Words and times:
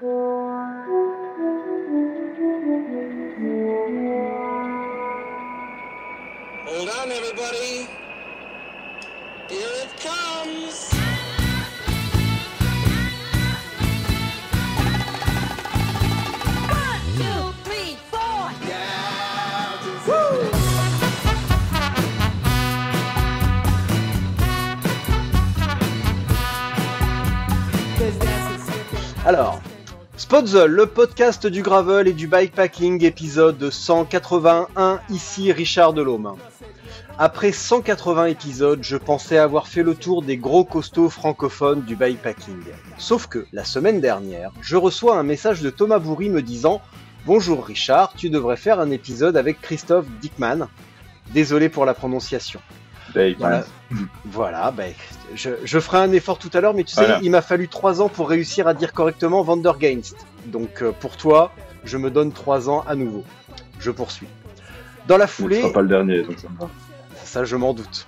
Hold 0.00 0.10
on, 6.90 7.10
everybody. 7.12 7.85
Spotzel, 30.26 30.72
le 30.72 30.86
podcast 30.86 31.46
du 31.46 31.62
gravel 31.62 32.08
et 32.08 32.12
du 32.12 32.26
bikepacking, 32.26 33.04
épisode 33.04 33.70
181, 33.70 34.98
ici 35.08 35.52
Richard 35.52 35.92
Delhomme. 35.92 36.34
Après 37.16 37.52
180 37.52 38.26
épisodes, 38.26 38.80
je 38.82 38.96
pensais 38.96 39.38
avoir 39.38 39.68
fait 39.68 39.84
le 39.84 39.94
tour 39.94 40.22
des 40.22 40.36
gros 40.36 40.64
costauds 40.64 41.10
francophones 41.10 41.82
du 41.82 41.94
bikepacking. 41.94 42.60
Sauf 42.98 43.28
que, 43.28 43.46
la 43.52 43.62
semaine 43.62 44.00
dernière, 44.00 44.50
je 44.62 44.74
reçois 44.74 45.16
un 45.16 45.22
message 45.22 45.62
de 45.62 45.70
Thomas 45.70 46.00
Bourri 46.00 46.28
me 46.28 46.42
disant 46.42 46.82
Bonjour 47.24 47.64
Richard, 47.64 48.12
tu 48.14 48.28
devrais 48.28 48.56
faire 48.56 48.80
un 48.80 48.90
épisode 48.90 49.36
avec 49.36 49.60
Christophe 49.60 50.06
Dickman. 50.20 50.66
Désolé 51.34 51.68
pour 51.68 51.84
la 51.84 51.94
prononciation. 51.94 52.58
Voilà, 53.38 53.64
voilà 54.24 54.70
ben, 54.72 54.92
je, 55.34 55.50
je 55.64 55.78
ferai 55.78 55.98
un 55.98 56.12
effort 56.12 56.38
tout 56.38 56.50
à 56.54 56.60
l'heure, 56.60 56.74
mais 56.74 56.84
tu 56.84 56.94
sais, 56.94 57.06
il 57.22 57.30
m'a 57.30 57.42
fallu 57.42 57.68
trois 57.68 58.00
ans 58.00 58.08
pour 58.08 58.28
réussir 58.28 58.66
à 58.66 58.74
dire 58.74 58.92
correctement 58.92 59.42
Vandergainst. 59.42 60.16
Donc 60.46 60.82
euh, 60.82 60.92
pour 60.92 61.16
toi, 61.16 61.52
je 61.84 61.96
me 61.96 62.10
donne 62.10 62.32
trois 62.32 62.68
ans 62.68 62.84
à 62.88 62.94
nouveau. 62.94 63.24
Je 63.78 63.90
poursuis. 63.90 64.28
Dans 65.06 65.16
la 65.18 65.26
Ce 65.26 65.34
foulée, 65.34 65.60
sera 65.60 65.72
pas 65.72 65.82
le 65.82 65.88
dernier, 65.88 66.22
donc 66.22 66.38
ça 66.38 66.48
ça 67.24 67.44
je 67.44 67.56
m'en 67.56 67.74
doute. 67.74 68.06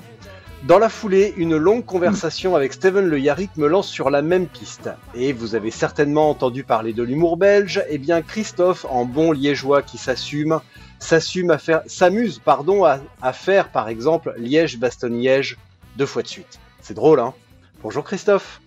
Dans 0.65 0.81
la 0.81 0.89
foulée, 0.89 1.35
une 1.37 1.57
longue 1.57 1.85
conversation 1.85 2.57
avec 2.57 2.73
Steven 2.73 3.07
Le 3.07 3.21
Yarrick 3.21 3.57
me 3.57 3.69
lance 3.69 3.87
sur 3.87 4.11
la 4.11 4.23
même 4.23 4.49
piste. 4.49 4.91
Et 5.15 5.33
vous 5.33 5.55
avez 5.55 5.71
certainement 5.71 6.31
entendu 6.31 6.65
parler 6.65 6.93
de 6.93 7.05
l'humour 7.05 7.37
belge. 7.37 7.85
Eh 7.89 7.99
bien, 7.99 8.23
Christophe, 8.23 8.85
en 8.91 9.05
bon 9.05 9.31
liégeois 9.31 9.83
qui 9.83 9.99
s'assume, 9.99 10.61
s'assume 10.99 11.53
à 11.53 11.59
faire, 11.59 11.83
s'amuse, 11.87 12.41
pardon, 12.45 12.85
à, 12.85 12.99
à 13.23 13.33
faire, 13.33 13.69
par 13.69 13.89
exemple, 13.89 14.35
Liège-Bastogne-Liège 14.37 15.59
deux 15.99 16.07
fois 16.07 16.23
de 16.23 16.29
suite. 16.29 16.59
C'est 16.81 16.95
drôle, 16.95 17.19
hein 17.21 17.35
Bonjour 17.83 18.05
Christophe. 18.05 18.61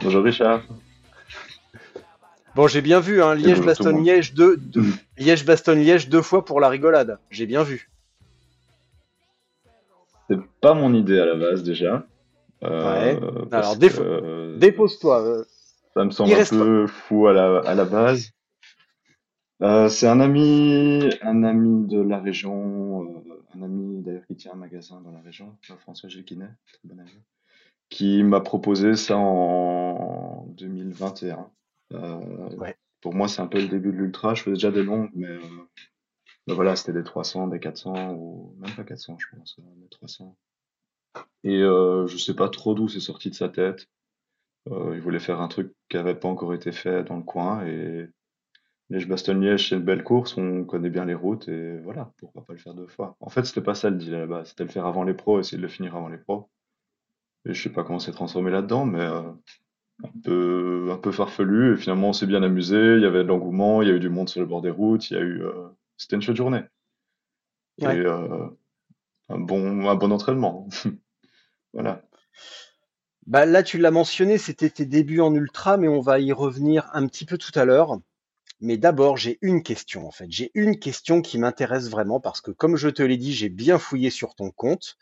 Bonjour 0.00 0.24
Richard. 0.24 0.62
Bon, 2.54 2.66
j'ai 2.66 2.80
bien 2.80 3.00
vu, 3.00 3.22
hein. 3.22 3.34
Liège-Bastogne-Liège 3.34 4.32
deux, 4.34 4.56
deux- 4.56 4.82
Liège-Bastogne-Liège 5.18 6.08
deux 6.08 6.22
fois 6.22 6.44
pour 6.46 6.60
la 6.60 6.68
rigolade. 6.70 7.18
J'ai 7.30 7.44
bien 7.46 7.62
vu. 7.62 7.90
C'est 10.28 10.40
pas 10.62 10.72
mon 10.74 10.92
idée 10.94 11.20
à 11.20 11.26
la 11.26 11.34
base 11.34 11.62
déjà. 11.62 12.06
Ouais. 12.62 13.18
parce 13.50 13.66
Alors, 13.66 13.76
déf- 13.76 14.00
euh, 14.00 14.56
Dépose-toi. 14.58 15.20
euh, 15.22 15.44
Ça 15.94 16.04
me 16.04 16.10
semble 16.10 16.32
un 16.32 16.44
peu 16.46 16.86
fou 16.86 17.26
à 17.26 17.34
la, 17.34 17.58
à 17.60 17.74
la 17.74 17.84
base. 17.84 18.30
Euh, 19.62 19.88
c'est 19.88 20.08
un 20.08 20.20
ami, 20.20 21.08
un 21.22 21.42
ami 21.44 21.86
de 21.86 22.00
la 22.00 22.18
région, 22.18 23.02
euh, 23.02 23.35
un 23.56 23.62
ami 23.62 24.02
d'ailleurs 24.02 24.26
qui 24.26 24.36
tient 24.36 24.52
un 24.52 24.56
magasin 24.56 25.00
dans 25.00 25.12
la 25.12 25.20
région, 25.20 25.56
François 25.78 26.08
Géquinet, 26.08 26.50
très 26.72 26.80
bon 26.84 26.98
ami, 26.98 27.22
qui 27.88 28.22
m'a 28.22 28.40
proposé 28.40 28.96
ça 28.96 29.16
en 29.16 30.46
2021. 30.48 31.50
Euh, 31.92 32.56
Ouais. 32.56 32.76
Pour 33.00 33.14
moi, 33.14 33.28
c'est 33.28 33.40
un 33.40 33.46
peu 33.46 33.60
le 33.60 33.68
début 33.68 33.92
de 33.92 33.98
l'ultra. 33.98 34.34
Je 34.34 34.42
faisais 34.42 34.54
déjà 34.54 34.70
des 34.72 34.82
longues, 34.82 35.10
mais 35.14 35.28
euh, 35.28 35.40
ben 36.46 36.54
voilà, 36.54 36.74
c'était 36.74 36.92
des 36.92 37.04
300, 37.04 37.48
des 37.48 37.60
400, 37.60 38.14
ou 38.14 38.54
même 38.58 38.74
pas 38.74 38.84
400, 38.84 39.16
je 39.18 39.26
pense, 39.36 39.56
euh, 39.60 39.62
des 39.76 39.88
300. 39.88 40.36
Et 41.44 41.62
euh, 41.62 42.06
je 42.06 42.16
sais 42.16 42.34
pas 42.34 42.48
trop 42.48 42.74
d'où 42.74 42.88
c'est 42.88 43.00
sorti 43.00 43.30
de 43.30 43.34
sa 43.34 43.48
tête. 43.48 43.86
Il 44.68 45.00
voulait 45.00 45.20
faire 45.20 45.40
un 45.40 45.46
truc 45.46 45.72
qui 45.88 45.96
avait 45.96 46.16
pas 46.16 46.26
encore 46.26 46.52
été 46.52 46.72
fait 46.72 47.04
dans 47.04 47.16
le 47.16 47.22
coin 47.22 47.64
et 47.64 48.08
Liège-Bastogne-Liège, 48.90 49.68
c'est 49.68 49.76
une 49.76 49.82
belle 49.82 50.04
course, 50.04 50.36
on 50.36 50.64
connaît 50.64 50.90
bien 50.90 51.04
les 51.04 51.14
routes 51.14 51.48
et 51.48 51.78
voilà, 51.78 52.12
pourquoi 52.18 52.44
pas 52.44 52.52
le 52.52 52.58
faire 52.58 52.74
deux 52.74 52.86
fois. 52.86 53.16
En 53.20 53.30
fait, 53.30 53.44
c'était 53.44 53.60
pas 53.60 53.74
ça 53.74 53.90
le 53.90 53.96
deal 53.96 54.14
à 54.14 54.20
la 54.20 54.26
base, 54.26 54.50
c'était 54.50 54.64
le 54.64 54.70
faire 54.70 54.86
avant 54.86 55.02
les 55.02 55.14
pros, 55.14 55.40
essayer 55.40 55.56
de 55.56 55.62
le 55.62 55.68
finir 55.68 55.96
avant 55.96 56.08
les 56.08 56.18
pros. 56.18 56.48
Et 57.44 57.54
je 57.54 57.62
sais 57.62 57.72
pas 57.72 57.82
comment 57.82 57.98
s'est 57.98 58.12
transformé 58.12 58.50
là-dedans, 58.50 58.86
mais 58.86 59.00
euh, 59.00 59.22
un 60.04 60.10
peu, 60.22 60.88
un 60.92 60.98
peu 60.98 61.10
farfelu 61.10 61.74
et 61.74 61.76
finalement 61.76 62.10
on 62.10 62.12
s'est 62.12 62.26
bien 62.26 62.42
amusé, 62.42 62.94
il 62.96 63.02
y 63.02 63.06
avait 63.06 63.24
de 63.24 63.28
l'engouement, 63.28 63.82
il 63.82 63.88
y 63.88 63.90
a 63.90 63.94
eu 63.94 64.00
du 64.00 64.08
monde 64.08 64.28
sur 64.28 64.40
le 64.40 64.46
bord 64.46 64.62
des 64.62 64.70
routes, 64.70 65.10
il 65.10 65.14
y 65.14 65.16
a 65.16 65.22
eu, 65.22 65.42
euh, 65.42 65.68
c'était 65.96 66.16
une 66.16 66.22
chouette 66.22 66.36
journée. 66.36 66.62
Ouais. 67.80 67.96
Et 67.96 68.00
euh, 68.00 68.48
un 69.28 69.38
bon, 69.38 69.88
un 69.88 69.94
bon 69.94 70.12
entraînement. 70.12 70.68
Voilà. 71.72 72.02
Bah 73.26 73.44
là, 73.44 73.62
tu 73.62 73.76
l'as 73.76 73.90
mentionné, 73.90 74.38
c'était 74.38 74.70
tes 74.70 74.86
débuts 74.86 75.20
en 75.20 75.34
ultra, 75.34 75.76
mais 75.76 75.88
on 75.88 76.00
va 76.00 76.20
y 76.20 76.32
revenir 76.32 76.88
un 76.94 77.06
petit 77.06 77.26
peu 77.26 77.36
tout 77.36 77.50
à 77.54 77.66
l'heure. 77.66 77.98
Mais 78.60 78.78
d'abord, 78.78 79.16
j'ai 79.18 79.38
une 79.42 79.62
question 79.62 80.06
en 80.06 80.10
fait. 80.10 80.26
J'ai 80.30 80.50
une 80.54 80.78
question 80.78 81.20
qui 81.20 81.38
m'intéresse 81.38 81.90
vraiment 81.90 82.20
parce 82.20 82.40
que, 82.40 82.50
comme 82.50 82.76
je 82.76 82.88
te 82.88 83.02
l'ai 83.02 83.18
dit, 83.18 83.34
j'ai 83.34 83.50
bien 83.50 83.78
fouillé 83.78 84.10
sur 84.10 84.34
ton 84.34 84.50
compte 84.50 84.96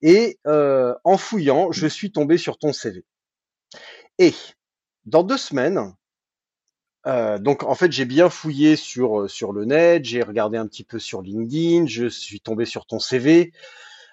et 0.00 0.38
euh, 0.46 0.94
en 1.04 1.18
fouillant, 1.18 1.70
je 1.70 1.86
suis 1.86 2.12
tombé 2.12 2.38
sur 2.38 2.58
ton 2.58 2.72
CV. 2.72 3.04
Et 4.18 4.32
dans 5.04 5.22
deux 5.22 5.36
semaines, 5.36 5.94
euh, 7.06 7.38
donc 7.38 7.62
en 7.64 7.74
fait, 7.74 7.92
j'ai 7.92 8.06
bien 8.06 8.30
fouillé 8.30 8.76
sur 8.76 9.22
euh, 9.22 9.28
sur 9.28 9.52
le 9.52 9.64
net, 9.66 10.04
j'ai 10.04 10.22
regardé 10.22 10.56
un 10.56 10.66
petit 10.66 10.84
peu 10.84 10.98
sur 10.98 11.20
LinkedIn, 11.20 11.86
je 11.86 12.08
suis 12.08 12.40
tombé 12.40 12.64
sur 12.64 12.86
ton 12.86 12.98
CV. 12.98 13.52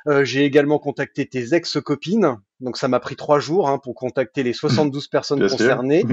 Euh, 0.07 0.25
j'ai 0.25 0.45
également 0.45 0.79
contacté 0.79 1.27
tes 1.27 1.53
ex-copines, 1.53 2.37
donc 2.59 2.75
ça 2.75 2.87
m'a 2.87 2.99
pris 2.99 3.15
trois 3.15 3.39
jours 3.39 3.69
hein, 3.69 3.77
pour 3.77 3.93
contacter 3.95 4.43
les 4.43 4.53
72 4.53 5.07
personnes 5.07 5.39
Bien 5.39 5.47
sûr. 5.47 5.57
concernées. 5.57 6.03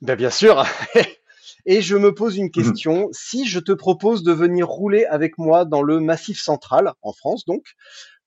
Ben, 0.00 0.16
bien 0.16 0.30
sûr. 0.30 0.64
Et 1.66 1.80
je 1.80 1.96
me 1.96 2.14
pose 2.14 2.36
une 2.36 2.50
question. 2.50 3.08
Si 3.12 3.46
je 3.46 3.58
te 3.58 3.72
propose 3.72 4.22
de 4.22 4.32
venir 4.32 4.68
rouler 4.68 5.04
avec 5.06 5.38
moi 5.38 5.64
dans 5.64 5.82
le 5.82 6.00
Massif 6.00 6.40
central, 6.40 6.92
en 7.02 7.12
France 7.12 7.44
donc, 7.46 7.64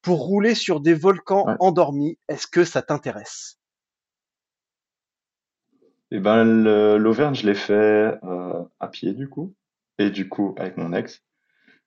pour 0.02 0.20
rouler 0.20 0.56
sur 0.56 0.80
des 0.80 0.94
volcans 0.94 1.46
Ouais. 1.48 1.56
endormis, 1.60 2.18
est-ce 2.30 2.48
que 2.48 2.64
ça 2.64 2.82
t'intéresse? 2.82 3.60
Eh 6.12 6.20
ben, 6.20 6.98
l'Auvergne, 6.98 7.36
je 7.36 7.46
l'ai 7.46 7.54
fait 7.56 8.18
euh, 8.24 8.64
à 8.80 8.88
pied, 8.88 9.14
du 9.14 9.28
coup. 9.28 9.54
Et 10.00 10.10
du 10.10 10.30
coup, 10.30 10.56
avec 10.58 10.78
mon 10.78 10.94
ex. 10.94 11.22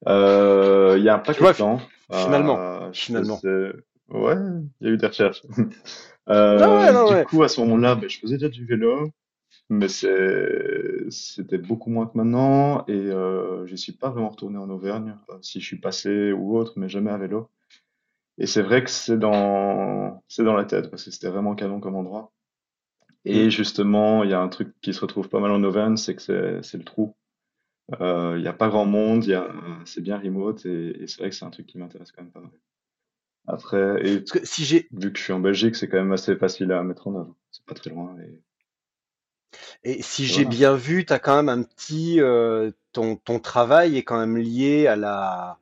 Euh, 0.09 0.95
Il 0.99 1.05
y 1.05 1.09
a 1.09 1.15
un 1.15 1.19
paquet 1.21 1.45
de 1.45 1.53
temps. 1.57 1.81
finalement, 2.13 2.59
Euh, 2.59 2.93
finalement. 2.93 3.41
Ouais, 4.09 4.35
il 4.81 4.87
y 4.87 4.91
a 4.91 4.93
eu 4.93 4.97
des 4.97 5.07
recherches. 5.07 5.43
Euh, 6.29 6.59
ouais, 6.61 6.93
non, 6.93 7.07
du 7.07 7.15
ouais. 7.15 7.25
coup, 7.25 7.43
à 7.43 7.49
ce 7.49 7.61
moment-là, 7.63 7.97
ben, 7.97 8.09
je 8.09 8.19
faisais 8.21 8.37
déjà 8.37 8.49
du 8.49 8.65
vélo. 8.65 9.11
Mais 9.71 9.89
c'était 9.89 11.59
beaucoup 11.59 11.91
moins 11.91 12.07
que 12.07 12.19
maintenant. 12.19 12.85
Et 12.89 12.93
euh, 12.93 13.67
je 13.67 13.77
suis 13.77 13.93
pas 13.93 14.11
vraiment 14.11 14.29
retourné 14.31 14.59
en 14.59 14.69
Auvergne. 14.69 15.17
euh, 15.31 15.39
si 15.43 15.61
je 15.61 15.67
suis 15.67 15.79
passé 15.79 16.33
ou 16.33 16.57
autre, 16.59 16.75
mais 16.77 16.89
jamais 16.89 17.11
à 17.11 17.19
vélo. 17.19 17.49
Et 18.39 18.47
c'est 18.47 18.63
vrai 18.63 18.83
que 18.83 18.91
c'est 18.91 19.19
dans, 19.19 20.23
c'est 20.29 20.45
dans 20.45 20.57
la 20.57 20.65
tête, 20.65 20.91
parce 20.91 21.05
que 21.05 21.11
c'était 21.11 21.29
vraiment 21.29 21.55
canon 21.55 21.81
comme 21.81 21.95
endroit. 21.95 22.33
Et 23.25 23.51
justement, 23.51 24.25
il 24.25 24.31
y 24.31 24.35
a 24.35 24.41
un 24.41 24.49
truc 24.49 24.75
qui 24.81 24.95
se 24.95 25.01
retrouve 25.01 25.29
pas 25.29 25.41
mal 25.41 25.51
en 25.53 25.63
Auvergne, 25.63 25.97
c'est 25.97 26.17
que 26.17 26.23
c'est, 26.63 26.79
le 26.79 26.85
trou. 26.85 27.15
Euh, 28.01 28.37
Il 28.39 28.45
y 28.45 28.49
a 28.49 28.53
pas 28.55 28.69
grand 28.69 28.87
monde, 28.87 29.25
il 29.25 29.31
y 29.31 29.35
a, 29.35 29.53
c'est 29.85 30.01
bien 30.01 30.19
remote, 30.19 30.65
et, 30.67 31.03
et 31.03 31.07
c'est 31.07 31.21
vrai 31.21 31.31
que 31.31 31.37
c'est 31.37 31.45
un 31.45 31.51
truc 31.51 31.67
qui 31.67 31.79
m'intéresse 31.79 32.13
quand 32.13 32.23
même 32.23 32.33
pas 32.33 32.41
mal. 32.41 32.51
Après, 33.47 34.07
et 34.07 34.19
Parce 34.21 34.33
que 34.33 34.47
si 34.47 34.65
j'ai 34.65 34.89
vu 34.93 35.13
que 35.13 35.19
je 35.19 35.25
suis 35.25 35.33
en 35.33 35.41
Belgique, 35.41 35.77
c'est 35.77 35.89
quand 35.89 35.99
même 35.99 36.13
assez 36.13 36.35
facile 36.37 36.73
à 36.73 36.83
mettre 36.83 37.09
en 37.09 37.17
œuvre. 37.17 37.37
C'est 37.51 37.65
pas 37.67 37.75
très 37.75 37.91
loin. 37.91 38.17
Et... 38.21 38.41
et 39.85 40.03
si 40.03 40.27
j'ai 40.27 40.45
bien 40.45 40.75
vu, 40.75 41.05
tu 41.05 41.13
as 41.13 41.19
quand 41.19 41.37
même 41.37 41.49
un 41.49 41.63
petit 41.63 42.21
euh, 42.21 42.71
ton 42.93 43.17
ton 43.17 43.39
travail 43.39 43.97
est 43.97 44.03
quand 44.03 44.19
même 44.19 44.37
lié 44.37 44.87
à 44.87 44.97
la 44.97 45.59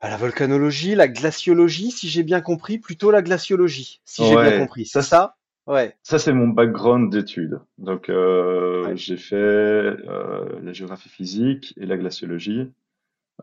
à 0.00 0.08
la 0.08 0.16
volcanologie, 0.16 0.94
la 0.94 1.08
glaciologie, 1.08 1.90
si 1.90 2.08
j'ai 2.08 2.22
bien 2.22 2.40
compris, 2.40 2.78
plutôt 2.78 3.10
la 3.10 3.20
glaciologie, 3.22 4.00
si 4.04 4.24
j'ai 4.24 4.36
bien 4.36 4.58
compris. 4.58 4.86
ça, 4.86 5.02
C'est 5.02 5.08
ça? 5.10 5.36
Ouais. 5.66 5.94
Ça, 6.02 6.18
c'est 6.18 6.32
mon 6.32 6.48
background 6.48 7.12
d'études. 7.12 7.60
Donc, 7.78 8.08
euh, 8.08 8.86
Ouais. 8.86 8.96
j'ai 8.96 9.18
fait 9.18 9.36
euh, 9.36 10.58
la 10.62 10.72
géographie 10.72 11.10
physique 11.10 11.74
et 11.76 11.84
la 11.86 11.98
glaciologie. 11.98 12.72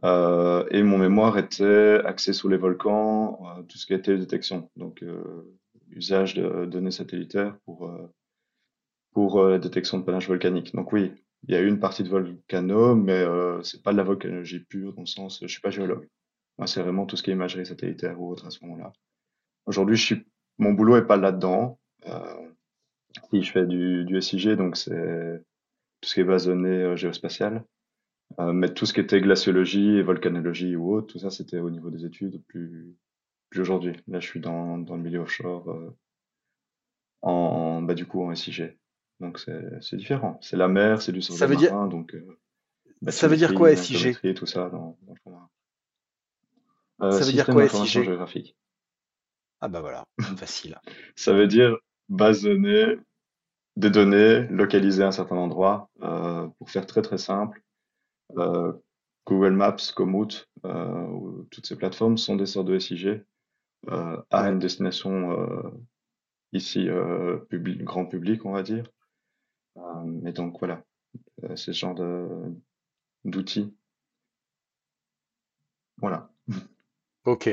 Et 0.04 0.84
mon 0.84 0.98
mémoire 0.98 1.38
était 1.38 2.00
axé 2.06 2.34
sur 2.34 2.50
les 2.50 2.58
volcans, 2.58 3.40
tout 3.68 3.78
ce 3.78 3.86
qui 3.86 3.94
était 3.94 4.18
détection. 4.18 4.70
Donc, 4.78 5.04
usage 5.92 6.34
de 6.34 6.66
données 6.66 6.92
satellitaires 6.92 7.56
pour, 7.66 7.92
pour 9.18 9.40
euh, 9.40 9.50
la 9.50 9.58
détection 9.58 9.98
de 9.98 10.04
panache 10.04 10.28
volcanique. 10.28 10.76
Donc 10.76 10.94
oui, 10.94 11.12
il 11.48 11.52
y 11.52 11.58
a 11.58 11.62
une 11.62 11.80
partie 11.80 12.04
de 12.04 12.08
volcano, 12.08 12.94
mais 12.94 13.14
euh, 13.24 13.64
c'est 13.64 13.82
pas 13.82 13.92
de 13.92 13.98
la 13.98 14.04
volcanologie 14.04 14.60
pure, 14.60 14.94
dans 14.94 15.02
le 15.02 15.08
sens, 15.08 15.40
je 15.42 15.48
suis 15.48 15.60
pas 15.60 15.72
géologue. 15.72 16.08
Moi, 16.60 16.68
c'est 16.68 16.84
vraiment 16.84 17.08
tout 17.08 17.18
ce 17.18 17.24
qui 17.24 17.32
est 17.32 17.34
imagerie 17.34 17.66
satellitaire 17.66 18.22
ou 18.22 18.30
autre 18.32 18.46
à 18.46 18.52
ce 18.52 18.64
moment-là. 18.64 18.94
Aujourd'hui, 19.66 20.00
mon 20.60 20.74
boulot 20.74 20.98
est 20.98 21.08
pas 21.08 21.18
là-dedans. 21.18 21.80
Euh, 22.06 22.48
Si 23.32 23.42
je 23.42 23.52
fais 23.52 23.66
du, 23.66 24.22
SIG, 24.22 24.52
donc 24.52 24.78
c'est 24.78 25.42
tout 26.02 26.10
ce 26.10 26.14
qui 26.14 26.20
est 26.20 26.24
base 26.24 26.46
de 26.46 26.54
données 26.54 26.84
euh, 26.84 26.96
géospatiale. 26.96 27.66
Euh, 28.40 28.54
mais 28.54 28.72
tout 28.72 28.86
ce 28.86 28.94
qui 28.94 29.00
était 29.00 29.20
glaciologie 29.20 29.98
et 29.98 30.04
volcanologie 30.04 30.76
ou 30.76 30.94
autre, 30.94 31.08
tout 31.08 31.20
ça, 31.20 31.32
c'était 31.32 31.58
au 31.58 31.72
niveau 31.72 31.90
des 31.90 32.06
études, 32.06 32.44
plus, 32.46 32.96
plus 33.50 33.62
aujourd'hui. 33.62 33.96
Là, 34.08 34.20
je 34.20 34.28
suis 34.28 34.42
dans, 34.42 34.78
le 34.78 34.98
milieu 35.02 35.22
offshore, 35.22 35.72
euh, 35.72 35.98
en, 37.24 37.82
bah, 37.82 37.96
du 37.96 38.06
coup, 38.06 38.22
en 38.22 38.36
SIG. 38.36 38.78
Donc, 39.20 39.40
c'est 39.82 39.96
différent. 39.96 40.38
C'est 40.42 40.58
la 40.58 40.68
mer, 40.68 41.02
c'est 41.02 41.12
du 41.12 41.22
Ça 41.22 41.34
survol 41.34 41.50
veut 41.50 41.56
dire, 41.56 41.88
donc 41.88 42.14
euh, 42.16 42.38
ça 43.10 43.28
veut 43.28 43.38
dire 43.38 43.54
quoi 43.54 43.76
SIG? 43.76 44.34
tout 44.36 44.46
ça 44.46 44.70
dans, 44.70 44.98
dans 45.04 45.14
le 45.14 45.20
fond 45.24 45.32
marin. 45.32 45.50
Euh, 47.02 47.12
Ça 47.12 47.26
veut 47.26 47.32
dire 47.32 47.46
quoi 47.48 47.68
SIG? 47.68 48.04
géographique. 48.04 48.56
Ah 49.60 49.68
bah 49.68 49.82
voilà, 49.82 50.06
facile. 50.38 50.80
Ça 51.16 51.34
veut 51.34 51.48
dire 51.48 51.76
base 52.10 52.44
de 52.44 52.54
données, 52.54 52.96
des 53.76 53.90
données 53.90 54.48
localisées 54.50 55.04
à 55.04 55.08
un 55.08 55.12
certain 55.12 55.36
endroit. 55.38 55.90
Euh, 56.04 56.48
pour 56.60 56.70
faire 56.70 56.86
très 56.86 57.02
très 57.02 57.18
simple, 57.18 57.62
euh, 58.38 58.74
Google 59.26 59.54
Maps, 59.54 59.78
Komoot, 59.96 60.48
euh, 60.66 61.08
ou 61.08 61.48
toutes 61.52 61.66
ces 61.68 61.76
plateformes 61.76 62.18
sont 62.18 62.36
des 62.36 62.46
sortes 62.46 62.68
de 62.68 62.80
SIG 62.80 63.24
euh, 63.90 64.22
à 64.32 64.50
une 64.50 64.60
destination 64.60 65.32
euh, 65.32 65.72
ici 66.54 66.90
euh, 66.90 67.38
public, 67.50 67.84
grand 67.84 68.06
public, 68.06 68.46
on 68.46 68.52
va 68.52 68.64
dire. 68.64 68.86
Euh, 69.78 70.28
et 70.28 70.32
donc 70.32 70.60
voilà, 70.60 70.84
euh, 71.44 71.56
ce 71.56 71.72
genre 71.72 71.96
de 71.96 72.28
d'outils. 73.26 73.74
Voilà. 75.98 76.30
Ok. 77.26 77.50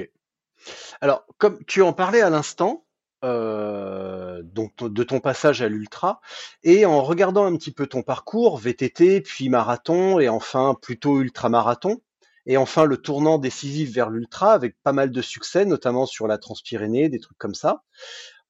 Alors, 1.00 1.26
comme 1.38 1.64
tu 1.64 1.82
en 1.82 1.92
parlais 1.92 2.20
à 2.20 2.30
l'instant, 2.30 2.86
euh, 3.24 4.42
donc 4.42 4.84
de 4.84 5.02
ton 5.02 5.20
passage 5.20 5.62
à 5.62 5.68
l'ultra, 5.68 6.20
et 6.62 6.86
en 6.86 7.02
regardant 7.02 7.46
un 7.46 7.56
petit 7.56 7.72
peu 7.72 7.86
ton 7.86 8.02
parcours, 8.02 8.58
VTT, 8.58 9.20
puis 9.22 9.48
marathon, 9.48 10.20
et 10.20 10.28
enfin 10.28 10.76
plutôt 10.80 11.20
ultramarathon, 11.20 12.02
et 12.46 12.56
enfin 12.56 12.84
le 12.84 12.98
tournant 12.98 13.38
décisif 13.38 13.90
vers 13.92 14.10
l'ultra 14.10 14.52
avec 14.52 14.76
pas 14.82 14.92
mal 14.92 15.10
de 15.10 15.22
succès, 15.22 15.64
notamment 15.64 16.06
sur 16.06 16.26
la 16.26 16.38
Transpyrénée, 16.38 17.08
des 17.08 17.18
trucs 17.18 17.38
comme 17.38 17.54
ça. 17.54 17.82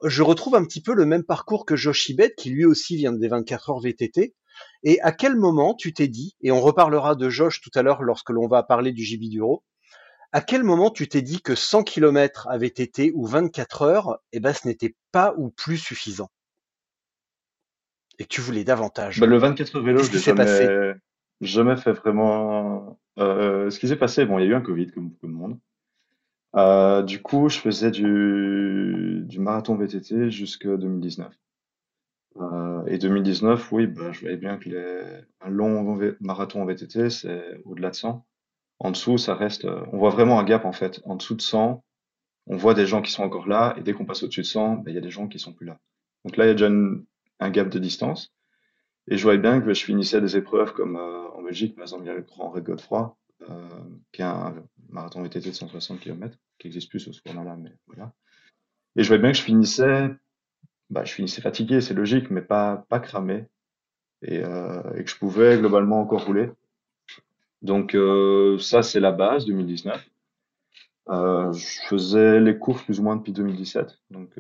Je 0.05 0.23
retrouve 0.23 0.55
un 0.55 0.65
petit 0.65 0.83
peu 0.83 0.95
le 0.95 1.07
même 1.07 1.25
parcours 1.25 1.65
que 1.65 1.77
Josh 1.77 2.11
Ibet, 2.11 2.35
qui 2.37 2.51
lui 2.51 2.65
aussi 2.65 2.97
vient 2.97 3.13
des 3.13 3.29
24 3.29 3.71
heures 3.71 3.81
VTT. 3.81 4.35
Et 4.83 5.01
à 5.01 5.13
quel 5.13 5.35
moment 5.35 5.75
tu 5.75 5.93
t'es 5.93 6.09
dit, 6.09 6.37
et 6.43 6.53
on 6.53 6.61
reparlera 6.61 7.15
de 7.15 7.29
Josh 7.31 7.61
tout 7.61 7.71
à 7.75 7.83
l'heure 7.83 8.03
lorsque 8.03 8.31
l'on 8.31 8.47
va 8.47 8.63
parler 8.63 8.93
du 8.93 9.03
JB 9.03 9.31
Duro, 9.31 9.65
à 10.33 10.41
quel 10.41 10.63
moment 10.63 10.91
tu 10.91 11.09
t'es 11.09 11.23
dit 11.23 11.41
que 11.41 11.55
100 11.55 11.85
km 11.85 12.49
avait 12.49 12.67
été 12.67 13.13
ou 13.15 13.25
24 13.25 13.83
heures, 13.83 14.19
eh 14.33 14.41
ben 14.41 14.53
ce 14.53 14.67
n'était 14.67 14.95
pas 15.13 15.35
ou 15.39 15.51
plus 15.51 15.79
suffisant? 15.79 16.29
Et 18.19 18.25
que 18.25 18.29
tu 18.29 18.41
voulais 18.41 18.65
davantage? 18.65 19.21
Bah, 19.21 19.27
le 19.27 19.39
24 19.39 19.77
heures 19.77 19.83
vélo, 19.83 20.03
je 20.03 20.13
l'ai 20.13 20.35
passé? 20.35 20.65
jamais, 20.67 20.95
jamais 21.41 21.77
fait 21.77 21.93
vraiment. 21.93 22.99
Euh, 23.19 23.71
ce 23.71 23.79
qui 23.79 23.89
s'est 23.89 23.97
passé, 23.97 24.25
bon, 24.25 24.39
il 24.39 24.45
y 24.45 24.49
a 24.49 24.51
eu 24.51 24.55
un 24.55 24.61
Covid 24.61 24.91
comme 24.91 25.09
beaucoup 25.09 25.27
de 25.29 25.33
monde. 25.33 25.59
Euh, 26.57 27.03
du 27.03 27.21
coup, 27.21 27.49
je 27.49 27.59
faisais 27.59 27.91
du, 27.91 29.23
du 29.27 29.41
marathon 29.41 29.77
VTT 29.77 30.31
jusqu'à 30.31 30.77
2019. 30.77 31.33
Euh, 32.41 32.85
et 32.87 32.99
2019, 32.99 33.73
oui, 33.73 33.87
bah, 33.87 34.13
je 34.13 34.21
voyais 34.21 34.37
bien 34.37 34.59
que 34.59 34.69
les, 34.71 35.03
un 35.41 35.51
long 35.51 35.99
marathon 36.21 36.63
en 36.63 36.67
VTT, 36.67 37.11
c'est 37.11 37.61
au-delà 37.65 37.91
de 37.91 37.97
100. 37.97 38.27
En 38.81 38.91
dessous, 38.93 39.19
ça 39.19 39.35
reste, 39.35 39.65
euh, 39.67 39.85
on 39.93 39.99
voit 39.99 40.11
vraiment 40.11 40.39
un 40.41 40.45
gap 40.45 40.65
en 40.67 40.73
fait. 40.73 41.01
En 41.07 41.17
dessous 41.17 41.37
de 41.37 41.43
100, 41.43 41.85
on 42.49 42.57
voit 42.57 42.75
des 42.75 42.87
gens 42.87 43.03
qui 43.03 43.13
sont 43.13 43.25
encore 43.25 43.49
là, 43.49 43.75
et 43.79 43.83
dès 43.83 43.95
qu'on 43.95 44.07
passe 44.07 44.23
au-dessus 44.25 44.43
de 44.43 44.47
100, 44.47 44.77
bah, 44.77 44.91
il 44.93 44.95
y 44.95 44.99
a 44.99 45.03
des 45.03 45.11
gens 45.11 45.29
qui 45.29 45.39
sont 45.41 45.53
plus 45.55 45.67
là. 45.67 45.79
Donc 46.25 46.37
là, 46.37 46.47
il 46.47 46.49
y 46.49 46.51
a 46.53 46.55
déjà 46.55 46.69
une- 46.69 47.05
un 47.41 47.51
gap 47.51 47.69
de 47.71 47.79
distance. 47.81 48.33
Et 49.09 49.17
je 49.19 49.23
voyais 49.23 49.39
bien 49.39 49.61
que 49.61 49.73
je 49.75 49.85
finissais 49.85 50.21
des 50.21 50.37
épreuves 50.37 50.73
comme 50.73 50.97
euh, 50.97 51.29
en 51.35 51.43
Belgique, 51.43 51.75
par 51.75 51.83
exemple, 51.85 52.05
il 52.05 52.09
y 52.09 52.11
a 52.11 52.15
le 52.15 52.23
Grand 52.23 52.51
Ray 52.51 52.63
Godefroy, 52.63 53.17
euh, 53.51 53.69
qui 54.13 54.23
est 54.23 54.25
un 54.25 54.55
marathon 54.89 55.23
VTT 55.23 55.51
de 55.51 55.55
160 55.55 56.01
km, 56.01 56.39
qui 56.59 56.69
existe 56.69 56.91
plus 56.91 57.01
ce 57.01 57.11
format-là, 57.27 57.57
mais 57.57 57.73
voilà. 57.87 58.13
Et 58.97 59.03
je 59.03 59.09
voyais 59.09 59.23
bien 59.23 59.33
que 59.33 59.39
je 59.39 59.43
finissais, 59.43 60.11
bah, 60.91 61.05
je 61.05 61.13
finissais 61.13 61.43
fatigué, 61.43 61.81
c'est 61.81 61.95
logique, 61.95 62.31
mais 62.31 62.43
pas, 62.43 62.85
pas 62.89 63.01
cramé, 63.01 63.47
et, 64.23 64.43
euh, 64.43 64.83
et 64.97 65.05
que 65.05 65.11
je 65.11 65.17
pouvais 65.17 65.59
globalement 65.59 66.01
encore 66.01 66.25
rouler. 66.25 66.51
Donc 67.63 67.95
euh, 67.95 68.59
ça, 68.59 68.83
c'est 68.83 69.01
la 69.01 69.13
base 69.13 69.47
2019. 69.47 70.11
Euh, 71.11 71.53
je 71.53 71.81
faisais 71.89 72.41
les 72.41 72.59
courses 72.59 72.83
plus 72.83 73.01
ou 73.01 73.03
moins 73.03 73.17
depuis 73.17 73.33
2017, 73.33 73.99
donc 74.11 74.31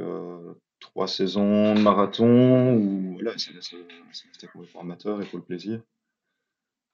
trois 0.81 1.09
saisons 1.09 1.75
de 1.75 1.81
marathon, 1.81 2.75
où 2.77 3.15
voilà, 3.15 3.33
c'est 3.37 4.51
pour 4.51 4.63
les 4.63 4.69
amateur 4.81 5.21
et 5.21 5.27
pour 5.27 5.39
le 5.39 5.45
plaisir. 5.45 5.81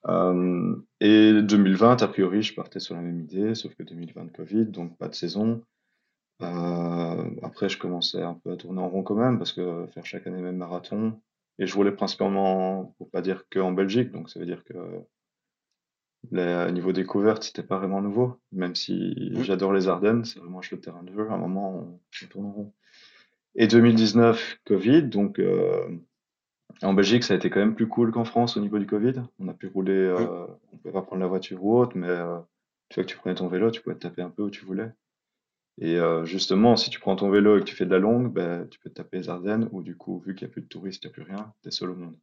Euh, 0.09 0.77
et 1.01 1.43
2020, 1.43 2.03
a 2.03 2.09
priori, 2.09 2.43
je 2.43 2.55
partais 2.55 2.81
sur 2.81 2.95
la 2.95 3.03
même 3.03 3.21
idée, 3.21 3.55
sauf 3.55 3.75
que 3.75 3.83
2020 3.83 4.33
Covid, 4.33 4.67
donc 4.67 4.97
pas 4.97 5.09
de 5.09 5.15
saison. 5.15 5.63
Euh, 6.43 7.31
après, 7.43 7.69
je 7.69 7.79
commençais 7.79 8.23
un 8.23 8.35
peu 8.35 8.53
à 8.53 8.57
tourner 8.57 8.81
en 8.81 8.89
rond 8.89 9.03
quand 9.03 9.15
même, 9.15 9.39
parce 9.39 9.53
que 9.53 9.87
faire 9.93 10.07
chaque 10.07 10.27
année 10.27 10.39
le 10.39 10.45
même 10.45 10.57
marathon, 10.57 11.21
et 11.59 11.67
je 11.67 11.75
roulais 11.75 11.93
principalement, 11.93 12.95
pour 12.97 13.11
pas 13.11 13.21
dire 13.21 13.45
que 13.51 13.59
en 13.59 13.73
Belgique, 13.73 14.11
donc 14.11 14.31
ça 14.31 14.41
veut 14.41 14.47
dire 14.47 14.65
que 14.65 14.75
au 16.33 16.71
niveau 16.71 16.93
découverte, 16.93 17.45
c'était 17.45 17.63
pas 17.63 17.79
vraiment 17.79 18.03
nouveau, 18.03 18.39
même 18.53 18.75
si 18.75 19.31
Mm. 19.33 19.43
j'adore 19.43 19.73
les 19.73 19.89
Ardennes, 19.89 20.25
c'est 20.25 20.39
vraiment 20.39 20.61
le 20.71 20.81
terrain 20.81 21.03
de 21.03 21.13
jeu, 21.13 21.29
à 21.31 21.35
un 21.35 21.39
moment, 21.39 21.75
on, 21.75 22.01
on 22.25 22.27
tourne 22.29 22.47
en 22.47 22.53
rond. 22.53 22.73
Et 23.55 23.67
2019, 23.67 24.61
Covid, 24.65 25.05
donc 25.05 25.39
euh, 25.39 25.89
en 26.83 26.95
Belgique, 26.95 27.25
ça 27.25 27.35
a 27.35 27.37
été 27.37 27.51
quand 27.51 27.61
même 27.61 27.75
plus 27.75 27.89
cool 27.89 28.13
qu'en 28.13 28.25
France 28.25 28.57
au 28.57 28.61
niveau 28.61 28.79
du 28.79 28.87
Covid. 28.87 29.23
On 29.39 29.49
a 29.49 29.55
pu 29.55 29.69
rouler, 29.69 29.93
euh, 29.93 30.47
on 30.73 30.77
pouvait 30.79 30.93
pas 30.93 31.03
prendre 31.03 31.23
la 31.23 31.29
voiture 31.29 31.65
ou 31.65 31.79
autre, 31.79 31.97
mais 31.97 32.09
euh, 32.09 32.39
tu 32.89 32.97
vois 32.97 33.05
que 33.05 33.11
tu 33.11 33.17
prenais 33.17 33.35
ton 33.35 33.49
vélo, 33.49 33.71
tu 33.71 33.81
pouvais 33.81 33.97
te 33.97 34.01
taper 34.01 34.23
un 34.23 34.31
peu 34.31 34.43
où 34.43 34.51
tu 34.51 34.65
voulais. 34.65 34.91
Et 35.79 35.99
euh, 35.99 36.25
justement, 36.27 36.77
si 36.77 36.91
tu 36.91 37.01
prends 37.01 37.17
ton 37.17 37.31
vélo 37.31 37.57
et 37.57 37.61
que 37.61 37.65
tu 37.65 37.75
fais 37.75 37.87
de 37.87 37.91
la 37.91 37.99
longue, 37.99 38.33
ben, 38.33 38.69
tu 38.69 38.79
peux 38.81 38.91
te 38.91 38.95
taper 38.95 39.19
les 39.19 39.29
Ardennes, 39.31 39.69
où 39.73 39.83
du 39.83 39.97
coup, 39.97 40.19
vu 40.21 40.35
qu'il 40.35 40.47
n'y 40.47 40.51
a 40.51 40.53
plus 40.53 40.63
de 40.63 40.67
touristes, 40.69 41.05
il 41.05 41.07
n'y 41.07 41.11
a 41.11 41.15
plus 41.15 41.23
rien, 41.23 41.53
t'es 41.63 41.71
seul 41.71 41.91
au 41.91 41.97
monde. 41.97 42.17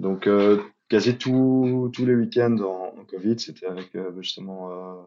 Donc, 0.00 0.26
euh, 0.26 0.60
quasi 0.88 1.16
tous 1.16 1.90
tous 1.92 2.04
les 2.04 2.16
week-ends 2.16 2.58
en, 2.58 2.98
en 2.98 3.04
Covid, 3.04 3.38
c'était 3.38 3.66
avec 3.66 3.94
euh, 3.94 4.12
justement 4.20 4.72
euh, 4.72 5.02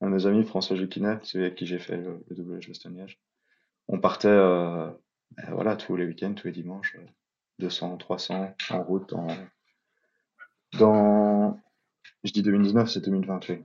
un 0.00 0.08
de 0.08 0.14
mes 0.14 0.26
amis, 0.26 0.44
François 0.44 0.76
Juquinet, 0.76 1.18
celui 1.22 1.44
avec 1.44 1.56
qui 1.56 1.66
j'ai 1.66 1.78
fait 1.78 1.98
le, 1.98 2.24
le 2.28 2.42
WH. 2.42 3.18
On 3.88 4.00
partait, 4.00 4.28
ben 4.28 4.94
voilà, 5.50 5.76
tous 5.76 5.96
les 5.96 6.06
week-ends, 6.06 6.32
tous 6.32 6.46
les 6.46 6.52
dimanches, 6.52 6.96
200, 7.60 7.98
300 7.98 8.54
en 8.70 8.82
route, 8.82 9.14
dans, 9.14 9.28
je 12.24 12.32
dis 12.32 12.42
2019, 12.42 12.88
c'est 12.90 13.04
2020, 13.04 13.48
oui, 13.48 13.64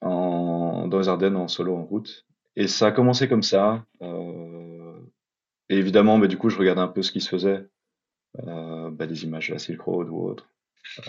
en, 0.00 0.88
dans 0.88 0.98
les 0.98 1.08
Ardennes, 1.08 1.36
en 1.36 1.48
solo, 1.48 1.76
en 1.76 1.84
route. 1.84 2.26
Et 2.56 2.68
ça 2.68 2.88
a 2.88 2.92
commencé 2.92 3.28
comme 3.28 3.42
ça. 3.42 3.84
euh, 4.02 4.98
et 5.68 5.76
évidemment, 5.76 6.18
mais 6.18 6.28
du 6.28 6.36
coup, 6.36 6.50
je 6.50 6.58
regardais 6.58 6.82
un 6.82 6.88
peu 6.88 7.02
ce 7.02 7.12
qui 7.12 7.20
se 7.20 7.28
faisait, 7.28 7.66
euh, 8.46 8.90
bah, 8.90 9.06
des 9.06 9.24
images 9.24 9.48
de 9.48 9.54
la 9.54 9.58
Silk 9.58 9.80
Road 9.80 10.08
ou 10.10 10.22
autre, 10.26 10.50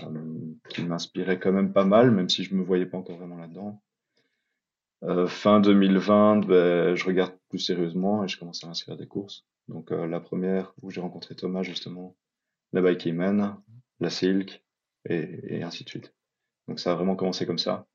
euh, 0.04 0.54
qui 0.70 0.84
m'inspiraient 0.84 1.39
quand 1.39 1.51
même 1.51 1.74
pas 1.74 1.84
mal, 1.84 2.12
même 2.12 2.30
si 2.30 2.44
je 2.44 2.56
me 2.56 2.63
voyais 2.63 2.86
pas 2.86 2.98
encore 2.98 3.18
vraiment 3.18 3.38
là-dedans. 3.38 3.82
Fin 5.27 5.60
2020, 5.60 6.46
ben, 6.46 6.96
je 6.96 7.04
regarde 7.04 7.34
plus 7.50 7.60
sérieusement 7.60 8.24
et 8.24 8.30
je 8.30 8.39
commence 8.39 8.63
à 8.63 8.68
m'inscrire 8.68 8.96
des 8.96 9.06
courses. 9.06 9.46
Donc 9.67 9.91
euh, 9.91 10.08
la 10.08 10.20
première 10.20 10.74
où 10.82 10.89
j'ai 10.91 11.01
rencontré 11.01 11.36
Thomas 11.36 11.63
justement, 11.63 12.15
la 12.74 12.82
Bike 12.82 13.08
Amen, 13.08 13.55
la 14.00 14.10
Silk 14.10 14.63
et, 15.10 15.58
et 15.58 15.63
ainsi 15.63 15.84
de 15.84 15.89
suite. 15.89 16.13
Donc 16.67 16.79
ça 16.79 16.91
a 16.91 16.96
vraiment 16.96 17.15
commencé 17.15 17.46
comme 17.46 17.60
ça. 17.60 17.88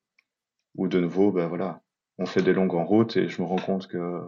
Où 0.76 0.88
de 0.88 1.00
nouveau, 1.00 1.32
ben 1.32 1.48
voilà, 1.48 1.82
on 2.18 2.26
fait 2.26 2.42
des 2.42 2.52
longues 2.52 2.74
en 2.74 2.84
route 2.84 3.16
et 3.16 3.28
je 3.28 3.42
me 3.42 3.46
rends 3.46 3.56
compte 3.56 3.88
que 3.88 4.22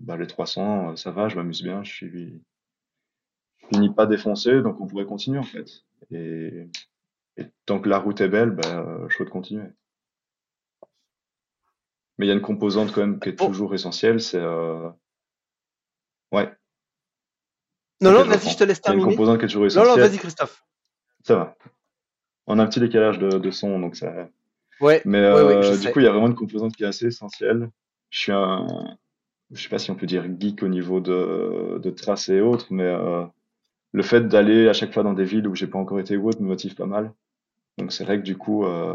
ben, 0.00 0.16
les 0.16 0.26
300, 0.26 0.90
euh, 0.92 0.96
ça 0.96 1.10
va, 1.10 1.28
je 1.28 1.36
m'amuse 1.36 1.62
bien, 1.62 1.82
je 1.84 1.92
suis, 1.92 2.42
je 3.56 3.66
finis 3.66 3.90
pas 3.92 4.06
défoncé, 4.06 4.62
donc 4.62 4.80
on 4.80 4.86
pourrait 4.86 5.06
continuer 5.06 5.38
en 5.38 5.42
fait. 5.44 5.84
Et, 6.10 6.68
et 7.38 7.46
tant 7.66 7.80
que 7.80 7.88
la 7.88 7.98
route 7.98 8.20
est 8.20 8.28
belle, 8.28 8.50
ben, 8.50 9.06
je 9.08 9.16
souhaite 9.16 9.30
continuer. 9.30 9.68
Mais 12.18 12.26
il 12.26 12.28
y 12.28 12.32
a 12.32 12.34
une 12.34 12.40
composante 12.40 12.92
quand 12.92 13.00
même 13.02 13.20
qui 13.20 13.28
est 13.28 13.32
Pour- 13.34 13.48
toujours 13.48 13.74
essentielle, 13.74 14.20
c'est 14.20 14.40
euh... 14.40 14.90
ouais. 16.32 16.54
Non, 18.04 18.12
non, 18.12 18.24
vas-y, 18.24 18.50
je 18.50 18.56
te 18.56 18.64
laisse 18.64 18.78
a 18.84 18.92
une 18.92 18.98
terminer. 18.98 19.10
composante 19.10 19.38
qui 19.38 19.44
est 19.44 19.48
toujours 19.48 19.62
Non, 19.62 19.68
non, 19.68 19.82
essentielle. 19.82 20.08
vas-y, 20.08 20.18
Christophe. 20.18 20.64
Ça 21.22 21.34
va. 21.36 21.56
On 22.46 22.58
a 22.58 22.62
un 22.62 22.66
petit 22.66 22.80
décalage 22.80 23.18
de, 23.18 23.38
de 23.38 23.50
son, 23.50 23.78
donc 23.80 23.96
ça. 23.96 24.28
Ouais, 24.80 25.02
Mais 25.04 25.18
ouais, 25.20 25.24
euh, 25.24 25.76
du 25.76 25.82
sais. 25.84 25.92
coup, 25.92 26.00
il 26.00 26.04
y 26.04 26.08
a 26.08 26.10
vraiment 26.12 26.26
une 26.26 26.34
composante 26.34 26.74
qui 26.76 26.82
est 26.84 26.86
assez 26.86 27.06
essentielle. 27.06 27.70
Je 28.10 28.18
suis 28.18 28.32
un, 28.32 28.96
je 29.50 29.62
sais 29.62 29.68
pas 29.68 29.78
si 29.78 29.90
on 29.90 29.94
peut 29.94 30.06
dire 30.06 30.24
geek 30.38 30.62
au 30.62 30.68
niveau 30.68 31.00
de, 31.00 31.78
de 31.82 31.90
traces 31.90 32.28
et 32.28 32.40
autres, 32.40 32.66
mais 32.70 32.84
euh, 32.84 33.24
le 33.92 34.02
fait 34.02 34.28
d'aller 34.28 34.68
à 34.68 34.72
chaque 34.72 34.92
fois 34.92 35.02
dans 35.02 35.14
des 35.14 35.24
villes 35.24 35.46
où 35.48 35.54
j'ai 35.54 35.66
pas 35.66 35.78
encore 35.78 36.00
été 36.00 36.16
ou 36.16 36.28
autre 36.28 36.40
me 36.42 36.46
motive 36.48 36.74
pas 36.74 36.86
mal. 36.86 37.12
Donc 37.78 37.92
c'est 37.92 38.04
vrai 38.04 38.18
que 38.18 38.24
du 38.24 38.36
coup, 38.36 38.64
euh, 38.66 38.94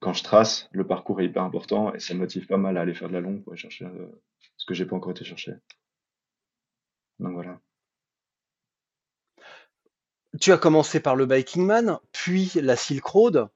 quand 0.00 0.12
je 0.14 0.22
trace, 0.24 0.68
le 0.72 0.86
parcours 0.86 1.20
est 1.20 1.26
hyper 1.26 1.42
important 1.44 1.94
et 1.94 2.00
ça 2.00 2.14
me 2.14 2.20
motive 2.20 2.46
pas 2.46 2.56
mal 2.58 2.76
à 2.76 2.80
aller 2.80 2.94
faire 2.94 3.08
de 3.08 3.14
la 3.14 3.20
longue 3.20 3.42
pour 3.42 3.52
aller 3.52 3.60
chercher 3.60 3.86
ce 4.56 4.66
que 4.66 4.74
j'ai 4.74 4.86
pas 4.86 4.96
encore 4.96 5.12
été 5.12 5.24
chercher. 5.24 5.52
Donc 7.20 7.32
voilà. 7.34 7.60
Tu 10.40 10.52
as 10.52 10.58
commencé 10.58 11.00
par 11.00 11.16
le 11.16 11.26
Biking 11.26 11.64
Man, 11.64 11.98
puis 12.12 12.52
la 12.56 12.76
Silk 12.76 13.04
Road. 13.04 13.48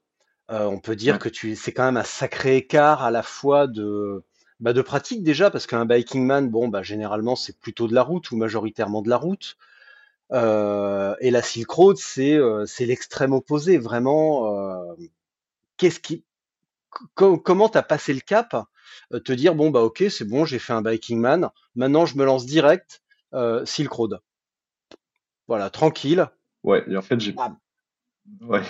Euh, 0.50 0.66
on 0.66 0.80
peut 0.80 0.96
dire 0.96 1.14
Ouais. 1.14 1.20
que 1.20 1.28
tu, 1.30 1.56
c'est 1.56 1.72
quand 1.72 1.84
même 1.84 1.96
un 1.98 2.04
sacré 2.04 2.56
écart 2.58 3.02
à 3.02 3.10
la 3.10 3.22
fois 3.22 3.66
de, 3.68 4.22
bah, 4.60 4.72
de 4.74 4.82
pratique 4.82 5.22
déjà, 5.24 5.50
parce 5.50 5.66
qu'un 5.66 5.86
Biking 5.86 6.26
Man, 6.26 6.50
bon, 6.50 6.68
bah, 6.68 6.82
généralement 6.82 7.36
c'est 7.36 7.58
plutôt 7.58 7.88
de 7.88 7.94
la 7.94 8.02
route 8.02 8.30
ou 8.32 8.36
majoritairement 8.36 9.02
de 9.02 9.10
la 9.10 9.18
route. 9.18 9.56
Euh, 10.32 11.14
et 11.20 11.30
la 11.30 11.42
Silk 11.42 11.70
Road, 11.70 11.96
c'est 11.98 12.34
euh, 12.36 12.66
l'extrême 12.80 13.32
opposé, 13.34 13.78
vraiment. 13.78 14.96
qu'est-ce 15.76 16.00
qui, 16.00 16.24
co- 17.14 17.38
comment 17.38 17.68
t'as 17.68 17.82
passé 17.82 18.14
le 18.14 18.20
cap, 18.20 18.56
te 19.24 19.32
dire 19.32 19.54
bon 19.54 19.70
bah 19.70 19.82
ok 19.82 20.04
c'est 20.10 20.24
bon 20.26 20.44
j'ai 20.46 20.58
fait 20.58 20.72
un 20.74 20.82
Biking 20.82 21.20
Man, 21.20 21.50
maintenant 21.76 22.06
je 22.06 22.16
me 22.18 22.24
lance 22.24 22.46
direct 22.46 23.02
Silk 23.64 23.92
Road, 23.92 24.20
voilà 25.46 25.70
tranquille. 25.70 26.28
Ouais, 26.64 26.85
et 26.88 26.97
en 26.97 27.02
fait, 27.02 27.21
j'ai 27.21 27.33
Bam. 27.33 27.57
ouais, 28.40 28.62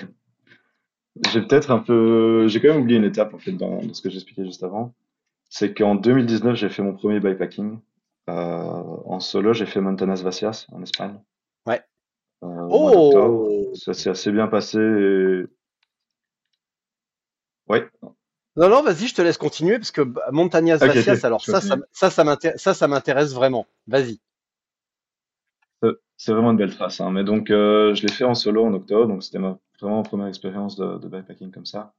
j'ai 1.31 1.43
peut-être 1.43 1.71
un 1.71 1.79
peu, 1.79 2.47
j'ai 2.49 2.61
quand 2.61 2.69
même 2.69 2.83
oublié 2.83 2.99
une 2.99 3.05
étape 3.05 3.35
en 3.35 3.39
fait 3.39 3.53
dans, 3.53 3.83
dans 3.83 3.95
ce 3.95 4.01
que 4.03 4.11
j'expliquais 4.11 4.45
juste 4.45 4.63
avant. 4.63 4.95
C'est 5.51 5.75
qu'en 5.75 5.95
2019, 5.95 6.57
j'ai 6.57 6.71
fait 6.71 6.83
mon 6.83 6.95
premier 6.95 7.21
bikepacking. 7.21 7.79
Euh, 8.31 8.33
en 8.33 9.21
solo, 9.21 9.53
j'ai 9.53 9.67
fait 9.67 9.81
Montanas 9.81 10.23
Vacias 10.23 10.67
en 10.73 10.83
Espagne 10.83 11.21
Ouais. 11.67 11.83
euh, 12.45 12.47
au 12.47 12.81
mois 12.81 12.93
d'octobre. 12.93 13.49
Oh 13.51 13.75
Ça 13.75 13.93
s'est 13.95 14.11
assez 14.11 14.33
bien 14.33 14.47
passé. 14.49 14.79
Et... 14.79 15.45
Ouais, 17.69 17.89
non 18.57 18.69
non 18.69 18.83
vas-y 18.83 19.07
je 19.09 19.15
te 19.15 19.23
laisse 19.23 19.39
continuer 19.39 19.79
parce 19.79 19.91
que 19.91 20.03
bah, 20.03 20.23
Montañas 20.31 20.77
ok, 20.77 20.87
Vacias 20.87 21.15
ok, 21.15 21.25
alors 21.25 21.41
je 21.41 21.51
ça 21.53 21.61
ça 21.61 21.77
continue. 21.77 21.85
ça 21.93 22.11
ça 22.11 22.25
m'intér- 22.25 22.59
ça 22.59 22.75
ça 22.75 22.89
m'intéresse 22.89 23.33
vraiment. 23.35 23.67
Vas-y. 23.87 24.21
C'est 26.17 26.33
vraiment 26.33 26.53
une 26.53 26.57
belle 26.57 26.75
trace, 26.75 27.01
hein. 27.01 27.11
Mais 27.11 27.25
donc, 27.25 27.51
euh, 27.51 27.95
je 27.95 28.03
l'ai 28.03 28.13
fait 28.13 28.25
en 28.25 28.35
solo 28.35 28.65
en 28.65 28.73
octobre, 28.75 29.09
donc 29.09 29.23
c'était 29.23 29.39
ma 29.39 29.59
vraiment 29.81 29.99
ma 29.99 30.03
première 30.03 30.29
expérience 30.29 30.77
de, 30.77 30.99
de 30.99 31.09
bikepacking 31.09 31.51
comme 31.51 31.67
ça. 31.67 31.95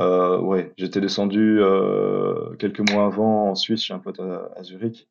Euh, 0.00 0.38
ouais, 0.40 0.72
j'étais 0.78 1.00
descendu 1.00 1.60
euh, 1.60 2.54
quelques 2.56 2.88
mois 2.92 3.06
avant 3.06 3.50
en 3.50 3.56
Suisse 3.56 3.82
chez 3.84 3.94
un 3.94 4.00
pote 4.00 4.20
à, 4.20 4.50
à 4.56 4.62
Zurich. 4.64 5.08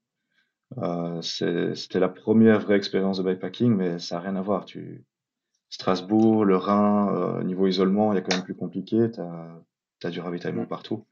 C'était 1.22 2.00
la 2.00 2.10
première 2.10 2.60
vraie 2.60 2.76
expérience 2.78 3.18
de 3.18 3.24
bikepacking, 3.24 3.74
mais 3.76 4.00
ça 4.00 4.16
n'a 4.16 4.22
rien 4.22 4.36
à 4.36 4.42
voir. 4.42 4.66
Tu, 4.66 5.06
Strasbourg, 5.70 6.46
le 6.46 6.58
Rhin, 6.58 7.44
niveau 7.46 7.68
isolement, 7.68 8.14
il 8.14 8.18
y 8.18 8.20
a 8.20 8.22
quand 8.22 8.36
même 8.36 8.46
plus 8.46 8.56
compliqué. 8.56 9.12
T'as, 9.12 9.60
t'as 10.00 10.12
du 10.12 10.22
ravitaillement 10.22 10.66
partout. 10.66 11.06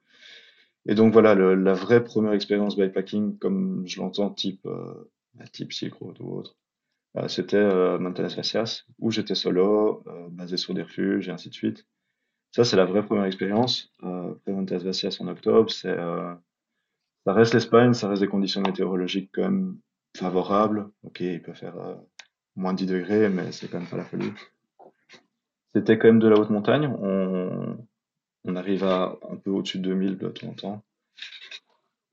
Et 0.87 0.95
donc 0.95 1.13
voilà, 1.13 1.35
le- 1.35 1.55
la 1.55 1.73
vraie 1.73 2.03
première 2.03 2.33
expérience 2.33 2.77
bikepacking, 2.77 3.37
comme 3.39 3.83
je 3.87 4.01
l'entends, 4.01 4.31
type, 4.31 4.61
bah, 5.35 5.45
type 5.53 5.73
Silk 5.73 5.93
Road 5.95 6.17
ou 6.21 6.35
autre, 6.37 6.57
c'était 7.27 7.57
euh, 7.57 7.97
Montañas 7.99 8.35
Vacias, 8.35 8.83
où 8.99 9.11
j'étais 9.11 9.35
solo, 9.35 10.03
euh, 10.07 10.27
basé 10.29 10.57
sur 10.57 10.73
des 10.73 10.83
refuges 10.83 11.27
et 11.27 11.31
ainsi 11.31 11.49
de 11.49 11.53
suite. 11.53 11.85
Ça, 12.51 12.63
c'est 12.63 12.75
la 12.77 12.85
vraie 12.85 13.05
première 13.05 13.25
expérience. 13.25 13.91
Euh, 14.03 14.31
après 14.31 14.51
Montañas 14.51 14.83
Vacias 14.83 15.17
en 15.19 15.27
octobre, 15.27 15.71
euh, 15.85 16.35
ça 17.25 17.33
reste 17.33 17.53
l'Espagne, 17.53 17.93
ça 17.93 18.09
reste 18.09 18.21
des 18.21 18.27
conditions 18.27 18.61
météorologiques 18.61 19.31
quand 19.33 19.43
même 19.43 19.77
favorables. 20.17 20.89
Ok, 21.03 21.19
il 21.21 21.41
peut 21.41 21.53
faire 21.53 21.77
euh, 21.77 21.95
moins 22.55 22.73
de 22.73 22.79
10 22.79 22.85
degrés, 22.87 23.29
mais 23.29 23.51
c'est 23.51 23.69
quand 23.69 23.79
même 23.79 23.89
pas 23.89 23.97
la 23.97 24.05
folie. 24.05 24.31
C'était 25.75 25.97
quand 25.97 26.07
même 26.07 26.19
de 26.19 26.27
la 26.27 26.39
haute 26.39 26.49
montagne. 26.49 26.87
On, 26.87 28.55
arrive 28.55 28.83
à 28.83 29.15
un 29.29 29.35
peu 29.35 29.51
au-dessus 29.51 29.77
de 29.77 29.89
2000 29.89 30.17
de 30.17 30.27
temps 30.29 30.47
en 30.47 30.53
temps. 30.53 30.83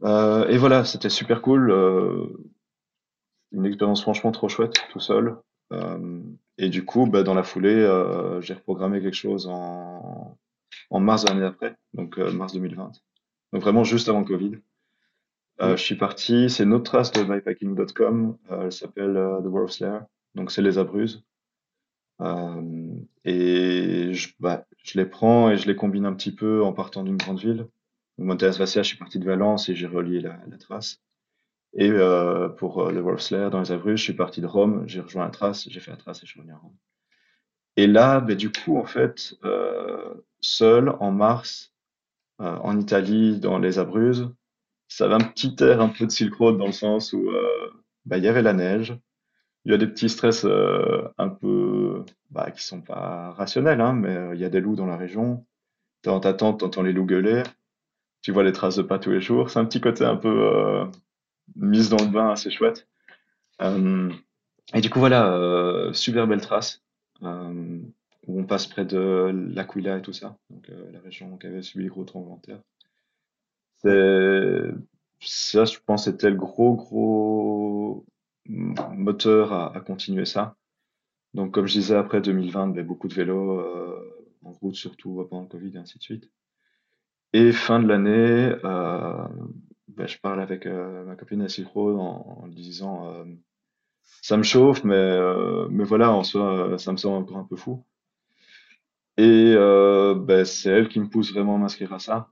Euh, 0.03 0.47
et 0.49 0.59
voilà, 0.59 0.85
c'était 0.85 1.09
super 1.09 1.41
cool. 1.41 1.71
euh, 1.71 2.26
une 3.53 3.67
expérience 3.67 4.03
franchement 4.03 4.33
trop 4.33 4.49
chouette, 4.49 4.75
tout 4.91 5.00
seul. 5.00 5.37
Euh, 5.73 6.21
et 6.59 6.69
du 6.69 6.85
coup, 6.85 7.07
bah, 7.07 7.23
dans 7.23 7.35
la 7.35 7.43
foulée, 7.43 7.75
euh, 7.75 8.41
j'ai 8.41 8.55
reprogrammé 8.55 9.00
quelque 9.00 9.15
chose 9.15 9.47
en, 9.49 10.37
en 10.91 11.00
mars 11.00 11.25
de 11.25 11.29
l'année 11.29 11.41
d'après, 11.41 11.76
donc 11.95 12.19
euh, 12.19 12.33
mars 12.33 12.53
2020. 12.53 12.93
Donc 13.53 13.62
vraiment 13.62 13.85
juste 13.85 14.09
avant 14.09 14.21
le 14.21 14.26
Covid. 14.26 14.53
Je 15.59 15.76
suis 15.76 15.95
parti, 15.95 16.50
c'est 16.50 16.65
une 16.65 16.75
autre 16.75 16.85
trace 16.85 17.12
de 17.12 17.23
bikepacking.com, 17.23 18.37
euh, 18.50 18.65
elle 18.65 18.73
s'appelle 18.73 19.15
The 19.15 19.47
Wolf's 19.47 19.81
Lair, 19.81 20.05
donc 20.35 20.50
c'est 20.50 20.61
les 20.61 20.76
Abruzzes. 20.79 21.23
Euh, 22.21 22.95
et 23.25 24.12
je, 24.12 24.29
bah, 24.41 24.67
je 24.85 24.99
les 24.99 25.07
prends 25.07 25.50
et 25.50 25.57
je 25.57 25.67
les 25.67 25.76
combine 25.76 26.07
un 26.07 26.15
petit 26.15 26.35
peu 26.35 26.62
en 26.62 26.73
partant 26.73 27.03
d'une 27.03 27.17
grande 27.17 27.41
ville. 27.41 27.69
Donc, 28.19 28.29
Montañas 28.29 28.59
Vacias, 28.59 28.83
je 28.83 28.88
suis 28.88 28.99
parti 28.99 29.19
de 29.19 29.25
Valence 29.25 29.69
et 29.69 29.75
j'ai 29.75 29.87
relié 29.87 30.21
la, 30.21 30.38
la 30.49 30.59
trace. 30.59 31.03
Et 31.78 31.90
euh, 31.90 32.49
pour 32.49 32.80
euh, 32.80 32.90
le 32.90 33.00
Wolf's 33.02 33.30
Lair 33.30 33.50
dans 33.50 33.61
les 33.61 33.71
Abruzzes, 33.71 33.99
je 33.99 34.02
suis 34.02 34.14
parti 34.14 34.40
de 34.40 34.47
Rome, 34.47 34.85
j'ai 34.87 35.00
rejoint 35.00 35.28
trace, 35.28 35.68
j'ai 35.68 35.80
fait 35.80 35.95
trace 35.97 36.23
et 36.23 36.26
je 36.26 36.30
suis 36.30 36.40
revenu 36.40 36.54
à 36.54 36.56
Rome. 36.56 36.75
Et 37.76 37.87
là, 37.87 38.21
bah, 38.21 38.35
du 38.35 38.50
coup, 38.50 38.78
en 38.78 38.87
fait, 38.87 39.35
euh, 39.45 40.14
seul 40.40 40.88
en 41.00 41.12
mars, 41.12 41.73
en 42.38 42.78
Italie, 42.78 43.40
dans 43.40 43.59
les 43.59 43.78
Abruzzes, 43.78 44.28
ça 44.88 45.06
avait 45.06 45.14
un 45.14 45.26
petit 45.26 45.56
air 45.61 45.80
un 45.80 45.88
peu 45.88 46.04
de 46.04 46.11
Silk 46.11 46.35
Road 46.35 46.59
dans 46.59 46.66
le 46.66 46.73
sens 46.73 47.14
où 47.14 47.30
bah, 48.04 48.18
il 48.18 48.25
y 48.25 48.28
avait 48.28 48.42
la 48.42 48.52
neige, 48.52 48.95
il 49.64 49.73
y 49.73 49.75
a 49.75 49.78
des 49.78 49.87
petits 49.87 50.11
stress 50.11 50.45
un 50.45 51.28
peu 51.30 52.04
bah, 52.30 52.50
qui 52.50 52.62
sont 52.62 52.83
pas 52.83 53.30
rationnels, 53.30 53.80
hein, 53.80 53.95
mais 53.95 54.35
il 54.35 54.40
y 54.40 54.45
a 54.45 54.50
des 54.50 54.61
loups 54.61 54.76
dans 54.76 54.85
la 54.85 54.99
région. 54.99 55.47
Dans 56.02 56.21
ta 56.21 56.35
tente, 56.35 56.61
t'entends 56.61 56.83
les 56.83 56.92
loups 56.92 57.06
gueuler, 57.06 57.42
tu 58.21 58.33
vois 58.33 58.45
les 58.45 58.52
traces 58.52 58.76
de 58.76 58.83
pas 58.83 58.99
tous 58.99 59.12
les 59.12 59.23
jours. 59.23 59.49
C'est 59.49 59.59
un 59.59 59.64
petit 59.64 59.80
côté 59.80 60.04
un 60.04 60.16
peu 60.16 60.87
mise 61.55 61.88
dans 61.88 62.03
le 62.05 62.11
bain 62.11 62.31
assez 62.31 62.50
chouette. 62.50 62.87
Euh, 63.62 64.12
et 64.75 64.81
du 64.81 64.91
coup, 64.91 64.99
voilà, 64.99 65.33
euh, 65.33 65.93
super 65.93 66.26
belle 66.26 66.41
trace 66.41 66.83
euh, 67.23 67.81
où 68.26 68.41
on 68.41 68.45
passe 68.45 68.67
près 68.67 68.85
de 68.85 69.31
l'Aquila 69.55 69.99
et 69.99 70.03
tout 70.03 70.12
ça, 70.12 70.37
donc 70.50 70.69
la 70.69 71.00
région 71.00 71.37
qui 71.38 71.47
avait 71.47 71.62
subi 71.62 71.85
les 71.85 71.91
gros 71.91 72.05
tremblements 72.05 72.37
de 72.37 72.43
terre. 72.43 72.61
Ça, 75.21 75.65
je 75.65 75.79
pense, 75.87 76.05
c'était 76.05 76.31
le 76.31 76.37
gros 76.37 76.75
gros 76.75 78.05
moteur 78.49 79.53
à, 79.53 79.81
continuer 79.81 80.25
ça. 80.25 80.57
Donc, 81.35 81.53
comme 81.53 81.67
je 81.67 81.75
disais, 81.75 81.95
après 81.97 82.21
2020, 82.21 82.69
ben, 82.69 82.87
beaucoup 82.87 83.09
de 83.09 83.15
vélos 83.15 83.61
en 84.45 84.53
route, 84.53 84.75
surtout 84.75 85.25
pendant 85.31 85.43
le 85.43 85.49
Covid 85.49 85.76
et 85.76 85.79
ainsi 85.79 85.99
de 85.99 86.03
suite. 86.03 86.31
Et 87.33 87.53
fin 87.53 87.81
de 87.81 87.87
l'année, 87.87 88.53
ben, 89.97 90.07
je 90.07 90.19
parle 90.19 90.41
avec 90.41 90.67
euh, 90.67 91.05
ma 91.05 91.17
copine 91.17 91.43
à 91.43 91.49
en, 92.00 92.47
lui 92.47 92.55
disant 92.55 93.09
euh, 93.12 93.25
ça 94.23 94.37
me 94.38 94.43
chauffe, 94.45 94.85
mais, 94.85 94.95
euh, 94.97 95.69
mais 95.71 95.85
voilà, 95.85 96.12
en 96.12 96.25
soi, 96.25 96.79
ça 96.79 96.93
me 96.93 96.99
semble 96.99 97.19
encore 97.25 97.38
un 97.38 97.45
peu 97.45 97.57
fou. 97.57 97.85
Et 99.19 99.55
ben, 100.15 100.45
c'est 100.47 100.71
elle 100.71 100.88
qui 100.88 101.00
me 101.00 101.09
pousse 101.09 101.33
vraiment 101.33 101.57
à 101.57 101.59
m'inscrire 101.59 101.93
à 101.93 101.99
ça. 101.99 102.31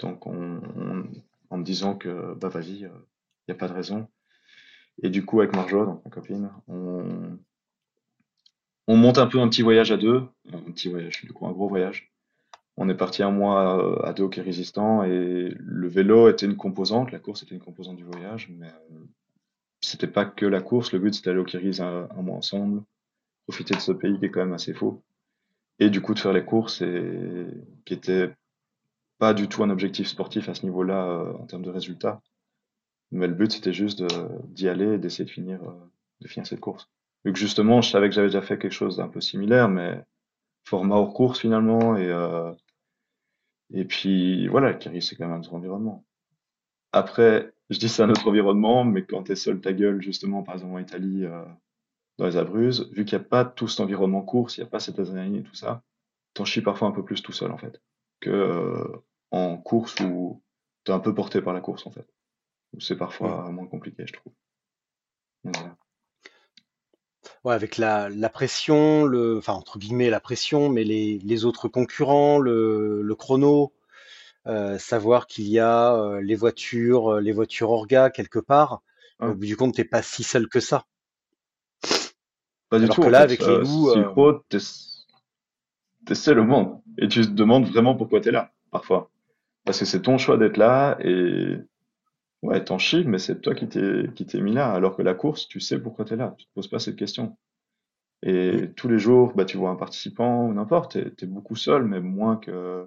Donc, 0.00 0.26
on, 0.26 0.60
on- 0.76 1.04
en 1.50 1.58
me 1.58 1.64
disant 1.64 1.96
que 1.96 2.34
bah 2.34 2.48
vas-y, 2.48 2.72
il 2.80 2.90
n'y 3.48 3.52
a 3.52 3.54
pas 3.54 3.68
de 3.68 3.72
raison. 3.72 4.08
Et 5.02 5.10
du 5.10 5.24
coup, 5.26 5.40
avec 5.40 5.54
Marjo, 5.56 5.86
donc 5.86 6.04
ma 6.04 6.10
copine, 6.12 6.50
on, 6.68 7.38
on 8.88 8.96
monte 8.98 9.16
un 9.16 9.26
peu 9.26 9.40
un 9.40 9.48
petit 9.48 9.62
voyage 9.62 9.90
à 9.90 9.96
deux, 9.96 10.22
un 10.52 10.58
petit 10.72 10.90
voyage, 10.90 11.22
du 11.24 11.32
coup, 11.32 11.46
un 11.46 11.52
gros 11.52 11.66
voyage. 11.68 12.12
On 12.82 12.88
est 12.88 12.94
parti 12.94 13.22
un 13.22 13.30
mois 13.30 14.08
à 14.08 14.14
deux 14.14 14.26
Quai 14.28 14.40
Résistant 14.40 15.04
et 15.04 15.54
le 15.54 15.86
vélo 15.86 16.30
était 16.30 16.46
une 16.46 16.56
composante, 16.56 17.12
la 17.12 17.18
course 17.18 17.42
était 17.42 17.54
une 17.54 17.60
composante 17.60 17.96
du 17.96 18.04
voyage, 18.04 18.50
mais 18.58 18.68
euh, 18.68 19.04
c'était 19.82 20.06
pas 20.06 20.24
que 20.24 20.46
la 20.46 20.62
course. 20.62 20.90
Le 20.92 20.98
but 20.98 21.12
c'était 21.12 21.28
d'aller 21.28 21.42
au 21.42 21.44
Kirghiz 21.44 21.82
un, 21.82 22.08
un 22.08 22.22
mois 22.22 22.38
ensemble, 22.38 22.82
profiter 23.46 23.74
de 23.74 23.80
ce 23.80 23.92
pays 23.92 24.18
qui 24.18 24.24
est 24.24 24.30
quand 24.30 24.40
même 24.40 24.54
assez 24.54 24.72
faux, 24.72 25.02
et 25.78 25.90
du 25.90 26.00
coup 26.00 26.14
de 26.14 26.20
faire 26.20 26.32
les 26.32 26.42
courses 26.42 26.80
et 26.80 27.48
qui 27.84 27.92
était 27.92 28.34
pas 29.18 29.34
du 29.34 29.46
tout 29.46 29.62
un 29.62 29.68
objectif 29.68 30.08
sportif 30.08 30.48
à 30.48 30.54
ce 30.54 30.64
niveau-là 30.64 31.04
euh, 31.04 31.34
en 31.34 31.44
termes 31.44 31.62
de 31.62 31.70
résultats. 31.70 32.22
Mais 33.10 33.26
le 33.26 33.34
but 33.34 33.52
c'était 33.52 33.74
juste 33.74 34.02
d'y 34.54 34.70
aller 34.70 34.94
et 34.94 34.98
d'essayer 34.98 35.26
de 35.26 35.30
finir, 35.30 35.62
euh, 35.64 35.74
de 36.22 36.28
finir 36.28 36.46
cette 36.46 36.60
course. 36.60 36.88
Vu 37.26 37.34
que 37.34 37.38
justement 37.38 37.82
je 37.82 37.90
savais 37.90 38.08
que 38.08 38.14
j'avais 38.14 38.28
déjà 38.28 38.40
fait 38.40 38.56
quelque 38.56 38.72
chose 38.72 38.96
d'un 38.96 39.08
peu 39.08 39.20
similaire, 39.20 39.68
mais 39.68 40.02
format 40.64 40.94
hors 40.94 41.12
course 41.12 41.40
finalement 41.40 41.94
et 41.96 42.10
et 43.72 43.84
puis 43.84 44.48
voilà, 44.48 44.74
Kirghiz 44.74 45.08
c'est 45.08 45.16
quand 45.16 45.26
même 45.26 45.36
un 45.36 45.40
autre 45.40 45.54
environnement. 45.54 46.04
Après, 46.92 47.52
je 47.70 47.78
dis 47.78 47.88
c'est 47.88 48.02
un 48.02 48.10
autre 48.10 48.26
environnement, 48.28 48.84
mais 48.84 49.04
quand 49.04 49.22
t'es 49.24 49.36
seul 49.36 49.60
ta 49.60 49.72
gueule, 49.72 50.02
justement, 50.02 50.42
par 50.42 50.54
exemple 50.54 50.74
en 50.74 50.78
Italie, 50.78 51.24
euh, 51.24 51.44
dans 52.18 52.26
les 52.26 52.36
Abruzzes, 52.36 52.90
vu 52.92 53.04
qu'il 53.04 53.18
n'y 53.18 53.24
a 53.24 53.28
pas 53.28 53.44
tout 53.44 53.68
cet 53.68 53.80
environnement 53.80 54.22
course, 54.22 54.56
il 54.56 54.60
n'y 54.60 54.66
a 54.66 54.70
pas 54.70 54.80
cette 54.80 54.98
adrénaline 54.98 55.36
et 55.36 55.42
tout 55.42 55.54
ça, 55.54 55.82
t'en 56.34 56.44
chies 56.44 56.62
parfois 56.62 56.88
un 56.88 56.92
peu 56.92 57.04
plus 57.04 57.22
tout 57.22 57.32
seul, 57.32 57.52
en 57.52 57.58
fait, 57.58 57.80
que 58.20 58.30
euh, 58.30 59.02
en 59.30 59.56
course 59.56 59.98
où 60.00 60.42
t'es 60.84 60.92
un 60.92 60.98
peu 60.98 61.14
porté 61.14 61.40
par 61.40 61.54
la 61.54 61.60
course, 61.60 61.86
en 61.86 61.90
fait. 61.90 62.06
C'est 62.78 62.94
Mm. 62.94 62.98
parfois 62.98 63.50
moins 63.50 63.66
compliqué, 63.66 64.04
je 64.06 64.12
trouve. 64.12 64.32
Donc, 65.44 65.56
voilà. 65.56 65.76
Ouais, 67.44 67.54
avec 67.54 67.76
la, 67.78 68.08
la 68.08 68.28
pression, 68.30 69.04
le, 69.04 69.36
enfin 69.38 69.52
entre 69.54 69.78
guillemets 69.78 70.08
la 70.10 70.20
pression, 70.20 70.68
mais 70.70 70.84
les, 70.84 71.18
les 71.18 71.44
autres 71.44 71.68
concurrents, 71.68 72.38
le, 72.38 73.02
le 73.02 73.14
chrono, 73.14 73.72
euh, 74.46 74.78
savoir 74.78 75.26
qu'il 75.28 75.48
y 75.48 75.58
a 75.60 75.94
euh, 75.96 76.20
les 76.22 76.36
voitures, 76.36 77.14
euh, 77.16 77.20
les 77.20 77.32
voitures 77.32 77.70
orga 77.70 78.10
quelque 78.10 78.40
part. 78.40 78.82
Au 79.26 79.32
Ouais. 79.32 79.34
bout 79.34 79.46
du 79.46 79.56
compte, 79.56 79.76
t'es 79.76 79.84
pas 79.84 80.02
si 80.02 80.24
seul 80.24 80.48
que 80.48 80.60
ça. 80.60 80.86
Pas 82.70 82.78
du 82.80 82.86
Alors 82.86 82.88
tout, 82.88 83.02
que 83.02 83.08
en 83.08 83.12
là, 83.12 83.20
fait. 83.20 83.22
avec 83.22 83.46
les 83.46 83.56
loups, 83.58 83.90
Silk 83.92 84.08
euh, 84.08 84.14
Road, 84.14 84.40
t'es- 84.48 84.58
t'essaies 86.06 86.34
le 86.34 86.42
monde. 86.44 86.80
Et 86.98 87.08
tu 87.08 87.22
te 87.22 87.30
demandes 87.30 87.66
vraiment 87.66 87.94
pourquoi 87.94 88.20
t'es 88.20 88.30
là, 88.30 88.52
parfois. 88.70 89.10
Parce 89.64 89.80
que 89.80 89.84
c'est 89.84 90.02
ton 90.02 90.18
choix 90.18 90.38
d'être 90.38 90.56
là 90.56 90.98
et 91.02 91.56
ouais, 92.42 92.64
t'en 92.64 92.78
chies, 92.78 93.04
mais 93.06 93.18
c'est 93.18 93.40
toi 93.40 93.54
qui 93.54 93.68
t'es 93.68 94.04
qui 94.14 94.26
t'es 94.26 94.40
mis 94.40 94.52
là. 94.52 94.72
Alors 94.72 94.96
que 94.96 95.02
la 95.02 95.14
course, 95.14 95.48
tu 95.48 95.60
sais 95.60 95.78
pourquoi 95.80 96.04
t'es 96.04 96.16
là. 96.16 96.34
Tu 96.38 96.46
te 96.46 96.52
poses 96.54 96.68
pas 96.68 96.78
cette 96.78 96.96
question. 96.96 97.36
Et 98.22 98.70
tous 98.76 98.88
les 98.88 98.98
jours, 98.98 99.32
bah, 99.34 99.44
tu 99.44 99.56
vois 99.56 99.70
un 99.70 99.76
participant 99.76 100.44
ou 100.46 100.52
n'importe, 100.52 100.92
t'es, 100.92 101.10
t'es 101.10 101.26
beaucoup 101.26 101.56
seul, 101.56 101.84
mais 101.84 102.00
moins 102.00 102.36
que, 102.36 102.86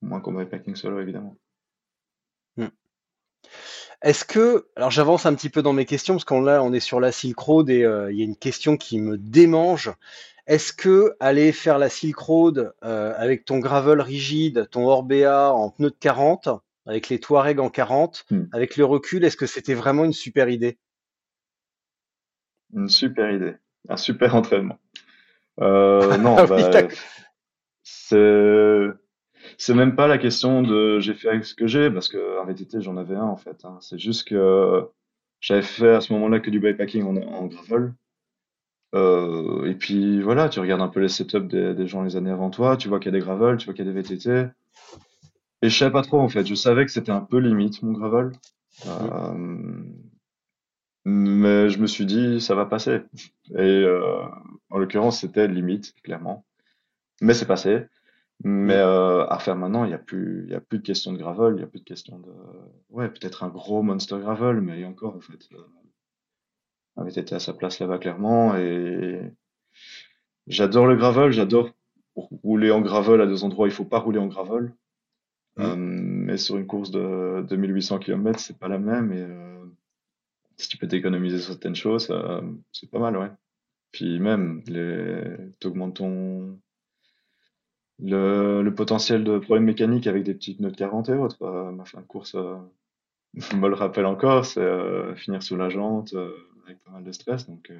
moins 0.00 0.20
qu'en 0.20 0.32
bikepacking 0.32 0.76
solo, 0.76 1.00
évidemment. 1.00 1.36
mm. 2.56 2.68
Est-ce 4.02 4.24
que, 4.24 4.68
alors 4.76 4.90
j'avance 4.90 5.26
un 5.26 5.34
petit 5.34 5.48
peu 5.48 5.62
dans 5.62 5.72
mes 5.72 5.86
questions 5.86 6.14
parce 6.14 6.24
qu'on 6.24 6.42
là, 6.42 6.62
on 6.62 6.72
est 6.72 6.80
sur 6.80 7.00
la 7.00 7.10
Silk 7.10 7.38
Road 7.38 7.70
et 7.70 7.84
euh, 7.84 8.12
il 8.12 8.18
y 8.18 8.22
a 8.22 8.24
une 8.24 8.36
question 8.36 8.76
qui 8.76 8.98
me 9.00 9.16
démange. 9.18 9.92
Est-ce 10.46 10.72
que 10.72 11.16
aller 11.20 11.52
faire 11.52 11.78
la 11.78 11.88
Silk 11.88 12.18
Road 12.18 12.74
euh, 12.84 13.14
avec 13.16 13.44
ton 13.46 13.58
gravel 13.58 14.00
rigide, 14.00 14.68
ton 14.70 14.86
Orbea 14.86 15.52
en 15.52 15.70
pneu 15.70 15.90
de 15.90 15.96
40, 15.98 16.48
avec 16.86 17.08
les 17.08 17.18
Touareg 17.20 17.58
en 17.60 17.70
40, 17.70 18.24
Hmm. 18.30 18.44
avec 18.52 18.76
le 18.76 18.84
recul, 18.84 19.24
est-ce 19.24 19.36
que 19.36 19.46
c'était 19.46 19.74
vraiment 19.74 20.04
une 20.04 20.12
super 20.12 20.48
idée? 20.48 20.78
Une 22.74 22.88
super 22.88 23.30
idée. 23.32 23.54
Un 23.88 23.96
super 23.96 24.34
entraînement. 24.34 24.78
Euh, 25.60 26.16
non, 26.18 26.36
Ah 26.38 26.46
bah, 26.46 26.88
c'est, 27.82 28.88
c'est 29.58 29.74
même 29.74 29.94
pas 29.96 30.06
la 30.06 30.18
question 30.18 30.62
de 30.62 31.00
j'ai 31.00 31.14
fait 31.14 31.28
avec 31.28 31.44
ce 31.44 31.54
que 31.54 31.66
j'ai, 31.66 31.90
parce 31.90 32.08
que 32.08 32.40
en 32.40 32.46
VTT, 32.46 32.80
j'en 32.80 32.96
avais 32.96 33.14
un, 33.16 33.24
en 33.24 33.36
fait, 33.36 33.64
hein. 33.64 33.78
C'est 33.80 33.98
juste 33.98 34.28
que 34.28 34.86
j'avais 35.40 35.62
fait 35.62 35.90
à 35.90 36.00
ce 36.00 36.12
moment-là 36.14 36.40
que 36.40 36.50
du 36.50 36.60
bikepacking 36.60 37.04
en, 37.04 37.16
en 37.16 37.46
gravel. 37.46 37.92
Euh, 38.94 39.66
et 39.66 39.74
puis 39.74 40.22
voilà, 40.22 40.48
tu 40.48 40.60
regardes 40.60 40.80
un 40.82 40.88
peu 40.88 41.00
les 41.00 41.08
setups 41.08 41.48
des, 41.48 41.74
des 41.74 41.86
gens 41.86 42.02
les 42.02 42.16
années 42.16 42.30
avant 42.30 42.50
toi, 42.50 42.76
tu 42.76 42.88
vois 42.88 43.00
qu'il 43.00 43.12
y 43.12 43.16
a 43.16 43.18
des 43.18 43.24
gravels, 43.24 43.56
tu 43.56 43.66
vois 43.66 43.74
qu'il 43.74 43.84
y 43.84 43.88
a 43.88 43.92
des 43.92 44.00
VTT. 44.00 44.46
Et 45.64 45.70
je 45.70 45.78
savais 45.78 45.90
pas 45.92 46.02
trop 46.02 46.20
en 46.20 46.28
fait, 46.28 46.46
je 46.46 46.54
savais 46.54 46.84
que 46.84 46.92
c'était 46.92 47.10
un 47.10 47.22
peu 47.22 47.38
limite 47.38 47.82
mon 47.82 47.92
gravel. 47.92 48.32
Mm. 48.84 48.90
Euh, 48.90 49.84
mais 51.06 51.70
je 51.70 51.78
me 51.78 51.86
suis 51.86 52.06
dit 52.06 52.40
ça 52.40 52.54
va 52.54 52.66
passer. 52.66 53.00
Et 53.50 53.60
euh, 53.60 54.24
en 54.70 54.78
l'occurrence 54.78 55.20
c'était 55.20 55.48
limite, 55.48 55.94
clairement. 56.02 56.44
Mais 57.22 57.34
c'est 57.34 57.46
passé. 57.46 57.86
Mais 58.44 58.76
Mm. 58.76 58.78
euh, 58.78 59.26
à 59.28 59.38
faire 59.38 59.56
maintenant, 59.56 59.84
il 59.84 59.90
y 59.92 59.94
a 59.94 59.98
plus, 59.98 60.48
y 60.50 60.54
a 60.54 60.60
plus 60.60 60.78
de 60.78 60.84
question 60.84 61.12
de 61.12 61.18
gravel, 61.18 61.54
il 61.56 61.60
y 61.60 61.64
a 61.64 61.66
plus 61.68 61.80
de 61.80 61.84
question 61.84 62.18
de, 62.18 62.32
ouais, 62.90 63.08
peut-être 63.08 63.44
un 63.44 63.48
gros 63.48 63.82
monster 63.82 64.18
gravel, 64.18 64.60
mais 64.60 64.84
encore 64.84 65.16
en 65.16 65.20
fait, 65.20 65.48
euh, 65.52 65.58
avait 66.96 67.12
été 67.12 67.34
à 67.34 67.40
sa 67.40 67.54
place 67.54 67.78
là-bas 67.80 67.98
clairement. 67.98 68.56
Et 68.56 69.20
j'adore 70.46 70.86
le 70.86 70.96
gravel, 70.96 71.32
j'adore 71.32 71.70
rouler 72.16 72.70
en 72.70 72.80
gravel 72.80 73.20
à 73.20 73.26
des 73.26 73.44
endroits 73.44 73.66
où 73.66 73.68
il 73.68 73.74
faut 73.74 73.84
pas 73.84 73.98
rouler 74.00 74.18
en 74.18 74.26
gravel. 74.26 74.74
Euh, 75.60 75.76
Mm. 75.76 76.24
mais 76.26 76.36
sur 76.36 76.56
une 76.56 76.66
course 76.66 76.90
de 76.90 77.44
2800 77.48 77.98
km, 78.00 78.38
c'est 78.40 78.58
pas 78.58 78.68
la 78.68 78.78
même. 78.78 79.12
Et 79.12 79.20
euh, 79.22 79.64
si 80.56 80.68
tu 80.68 80.76
peux 80.78 80.88
t'économiser 80.88 81.38
certaines 81.40 81.76
choses, 81.76 82.08
euh, 82.10 82.40
c'est 82.72 82.90
pas 82.90 82.98
mal, 82.98 83.16
ouais. 83.16 83.30
Puis 83.92 84.18
même, 84.20 84.62
les... 84.66 85.36
t'augmentes 85.60 85.96
ton... 85.96 86.58
le... 87.98 88.62
le 88.62 88.74
potentiel 88.74 89.24
de 89.24 89.38
problèmes 89.38 89.64
mécaniques 89.64 90.06
avec 90.06 90.24
des 90.24 90.34
petites 90.34 90.60
de 90.60 90.70
40 90.70 91.08
et 91.10 91.14
autres. 91.14 91.42
Euh, 91.42 91.70
ma 91.72 91.84
fin 91.84 92.00
de 92.00 92.06
course 92.06 92.34
euh, 92.34 92.56
me 93.56 93.68
le 93.68 93.74
rappelle 93.74 94.06
encore, 94.06 94.44
c'est 94.44 94.60
euh, 94.60 95.14
finir 95.16 95.42
sous 95.42 95.56
la 95.56 95.68
jante 95.68 96.14
euh, 96.14 96.32
avec 96.66 96.82
pas 96.84 96.92
mal 96.92 97.04
de 97.04 97.12
stress. 97.12 97.46
Donc, 97.48 97.70
euh, 97.70 97.78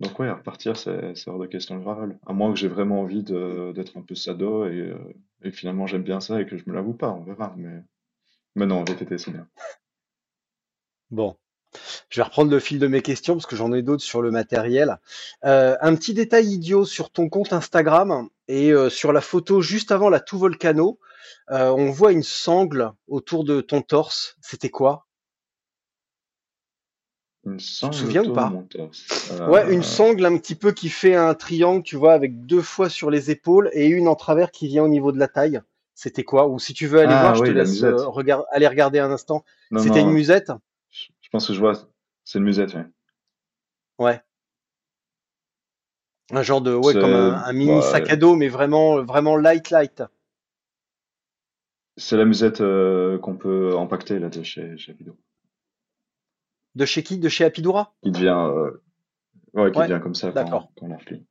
donc 0.00 0.18
ouais, 0.18 0.30
repartir, 0.30 0.76
c'est 0.76 1.14
hors 1.26 1.38
de 1.38 1.46
question 1.46 1.74
le 1.76 1.80
gravel. 1.82 2.18
À 2.26 2.32
moins 2.32 2.52
que 2.52 2.58
j'ai 2.58 2.68
vraiment 2.68 3.00
envie 3.00 3.22
de- 3.24 3.72
d'être 3.74 3.96
un 3.98 4.02
peu 4.02 4.14
sado 4.14 4.66
et, 4.66 4.94
euh, 5.44 5.50
finalement 5.52 5.86
j'aime 5.86 6.02
bien 6.04 6.20
ça 6.20 6.40
et 6.40 6.46
que 6.46 6.56
je 6.56 6.64
me 6.66 6.74
l'avoue 6.74 6.94
pas, 6.94 7.10
on 7.10 7.22
verra. 7.22 7.54
Mais, 7.56 7.82
mais 8.56 8.66
non, 8.66 8.84
VTT, 8.84 9.18
c'est 9.18 9.32
bien. 9.32 9.48
Bon. 11.10 11.36
Je 12.10 12.20
vais 12.20 12.24
reprendre 12.24 12.50
le 12.52 12.60
fil 12.60 12.78
de 12.78 12.86
mes 12.88 13.02
questions 13.02 13.34
parce 13.34 13.46
que 13.46 13.56
j'en 13.56 13.72
ai 13.74 13.82
d'autres 13.82 14.02
sur 14.04 14.22
le 14.22 14.30
matériel. 14.32 14.98
Euh, 15.44 15.76
un 15.82 15.96
petit 15.96 16.14
détail 16.14 16.46
idiot 16.48 16.86
sur 16.86 17.10
ton 17.10 17.28
compte 17.30 17.52
Instagram 17.54 18.28
et 18.48 18.72
euh, 18.72 18.90
sur 18.90 19.12
la 19.12 19.20
photo 19.22 19.62
juste 19.62 19.92
avant 19.92 20.10
la 20.10 20.20
tout 20.20 20.38
volcano, 20.38 21.00
on 21.50 21.90
voit 21.90 22.12
une 22.12 22.22
sangle 22.24 22.92
autour 23.08 23.44
de 23.44 23.60
ton 23.62 23.82
torse. 23.82 24.36
C'était 24.42 24.70
quoi? 24.70 25.07
Une 27.44 27.58
Tu 27.58 27.88
te 27.90 27.94
souviens 27.94 28.24
ou 28.24 28.32
pas? 28.32 28.52
torse. 28.68 29.06
Ouais, 29.46 29.72
une 29.72 29.80
Euh, 29.80 29.82
sangle 29.82 30.26
un 30.26 30.36
petit 30.38 30.54
peu 30.54 30.72
qui 30.72 30.88
fait 30.88 31.14
un 31.14 31.34
triangle, 31.34 31.82
tu 31.82 31.96
vois, 31.96 32.12
avec 32.12 32.46
deux 32.46 32.62
fois 32.62 32.88
sur 32.88 33.10
les 33.10 33.30
épaules 33.30 33.70
et 33.72 33.86
une 33.86 34.08
en 34.08 34.14
travers 34.16 34.50
qui 34.50 34.68
vient 34.68 34.84
au 34.84 34.88
niveau 34.88 35.12
de 35.12 35.18
la 35.18 35.28
taille. 35.28 35.60
C'était 35.94 36.24
quoi? 36.24 36.48
Ou 36.48 36.58
si 36.58 36.74
tu 36.74 36.86
veux 36.86 37.00
aller 37.00 37.14
voir, 37.16 37.34
Ah 37.34 37.34
je 37.34 37.42
te 37.42 37.50
oui, 37.50 37.54
la 37.54 37.64
laisse 37.64 37.82
euh, 37.82 38.06
regard- 38.06 38.44
aller 38.52 38.68
regarder 38.68 38.98
un 38.98 39.10
instant. 39.10 39.44
C'était 39.76 40.00
une 40.02 40.10
musette? 40.12 40.52
je, 40.90 41.28
pense 41.30 41.46
que 41.46 41.52
je 41.54 41.60
vois, 41.60 41.74
c'est 42.24 42.38
une 42.38 42.44
musette, 42.44 42.74
ouais. 42.74 42.86
Ouais. 43.98 44.22
Un 46.30 46.40
genre 46.42 46.62
de, 46.62 46.74
ouais, 46.74 46.94
comme 46.94 47.12
un, 47.12 47.34
un 47.44 47.52
mini 47.52 47.82
bah, 47.82 47.82
sac 47.82 48.08
à 48.08 48.16
dos, 48.16 48.34
mais 48.34 48.48
vraiment, 48.48 49.02
vraiment 49.04 49.36
light, 49.36 49.68
light. 49.68 50.02
c'est 51.98 52.16
la 52.16 52.24
musette 52.24 52.62
euh, 52.62 53.18
qu'on 53.18 53.36
peut 53.36 53.74
empacter 53.76 54.18
là 54.18 54.30
de 54.30 54.42
chez, 54.42 54.76
chez 54.78 54.94
Pido. 54.94 55.18
De 56.78 56.84
chez 56.84 57.02
qui? 57.02 57.18
De 57.18 57.28
chez 57.28 57.44
Apidura? 57.44 57.92
Qui 58.04 58.12
devient, 58.12 58.28
euh, 58.28 58.70
ouais, 59.52 59.72
qui 59.72 59.78
Ouais, 59.78 59.88
devient 59.88 60.00
comme 60.00 60.14
ça 60.14 60.30
d'accord. 60.30 60.68
quand, 60.76 60.80
quand 60.80 60.86
on 60.86 60.88
la 60.90 60.96
replie. 60.96 61.26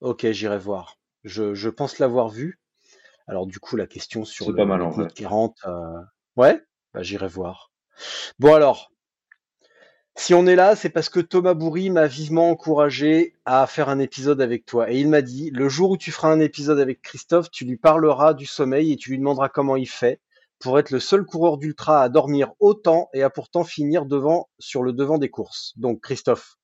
Ok, 0.00 0.26
j'irai 0.30 0.58
voir. 0.58 0.98
Je, 1.24 1.52
je 1.54 1.68
pense 1.68 1.98
l'avoir 1.98 2.30
vu. 2.30 2.58
Alors 3.26 3.46
du 3.46 3.58
coup, 3.60 3.76
la 3.76 3.86
question 3.86 4.24
sur 4.24 4.46
C'est 4.46 4.52
le, 4.52 4.56
pas 4.56 4.64
mal 4.64 4.80
en 4.80 4.90
pneus 4.92 5.04
de 5.04 5.08
vrai. 5.10 5.14
40, 5.14 5.58
euh, 5.66 6.00
ouais, 6.36 6.64
bah, 6.94 7.02
j'irai 7.02 7.28
voir. 7.28 7.70
Bon 8.38 8.54
alors, 8.54 8.92
si 10.14 10.32
on 10.32 10.46
est 10.46 10.56
là, 10.56 10.74
c'est 10.74 10.88
parce 10.88 11.10
que 11.10 11.20
Thomas 11.20 11.52
Bourri 11.52 11.90
m'a 11.90 12.06
vivement 12.06 12.48
encouragé 12.48 13.34
à 13.44 13.66
faire 13.66 13.90
un 13.90 13.98
épisode 13.98 14.40
avec 14.40 14.64
toi. 14.64 14.90
Et 14.90 14.98
il 14.98 15.10
m'a 15.10 15.20
dit, 15.20 15.50
le 15.50 15.68
jour 15.68 15.90
où 15.90 15.96
tu 15.98 16.10
feras 16.12 16.30
un 16.32 16.40
épisode 16.40 16.78
avec 16.80 17.02
Christophe, 17.02 17.50
tu 17.50 17.66
lui 17.66 17.76
parleras 17.76 18.32
du 18.32 18.46
sommeil 18.46 18.90
et 18.92 18.96
tu 18.96 19.10
lui 19.10 19.18
demanderas 19.18 19.50
comment 19.50 19.76
il 19.76 19.88
fait 19.88 20.20
pour 20.58 20.78
être 20.78 20.90
le 20.90 21.00
seul 21.00 21.24
coureur 21.24 21.58
d'ultra 21.58 22.02
à 22.02 22.08
dormir 22.08 22.52
autant 22.60 23.08
et 23.14 23.22
à 23.22 23.30
pourtant 23.30 23.64
finir 23.64 24.06
devant, 24.06 24.48
sur 24.58 24.82
le 24.82 24.92
devant 24.92 25.18
des 25.18 25.30
courses. 25.30 25.72
Donc 25.76 26.02
Christophe, 26.02 26.56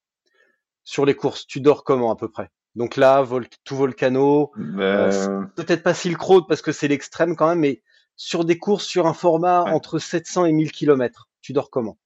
sur 0.84 1.04
les 1.06 1.14
courses, 1.16 1.46
tu 1.46 1.60
dors 1.60 1.84
comment 1.84 2.12
à 2.12 2.16
peu 2.16 2.30
près? 2.30 2.50
Donc 2.76 2.96
là, 2.96 3.22
vol- 3.22 3.48
tout 3.64 3.76
volcano, 3.76 4.52
euh, 4.92 5.10
c- 5.10 5.28
Mais, 5.34 5.52
peut-être 5.56 5.82
pas 5.82 5.94
Silk 5.94 6.20
Road 6.20 6.44
parce 6.48 6.62
que 6.62 6.72
c'est 6.72 6.88
l'extrême 6.88 7.36
quand 7.36 7.48
même, 7.48 7.60
mais 7.60 7.82
sur 8.16 8.44
des 8.44 8.58
courses 8.58 8.86
sur 8.86 9.06
un 9.06 9.14
format 9.14 9.64
ouais. 9.64 9.72
entre 9.72 9.98
700 9.98 10.44
et 10.46 10.52
1000 10.52 10.72
km, 10.72 11.28
tu 11.40 11.52
dors 11.52 11.70
comment? 11.70 11.98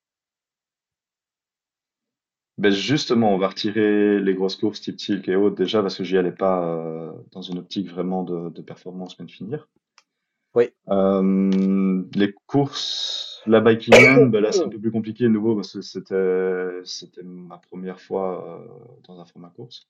Ben 2.59 2.71
justement, 2.71 3.35
on 3.35 3.39
va 3.39 3.49
retirer 3.49 4.21
les 4.21 4.35
grosses 4.35 4.57
courses 4.57 4.81
type 4.83 4.97
Tilk 4.97 5.29
et 5.29 5.37
autres 5.37 5.57
déjà 5.57 5.81
parce 5.83 5.97
que 5.97 6.05
j'y 6.05 6.17
allais 6.19 6.33
pas 6.33 6.65
euh, 6.67 7.13
dans 7.33 7.41
une 7.43 7.59
optique 7.59 7.89
vraiment 7.91 8.25
de, 8.25 8.51
de 8.51 8.63
performance 8.63 9.19
mais 9.19 9.27
de 9.27 9.31
finir. 9.31 9.69
Oui. 10.57 10.71
Euh, 10.89 12.03
les 12.15 12.33
courses, 12.47 13.43
la 13.47 13.61
biking, 13.61 14.31
ben 14.31 14.41
là 14.41 14.53
c'est 14.53 14.65
un 14.65 14.71
peu 14.71 14.79
plus 14.79 14.91
compliqué 14.91 15.25
de 15.25 15.29
nouveau 15.29 15.55
parce 15.55 15.75
que 15.75 15.83
c'était 15.83 17.23
ma 17.23 17.59
première 17.59 18.01
fois 18.01 18.63
euh, 18.63 18.67
dans 19.07 19.21
un 19.21 19.27
format 19.27 19.51
course. 19.51 19.87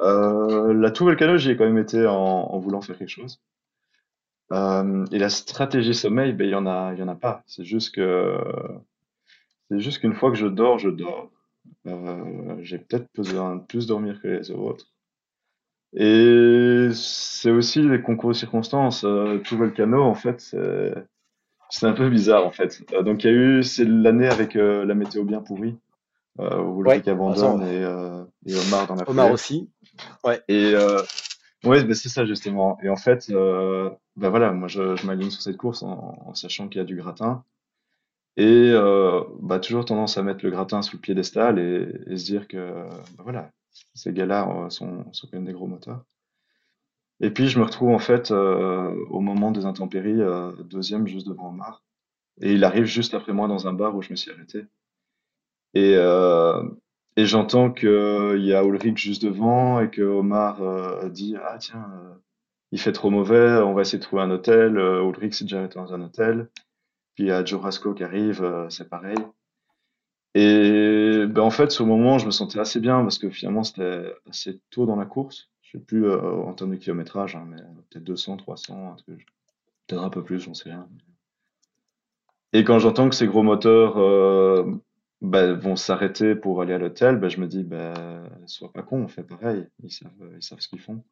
Euh, 0.00 0.74
la 0.74 0.90
Tour 0.90 1.06
Volcano, 1.06 1.36
j'y 1.36 1.52
ai 1.52 1.56
quand 1.56 1.64
même 1.64 1.78
été 1.78 2.04
en, 2.06 2.58
voulant 2.58 2.80
faire 2.80 2.98
quelque 2.98 3.08
chose. 3.08 3.40
Et 4.50 5.18
la 5.18 5.30
stratégie 5.30 5.94
sommeil, 5.94 6.32
ben 6.32 6.44
il 6.44 6.50
y 6.50 6.54
en 6.56 6.66
a, 6.66 6.92
en 7.00 7.08
a 7.08 7.14
pas. 7.14 7.44
C'est 7.46 7.64
juste 7.64 7.94
que 7.94 8.36
c'est 9.70 9.78
juste 9.78 10.00
qu'une 10.00 10.12
fois 10.12 10.30
que 10.32 10.36
je 10.36 10.48
dors, 10.48 10.80
je 10.80 10.90
dors. 10.90 11.30
J'ai 12.62 12.78
peut-être 12.78 13.06
besoin 13.14 13.56
de 13.56 13.62
plus 13.62 13.86
dormir 13.86 14.20
que 14.20 14.26
les 14.26 14.50
autres. 14.50 14.92
Et 15.94 16.88
c'est 16.94 17.50
aussi 17.50 17.82
les 17.82 18.00
concours 18.00 18.30
de 18.30 18.34
circonstances. 18.34 19.04
Euh, 19.04 19.38
tout 19.38 19.56
Volcano, 19.58 20.02
en 20.02 20.14
fait, 20.14 20.54
c'est 21.70 21.86
un 21.86 21.92
peu 21.92 22.08
bizarre, 22.08 22.46
en 22.46 22.50
fait. 22.50 22.82
Euh, 22.92 23.02
donc, 23.02 23.24
il 23.24 23.26
y 23.26 23.30
a 23.30 23.36
eu, 23.36 23.62
c'est 23.62 23.84
l'année 23.84 24.28
avec 24.28 24.56
euh, 24.56 24.84
la 24.84 24.94
météo 24.94 25.24
bien 25.24 25.40
pourrie, 25.40 25.76
euh, 26.40 26.58
où 26.62 26.82
Ouais, 26.82 26.96
Ulrich 26.96 27.08
abandonne 27.08 27.62
et, 27.62 27.84
euh, 27.84 28.24
et 28.46 28.54
Omar 28.56 28.86
dans 28.86 28.94
la 28.94 29.08
Omar 29.08 29.26
foulée. 29.26 29.34
aussi. 29.34 29.70
Ouais. 30.24 30.40
Et 30.48 30.72
euh, 30.74 31.00
ouais, 31.64 31.84
ben 31.84 31.94
c'est 31.94 32.08
ça, 32.08 32.24
justement. 32.24 32.78
Et 32.82 32.88
en 32.88 32.96
fait, 32.96 33.26
euh, 33.30 33.90
ben 34.16 34.30
voilà, 34.30 34.52
moi, 34.52 34.68
je, 34.68 34.96
je 34.96 35.06
m'aligne 35.06 35.30
sur 35.30 35.42
cette 35.42 35.56
course 35.58 35.82
en, 35.82 36.16
en 36.26 36.34
sachant 36.34 36.68
qu'il 36.68 36.78
y 36.78 36.82
a 36.82 36.86
du 36.86 36.96
gratin. 36.96 37.44
Et 38.38 38.70
euh, 38.72 39.22
bah, 39.40 39.58
toujours 39.60 39.84
tendance 39.84 40.16
à 40.16 40.22
mettre 40.22 40.42
le 40.44 40.50
gratin 40.50 40.80
sous 40.80 40.96
le 40.96 41.00
piédestal 41.02 41.58
et, 41.58 41.86
et 42.10 42.16
se 42.16 42.24
dire 42.24 42.48
que 42.48 42.56
bah, 43.16 43.22
voilà, 43.24 43.50
ces 43.94 44.12
gars-là 44.12 44.48
euh, 44.48 44.70
sont, 44.70 45.04
quand 45.04 45.32
même 45.32 45.44
des 45.44 45.52
gros 45.52 45.66
moteurs. 45.66 46.04
Et 47.20 47.30
puis 47.30 47.48
je 47.48 47.58
me 47.58 47.64
retrouve 47.64 47.90
en 47.90 47.98
fait 47.98 48.30
euh, 48.30 48.94
au 49.10 49.20
moment 49.20 49.52
des 49.52 49.64
intempéries, 49.64 50.20
euh, 50.20 50.52
deuxième 50.64 51.06
juste 51.06 51.28
devant 51.28 51.50
Omar. 51.50 51.84
Et 52.40 52.52
il 52.52 52.64
arrive 52.64 52.84
juste 52.84 53.14
après 53.14 53.32
moi 53.32 53.46
dans 53.48 53.68
un 53.68 53.72
bar 53.72 53.94
où 53.94 54.02
je 54.02 54.10
me 54.10 54.16
suis 54.16 54.30
arrêté. 54.30 54.66
Et, 55.74 55.96
j'entends 57.16 57.70
qu'il 57.70 58.44
y 58.44 58.54
a 58.54 58.64
Ulrich 58.64 58.98
juste 58.98 59.22
devant 59.22 59.80
et 59.80 59.90
que 59.90 60.02
Omar 60.02 61.08
dit 61.10 61.36
Ah, 61.42 61.56
tiens, 61.58 61.86
il 62.72 62.80
fait 62.80 62.92
trop 62.92 63.10
mauvais, 63.10 63.58
on 63.58 63.74
va 63.74 63.82
essayer 63.82 63.98
de 63.98 64.02
trouver 64.02 64.22
un 64.22 64.30
hôtel. 64.30 64.76
Ulrich 64.76 65.34
s'est 65.34 65.44
déjà 65.44 65.58
arrêté 65.58 65.74
dans 65.76 65.94
un 65.94 66.00
hôtel. 66.00 66.48
Puis 67.14 67.24
il 67.24 67.26
y 67.28 67.32
a 67.32 67.44
Joe 67.44 67.60
Rasco 67.60 67.94
qui 67.94 68.02
arrive, 68.02 68.66
c'est 68.70 68.88
pareil. 68.88 69.18
Et 70.34 71.26
ben, 71.26 71.42
en 71.42 71.50
fait, 71.50 71.78
le 71.78 71.84
moment, 71.84 72.18
je 72.18 72.26
me 72.26 72.30
sentais 72.30 72.58
assez 72.58 72.80
bien 72.80 73.02
parce 73.02 73.18
que 73.18 73.30
finalement, 73.30 73.64
c'était 73.64 74.14
assez 74.28 74.60
tôt 74.70 74.86
dans 74.86 74.96
la 74.96 75.04
course. 75.04 75.50
Je 75.60 75.72
sais 75.72 75.84
plus 75.84 76.06
euh, 76.06 76.20
en 76.20 76.54
termes 76.54 76.70
de 76.70 76.76
kilométrage, 76.76 77.36
hein, 77.36 77.46
mais 77.48 77.60
peut-être 77.90 78.04
200, 78.04 78.38
300, 78.38 78.92
un 78.92 78.96
truc. 78.96 79.26
Peut-être 79.86 80.02
un 80.02 80.10
peu 80.10 80.22
plus, 80.22 80.40
j'en 80.40 80.54
sais 80.54 80.70
rien. 80.70 80.88
Et 82.54 82.64
quand 82.64 82.78
j'entends 82.78 83.08
que 83.08 83.14
ces 83.14 83.26
gros 83.26 83.42
moteurs 83.42 83.98
euh, 83.98 84.64
ben, 85.20 85.54
vont 85.54 85.76
s'arrêter 85.76 86.34
pour 86.34 86.62
aller 86.62 86.74
à 86.74 86.78
l'hôtel, 86.78 87.16
ben, 87.16 87.28
je 87.28 87.40
me 87.40 87.46
dis, 87.46 87.62
ben, 87.62 88.28
sois 88.46 88.72
pas 88.72 88.82
con, 88.82 89.02
on 89.02 89.08
fait 89.08 89.22
pareil. 89.22 89.66
Ils 89.82 89.90
savent, 89.90 90.40
savent 90.40 90.60
ce 90.60 90.68
qu'ils 90.68 90.80
font. 90.80 91.02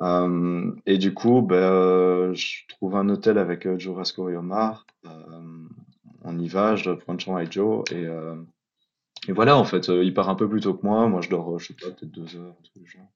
Euh, 0.00 0.74
et 0.86 0.98
du 0.98 1.14
coup, 1.14 1.46
euh, 1.52 2.34
je 2.34 2.66
trouve 2.68 2.96
un 2.96 3.08
hôtel 3.08 3.38
avec 3.38 3.66
euh, 3.66 3.78
Joe 3.78 3.96
Rasco 3.96 4.28
et 4.28 4.36
Omar. 4.36 4.86
Euh, 5.06 5.53
on 6.24 6.38
y 6.38 6.48
va, 6.48 6.76
je 6.76 6.90
prends 6.90 7.18
chambre 7.18 7.38
avec 7.38 7.52
Joe 7.52 7.84
et, 7.90 8.06
euh, 8.06 8.34
et 9.28 9.32
voilà, 9.32 9.56
en 9.56 9.64
fait, 9.64 9.88
euh, 9.88 10.04
il 10.04 10.12
part 10.12 10.28
un 10.28 10.34
peu 10.34 10.48
plus 10.48 10.60
tôt 10.60 10.74
que 10.74 10.84
moi. 10.84 11.08
Moi, 11.08 11.20
je 11.20 11.30
dors, 11.30 11.54
euh, 11.54 11.58
je 11.58 11.68
sais 11.68 11.74
pas, 11.74 11.90
peut-être 11.90 12.10
deux 12.10 12.36
heures, 12.36 12.56
genre. 12.84 13.08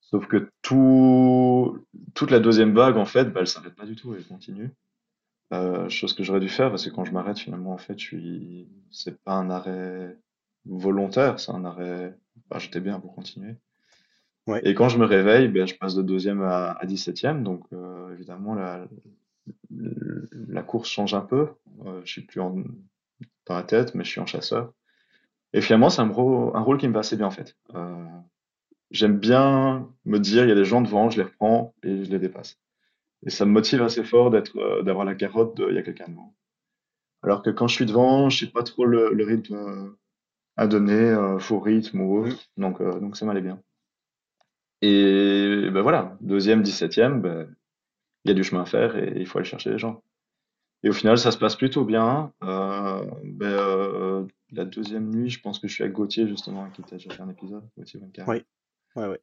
Sauf 0.00 0.26
que 0.28 0.50
tout, 0.62 1.84
toute 2.14 2.30
la 2.30 2.38
deuxième 2.38 2.74
vague, 2.74 2.96
en 2.96 3.06
fait, 3.06 3.26
bah, 3.26 3.40
elle 3.40 3.48
s'arrête 3.48 3.74
pas 3.74 3.86
du 3.86 3.96
tout, 3.96 4.14
elle 4.14 4.24
continue. 4.24 4.70
Euh, 5.52 5.88
chose 5.88 6.12
que 6.12 6.22
j'aurais 6.22 6.40
dû 6.40 6.48
faire 6.48 6.70
parce 6.70 6.84
que 6.84 6.90
quand 6.90 7.04
je 7.04 7.12
m'arrête, 7.12 7.38
finalement, 7.38 7.72
en 7.72 7.78
fait, 7.78 7.98
je 7.98 8.04
suis, 8.04 8.68
c'est 8.90 9.20
pas 9.22 9.32
un 9.32 9.50
arrêt 9.50 10.16
volontaire, 10.64 11.40
c'est 11.40 11.52
un 11.52 11.64
arrêt, 11.64 12.16
bah, 12.48 12.58
j'étais 12.58 12.80
bien 12.80 13.00
pour 13.00 13.14
continuer. 13.14 13.56
Ouais. 14.46 14.60
Et 14.64 14.74
quand 14.74 14.88
je 14.88 14.98
me 14.98 15.04
réveille, 15.04 15.48
ben, 15.48 15.66
je 15.66 15.74
passe 15.74 15.94
de 15.96 16.02
deuxième 16.02 16.42
à, 16.42 16.72
à 16.72 16.86
17e, 16.86 17.42
donc 17.42 17.64
euh, 17.72 18.12
évidemment 18.12 18.54
la, 18.54 18.86
la 19.70 20.62
course 20.62 20.88
change 20.90 21.14
un 21.14 21.20
peu. 21.20 21.48
Euh, 21.84 22.00
je 22.04 22.10
suis 22.12 22.22
plus 22.22 22.40
en, 22.40 22.56
dans 23.46 23.54
la 23.54 23.62
tête, 23.62 23.94
mais 23.94 24.04
je 24.04 24.10
suis 24.10 24.20
en 24.20 24.26
chasseur. 24.26 24.72
Et 25.52 25.60
finalement, 25.60 25.90
c'est 25.90 26.02
un, 26.02 26.08
rôle- 26.08 26.54
un 26.54 26.60
rôle 26.60 26.78
qui 26.78 26.88
me 26.88 26.92
va 26.94 27.00
assez 27.00 27.16
bien 27.16 27.26
en 27.26 27.30
fait. 27.30 27.56
Euh, 27.74 28.04
j'aime 28.90 29.18
bien 29.18 29.88
me 30.04 30.18
dire, 30.18 30.44
il 30.44 30.48
y 30.48 30.52
a 30.52 30.56
des 30.56 30.64
gens 30.64 30.82
devant, 30.82 31.10
je 31.10 31.18
les 31.18 31.24
reprends 31.24 31.74
et 31.82 32.04
je 32.04 32.10
les 32.10 32.18
dépasse. 32.18 32.58
Et 33.24 33.30
ça 33.30 33.44
me 33.46 33.52
motive 33.52 33.82
assez 33.82 34.04
fort 34.04 34.30
d'être, 34.30 34.56
euh, 34.58 34.82
d'avoir 34.82 35.04
la 35.04 35.14
carotte 35.14 35.56
de, 35.56 35.68
il 35.70 35.76
y 35.76 35.78
a 35.78 35.82
quelqu'un 35.82 36.08
devant. 36.08 36.34
Alors 37.22 37.42
que 37.42 37.50
quand 37.50 37.68
je 37.68 37.74
suis 37.74 37.86
devant, 37.86 38.30
je 38.30 38.44
sais 38.44 38.52
pas 38.52 38.62
trop 38.62 38.84
le, 38.84 39.12
le 39.12 39.24
rythme 39.24 39.54
euh, 39.54 39.98
à 40.56 40.66
donner, 40.66 41.38
faux 41.38 41.60
rythme 41.60 42.00
ou 42.00 42.18
autre. 42.18 42.50
Donc, 42.56 42.82
donc 42.82 43.16
ça 43.16 43.26
m'allait 43.26 43.42
bien. 43.42 43.60
Et 44.82 45.68
ben 45.72 45.82
voilà, 45.82 46.16
deuxième, 46.20 46.62
dix-septième, 46.62 47.20
ben, 47.20 47.54
il 48.26 48.30
y 48.30 48.32
a 48.32 48.34
du 48.34 48.42
chemin 48.42 48.62
à 48.62 48.66
faire 48.66 48.96
et 48.96 49.12
il 49.16 49.26
faut 49.26 49.38
aller 49.38 49.46
chercher 49.46 49.70
les 49.70 49.78
gens. 49.78 50.02
Et 50.82 50.88
au 50.88 50.92
final, 50.92 51.16
ça 51.16 51.30
se 51.30 51.38
passe 51.38 51.54
plutôt 51.56 51.84
bien. 51.84 52.32
Euh, 52.42 53.04
ben, 53.22 53.46
euh, 53.46 54.26
la 54.50 54.64
deuxième 54.64 55.10
nuit, 55.10 55.30
je 55.30 55.40
pense 55.40 55.58
que 55.58 55.68
je 55.68 55.74
suis 55.74 55.84
avec 55.84 55.94
Gauthier, 55.94 56.26
justement, 56.26 56.68
qui 56.70 56.82
t'a 56.82 56.96
déjà 56.96 57.10
fait 57.10 57.22
un 57.22 57.30
épisode, 57.30 57.64
Gauthier 57.78 58.00
Vainqueur. 58.00 58.28
Oui. 58.28 58.44
Ouais, 58.96 59.06
ouais. 59.06 59.20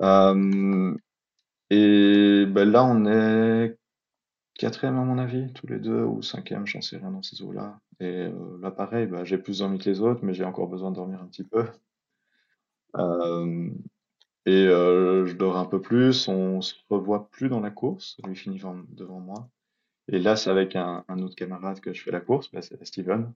Euh, 0.00 0.96
et 1.70 2.46
ben 2.46 2.70
là, 2.70 2.84
on 2.84 3.06
est 3.06 3.78
quatrième 4.54 4.98
à 4.98 5.04
mon 5.04 5.18
avis, 5.18 5.52
tous 5.52 5.66
les 5.66 5.78
deux, 5.78 6.02
ou 6.02 6.20
cinquième, 6.20 6.66
j'en 6.66 6.80
sais 6.80 6.96
rien 6.96 7.10
dans 7.10 7.22
ces 7.22 7.42
eaux-là. 7.42 7.78
Et 8.00 8.28
là, 8.60 8.70
pareil, 8.70 9.06
ben, 9.06 9.24
j'ai 9.24 9.38
plus 9.38 9.60
dormi 9.60 9.78
que 9.78 9.88
les 9.88 10.00
autres, 10.00 10.24
mais 10.24 10.34
j'ai 10.34 10.44
encore 10.44 10.68
besoin 10.68 10.90
de 10.90 10.96
dormir 10.96 11.22
un 11.22 11.26
petit 11.26 11.44
peu. 11.44 11.66
Et 14.46 14.66
euh, 14.66 15.26
je 15.26 15.34
dors 15.34 15.56
un 15.56 15.64
peu 15.64 15.80
plus, 15.80 16.26
on 16.28 16.60
se 16.60 16.74
revoit 16.90 17.28
plus 17.30 17.48
dans 17.48 17.60
la 17.60 17.70
course, 17.70 18.16
lui 18.26 18.34
finit 18.34 18.60
devant, 18.90 19.20
moi. 19.20 19.48
Et 20.08 20.18
là, 20.18 20.36
c'est 20.36 20.50
avec 20.50 20.74
un, 20.76 21.04
autre 21.20 21.36
camarade 21.36 21.80
que 21.80 21.92
je 21.92 22.02
fais 22.02 22.10
la 22.10 22.20
course, 22.20 22.50
ben, 22.50 22.60
c'est 22.60 22.84
Steven. 22.84 23.32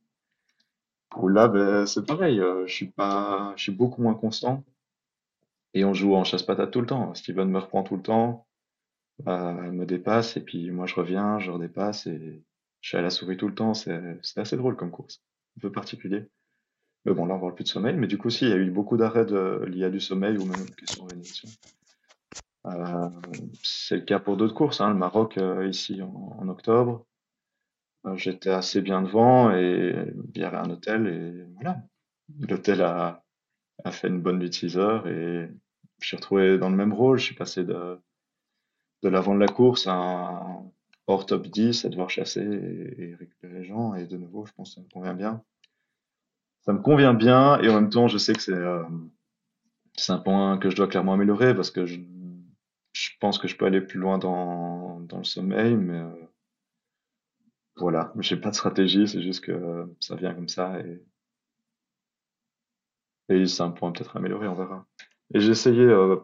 Où 1.16 1.28
là, 1.28 1.48
ben, 1.48 1.86
c'est 1.86 2.04
pareil, 2.06 2.40
euh, 2.40 2.66
je 2.66 2.74
suis 2.74 2.90
pas, 2.90 3.54
je 3.56 3.62
suis 3.64 3.72
beaucoup 3.72 4.02
moins 4.02 4.14
constant. 4.14 4.64
Et 5.74 5.84
on 5.84 5.94
joue 5.94 6.14
en 6.14 6.24
chasse-patate 6.24 6.70
tout 6.72 6.80
le 6.80 6.86
temps. 6.86 7.14
Steven 7.14 7.48
me 7.50 7.58
reprend 7.58 7.82
tout 7.84 7.96
le 7.96 8.02
temps, 8.02 8.46
euh, 9.28 9.72
me 9.72 9.86
dépasse, 9.86 10.36
et 10.36 10.40
puis 10.40 10.70
moi 10.70 10.86
je 10.86 10.94
reviens, 10.94 11.38
je 11.38 11.50
redépasse, 11.50 12.06
et 12.06 12.42
je 12.80 12.88
suis 12.88 12.98
à 12.98 13.02
la 13.02 13.10
souris 13.10 13.36
tout 13.36 13.48
le 13.48 13.54
temps. 13.54 13.74
C'est 13.74 14.18
assez 14.36 14.56
drôle 14.56 14.76
comme 14.76 14.90
course, 14.90 15.22
un 15.58 15.60
peu 15.60 15.72
particulier. 15.72 16.26
Mais 17.06 17.14
bon, 17.14 17.26
là 17.26 17.36
on 17.36 17.40
parle 17.40 17.54
plus 17.54 17.62
de 17.62 17.68
sommeil, 17.68 17.94
mais 17.94 18.08
du 18.08 18.18
coup, 18.18 18.30
si, 18.30 18.46
il 18.46 18.50
y 18.50 18.52
a 18.52 18.56
eu 18.56 18.70
beaucoup 18.70 18.96
d'arrêts 18.96 19.26
liés 19.68 19.84
à 19.84 19.90
du 19.90 20.00
sommeil 20.00 20.36
ou 20.38 20.44
même 20.44 20.58
une 20.66 20.74
question 20.74 21.02
d'organisation. 21.02 21.48
Euh, 22.66 23.10
c'est 23.62 23.96
le 23.98 24.02
cas 24.02 24.18
pour 24.18 24.36
d'autres 24.36 24.54
courses, 24.54 24.80
hein. 24.80 24.88
Le 24.88 24.96
Maroc, 24.96 25.38
euh, 25.38 25.68
ici 25.68 26.02
en, 26.02 26.48
octobre, 26.48 27.06
euh, 28.06 28.16
j'étais 28.16 28.50
assez 28.50 28.82
bien 28.82 29.02
devant 29.02 29.54
et 29.54 29.94
il 30.34 30.40
y 30.40 30.44
avait 30.44 30.56
un 30.56 30.68
hôtel, 30.68 31.06
et 31.06 31.44
voilà. 31.54 31.80
L'hôtel 32.40 32.82
a, 32.82 33.22
a 33.84 33.92
fait 33.92 34.08
une 34.08 34.20
bonne 34.20 34.40
nuit 34.40 34.50
de 34.50 34.54
6 34.54 34.76
heures 34.76 35.06
et 35.06 35.48
je 36.00 36.06
suis 36.08 36.16
retrouvé 36.16 36.58
dans 36.58 36.70
le 36.70 36.76
même 36.76 36.92
rôle. 36.92 37.18
Je 37.18 37.24
suis 37.24 37.36
passé 37.36 37.62
de, 37.62 38.00
de 39.04 39.08
l'avant 39.08 39.34
de 39.36 39.40
la 39.40 39.46
course 39.46 39.86
à 39.86 39.92
un 39.94 40.72
hors 41.06 41.24
top 41.24 41.46
10 41.46 41.84
à 41.84 41.88
devoir 41.88 42.10
chasser 42.10 42.42
et, 42.42 43.10
et 43.10 43.14
récupérer 43.14 43.60
les 43.60 43.64
gens. 43.64 43.94
Et 43.94 44.06
de 44.06 44.16
nouveau, 44.16 44.44
je 44.44 44.52
pense 44.54 44.70
que 44.70 44.74
ça 44.74 44.80
me 44.80 44.88
convient 44.92 45.14
bien. 45.14 45.44
Ça 46.66 46.72
me 46.72 46.80
convient 46.80 47.14
bien 47.14 47.60
et 47.60 47.68
en 47.68 47.74
même 47.74 47.90
temps, 47.90 48.08
je 48.08 48.18
sais 48.18 48.32
que 48.34 48.42
c'est 48.42 48.52
euh, 48.52 48.82
un 50.08 50.18
point 50.18 50.58
que 50.58 50.70
je 50.70 50.76
dois 50.76 50.88
clairement 50.88 51.14
améliorer 51.14 51.54
parce 51.54 51.70
que 51.70 51.86
je, 51.86 52.00
je 52.92 53.10
pense 53.20 53.38
que 53.38 53.48
je 53.48 53.56
peux 53.56 53.66
aller 53.66 53.80
plus 53.80 53.98
loin 53.98 54.18
dans, 54.18 55.00
dans 55.00 55.18
le 55.18 55.24
sommeil, 55.24 55.74
mais 55.76 55.98
euh, 55.98 56.26
voilà, 57.76 58.12
j'ai 58.20 58.36
pas 58.36 58.50
de 58.50 58.54
stratégie, 58.54 59.06
c'est 59.08 59.22
juste 59.22 59.44
que 59.44 59.86
ça 60.00 60.14
vient 60.16 60.34
comme 60.34 60.48
ça 60.48 60.78
et, 60.80 61.02
et 63.28 63.46
c'est 63.46 63.62
un 63.62 63.70
point 63.70 63.92
peut-être 63.92 64.16
à 64.16 64.18
améliorer, 64.18 64.48
on 64.48 64.54
verra. 64.54 64.86
Et 65.34 65.40
j'ai 65.40 65.50
essayé 65.50 65.82
euh, 65.82 66.16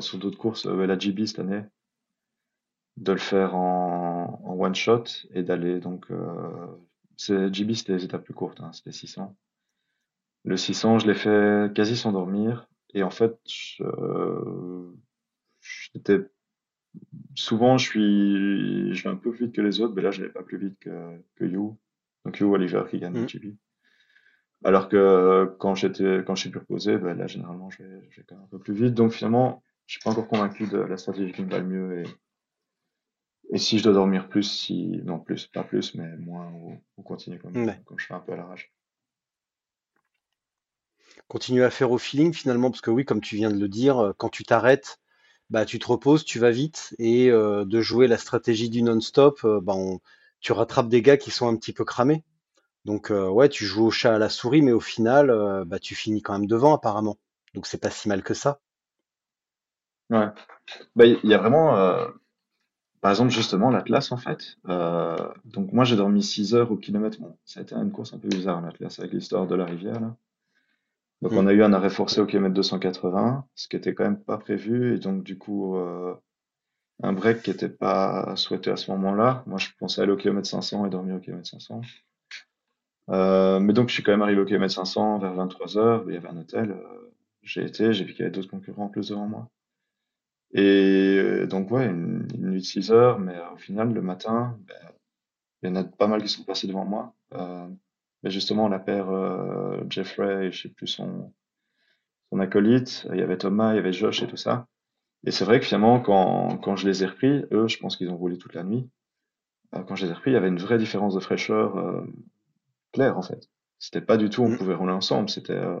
sur 0.00 0.18
d'autres 0.18 0.38
courses, 0.38 0.66
euh, 0.66 0.86
la 0.86 0.98
GB 0.98 1.26
cette 1.26 1.38
année, 1.40 1.62
de 2.96 3.12
le 3.12 3.18
faire 3.18 3.54
en, 3.54 4.40
en 4.44 4.52
one 4.58 4.74
shot 4.74 5.04
et 5.30 5.42
d'aller 5.42 5.80
donc 5.80 6.10
euh, 6.10 6.66
c'est 7.16 7.52
GB 7.52 7.74
c'était 7.74 7.94
les 7.94 8.04
étapes 8.04 8.24
plus 8.24 8.34
courtes, 8.34 8.60
hein, 8.60 8.72
c'était 8.72 8.92
600. 8.92 9.34
Le 10.46 10.56
600, 10.56 11.00
je 11.00 11.06
l'ai 11.08 11.14
fait 11.14 11.74
quasi 11.74 11.96
sans 11.96 12.12
dormir 12.12 12.68
et 12.94 13.02
en 13.02 13.10
fait, 13.10 13.36
euh, 13.80 14.92
j'étais 15.60 16.20
souvent 17.34 17.76
je 17.78 17.84
suis 17.88 18.94
je 18.94 19.02
vais 19.02 19.10
un 19.10 19.16
peu 19.16 19.30
plus 19.32 19.46
vite 19.46 19.54
que 19.54 19.60
les 19.60 19.80
autres, 19.80 19.94
mais 19.94 20.02
là 20.02 20.10
je 20.10 20.22
vais 20.22 20.28
pas 20.30 20.42
plus 20.42 20.56
vite 20.58 20.78
que 20.78 21.18
que 21.34 21.44
You. 21.44 21.76
Donc 22.24 22.38
You 22.38 22.52
Oliver 22.54 22.84
qui 22.90 22.98
gagne 22.98 23.14
le. 23.14 23.26
GB. 23.28 23.56
Alors 24.64 24.88
que 24.88 25.54
quand 25.58 25.74
j'étais 25.74 26.22
quand 26.26 26.34
je 26.36 26.42
suis 26.42 26.50
plus 26.50 26.60
reposé, 26.60 26.96
ben 26.96 27.16
là 27.18 27.26
généralement 27.26 27.68
je 27.70 27.82
vais, 27.82 28.08
je 28.10 28.20
vais 28.20 28.26
quand 28.26 28.36
même 28.36 28.44
un 28.44 28.48
peu 28.48 28.58
plus 28.58 28.72
vite. 28.74 28.94
Donc 28.94 29.12
finalement, 29.12 29.62
je 29.86 29.94
suis 29.94 30.02
pas 30.02 30.10
encore 30.10 30.28
convaincu 30.28 30.66
de 30.66 30.78
la 30.78 30.96
stratégie 30.96 31.32
qui 31.32 31.42
me 31.44 31.50
va 31.50 31.58
le 31.58 31.66
mieux 31.66 32.00
et 32.00 32.04
Et 33.52 33.58
si 33.58 33.78
je 33.78 33.84
dois 33.84 33.92
dormir 33.92 34.28
plus, 34.28 34.42
si 34.44 35.00
non 35.04 35.18
plus, 35.20 35.46
pas 35.48 35.62
plus, 35.64 35.94
mais 35.94 36.16
moins 36.16 36.50
ou, 36.52 36.76
ou 36.96 37.02
continuer 37.02 37.38
comme, 37.38 37.56
Ouais. 37.56 37.78
comme 37.84 37.98
je 37.98 38.06
fais 38.06 38.14
un 38.14 38.20
peu 38.20 38.32
à 38.32 38.36
l'arrache. 38.36 38.72
Continue 41.28 41.64
à 41.64 41.70
faire 41.70 41.90
au 41.90 41.98
feeling 41.98 42.32
finalement, 42.32 42.70
parce 42.70 42.80
que 42.80 42.90
oui, 42.90 43.04
comme 43.04 43.20
tu 43.20 43.36
viens 43.36 43.50
de 43.50 43.58
le 43.58 43.68
dire, 43.68 43.98
euh, 43.98 44.12
quand 44.16 44.28
tu 44.28 44.44
t'arrêtes, 44.44 45.00
bah 45.50 45.64
tu 45.64 45.78
te 45.78 45.86
reposes, 45.86 46.24
tu 46.24 46.38
vas 46.38 46.50
vite, 46.50 46.94
et 46.98 47.30
euh, 47.30 47.64
de 47.64 47.80
jouer 47.80 48.06
la 48.06 48.16
stratégie 48.18 48.70
du 48.70 48.82
non-stop, 48.82 49.40
euh, 49.44 49.60
bah, 49.60 49.74
tu 50.40 50.52
rattrapes 50.52 50.88
des 50.88 51.02
gars 51.02 51.16
qui 51.16 51.30
sont 51.30 51.48
un 51.48 51.56
petit 51.56 51.72
peu 51.72 51.84
cramés. 51.84 52.24
Donc 52.84 53.10
ouais, 53.10 53.48
tu 53.48 53.64
joues 53.64 53.86
au 53.86 53.90
chat 53.90 54.14
à 54.14 54.18
la 54.18 54.28
souris, 54.28 54.62
mais 54.62 54.70
au 54.70 54.78
final, 54.78 55.64
bah 55.66 55.80
tu 55.80 55.96
finis 55.96 56.22
quand 56.22 56.34
même 56.34 56.46
devant 56.46 56.72
apparemment. 56.72 57.16
Donc 57.54 57.66
c'est 57.66 57.80
pas 57.80 57.90
si 57.90 58.06
mal 58.08 58.22
que 58.22 58.32
ça. 58.32 58.60
Ouais. 60.08 60.28
Bah, 60.94 61.04
il 61.04 61.18
y 61.24 61.34
a 61.34 61.38
vraiment, 61.38 61.74
par 63.00 63.10
exemple, 63.10 63.32
justement, 63.32 63.70
l'Atlas, 63.70 64.12
en 64.12 64.16
fait. 64.18 64.56
Donc, 65.46 65.72
moi, 65.72 65.82
j'ai 65.82 65.96
dormi 65.96 66.22
6 66.22 66.54
heures 66.54 66.70
au 66.70 66.76
kilomètre. 66.76 67.18
Bon, 67.18 67.36
ça 67.44 67.58
a 67.58 67.64
été 67.64 67.74
une 67.74 67.90
course 67.90 68.14
un 68.14 68.18
peu 68.18 68.28
bizarre, 68.28 68.60
l'Atlas, 68.60 69.00
avec 69.00 69.12
l'histoire 69.12 69.48
de 69.48 69.56
la 69.56 69.64
rivière, 69.64 69.98
là. 69.98 70.16
Donc, 71.22 71.32
Mm. 71.32 71.38
on 71.38 71.46
a 71.46 71.52
eu 71.52 71.62
un 71.62 71.72
arrêt 71.72 71.90
forcé 71.90 72.20
au 72.20 72.26
kilomètre 72.26 72.54
280, 72.54 73.46
ce 73.54 73.68
qui 73.68 73.76
était 73.76 73.94
quand 73.94 74.04
même 74.04 74.22
pas 74.22 74.38
prévu, 74.38 74.94
et 74.96 74.98
donc, 74.98 75.24
du 75.24 75.38
coup, 75.38 75.76
euh, 75.76 76.14
un 77.02 77.12
break 77.14 77.42
qui 77.42 77.50
était 77.50 77.68
pas 77.70 78.34
souhaité 78.36 78.70
à 78.70 78.76
ce 78.76 78.90
moment-là. 78.92 79.44
Moi, 79.46 79.58
je 79.58 79.68
pensais 79.78 80.02
aller 80.02 80.12
au 80.12 80.16
kilomètre 80.16 80.48
500 80.48 80.86
et 80.86 80.90
dormir 80.90 81.16
au 81.16 81.20
kilomètre 81.20 81.48
500. 81.48 81.80
Euh, 83.10 83.60
mais 83.60 83.72
donc, 83.72 83.88
je 83.88 83.94
suis 83.94 84.02
quand 84.02 84.12
même 84.12 84.22
arrivé 84.22 84.40
au 84.40 84.44
kilomètre 84.44 84.74
500 84.74 85.18
vers 85.18 85.34
23 85.34 85.78
heures. 85.78 86.04
Il 86.08 86.14
y 86.14 86.16
avait 86.16 86.28
un 86.28 86.36
hôtel. 86.36 86.70
euh, 86.72 87.12
j'ai 87.42 87.64
été, 87.64 87.92
j'ai 87.92 88.04
vu 88.04 88.12
qu'il 88.12 88.20
y 88.20 88.22
avait 88.22 88.32
d'autres 88.34 88.50
concurrents 88.50 88.88
plus 88.88 89.08
devant 89.10 89.26
moi. 89.28 89.48
Et 90.52 91.46
donc, 91.48 91.70
ouais, 91.70 91.86
une, 91.86 92.26
une 92.34 92.50
nuit 92.50 92.60
de 92.60 92.64
6 92.64 92.90
heures, 92.90 93.18
mais 93.18 93.36
au 93.52 93.56
final, 93.56 93.92
le 93.92 94.02
matin, 94.02 94.58
ben, 94.66 94.74
il 95.62 95.68
y 95.70 95.72
en 95.72 95.76
a 95.76 95.84
pas 95.84 96.06
mal 96.08 96.22
qui 96.22 96.28
sont 96.28 96.44
passés 96.44 96.66
devant 96.68 96.84
moi. 96.84 97.14
Euh, 98.16 98.22
mais 98.22 98.30
justement, 98.30 98.68
la 98.68 98.78
paire 98.78 99.10
euh, 99.10 99.80
Jeffrey 99.90 100.46
et 100.46 100.52
je 100.52 100.62
sais 100.62 100.68
plus 100.68 100.86
son, 100.86 101.32
son 102.30 102.40
acolyte, 102.40 103.06
il 103.12 103.18
y 103.18 103.22
avait 103.22 103.38
Thomas, 103.38 103.72
il 103.72 103.76
y 103.76 103.78
avait 103.78 103.92
Josh 103.92 104.22
et 104.22 104.26
tout 104.26 104.36
ça. 104.36 104.66
Et 105.24 105.30
c'est 105.30 105.44
vrai 105.44 105.60
que 105.60 105.66
finalement, 105.66 106.00
quand, 106.00 106.58
quand 106.58 106.76
je 106.76 106.86
les 106.88 107.02
ai 107.02 107.06
repris, 107.06 107.44
eux, 107.52 107.68
je 107.68 107.78
pense 107.78 107.96
qu'ils 107.96 108.10
ont 108.10 108.16
roulé 108.16 108.38
toute 108.38 108.54
la 108.54 108.62
nuit. 108.64 108.88
Euh, 109.74 109.82
quand 109.82 109.96
je 109.96 110.04
les 110.06 110.10
ai 110.12 110.14
repris, 110.14 110.30
il 110.30 110.34
y 110.34 110.36
avait 110.36 110.48
une 110.48 110.58
vraie 110.58 110.78
différence 110.78 111.14
de 111.14 111.20
fraîcheur 111.20 111.76
euh, 111.78 112.02
claire 112.92 113.18
en 113.18 113.22
fait. 113.22 113.48
C'était 113.78 114.00
pas 114.00 114.16
du 114.16 114.30
tout, 114.30 114.42
on 114.42 114.48
Mm. 114.50 114.56
pouvait 114.58 114.74
rouler 114.74 114.92
ensemble. 114.92 115.28
C'était, 115.28 115.52
euh, 115.52 115.78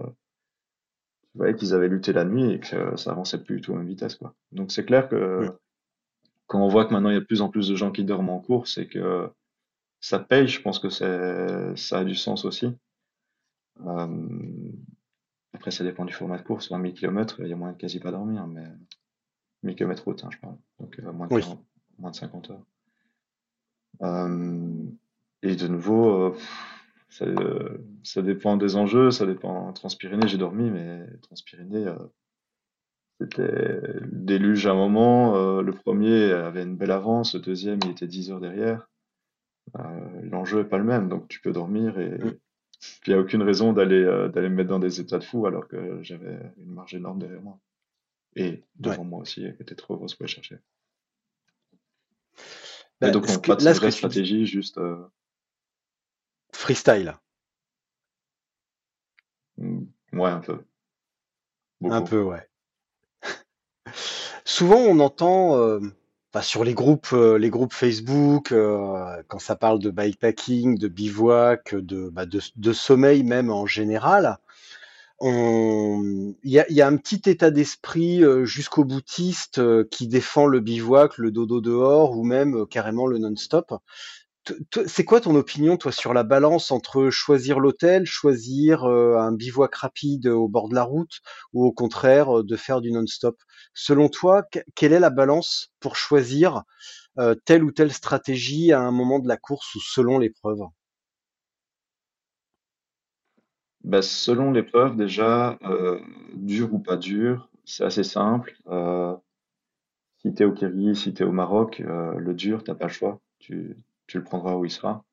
tu 1.32 1.38
voyais 1.38 1.54
qu'ils 1.54 1.74
avaient 1.74 1.88
lutté 1.88 2.12
la 2.12 2.24
nuit 2.24 2.52
et 2.52 2.60
que 2.60 2.96
ça 2.96 3.10
avançait 3.10 3.42
plus 3.42 3.56
du 3.56 3.60
tout 3.62 3.72
à 3.72 3.76
même 3.76 3.86
vitesse 3.86 4.16
quoi. 4.16 4.34
Donc 4.52 4.72
c'est 4.72 4.84
clair 4.84 5.08
que 5.08 5.46
Mm. 5.46 5.52
quand 6.46 6.60
on 6.64 6.68
voit 6.68 6.84
que 6.86 6.92
maintenant 6.92 7.10
il 7.10 7.14
y 7.14 7.18
a 7.18 7.20
de 7.20 7.24
plus 7.24 7.42
en 7.42 7.48
plus 7.48 7.68
de 7.68 7.76
gens 7.76 7.92
qui 7.92 8.04
dorment 8.04 8.30
en 8.30 8.40
course 8.40 8.78
et 8.78 8.86
que 8.88 9.30
ça 10.06 10.20
paye, 10.20 10.46
je 10.46 10.62
pense 10.62 10.78
que 10.78 10.88
ça 10.88 11.98
a 11.98 12.04
du 12.04 12.14
sens 12.14 12.44
aussi. 12.44 12.68
Euh, 13.84 14.72
après, 15.52 15.72
ça 15.72 15.82
dépend 15.82 16.04
du 16.04 16.12
format 16.12 16.38
de 16.38 16.44
course. 16.44 16.70
20 16.70 16.80
000 16.80 16.94
km, 16.94 17.40
il 17.40 17.48
y 17.48 17.52
a 17.52 17.56
moyen 17.56 17.72
de 17.72 17.78
quasi 17.78 17.98
pas 17.98 18.12
dormir, 18.12 18.46
mais 18.46 18.68
1000 19.64 19.74
km 19.74 20.04
route, 20.04 20.22
hein, 20.22 20.28
je 20.30 20.38
parle. 20.38 20.56
Donc 20.78 20.96
euh, 21.00 21.12
moins 21.12 21.26
de 21.26 21.34
Oui. 21.34 21.42
40, 21.42 21.64
moins 21.98 22.10
de 22.12 22.16
50 22.16 22.50
heures. 22.50 22.64
Euh, 24.02 24.84
et 25.42 25.56
de 25.56 25.66
nouveau, 25.66 26.36
ça, 27.08 27.26
ça 28.04 28.22
dépend 28.22 28.56
des 28.56 28.76
enjeux, 28.76 29.10
ça 29.10 29.26
dépend. 29.26 29.72
Transpyrénées, 29.72 30.28
j'ai 30.28 30.38
dormi, 30.38 30.70
mais 30.70 31.04
Transpyrénées, 31.22 31.92
c'était 33.20 33.80
déluge 34.04 34.68
à 34.68 34.70
un 34.70 34.76
moment. 34.76 35.60
le 35.62 35.72
premier 35.72 36.30
avait 36.30 36.62
une 36.62 36.76
belle 36.76 36.92
avance, 36.92 37.34
le 37.34 37.40
deuxième, 37.40 37.80
il 37.84 37.90
était 37.90 38.06
10 38.06 38.30
heures 38.30 38.40
derrière. 38.40 38.88
Euh, 39.78 40.20
l'enjeu 40.22 40.60
est 40.60 40.64
pas 40.64 40.78
le 40.78 40.84
même, 40.84 41.08
donc 41.08 41.28
tu 41.28 41.40
peux 41.40 41.52
dormir 41.52 41.98
et 41.98 42.10
Mm. 42.18 42.38
il 43.06 43.10
n'y 43.12 43.14
a 43.14 43.20
aucune 43.20 43.42
raison 43.42 43.72
d'aller 43.72 44.02
euh, 44.02 44.28
d'aller 44.28 44.48
me 44.48 44.54
mettre 44.56 44.68
dans 44.70 44.78
des 44.78 45.00
états 45.00 45.18
de 45.18 45.24
fou 45.24 45.46
alors 45.46 45.66
que 45.66 46.02
j'avais 46.02 46.38
une 46.58 46.72
marge 46.72 46.94
énorme 46.94 47.18
derrière 47.18 47.42
moi. 47.42 47.58
Et 48.36 48.62
devant 48.76 49.04
moi 49.04 49.20
aussi, 49.20 49.40
qui 49.56 49.62
était 49.62 49.74
trop 49.74 49.96
grosse 49.96 50.14
pour 50.14 50.24
aller 50.24 50.32
chercher. 50.32 50.58
Bah, 53.00 53.10
donc, 53.10 53.26
que- 53.26 53.46
pas 53.46 53.56
de 53.56 53.62
vraie 53.64 53.88
dis- 53.90 53.96
stratégie, 53.96 54.46
juste 54.46 54.78
euh, 54.78 55.04
freestyle, 56.52 57.14
mm, 59.58 59.84
ouais, 60.12 60.30
un 60.30 60.40
peu. 60.40 60.62
un 61.84 62.02
peu, 62.02 62.22
ouais. 62.22 62.48
Souvent, 64.44 64.78
on 64.78 65.00
entend, 65.00 65.56
euh, 65.56 65.80
enfin, 66.36 66.42
sur 66.42 66.64
les 66.64 66.74
groupes, 66.74 67.12
euh, 67.14 67.38
les 67.38 67.48
groupes 67.50 67.72
Facebook, 67.72 68.52
euh, 68.52 69.22
quand 69.28 69.38
ça 69.38 69.56
parle 69.56 69.78
de 69.78 69.90
bikepacking, 69.90 70.78
de 70.78 70.88
bivouac, 70.88 71.74
de, 71.74 72.10
bah, 72.10 72.26
sommeil 72.74 73.22
même 73.22 73.50
en 73.50 73.66
général, 73.66 74.38
il 75.22 76.34
y 76.44 76.62
y 76.68 76.82
a 76.82 76.86
un 76.86 76.96
petit 76.98 77.22
état 77.30 77.50
d'esprit 77.50 78.22
euh, 78.22 78.44
jusqu'au 78.44 78.84
boutiste 78.84 79.62
qui 79.88 80.08
défend 80.08 80.46
le 80.46 80.60
bivouac, 80.60 81.16
le 81.16 81.30
dodo 81.30 81.62
dehors 81.62 82.18
ou 82.18 82.22
même 82.22 82.66
carrément 82.66 83.06
le 83.06 83.16
non-stop. 83.16 83.72
C'est 84.86 85.04
quoi 85.04 85.20
ton 85.20 85.34
opinion, 85.36 85.76
toi, 85.76 85.92
sur 85.92 86.12
la 86.14 86.22
balance 86.24 86.70
entre 86.70 87.10
choisir 87.10 87.60
l'hôtel, 87.60 88.06
choisir 88.06 88.84
euh, 88.84 89.16
un 89.18 89.32
bivouac 89.32 89.74
rapide 89.76 90.26
au 90.26 90.48
bord 90.48 90.68
de 90.68 90.74
la 90.74 90.82
route, 90.84 91.20
ou 91.52 91.64
au 91.64 91.72
contraire 91.72 92.38
euh, 92.40 92.42
de 92.44 92.56
faire 92.56 92.80
du 92.80 92.90
non-stop? 92.92 93.36
Selon 93.74 94.08
toi, 94.08 94.42
que- 94.44 94.60
quelle 94.74 94.92
est 94.92 95.00
la 95.00 95.10
balance 95.10 95.68
pour 95.80 95.96
choisir 95.96 96.62
euh, 97.18 97.34
telle 97.46 97.64
ou 97.64 97.72
telle 97.72 97.92
stratégie 97.92 98.72
à 98.72 98.80
un 98.80 98.92
moment 98.92 99.18
de 99.20 99.28
la 99.28 99.36
course 99.38 99.74
ou 99.76 99.80
selon 99.80 100.18
l'épreuve? 100.18 100.60
Bah, 103.84 104.02
selon 104.02 104.50
l'épreuve, 104.52 104.96
déjà, 104.96 105.58
dur 106.34 106.74
ou 106.74 106.78
pas 106.78 106.96
dur, 106.98 107.48
c'est 107.64 107.84
assez 107.84 108.04
simple. 108.04 108.54
Si 110.18 110.34
t'es 110.34 110.44
au 110.44 110.52
Kirghizistan, 110.52 110.94
si 110.94 111.14
t'es 111.14 111.24
au 111.24 111.32
Maroc, 111.32 111.78
le 111.78 112.34
dur, 112.34 112.62
t'as 112.62 112.74
pas 112.74 112.88
le 112.88 112.92
choix. 112.92 113.18
Tu, 113.38 113.78
tu 114.06 114.18
le 114.18 114.24
prendras 114.24 114.54
où 114.56 114.64
il 114.64 114.70
sera. 114.70 115.04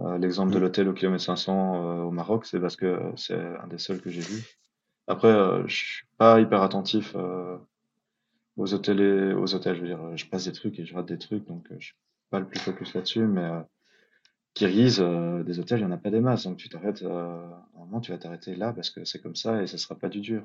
Euh, 0.00 0.18
l'exemple 0.18 0.52
de 0.52 0.58
Mm. 0.58 0.62
l'hôtel 0.62 0.88
au 0.88 0.94
kilomètre 0.94 1.24
500 1.24 2.00
euh, 2.00 2.02
au 2.04 2.10
Maroc, 2.10 2.46
c'est 2.46 2.60
parce 2.60 2.76
que 2.76 3.00
c'est 3.16 3.34
un 3.40 3.66
des 3.68 3.78
seuls 3.78 4.00
que 4.00 4.10
j'ai 4.10 4.22
vu. 4.22 4.42
Après, 5.08 5.28
euh, 5.28 5.66
je 5.68 5.76
suis 5.76 6.06
pas 6.18 6.40
hyper 6.40 6.62
attentif 6.62 7.14
aux 8.56 8.74
hôtels, 8.74 9.00
et- 9.00 9.34
aux 9.34 9.54
hôtels. 9.54 9.76
Je 9.76 9.80
veux 9.80 9.86
dire, 9.88 10.16
je 10.16 10.26
passe 10.26 10.44
des 10.44 10.52
trucs 10.52 10.78
et 10.78 10.84
je 10.86 10.94
rate 10.94 11.06
des 11.06 11.18
trucs, 11.18 11.46
donc 11.46 11.66
je 11.78 11.86
suis 11.86 11.94
pas 12.30 12.38
le 12.40 12.46
plus 12.46 12.60
focus 12.60 12.94
là-dessus. 12.94 13.26
Mais 13.26 13.48
Kirghiz, 14.54 15.00
des 15.46 15.58
hôtels, 15.58 15.80
il 15.80 15.82
y 15.82 15.86
en 15.86 15.90
a 15.92 15.96
pas 15.96 16.10
des 16.10 16.20
masses, 16.20 16.44
donc 16.44 16.56
tu 16.56 16.68
t'arrêtes. 16.68 17.02
À 17.02 17.06
un 17.08 17.78
moment, 17.78 18.00
tu 18.00 18.12
vas 18.12 18.18
t'arrêter 18.18 18.54
là 18.56 18.72
parce 18.72 18.90
que 18.90 19.04
c'est 19.04 19.20
comme 19.20 19.36
ça 19.36 19.62
et 19.62 19.66
ça 19.66 19.78
sera 19.78 19.94
pas 19.96 20.08
du 20.08 20.20
dur. 20.20 20.44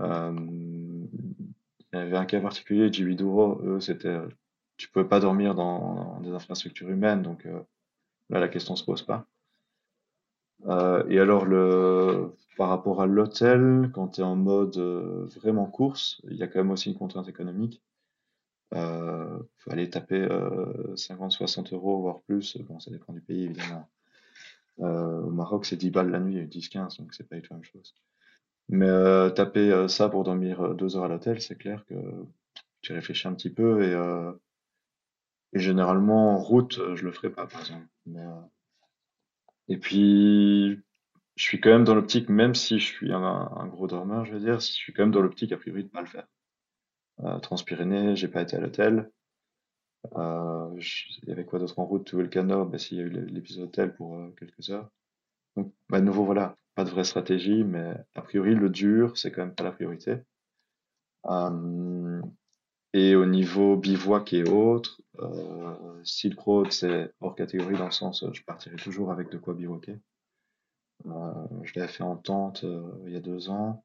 Euh, 0.00 0.32
il 1.92 1.98
y 1.98 2.02
avait 2.02 2.16
un 2.16 2.24
cas 2.26 2.40
particulier, 2.40 2.92
Djibiduro, 2.92 3.60
eux, 3.64 3.80
c'était, 3.80 4.18
tu 4.80 4.88
pouvais 4.88 5.04
pas 5.04 5.20
dormir 5.20 5.54
dans, 5.54 6.20
des 6.20 6.30
infrastructures 6.30 6.88
humaines, 6.88 7.20
donc 7.22 7.44
euh, 7.44 7.60
là, 8.30 8.40
la 8.40 8.48
question 8.48 8.76
se 8.76 8.84
pose 8.84 9.02
pas. 9.02 9.26
Euh, 10.66 11.04
et 11.08 11.20
alors, 11.20 11.44
le, 11.44 12.32
par 12.56 12.70
rapport 12.70 13.02
à 13.02 13.06
l'hôtel, 13.06 13.90
quand 13.92 14.08
tu 14.08 14.20
es 14.22 14.24
en 14.24 14.36
mode 14.36 14.78
euh, 14.78 15.26
vraiment 15.36 15.66
course, 15.66 16.22
il 16.30 16.36
y 16.36 16.42
a 16.42 16.46
quand 16.46 16.60
même 16.60 16.70
aussi 16.70 16.88
une 16.88 16.96
contrainte 16.96 17.28
économique. 17.28 17.82
Euh, 18.74 19.38
faut 19.58 19.70
aller 19.70 19.90
taper 19.90 20.20
euh, 20.20 20.94
50-60 20.94 21.74
euros, 21.74 22.00
voire 22.00 22.22
plus. 22.22 22.56
Bon, 22.62 22.80
ça 22.80 22.90
dépend 22.90 23.12
du 23.12 23.20
pays, 23.20 23.44
évidemment. 23.44 23.86
Au 24.78 25.28
Maroc, 25.28 25.66
c'est 25.66 25.76
10 25.76 25.90
balles 25.90 26.10
la 26.10 26.20
nuit, 26.20 26.46
10-15, 26.46 26.98
donc 26.98 27.12
c'est 27.12 27.28
pas 27.28 27.36
du 27.36 27.42
tout 27.42 27.52
la 27.52 27.58
même 27.58 27.64
chose. 27.64 27.94
Mais 28.70 28.88
taper 29.34 29.88
ça 29.88 30.08
pour 30.08 30.24
dormir 30.24 30.74
deux 30.74 30.96
heures 30.96 31.04
à 31.04 31.08
l'hôtel, 31.08 31.42
c'est 31.42 31.56
clair 31.56 31.84
que 31.84 31.94
tu 32.80 32.94
réfléchis 32.94 33.28
un 33.28 33.34
petit 33.34 33.50
peu 33.50 33.82
et, 33.82 33.94
et 35.52 35.58
généralement 35.58 36.34
en 36.34 36.38
route, 36.38 36.78
euh, 36.78 36.96
je 36.96 37.04
le 37.04 37.12
ferai 37.12 37.30
pas, 37.30 37.46
par 37.46 37.60
exemple. 37.60 37.86
Euh, 38.08 38.40
et 39.68 39.78
puis, 39.78 40.80
je 41.36 41.44
suis 41.44 41.60
quand 41.60 41.70
même 41.70 41.84
dans 41.84 41.94
l'optique, 41.94 42.28
même 42.28 42.54
si 42.54 42.78
je 42.78 42.86
suis 42.86 43.12
un, 43.12 43.66
gros 43.68 43.86
dormeur, 43.86 44.24
je 44.24 44.32
veux 44.32 44.40
dire, 44.40 44.60
je 44.60 44.66
suis 44.66 44.92
quand 44.92 45.02
même 45.02 45.12
dans 45.12 45.22
l'optique 45.22 45.52
a 45.52 45.56
priori 45.56 45.84
de 45.84 45.88
pas 45.88 46.00
le 46.00 46.06
faire. 46.06 46.26
Euh, 47.20 47.38
Transpyrénées, 47.38 48.16
j'ai 48.16 48.28
pas 48.28 48.42
été 48.42 48.56
à 48.56 48.60
l'hôtel. 48.60 49.10
Euh, 50.16 50.80
il 51.22 51.28
y 51.28 51.32
avait 51.32 51.44
quoi 51.44 51.58
d'autre 51.58 51.78
en 51.78 51.84
route? 51.84 52.06
Tout 52.06 52.18
le 52.18 52.28
Canor, 52.28 52.66
bah, 52.66 52.78
s'il 52.78 52.98
y 52.98 53.00
a 53.00 53.04
eu 53.04 53.10
l'épisode 53.10 53.64
hôtel 53.64 53.94
pour 53.94 54.18
quelques 54.36 54.70
heures. 54.70 54.90
Donc, 55.56 55.72
bah, 55.88 56.00
de 56.00 56.06
nouveau, 56.06 56.24
voilà, 56.24 56.56
pas 56.74 56.84
de 56.84 56.90
vraie 56.90 57.04
stratégie, 57.04 57.64
mais 57.64 57.94
a 58.14 58.22
priori, 58.22 58.54
le 58.54 58.70
dur, 58.70 59.18
c'est 59.18 59.30
quand 59.30 59.44
même 59.44 59.54
pas 59.54 59.64
la 59.64 59.72
priorité. 59.72 60.18
Et 62.92 63.14
au 63.16 63.26
niveau 63.26 63.76
bivouac 63.76 64.32
et 64.32 64.44
autres, 64.44 65.00
euh, 65.20 66.00
Silk 66.04 66.38
Road, 66.40 66.72
c'est 66.72 67.12
hors 67.20 67.34
catégorie 67.34 67.76
dans 67.76 67.86
le 67.86 67.90
sens, 67.90 68.22
euh, 68.22 68.32
je 68.32 68.42
partirai 68.42 68.76
toujours 68.76 69.12
avec 69.12 69.30
de 69.30 69.38
quoi 69.38 69.54
bivouaquer. 69.54 69.98
Euh, 71.06 71.46
je 71.62 71.72
l'avais 71.78 71.92
fait 71.92 72.02
en 72.04 72.16
tente 72.16 72.64
euh, 72.64 72.82
il 73.06 73.12
y 73.12 73.16
a 73.16 73.20
deux 73.20 73.48
ans. 73.50 73.84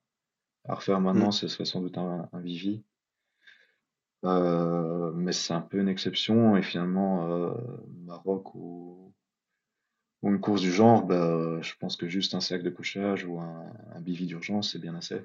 À 0.65 0.75
refaire 0.75 0.99
maintenant, 1.01 1.27
Mm. 1.27 1.31
ce 1.31 1.47
serait 1.47 1.65
sans 1.65 1.81
doute 1.81 1.97
un, 1.97 2.29
un 2.33 2.39
Vivi. 2.39 2.83
Euh, 4.25 5.11
mais 5.13 5.31
c'est 5.33 5.53
un 5.53 5.61
peu 5.61 5.79
une 5.79 5.87
exception 5.89 6.57
et 6.57 6.63
finalement, 6.63 7.29
euh, 7.31 7.53
Maroc 8.05 8.55
ou, 8.55 9.13
ou 10.23 10.29
une 10.29 10.41
course 10.41 10.61
du 10.61 10.71
genre, 10.71 11.05
bah, 11.05 11.61
je 11.61 11.73
pense 11.79 11.95
que 11.95 12.07
juste 12.07 12.33
un 12.35 12.41
sac 12.41 12.63
de 12.63 12.69
couchage 12.69 13.25
ou 13.25 13.39
un, 13.39 13.71
un 13.93 14.01
bivy 14.01 14.25
d'urgence, 14.25 14.71
c'est 14.71 14.79
bien 14.79 14.95
assez. 14.95 15.21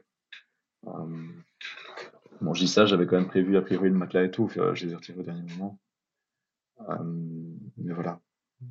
Bon, 2.40 2.55
je 2.55 2.61
dis 2.61 2.68
ça, 2.68 2.87
j'avais 2.87 3.07
quand 3.07 3.16
même 3.16 3.29
prévu 3.29 3.57
a 3.57 3.62
priori 3.62 3.90
le 3.90 3.94
matelas 3.94 4.24
et 4.24 4.31
tout, 4.31 4.50
euh, 4.57 4.74
je 4.74 4.87
les 4.87 4.92
ai 4.92 4.96
retirés 4.96 5.20
au 5.20 5.22
dernier 5.22 5.42
moment. 5.53 5.79
Euh, 6.88 7.05
mais 7.76 7.92
voilà, 7.92 8.18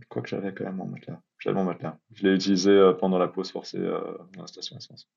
quoi 0.09 0.23
que 0.23 0.29
j'avais 0.29 0.53
quand 0.53 0.63
même 0.63 0.77
mon 0.77 0.87
matelas. 0.87 1.21
J'avais 1.37 1.55
mon 1.55 1.65
matelas. 1.65 1.99
Je 2.13 2.23
l'ai 2.23 2.33
utilisé 2.33 2.71
euh, 2.71 2.93
pendant 2.93 3.19
la 3.19 3.27
pause 3.27 3.51
forcée 3.51 3.79
dans 3.79 4.41
la 4.41 4.47
station 4.47 4.75
essence. 4.75 5.07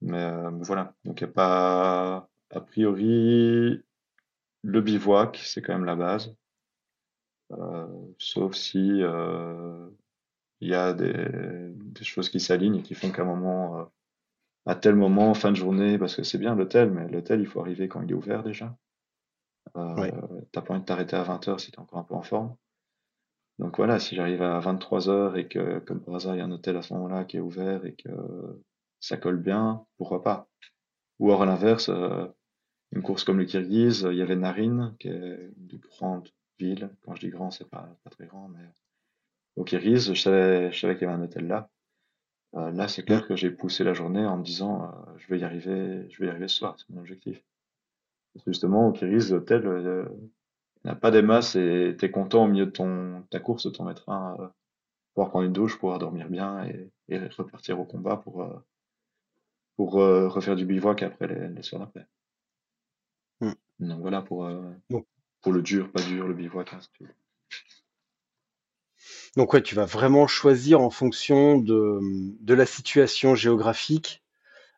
Mais 0.00 0.32
voilà, 0.62 0.94
donc 1.04 1.20
il 1.20 1.24
n'y 1.24 1.30
a 1.30 1.32
pas, 1.32 2.28
a 2.50 2.60
priori, 2.60 3.80
le 4.62 4.80
bivouac, 4.80 5.38
c'est 5.44 5.62
quand 5.62 5.74
même 5.74 5.84
la 5.84 5.94
base. 5.96 6.34
Sauf 8.18 8.54
si 8.54 9.00
il 10.60 10.68
y 10.68 10.74
a 10.74 10.92
des, 10.92 11.74
choses 12.02 12.30
qui 12.30 12.40
s'alignent 12.40 12.76
et 12.76 12.82
qui 12.82 12.94
font 12.94 13.12
qu'à 13.12 13.22
un 13.22 13.26
moment, 13.26 13.92
à 14.66 14.74
tel 14.74 14.94
moment, 14.96 15.34
fin 15.34 15.50
de 15.50 15.56
journée, 15.56 15.98
parce 15.98 16.16
que 16.16 16.22
c'est 16.22 16.38
bien 16.38 16.54
l'hôtel, 16.54 16.90
mais 16.90 17.08
l'hôtel, 17.08 17.40
il 17.40 17.46
faut 17.46 17.60
arriver 17.60 17.88
quand 17.88 18.02
il 18.02 18.10
est 18.10 18.14
ouvert 18.14 18.42
déjà. 18.42 18.76
Euh, 19.76 19.94
Ouais. 19.96 20.12
T'as 20.52 20.62
pas 20.62 20.74
envie 20.74 20.80
de 20.80 20.86
t'arrêter 20.86 21.16
à 21.16 21.22
20h 21.22 21.58
si 21.58 21.70
t'es 21.70 21.78
encore 21.78 21.98
un 21.98 22.04
peu 22.04 22.14
en 22.14 22.22
forme. 22.22 22.56
Donc 23.58 23.76
voilà, 23.76 23.98
si 23.98 24.14
j'arrive 24.16 24.42
à 24.42 24.58
23h 24.60 25.36
et 25.36 25.46
que, 25.48 25.78
comme 25.80 26.02
par 26.02 26.14
hasard, 26.16 26.34
il 26.34 26.38
y 26.38 26.40
a 26.40 26.44
un 26.44 26.50
hôtel 26.52 26.76
à 26.76 26.82
ce 26.82 26.94
moment-là 26.94 27.24
qui 27.24 27.36
est 27.36 27.40
ouvert 27.40 27.84
et 27.84 27.94
que 27.94 28.08
ça 29.00 29.16
colle 29.16 29.38
bien, 29.38 29.84
pourquoi 29.98 30.22
pas? 30.22 30.48
Ou 31.18 31.28
alors 31.28 31.42
à 31.42 31.46
l'inverse, 31.46 31.88
euh, 31.90 32.26
une 32.92 33.02
course 33.02 33.24
comme 33.24 33.38
le 33.38 33.44
Kirghiz, 33.46 34.06
il 34.10 34.16
y 34.16 34.22
avait 34.22 34.36
Narine, 34.36 34.94
qui 34.98 35.08
est 35.08 35.50
une 35.56 35.78
grande 35.78 36.28
ville. 36.58 36.90
Quand 37.02 37.14
je 37.14 37.20
dis 37.22 37.30
grand, 37.30 37.50
c'est 37.50 37.68
pas, 37.68 37.88
pas 38.04 38.10
très 38.10 38.26
grand, 38.26 38.48
mais 38.48 38.64
au 39.56 39.64
Kiris, 39.64 40.12
je 40.12 40.20
savais, 40.20 40.72
je 40.72 40.80
savais 40.80 40.96
qu'il 40.96 41.08
y 41.08 41.10
avait 41.10 41.18
un 41.20 41.24
hôtel 41.24 41.46
là. 41.46 41.70
Euh, 42.54 42.70
là, 42.72 42.86
c'est 42.88 43.02
clair 43.02 43.26
que 43.26 43.34
j'ai 43.34 43.50
poussé 43.50 43.82
la 43.82 43.94
journée 43.94 44.26
en 44.26 44.36
me 44.36 44.42
disant, 44.44 44.84
euh, 44.84 45.12
je 45.16 45.26
vais 45.28 45.38
y 45.38 45.44
arriver, 45.44 46.06
je 46.10 46.18
vais 46.20 46.26
y 46.26 46.30
arriver 46.30 46.48
ce 46.48 46.56
soir, 46.56 46.76
c'est 46.78 46.88
mon 46.90 47.00
objectif. 47.00 47.42
Parce 48.34 48.44
que 48.44 48.52
justement, 48.52 48.88
au 48.88 48.92
Kiris, 48.92 49.30
l'hôtel, 49.30 49.66
euh, 49.66 50.04
il 50.84 50.88
n'y 50.88 50.90
a 50.90 50.96
pas 50.96 51.10
des 51.10 51.22
masses 51.22 51.56
et 51.56 51.96
t'es 51.98 52.10
content 52.10 52.44
au 52.44 52.48
milieu 52.48 52.66
de 52.66 52.70
ton, 52.70 53.22
ta 53.30 53.40
course 53.40 53.66
de 53.66 53.70
t'en 53.70 53.84
mettre 53.84 54.08
un, 54.08 54.36
euh, 54.40 54.48
pouvoir 55.14 55.30
prendre 55.30 55.46
une 55.46 55.52
douche, 55.52 55.78
pouvoir 55.78 55.98
dormir 55.98 56.28
bien 56.28 56.64
et, 56.64 56.90
et 57.08 57.18
repartir 57.18 57.80
au 57.80 57.84
combat 57.84 58.16
pour, 58.16 58.42
euh, 58.42 58.58
pour 59.76 60.00
euh, 60.00 60.28
refaire 60.28 60.56
du 60.56 60.66
bivouac 60.66 61.02
après 61.02 61.28
les, 61.28 61.48
les 61.48 61.62
soirs 61.62 61.80
d'après. 61.80 62.06
Hmm. 63.40 63.52
Donc 63.80 64.00
voilà 64.00 64.22
pour, 64.22 64.48
pour 65.40 65.52
le 65.52 65.62
dur, 65.62 65.90
pas 65.90 66.02
dur, 66.02 66.28
le 66.28 66.34
bivouac, 66.34 66.72
ainsi 66.72 66.88
de 66.88 67.06
suite. 67.06 67.21
Donc 69.36 69.54
ouais, 69.54 69.62
tu 69.62 69.74
vas 69.74 69.86
vraiment 69.86 70.26
choisir 70.26 70.80
en 70.80 70.90
fonction 70.90 71.58
de, 71.58 72.00
la 72.48 72.66
situation 72.66 73.34
géographique, 73.34 74.22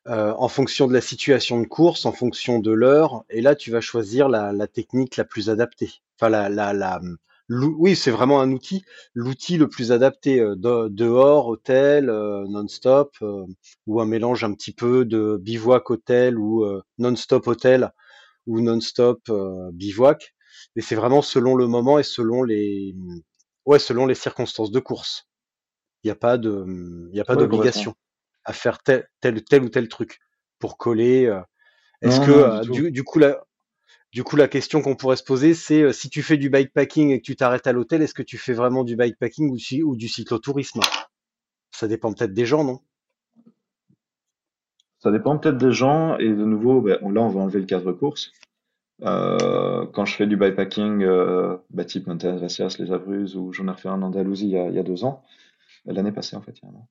euh, 0.07 0.33
en 0.37 0.49
fonction 0.49 0.87
de 0.87 0.93
la 0.93 1.01
situation 1.01 1.61
de 1.61 1.67
course, 1.67 2.07
en 2.07 2.13
fonction 2.13 2.61
de 2.61 2.71
l'heure, 2.71 3.25
et 3.31 3.41
là 3.41 3.55
tu 3.55 3.71
vas 3.71 3.81
choisir 3.81 4.29
la, 4.29 4.67
technique 4.69 5.17
la 5.17 5.25
plus 5.25 5.51
adaptée. 5.51 5.91
Enfin, 6.19 6.29
la, 6.29 6.49
la, 6.49 7.01
oui, 7.49 7.97
c'est 7.97 8.11
vraiment 8.11 8.41
un 8.41 8.53
outil, 8.53 8.85
l'outil 9.13 9.59
le 9.59 9.69
plus 9.69 9.93
adapté 9.93 10.41
euh, 10.41 10.55
de- 10.57 10.89
dehors, 10.89 11.49
hôtel, 11.49 12.09
euh, 12.09 12.45
non-stop, 12.49 13.17
ou 13.87 14.01
un 14.01 14.07
mélange 14.07 14.45
un 14.45 14.55
petit 14.55 14.73
peu 14.73 15.05
de 15.05 15.39
bivouac 15.41 15.91
hôtel 15.91 16.39
ou 16.39 16.65
non-stop 16.99 17.47
hôtel 17.49 17.91
ou 18.47 18.61
non-stop 18.61 19.31
bivouac. 19.73 20.35
Et 20.77 20.81
c'est 20.81 20.95
vraiment 20.95 21.23
selon 21.23 21.57
le 21.57 21.67
moment 21.67 21.99
et 21.99 22.03
selon 22.03 22.43
les, 22.43 22.95
ouais, 23.67 23.79
selon 23.79 24.07
les 24.07 24.15
circonstances 24.15 24.71
de 24.71 24.81
course. 24.81 25.29
Il 26.05 26.09
n'y 26.09 26.13
a 26.13 26.17
pas 26.17 26.39
de, 26.39 27.09
il 27.13 27.17
y 27.17 27.21
a 27.21 27.25
pas 27.25 27.35
Ouais, 27.35 27.49
complètement. 27.49 27.49
d'obligation 27.49 27.95
à 28.45 28.53
faire 28.53 28.83
tel, 28.83 29.09
tel, 29.21 29.43
tel 29.45 29.63
ou 29.65 29.69
tel 29.69 29.89
truc 29.89 30.21
pour 30.59 30.77
coller. 30.79 31.27
euh. 31.27 31.41
Est-ce 32.03 32.21
que, 32.21 32.31
non, 32.31 32.61
du 32.61 32.81
euh, 32.81 32.85
du, 32.85 32.93
du 32.93 33.05
coup, 33.05 33.19
la, 33.19 33.45
du 34.13 34.25
coup, 34.25 34.37
la 34.37 34.49
question 34.49 34.83
qu'on 34.83 34.97
pourrait 34.97 35.17
se 35.17 35.25
poser, 35.25 35.55
c'est 35.55 35.83
euh, 35.83 35.93
si 35.93 36.11
tu 36.11 36.23
fais 36.23 36.37
du 36.39 36.51
bikepacking 36.51 37.11
et 37.11 37.21
que 37.21 37.25
tu 37.27 37.37
t'arrêtes 37.37 37.67
à 37.67 37.73
l'hôtel, 37.73 38.03
est-ce 38.03 38.15
que 38.15 38.23
tu 38.23 38.39
fais 38.39 38.55
vraiment 38.55 38.85
du 38.85 38.97
bikepacking 38.97 39.51
ou, 39.51 39.59
si- 39.59 39.83
ou 39.83 39.97
du 39.97 40.09
cyclotourisme? 40.09 40.81
Ça 41.73 41.89
dépend 41.89 42.13
peut-être 42.15 42.35
des 42.35 42.47
gens, 42.47 42.65
non? 42.65 42.81
Ça 44.99 45.13
dépend 45.13 45.39
peut-être 45.39 45.59
des 45.59 45.71
gens 45.71 46.19
et 46.19 46.29
de 46.29 46.45
nouveau, 46.45 46.81
ben, 46.81 46.99
là, 47.01 47.21
on 47.23 47.29
va 47.29 47.43
enlever 47.43 47.61
le 47.61 47.67
cadre 47.67 47.93
course. 47.93 48.33
Euh, 49.05 49.87
quand 49.87 50.05
je 50.05 50.15
fais 50.15 50.27
du 50.27 50.37
bikepacking, 50.37 51.03
euh, 51.03 51.57
bah, 51.71 51.85
type 51.85 52.07
Montañas 52.07 52.39
Vacias, 52.39 52.77
les 52.79 52.93
Abruzzes, 52.93 53.37
ou 53.37 53.53
j'en 53.53 53.69
ai 53.69 53.71
refait 53.71 53.89
un 53.89 54.03
en 54.03 54.03
Andalousie 54.03 54.47
il 54.47 54.53
y 54.53 54.59
a, 54.59 54.69
il 54.69 54.75
y 54.75 54.79
a 54.79 54.83
deux 54.83 55.05
ans, 55.05 55.23
l'année 55.85 56.13
passée 56.13 56.37
en 56.37 56.41
fait, 56.41 56.59
il 56.59 56.65
y 56.65 56.67
a 56.67 56.71
un 56.71 56.75
an. 56.75 56.89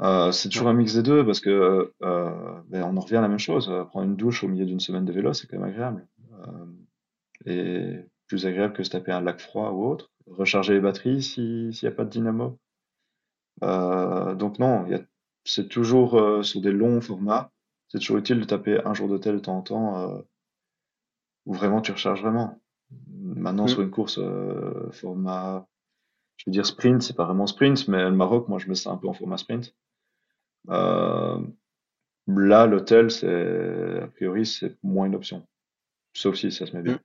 Euh, 0.00 0.32
c'est 0.32 0.48
toujours 0.48 0.68
un 0.68 0.74
mix 0.74 0.94
des 0.94 1.02
deux 1.02 1.24
parce 1.26 1.40
que 1.40 1.92
euh, 2.02 2.60
ben, 2.68 2.84
on 2.84 2.96
en 2.96 3.00
revient 3.00 3.16
à 3.16 3.20
la 3.20 3.28
même 3.28 3.38
chose. 3.38 3.68
Euh, 3.70 3.84
Prendre 3.84 4.06
une 4.06 4.16
douche 4.16 4.44
au 4.44 4.48
milieu 4.48 4.66
d'une 4.66 4.80
semaine 4.80 5.04
de 5.04 5.12
vélo, 5.12 5.32
c'est 5.32 5.48
quand 5.48 5.58
même 5.58 5.68
agréable. 5.68 6.06
Euh, 6.32 6.66
et 7.46 8.04
plus 8.26 8.46
agréable 8.46 8.74
que 8.74 8.82
se 8.82 8.90
taper 8.90 9.12
un 9.12 9.20
lac 9.20 9.40
froid 9.40 9.70
ou 9.70 9.86
autre. 9.86 10.10
Recharger 10.26 10.74
les 10.74 10.80
batteries 10.80 11.22
si, 11.22 11.72
s'il 11.72 11.88
n'y 11.88 11.92
a 11.92 11.96
pas 11.96 12.04
de 12.04 12.10
dynamo. 12.10 12.58
Euh, 13.64 14.34
donc 14.34 14.58
non, 14.58 14.86
c'est 15.44 15.68
toujours 15.68 16.18
euh, 16.18 16.42
sur 16.42 16.60
des 16.60 16.72
longs 16.72 17.00
formats. 17.00 17.50
C'est 17.88 17.98
toujours 17.98 18.18
utile 18.18 18.38
de 18.38 18.44
taper 18.44 18.80
un 18.84 18.94
jour 18.94 19.08
d'hôtel 19.08 19.36
de 19.36 19.40
temps 19.40 19.56
en 19.56 19.62
temps 19.62 19.98
euh, 19.98 20.18
où 21.48 21.54
vraiment 21.54 21.80
tu 21.80 21.90
recharges 21.92 22.22
vraiment. 22.22 22.60
Maintenant, 23.10 23.64
Mm. 23.64 23.68
sur 23.68 23.80
une 23.82 23.90
course 23.90 24.18
euh, 24.18 24.90
format, 24.92 25.66
je 26.36 26.44
veux 26.46 26.52
dire 26.52 26.66
sprint, 26.66 27.02
c'est 27.02 27.16
pas 27.16 27.24
vraiment 27.24 27.46
sprint, 27.46 27.88
mais 27.88 28.04
le 28.04 28.12
Maroc, 28.14 28.48
moi 28.48 28.58
je 28.58 28.68
mets 28.68 28.74
ça 28.76 28.90
un 28.90 28.98
peu 28.98 29.08
en 29.08 29.14
format 29.14 29.38
sprint. 29.38 29.74
Euh, 30.68 31.38
là, 32.26 32.66
l'hôtel, 32.66 33.10
c'est, 33.10 34.00
a 34.02 34.08
priori, 34.08 34.46
c'est 34.46 34.76
moins 34.82 35.06
une 35.06 35.14
option. 35.14 35.46
Sauf 36.14 36.36
si 36.36 36.52
ça 36.52 36.66
se 36.66 36.72
met 36.76 36.80
Mm. 36.80 36.84
bien. 36.84 37.00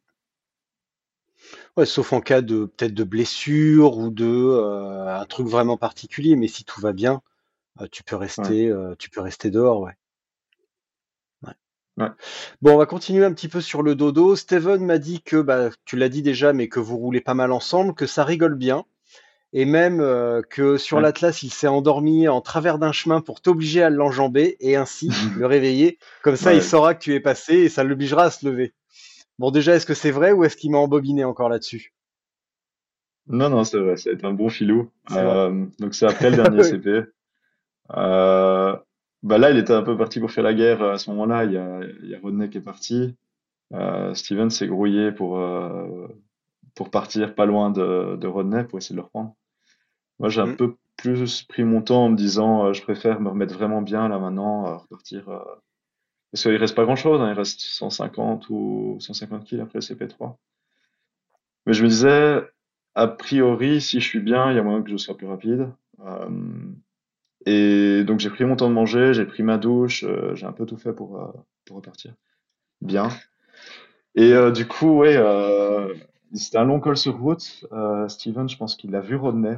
Ouais, 1.77 1.85
sauf 1.85 2.13
en 2.13 2.21
cas 2.21 2.41
de 2.41 2.65
peut-être 2.65 2.93
de 2.93 3.03
blessure 3.03 3.97
ou 3.97 4.09
de 4.09 4.25
euh, 4.25 5.19
un 5.21 5.25
truc 5.25 5.47
vraiment 5.47 5.77
particulier, 5.77 6.35
mais 6.35 6.47
si 6.47 6.65
tout 6.65 6.81
va 6.81 6.93
bien, 6.93 7.21
tu 7.91 8.03
peux 8.03 8.15
rester, 8.15 8.71
tu 8.99 9.09
peux 9.09 9.21
rester 9.21 9.49
dehors, 9.51 9.81
ouais. 9.81 9.95
Ouais. 11.97 12.07
Bon, 12.61 12.73
on 12.73 12.77
va 12.77 12.85
continuer 12.85 13.23
un 13.23 13.33
petit 13.33 13.47
peu 13.47 13.61
sur 13.61 13.83
le 13.83 13.95
dodo. 13.95 14.35
Steven 14.35 14.83
m'a 14.83 14.97
dit 14.97 15.21
que, 15.21 15.41
bah, 15.41 15.69
tu 15.85 15.95
l'as 15.95 16.09
dit 16.09 16.21
déjà, 16.23 16.51
mais 16.53 16.67
que 16.67 16.79
vous 16.79 16.97
roulez 16.97 17.21
pas 17.21 17.35
mal 17.35 17.51
ensemble, 17.51 17.93
que 17.93 18.07
ça 18.07 18.23
rigole 18.23 18.55
bien, 18.55 18.85
et 19.53 19.65
même 19.65 19.99
euh, 20.01 20.41
que 20.41 20.77
sur 20.77 20.97
Ouais. 20.97 21.03
l'Atlas, 21.03 21.43
il 21.43 21.51
s'est 21.51 21.67
endormi 21.67 22.27
en 22.27 22.41
travers 22.41 22.79
d'un 22.79 22.91
chemin 22.91 23.21
pour 23.21 23.41
t'obliger 23.41 23.83
à 23.83 23.91
l'enjamber 23.91 24.57
et 24.59 24.75
ainsi 24.75 25.09
le 25.37 25.45
réveiller. 25.45 25.99
Comme 26.23 26.35
ça, 26.35 26.53
il 26.55 26.63
saura 26.63 26.95
que 26.95 27.03
tu 27.03 27.13
es 27.13 27.19
passé 27.19 27.53
et 27.55 27.69
ça 27.69 27.83
l'obligera 27.83 28.23
à 28.23 28.29
se 28.31 28.45
lever. 28.47 28.73
Bon, 29.37 29.51
déjà, 29.51 29.75
est-ce 29.75 29.85
que 29.85 29.93
c'est 29.93 30.11
vrai 30.11 30.31
ou 30.31 30.43
est-ce 30.43 30.57
qu'il 30.57 30.71
m'a 30.71 30.79
embobiné 30.79 31.23
encore 31.23 31.49
là-dessus? 31.49 31.93
Non, 33.27 33.49
non, 33.49 33.63
c'est 33.63 33.77
vrai, 33.79 33.97
ça 33.97 34.09
a 34.09 34.13
été 34.13 34.25
un 34.25 34.33
bon 34.33 34.49
filou. 34.49 34.89
Euh, 35.11 35.65
donc 35.79 35.95
c'est 35.95 36.05
après 36.05 36.29
le 36.29 36.35
dernier. 36.35 36.63
CP. 36.63 37.03
Euh, 37.95 38.75
bah 39.23 39.37
là, 39.37 39.51
il 39.51 39.57
était 39.57 39.73
un 39.73 39.83
peu 39.83 39.97
parti 39.97 40.19
pour 40.19 40.31
faire 40.31 40.43
la 40.43 40.53
guerre 40.53 40.83
à 40.83 40.97
ce 40.97 41.09
moment-là. 41.11 41.45
Il 41.45 41.53
y 41.53 41.57
a, 41.57 41.81
il 42.03 42.09
y 42.09 42.15
a 42.15 42.19
Rodney 42.19 42.49
qui 42.49 42.57
est 42.59 42.61
parti. 42.61 43.15
Euh, 43.73 44.13
Steven 44.15 44.49
s'est 44.51 44.67
grouillé 44.67 45.11
pour, 45.11 45.39
euh, 45.39 46.07
pour 46.75 46.91
partir 46.91 47.35
pas 47.35 47.45
loin 47.45 47.71
de, 47.71 48.17
de 48.17 48.27
Rodney 48.27 48.63
pour 48.65 48.79
essayer 48.79 48.95
de 48.95 49.01
le 49.01 49.05
reprendre. 49.05 49.35
Moi, 50.19 50.29
j'ai 50.29 50.41
un 50.41 50.47
Mm. 50.47 50.57
peu 50.57 50.75
plus 50.97 51.43
pris 51.43 51.63
mon 51.65 51.81
temps 51.81 52.05
en 52.05 52.09
me 52.09 52.17
disant, 52.17 52.67
euh, 52.67 52.73
je 52.73 52.81
préfère 52.83 53.21
me 53.21 53.29
remettre 53.29 53.55
vraiment 53.55 53.81
bien 53.81 54.07
là 54.09 54.19
maintenant, 54.19 54.67
euh, 54.67 54.77
repartir. 54.77 55.29
euh, 55.29 55.39
Parce 56.31 56.43
qu'il 56.43 56.55
reste 56.57 56.75
pas 56.75 56.83
grand-chose, 56.85 57.21
hein, 57.21 57.29
il 57.31 57.37
reste 57.37 57.61
150 57.61 58.49
ou 58.49 58.97
150 58.99 59.45
kills 59.45 59.61
après 59.61 59.77
le 59.77 59.81
CP3. 59.81 60.39
Mais 61.65 61.73
je 61.73 61.83
me 61.83 61.89
disais, 61.89 62.41
a 62.95 63.07
priori, 63.07 63.81
si 63.81 63.99
je 63.99 64.07
suis 64.07 64.19
bien, 64.19 64.51
il 64.51 64.55
y 64.55 64.59
a 64.59 64.63
moyen 64.63 64.83
que 64.83 64.91
je 64.91 64.97
sois 64.97 65.17
plus 65.17 65.27
rapide. 65.27 65.69
Et 67.45 68.03
donc 68.03 68.19
j'ai 68.19 68.29
pris 68.29 68.45
mon 68.45 68.55
temps 68.55 68.69
de 68.69 68.73
manger, 68.73 69.13
j'ai 69.13 69.25
pris 69.25 69.43
ma 69.43 69.57
douche, 69.57 70.03
euh, 70.03 70.35
j'ai 70.35 70.45
un 70.45 70.53
peu 70.53 70.65
tout 70.65 70.77
fait 70.77 70.93
pour, 70.93 71.19
euh, 71.19 71.27
repartir 71.71 72.13
bien. 72.81 73.09
Et 74.15 74.33
euh, 74.33 74.51
du 74.51 74.67
coup, 74.67 74.99
ouais, 74.99 75.17
c'était 76.33 76.57
un 76.57 76.65
long 76.65 76.79
col 76.79 76.97
sur 76.97 77.17
route. 77.17 77.65
Steven, 78.07 78.49
je 78.49 78.57
pense 78.57 78.75
qu'il 78.75 78.95
a 78.95 79.01
vu 79.01 79.15
Rodney 79.15 79.57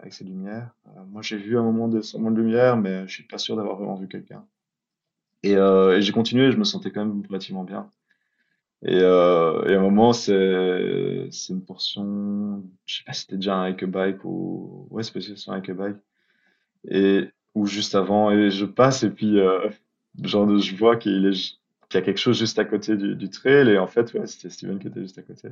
avec 0.00 0.12
ses 0.12 0.24
lumières. 0.24 0.70
Moi, 1.08 1.22
j'ai 1.22 1.36
vu 1.36 1.58
un 1.58 1.62
moment 1.62 1.88
de 1.88 2.00
son 2.00 2.30
de 2.30 2.36
lumière, 2.40 2.76
mais 2.76 3.06
je 3.06 3.12
suis 3.12 3.24
pas 3.24 3.38
sûr 3.38 3.56
d'avoir 3.56 3.76
vraiment 3.76 3.96
vu 3.96 4.08
quelqu'un. 4.08 4.44
Et, 5.42 5.56
j'ai 6.00 6.12
continué, 6.12 6.50
je 6.50 6.56
me 6.56 6.64
sentais 6.64 6.90
quand 6.90 7.04
même 7.04 7.22
relativement 7.28 7.64
bien. 7.64 7.88
Et, 8.82 9.02
à 9.02 9.62
un 9.66 9.80
moment, 9.80 10.12
c'est 10.12 11.28
c'est 11.30 11.52
une 11.52 11.64
portion, 11.64 12.62
je 12.86 12.96
sais 12.96 13.04
pas 13.04 13.12
si 13.12 13.22
c'était 13.22 13.36
déjà 13.36 13.56
un 13.56 13.68
hike 13.68 13.84
bike 13.84 14.24
ou 14.24 14.88
ouais, 14.90 15.02
c'est 15.02 15.12
possible 15.12 15.34
que 15.34 15.40
ce 15.40 15.44
soit 15.44 15.54
un 15.54 15.58
hike 15.58 15.72
bike. 15.72 15.96
Et 16.88 17.28
ou 17.54 17.66
juste 17.66 17.94
avant, 17.94 18.30
et 18.32 18.50
je 18.50 18.64
passe 18.64 19.04
et 19.04 19.10
puis 19.10 19.38
euh, 19.38 19.68
genre 20.22 20.58
je 20.58 20.76
vois 20.76 20.96
qu'il 20.96 21.26
est 21.26 21.58
qu'il 21.88 22.00
y 22.00 22.02
a 22.02 22.02
quelque 22.02 22.18
chose 22.18 22.38
juste 22.38 22.58
à 22.58 22.64
côté 22.64 22.96
du, 22.96 23.14
du 23.14 23.30
trail 23.30 23.68
et 23.68 23.78
en 23.78 23.86
fait 23.86 24.12
ouais, 24.14 24.26
c'était 24.26 24.50
Steven 24.50 24.78
qui 24.78 24.88
était 24.88 25.02
juste 25.02 25.18
à 25.18 25.22
côté. 25.22 25.48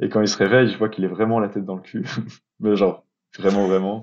Et 0.00 0.08
quand 0.08 0.20
il 0.20 0.28
se 0.28 0.36
réveille, 0.36 0.68
je 0.68 0.78
vois 0.78 0.88
qu'il 0.88 1.04
est 1.04 1.08
vraiment 1.08 1.40
la 1.40 1.48
tête 1.48 1.64
dans 1.64 1.76
le 1.76 1.82
cul, 1.82 2.04
mais 2.60 2.76
genre 2.76 3.04
vraiment 3.38 3.66
vraiment. 3.66 4.02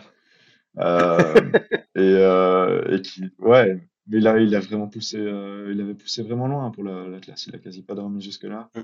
Euh, 0.79 1.51
et 1.95 2.01
euh, 2.01 2.95
et 2.97 3.01
qui 3.01 3.31
ouais, 3.39 3.87
mais 4.07 4.19
là 4.19 4.39
il 4.39 4.55
a 4.55 4.59
vraiment 4.59 4.87
poussé, 4.87 5.17
il 5.17 5.81
avait 5.81 5.93
poussé 5.95 6.23
vraiment 6.23 6.47
loin 6.47 6.71
pour 6.71 6.83
la, 6.83 7.07
la 7.07 7.19
classe. 7.19 7.47
Il 7.47 7.55
a 7.55 7.59
quasi 7.59 7.83
pas 7.83 7.95
dormi 7.95 8.21
jusque 8.21 8.43
là. 8.43 8.69
Mm. 8.75 8.81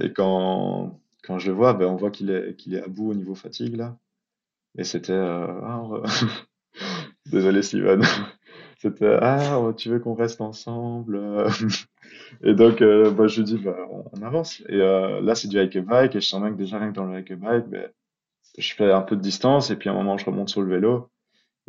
Et 0.00 0.12
quand, 0.12 1.00
quand 1.22 1.38
je 1.38 1.50
le 1.50 1.56
vois, 1.56 1.74
ben, 1.74 1.86
on 1.86 1.96
voit 1.96 2.10
qu'il 2.10 2.30
est, 2.30 2.56
qu'il 2.56 2.74
est 2.74 2.82
à 2.82 2.88
bout 2.88 3.10
au 3.10 3.14
niveau 3.14 3.34
fatigue, 3.34 3.76
là. 3.76 3.96
Et 4.78 4.84
c'était, 4.84 5.12
euh, 5.12 5.46
ah, 5.62 5.82
désolé, 7.26 7.62
Steven. 7.62 8.02
C'était, 8.78 9.16
ah, 9.22 9.72
tu 9.76 9.88
veux 9.88 9.98
qu'on 9.98 10.14
reste 10.14 10.40
ensemble? 10.40 11.16
euh. 11.16 11.48
Et 12.42 12.54
donc, 12.54 12.82
euh, 12.82 13.10
bah, 13.10 13.26
je 13.26 13.38
lui 13.38 13.44
dis, 13.44 13.58
bah, 13.58 13.76
on, 13.90 14.22
avance. 14.22 14.62
Et 14.68 14.74
euh, 14.80 15.20
là, 15.20 15.34
c'est 15.34 15.48
du 15.48 15.58
hike 15.58 15.78
bike, 15.78 16.16
et 16.16 16.20
je 16.20 16.26
sens 16.26 16.40
bien 16.40 16.50
que 16.52 16.56
déjà, 16.58 16.78
rien 16.78 16.90
que 16.90 16.94
dans 16.96 17.06
le 17.06 17.18
hike 17.18 17.32
bike, 17.34 17.66
ben, 17.68 17.88
je 18.58 18.74
fais 18.74 18.90
un 18.92 19.02
peu 19.02 19.16
de 19.16 19.20
distance, 19.20 19.70
et 19.70 19.76
puis 19.76 19.88
à 19.88 19.92
un 19.92 19.96
moment, 19.96 20.18
je 20.18 20.24
remonte 20.26 20.48
sur 20.48 20.62
le 20.62 20.68
vélo. 20.70 21.08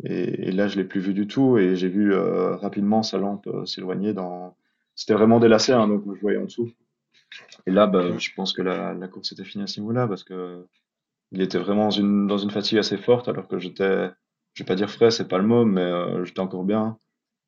Et, 0.04 0.48
et 0.48 0.52
là, 0.52 0.68
je 0.68 0.76
l'ai 0.76 0.84
plus 0.84 1.00
vu 1.00 1.14
du 1.14 1.26
tout, 1.26 1.58
et 1.58 1.76
j'ai 1.76 1.88
vu 1.88 2.12
euh, 2.12 2.56
rapidement 2.56 3.02
sa 3.02 3.18
lampe 3.18 3.48
s'éloigner 3.66 4.12
dans. 4.12 4.56
C'était 4.94 5.14
vraiment 5.14 5.38
lacets, 5.38 5.72
hein, 5.72 5.88
donc 5.88 6.04
je 6.14 6.20
voyais 6.20 6.38
en 6.38 6.44
dessous. 6.44 6.70
Et 7.66 7.70
là, 7.70 7.86
bah, 7.86 8.18
je 8.18 8.30
pense 8.34 8.52
que 8.52 8.62
la, 8.62 8.94
la 8.94 9.08
course 9.08 9.32
était 9.32 9.44
finie 9.44 9.64
à 9.64 9.66
ce 9.66 9.80
niveau-là 9.80 10.06
parce 10.06 10.24
que 10.24 10.66
il 11.32 11.42
était 11.42 11.58
vraiment 11.58 11.88
dans 11.88 12.38
une, 12.38 12.50
fatigue 12.50 12.78
assez 12.78 12.96
forte 12.96 13.28
alors 13.28 13.48
que 13.48 13.58
j'étais, 13.58 14.10
je 14.54 14.62
vais 14.62 14.66
pas 14.66 14.74
dire 14.74 14.90
frais, 14.90 15.10
c'est 15.10 15.28
pas 15.28 15.38
le 15.38 15.46
mot, 15.46 15.64
mais 15.64 15.80
euh, 15.80 16.24
j'étais 16.24 16.40
encore 16.40 16.64
bien. 16.64 16.98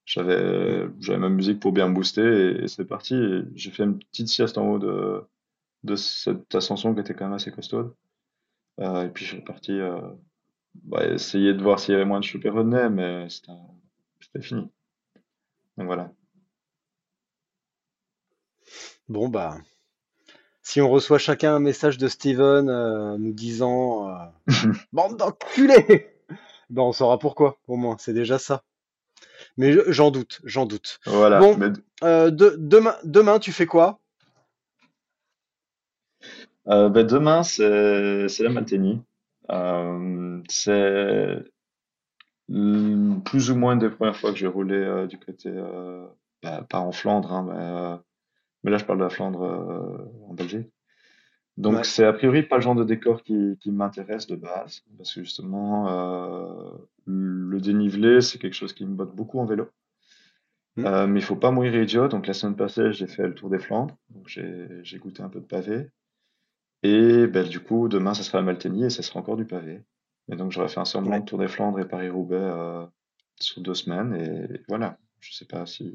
J'avais, 0.05 0.87
ma 1.19 1.29
musique 1.29 1.61
pour 1.61 1.73
bien 1.73 1.89
me 1.89 1.95
booster 1.95 2.63
et, 2.63 2.69
c'est 2.69 2.87
parti. 2.87 3.15
J'ai 3.55 3.71
fait 3.71 3.85
une 3.85 3.99
petite 3.99 4.29
sieste 4.29 4.59
en 4.59 4.71
haut 4.71 4.79
de, 4.79 5.97
cette 5.97 6.55
ascension 6.55 6.95
qui 6.95 7.01
était 7.01 7.15
quand 7.15 7.27
même 7.27 7.35
assez 7.35 7.51
costaud. 7.51 7.95
Euh, 8.81 9.07
et 9.07 9.11
puis 9.11 9.25
je 9.25 9.31
suis 9.31 9.41
reparti 9.41 9.73
euh, 9.73 10.01
bah, 10.75 11.07
essayer 11.07 11.53
de 11.53 11.63
voir 11.63 11.79
s'il 11.79 11.93
y 11.93 11.97
avait 11.97 12.05
moins 12.07 12.21
de 12.21 12.25
choupes 12.25 12.45
revenait, 12.45 12.91
mais 12.91 13.29
c'était 13.29 14.41
fini. 14.41 14.71
Donc 15.77 15.87
voilà. 15.87 16.13
Bon, 19.09 19.29
bah, 19.29 19.57
si 20.69 20.83
on 20.83 20.91
reçoit 20.91 21.17
chacun 21.17 21.55
un 21.55 21.61
message 21.61 21.97
de 21.97 22.09
Steven 22.09 22.69
euh, 22.69 23.17
nous 23.17 23.33
disant 23.33 24.11
euh, 24.49 24.53
Bande 24.93 25.17
d'enculés 25.17 26.11
Ben, 26.69 26.83
on 26.83 26.93
saura 26.93 27.19
pourquoi, 27.19 27.57
au 27.69 27.77
moins, 27.77 27.97
c'est 27.99 28.13
déjà 28.13 28.39
ça. 28.39 28.63
Mais 29.57 29.73
je- 29.73 29.91
j'en 29.91 30.11
doute, 30.11 30.43
j'en 30.45 30.67
doute. 30.67 31.01
Voilà. 31.07 31.41
Bon, 31.41 31.57
Mais 31.57 31.69
euh, 32.03 32.31
de- 32.31 32.55
demain, 32.59 32.97
demain, 33.05 33.39
tu 33.39 33.51
fais 33.51 33.65
quoi? 33.65 33.99
bah, 36.67 37.03
demain, 37.03 37.43
c'est 37.45 38.29
la. 38.43 38.51
Euh, 39.51 40.43
c'est 40.51 41.45
plus 43.25 43.51
ou 43.51 43.57
moins 43.57 43.77
des 43.77 43.89
premières 43.89 44.17
fois 44.17 44.33
que 44.33 44.37
j'ai 44.39 44.47
roulé 44.47 45.07
du 45.09 45.19
côté, 45.19 45.51
bah, 46.43 46.67
pas 46.69 46.81
en 46.81 46.93
Flandre, 46.93 47.33
hein, 47.33 47.47
mais, 47.49 48.08
mais 48.65 48.71
là 48.71 48.79
je 48.79 48.85
parle 48.85 48.99
de 48.99 49.05
la 49.05 49.11
Flandre 49.11 49.43
euh, 49.43 50.29
en 50.29 50.35
Belgique. 50.35 50.69
Donc 51.57 51.75
Ouais. 51.77 51.85
c'est 51.85 52.05
a 52.05 52.13
priori 52.13 52.43
pas 52.45 52.57
le 52.57 52.63
genre 52.63 52.77
de 52.77 52.85
décor 52.85 53.23
qui, 53.23 53.57
qui 53.61 53.71
m'intéresse 53.73 54.27
de 54.29 54.37
base, 54.37 54.83
parce 54.97 55.13
que 55.15 55.23
justement 55.25 55.89
euh, 55.89 56.71
le 57.07 57.61
dénivelé 57.61 58.21
c'est 58.21 58.39
quelque 58.39 58.55
chose 58.55 58.73
qui 58.73 58.87
me 58.87 58.95
botte 58.95 59.15
beaucoup 59.15 59.41
en 59.41 59.45
vélo. 59.47 59.69
Hmm. 60.77 60.87
Euh, 60.87 61.07
mais 61.09 61.19
il 61.21 61.25
faut 61.25 61.35
pas 61.37 61.51
mourir 61.51 61.75
idiot. 61.75 62.07
Donc 62.09 62.27
la 62.29 62.35
semaine 62.35 62.55
passée 62.57 62.93
j'ai 62.93 63.09
fait 63.09 63.27
le 63.27 63.35
tour 63.35 63.51
des 63.51 63.59
Flandres, 63.59 63.97
donc 64.11 64.29
j'ai 64.29 64.99
goûté 64.99 65.23
un 65.23 65.29
peu 65.29 65.41
de 65.41 65.47
pavé. 65.47 65.91
Et 66.85 67.27
ben, 67.27 67.45
du 67.49 67.59
coup 67.59 67.89
demain 67.89 68.15
ça 68.15 68.23
sera 68.23 68.39
la 68.39 68.45
Malténie 68.45 68.85
et 68.85 68.91
ça 68.91 69.03
sera 69.03 69.19
encore 69.19 69.37
du 69.37 69.45
pavé. 69.47 69.83
Et 70.31 70.37
donc 70.37 70.53
j'aurais 70.53 70.69
fait 70.69 70.79
un 70.81 70.85
semblant 70.85 71.13
Ouais. 71.13 71.21
de 71.21 71.25
Tour 71.25 71.39
des 71.41 71.49
Flandres 71.49 71.81
et 71.81 71.89
Paris-Roubaix 71.89 72.87
sur 73.41 73.63
deux 73.63 73.75
semaines 73.75 74.15
et 74.15 74.61
voilà. 74.69 74.99
Je 75.21 75.33
sais 75.35 75.47
pas 75.47 75.67
si 75.67 75.93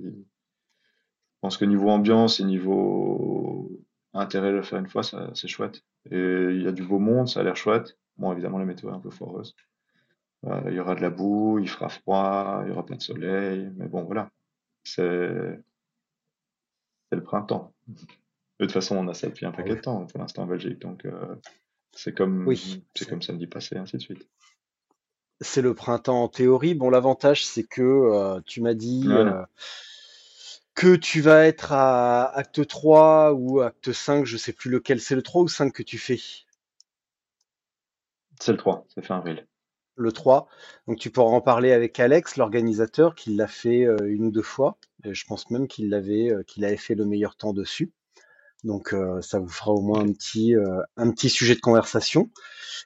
pense 1.43 1.57
que 1.57 1.65
niveau 1.65 1.89
ambiance 1.89 2.39
et 2.39 2.45
niveau 2.45 3.69
intérêt 4.13 4.51
de 4.51 4.55
le 4.55 4.63
faire 4.63 4.79
une 4.79 4.87
fois, 4.87 5.03
c'est 5.03 5.47
chouette. 5.49 5.83
Et 6.09 6.17
il 6.17 6.61
y 6.61 6.67
a 6.67 6.71
du 6.71 6.83
beau 6.83 6.99
monde, 6.99 7.27
ça 7.27 7.41
a 7.41 7.43
l'air 7.43 7.57
chouette. 7.57 7.97
Bon, 8.15 8.31
évidemment, 8.31 8.59
la 8.59 8.65
météo 8.65 8.91
est 8.91 8.93
un 8.93 9.01
peu 9.01 9.09
foireuse. 9.09 9.53
Euh, 10.45 10.61
il 10.67 10.73
y 10.73 10.79
aura 10.79 10.95
de 10.95 11.01
la 11.01 11.09
boue, 11.09 11.59
il 11.59 11.67
fera 11.67 11.89
froid, 11.89 12.61
il 12.63 12.69
y 12.69 12.71
aura 12.71 12.85
pas 12.85 12.95
de 12.95 13.01
soleil. 13.01 13.69
Mais 13.75 13.89
bon, 13.89 14.05
voilà. 14.05 14.31
C'est, 14.85 15.01
le 17.11 17.21
printemps. 17.21 17.73
De 17.89 17.95
toute 18.59 18.71
façon, 18.71 18.95
on 18.95 19.09
a 19.09 19.13
ça 19.13 19.27
depuis 19.27 19.45
un 19.45 19.51
paquet 19.51 19.75
de 19.75 19.81
temps 19.81 20.05
pour 20.05 20.21
l'instant 20.21 20.43
en 20.43 20.47
Belgique. 20.47 20.79
Donc, 20.79 21.03
euh, 21.03 21.35
c'est 21.91 22.15
comme, 22.15 22.47
Oui, 22.47 22.85
c'est 22.95 23.03
c'est 23.03 23.09
comme 23.09 23.21
samedi 23.21 23.47
passé, 23.47 23.75
ainsi 23.75 23.97
de 23.97 24.01
suite. 24.01 24.29
c'est 25.41 25.61
le 25.61 25.73
printemps 25.73 26.23
en 26.23 26.29
théorie. 26.29 26.73
Bon, 26.73 26.89
l'avantage, 26.89 27.45
c'est 27.45 27.67
que 27.67 27.81
euh, 27.81 28.39
tu 28.45 28.61
m'as 28.61 28.75
dit 28.75 29.09
que 30.75 30.95
tu 30.95 31.21
vas 31.21 31.45
être 31.45 31.71
à 31.71 32.25
acte 32.35 32.67
3 32.67 33.33
ou 33.33 33.61
acte 33.61 33.91
5, 33.91 34.25
je 34.25 34.37
sais 34.37 34.53
plus 34.53 34.69
lequel, 34.69 34.99
c'est 34.99 35.15
le 35.15 35.21
3 35.21 35.43
ou 35.43 35.47
5 35.47 35.71
que 35.71 35.83
tu 35.83 35.97
fais? 35.97 36.19
C'est 38.39 38.51
le 38.51 38.57
3, 38.57 38.85
ça 38.93 39.01
fait 39.01 39.13
un 39.13 39.17
avril. 39.17 39.47
Le 39.95 40.11
3. 40.11 40.47
Donc 40.87 40.97
tu 40.97 41.11
pourras 41.11 41.31
en 41.31 41.41
parler 41.41 41.71
avec 41.71 41.99
Alex, 41.99 42.37
l'organisateur, 42.37 43.13
qui 43.15 43.35
l'a 43.35 43.47
fait 43.47 43.85
euh, 43.85 43.97
une 44.09 44.25
ou 44.25 44.31
deux 44.31 44.41
fois. 44.41 44.77
Et 45.03 45.13
je 45.13 45.25
pense 45.25 45.49
même 45.51 45.67
qu'il 45.67 45.89
l'avait, 45.89 46.31
euh, 46.31 46.43
qu'il 46.43 46.65
avait 46.65 46.77
fait 46.77 46.95
le 46.95 47.05
meilleur 47.05 47.35
temps 47.35 47.53
dessus. 47.53 47.91
Donc 48.63 48.93
euh, 48.93 49.21
ça 49.21 49.39
vous 49.39 49.49
fera 49.49 49.71
au 49.71 49.81
moins 49.81 50.01
un 50.01 50.13
petit, 50.13 50.55
euh, 50.55 50.81
un 50.95 51.11
petit 51.11 51.29
sujet 51.29 51.55
de 51.55 51.59
conversation. 51.59 52.29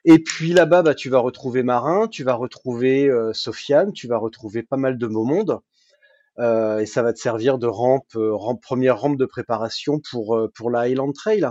Et 0.04 0.18
puis 0.18 0.52
là-bas, 0.52 0.82
bah, 0.82 0.94
tu 0.94 1.08
vas 1.08 1.20
retrouver 1.20 1.62
Marin, 1.62 2.08
tu 2.08 2.24
vas 2.24 2.34
retrouver 2.34 3.08
euh, 3.08 3.32
Sofiane, 3.32 3.92
tu 3.92 4.08
vas 4.08 4.18
retrouver 4.18 4.62
pas 4.62 4.76
mal 4.76 4.98
de 4.98 5.06
beau 5.06 5.24
monde. 5.24 5.60
Euh, 6.38 6.78
et 6.78 6.86
ça 6.86 7.02
va 7.02 7.12
te 7.12 7.18
servir 7.18 7.58
de 7.58 7.66
rampe, 7.66 8.14
euh, 8.16 8.34
rampe 8.34 8.62
première 8.62 9.00
rampe 9.00 9.16
de 9.16 9.26
préparation 9.26 10.00
pour, 10.10 10.36
euh, 10.36 10.48
pour 10.54 10.70
la 10.70 10.80
Highland 10.80 11.12
Trail. 11.12 11.46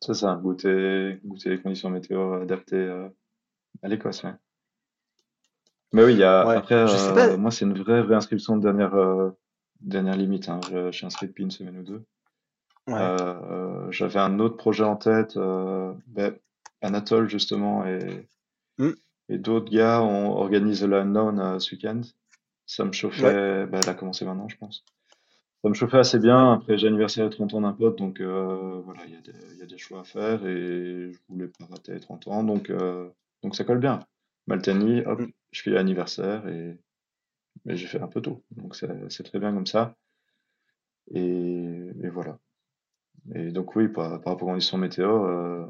C'est 0.00 0.14
ça, 0.14 0.34
goûter, 0.36 1.18
goûter 1.24 1.50
les 1.50 1.60
conditions 1.60 1.90
météo 1.90 2.34
adaptées 2.34 3.08
à 3.82 3.88
l'Écosse, 3.88 4.24
ouais. 4.24 4.34
Mais 5.92 6.04
oui, 6.04 6.12
il 6.12 6.18
y 6.18 6.24
a, 6.24 6.46
Ouais, 6.46 6.56
après, 6.56 6.86
je 6.86 6.96
sais 6.96 7.12
pas. 7.14 7.28
euh, 7.28 7.36
moi, 7.38 7.50
c'est 7.50 7.64
une 7.64 7.78
vraie 7.78 8.00
réinscription 8.00 8.56
de 8.56 8.62
dernière, 8.62 8.94
euh, 8.94 9.30
dernière 9.80 10.16
limite. 10.16 10.48
Hein. 10.48 10.60
Je, 10.70 10.90
je 10.90 10.96
suis 10.96 11.06
inscrit 11.06 11.26
depuis 11.28 11.44
une 11.44 11.50
semaine 11.50 11.78
ou 11.78 11.82
deux. 11.82 12.04
Ouais. 12.86 12.94
Euh, 12.98 13.90
j'avais 13.90 14.20
un 14.20 14.38
autre 14.38 14.56
projet 14.56 14.84
en 14.84 14.96
tête. 14.96 15.36
Ben, 15.36 16.36
Anatole, 16.82 17.28
justement, 17.28 17.84
et, 17.86 18.28
Hmm. 18.78 18.92
et 19.30 19.38
d'autres 19.38 19.70
gars 19.70 20.02
ont 20.02 20.32
organisé 20.36 20.86
le 20.86 20.98
Unknown 20.98 21.58
ce 21.58 21.74
week-end. 21.74 22.02
Ça 22.66 22.84
me 22.84 22.92
Ouais. 23.16 23.32
chauffait, 23.32 23.66
ben, 23.66 23.80
elle 23.82 23.88
a 23.90 23.94
commencé 23.94 24.24
maintenant, 24.24 24.48
je 24.48 24.56
pense. 24.58 24.86
Ça 25.62 25.68
me 25.70 25.74
chauffait 25.74 25.98
assez 25.98 26.18
bien. 26.20 26.54
Après, 26.54 26.78
j'ai 26.78 26.86
l'anniversaire 26.88 27.28
de 27.30 27.34
30 27.34 27.54
ans 27.54 27.62
d'un 27.62 27.72
pote, 27.74 27.98
donc 27.98 28.20
euh, 28.20 28.80
voilà, 28.84 29.04
il 29.06 29.14
y 29.14 29.16
a 29.16 29.20
des, 29.20 29.32
il 29.54 29.58
y 29.58 29.62
a 29.62 29.66
des 29.66 29.78
choix 29.78 30.00
à 30.00 30.04
faire 30.04 30.46
et 30.46 31.12
je 31.12 31.18
voulais 31.28 31.48
pas 31.48 31.66
rater 31.66 31.94
les 31.94 32.00
30 32.00 32.26
ans, 32.28 32.44
donc, 32.44 32.70
euh, 32.70 33.10
donc 33.42 33.56
ça 33.56 33.64
colle 33.64 33.80
bien. 33.80 34.00
Maltani, 34.48 35.02
hop, 35.06 35.20
Hmm. 35.20 35.30
je 35.52 35.62
fais 35.62 35.70
l'anniversaire 35.70 36.46
et, 36.48 36.78
et 37.68 37.76
j'ai 37.76 37.86
fait 37.88 38.00
un 38.00 38.08
peu 38.08 38.20
tout. 38.22 38.42
Donc 38.52 38.76
c'est 38.76 38.88
c'est 39.10 39.24
très 39.24 39.38
bien 39.40 39.52
comme 39.54 39.66
ça. 39.66 39.96
Et, 41.14 41.20
et 42.02 42.08
voilà. 42.08 42.38
Et 43.34 43.50
donc 43.52 43.76
oui, 43.76 43.88
par, 43.88 44.20
par 44.22 44.34
rapport 44.34 44.48
aux 44.48 44.52
conditions 44.52 44.78
météo, 44.78 45.26
euh, 45.26 45.66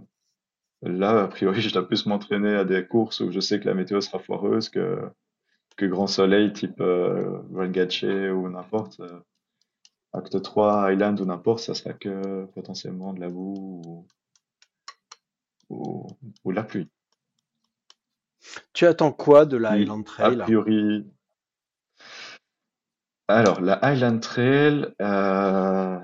là, 0.82 1.24
a 1.24 1.28
priori, 1.28 1.61
je 1.62 1.72
dois 1.72 1.86
plus 1.88 2.07
m'entraîner 2.07 2.55
à 2.57 2.64
des 2.64 2.86
courses 2.86 3.20
où 3.20 3.32
je 3.32 3.40
sais 3.40 3.61
que 3.61 3.66
la 3.66 3.74
météo 3.74 4.01
sera 4.03 4.18
foireuse 4.20 4.68
que, 4.70 5.01
que 5.77 5.87
grand 5.87 6.07
soleil 6.07 6.53
type 6.53 6.81
euh, 6.81 7.41
Rengache 7.53 8.05
ou 8.05 8.49
n'importe. 8.49 9.01
euh, 9.01 9.20
Acte 10.12 10.41
3, 10.41 10.85
Highland 10.91 11.16
ou 11.20 11.27
n'importe, 11.27 11.61
ça 11.61 11.74
sera 11.74 11.93
que 11.93 12.47
potentiellement 12.47 13.12
de 13.12 13.20
la 13.20 13.29
boue 13.29 14.07
ou, 15.68 16.07
ou, 16.45 16.51
la 16.51 16.62
pluie. 16.62 16.89
Tu 18.72 18.87
attends 18.87 19.12
quoi 19.12 19.45
de 19.45 19.59
la 19.59 19.72
Highland 19.72 20.01
a 20.01 20.05
Trail? 20.05 20.39
priori, 20.39 21.05
alors 23.29 23.61
la 23.61 23.74
Highland 23.85 24.20
Trail, 24.20 24.95
euh, 25.03 25.99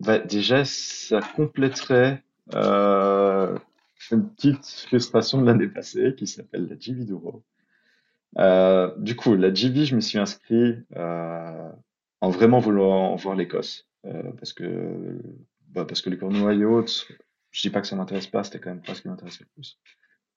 bah, 0.00 0.18
déjà, 0.18 0.64
ça 0.64 1.20
compléterait 1.20 2.24
euh, 2.54 3.56
une 4.10 4.28
petite 4.30 4.66
frustration 4.66 5.40
de 5.40 5.46
l'année 5.46 5.68
passée 5.68 6.14
qui 6.16 6.26
s'appelle 6.26 6.66
la 6.68 6.78
GB 6.78 7.04
Duro. 7.04 7.44
Euh, 8.38 8.92
du 8.98 9.16
coup, 9.16 9.34
la 9.34 9.52
GB, 9.52 9.84
je 9.84 9.94
me 9.94 10.00
suis 10.00 10.18
inscrit 10.18 10.76
euh, 10.96 11.70
en 12.20 12.30
vraiment 12.30 12.58
voulant 12.58 13.14
voir 13.16 13.36
l'Écosse. 13.36 13.88
Euh, 14.06 14.32
parce 14.38 14.52
que, 14.52 15.18
bah, 15.68 15.84
parce 15.84 16.02
que 16.02 16.10
les 16.10 16.18
Cornouailles 16.18 16.62
et 16.62 16.64
autres, 16.64 16.92
je 17.50 17.60
dis 17.62 17.70
pas 17.70 17.80
que 17.80 17.86
ça 17.86 17.96
m'intéresse 17.96 18.26
pas, 18.26 18.44
c'était 18.44 18.58
quand 18.58 18.70
même 18.70 18.82
pas 18.82 18.94
ce 18.94 19.02
qui 19.02 19.08
m'intéressait 19.08 19.44
le 19.44 19.50
plus. 19.54 19.78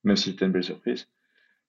Même 0.04 0.16
si 0.16 0.32
c'était 0.32 0.46
une 0.46 0.52
belle 0.52 0.64
surprise. 0.64 1.08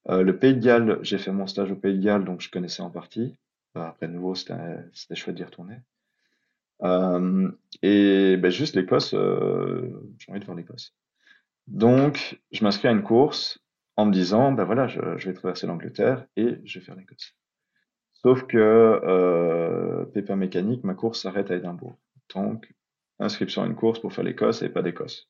Euh, 0.09 0.23
le 0.23 0.39
Pays 0.39 0.55
de 0.55 0.61
Galles, 0.61 0.99
j'ai 1.03 1.19
fait 1.19 1.33
mon 1.33 1.47
stage 1.47 1.73
au 1.73 1.77
Pays 1.77 1.99
de 1.99 2.03
Galles, 2.03 2.25
donc 2.25 2.41
je 2.41 2.51
connaissais 2.51 2.83
en 2.83 2.91
partie. 2.91 3.37
Euh, 3.77 3.83
après, 3.83 4.09
de 4.09 4.13
nouveau, 4.13 4.35
c'était 4.35 5.15
chouette 5.15 5.37
d'y 5.37 5.45
retourner. 5.45 5.79
Euh, 6.83 7.51
et 7.83 8.37
ben, 8.37 8.51
juste 8.51 8.77
l'Écosse, 8.77 9.13
euh, 9.15 9.91
j'ai 10.19 10.31
envie 10.31 10.41
de 10.41 10.45
voir 10.45 10.57
l'Écosse. 10.57 10.95
Donc, 11.67 12.41
je 12.53 12.63
m'inscris 12.65 12.89
à 12.89 12.93
une 12.93 13.03
course 13.03 13.59
en 13.99 14.07
me 14.07 14.13
disant, 14.13 14.53
ben 14.53 14.65
voilà, 14.65 14.87
je, 14.87 15.01
je 15.17 15.29
vais 15.29 15.35
traverser 15.35 15.67
l'Angleterre 15.67 16.25
et 16.37 16.61
je 16.65 16.79
vais 16.79 16.85
faire 16.85 16.95
l'Écosse. 16.95 17.35
Sauf 18.13 18.47
que 18.47 18.57
euh, 18.59 20.05
pépin 20.07 20.37
mécanique, 20.37 20.85
ma 20.85 20.95
course 20.95 21.21
s'arrête 21.23 21.51
à 21.51 21.57
Édimbourg. 21.57 21.97
Donc, 22.35 22.73
inscription 23.19 23.63
à 23.63 23.67
une 23.67 23.75
course 23.75 23.99
pour 24.01 24.13
faire 24.13 24.25
l'Écosse 24.25 24.63
et 24.63 24.69
pas 24.69 24.83
d'Écosse. 24.83 25.29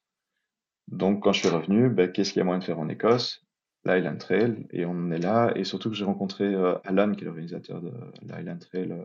Donc, 0.88 1.22
quand 1.22 1.32
je 1.32 1.40
suis 1.40 1.48
revenu, 1.48 1.88
ben, 1.88 2.12
qu'est-ce 2.12 2.32
qu'il 2.32 2.40
y 2.40 2.42
a 2.42 2.44
moyen 2.44 2.60
de 2.60 2.64
faire 2.64 2.78
en 2.78 2.88
Écosse? 2.88 3.44
L'Highland 3.84 4.18
Trail, 4.18 4.66
et 4.70 4.84
on 4.84 4.90
en 4.90 5.10
est 5.12 5.18
là. 5.18 5.52
Et 5.56 5.64
surtout 5.64 5.88
que 5.88 5.96
j'ai 5.96 6.04
rencontré 6.04 6.44
euh, 6.44 6.76
Alan, 6.84 7.12
qui 7.14 7.22
est 7.22 7.26
l'organisateur 7.26 7.80
de 7.80 7.92
l'Highland 8.22 8.58
Trail, 8.58 8.92
euh, 8.92 9.04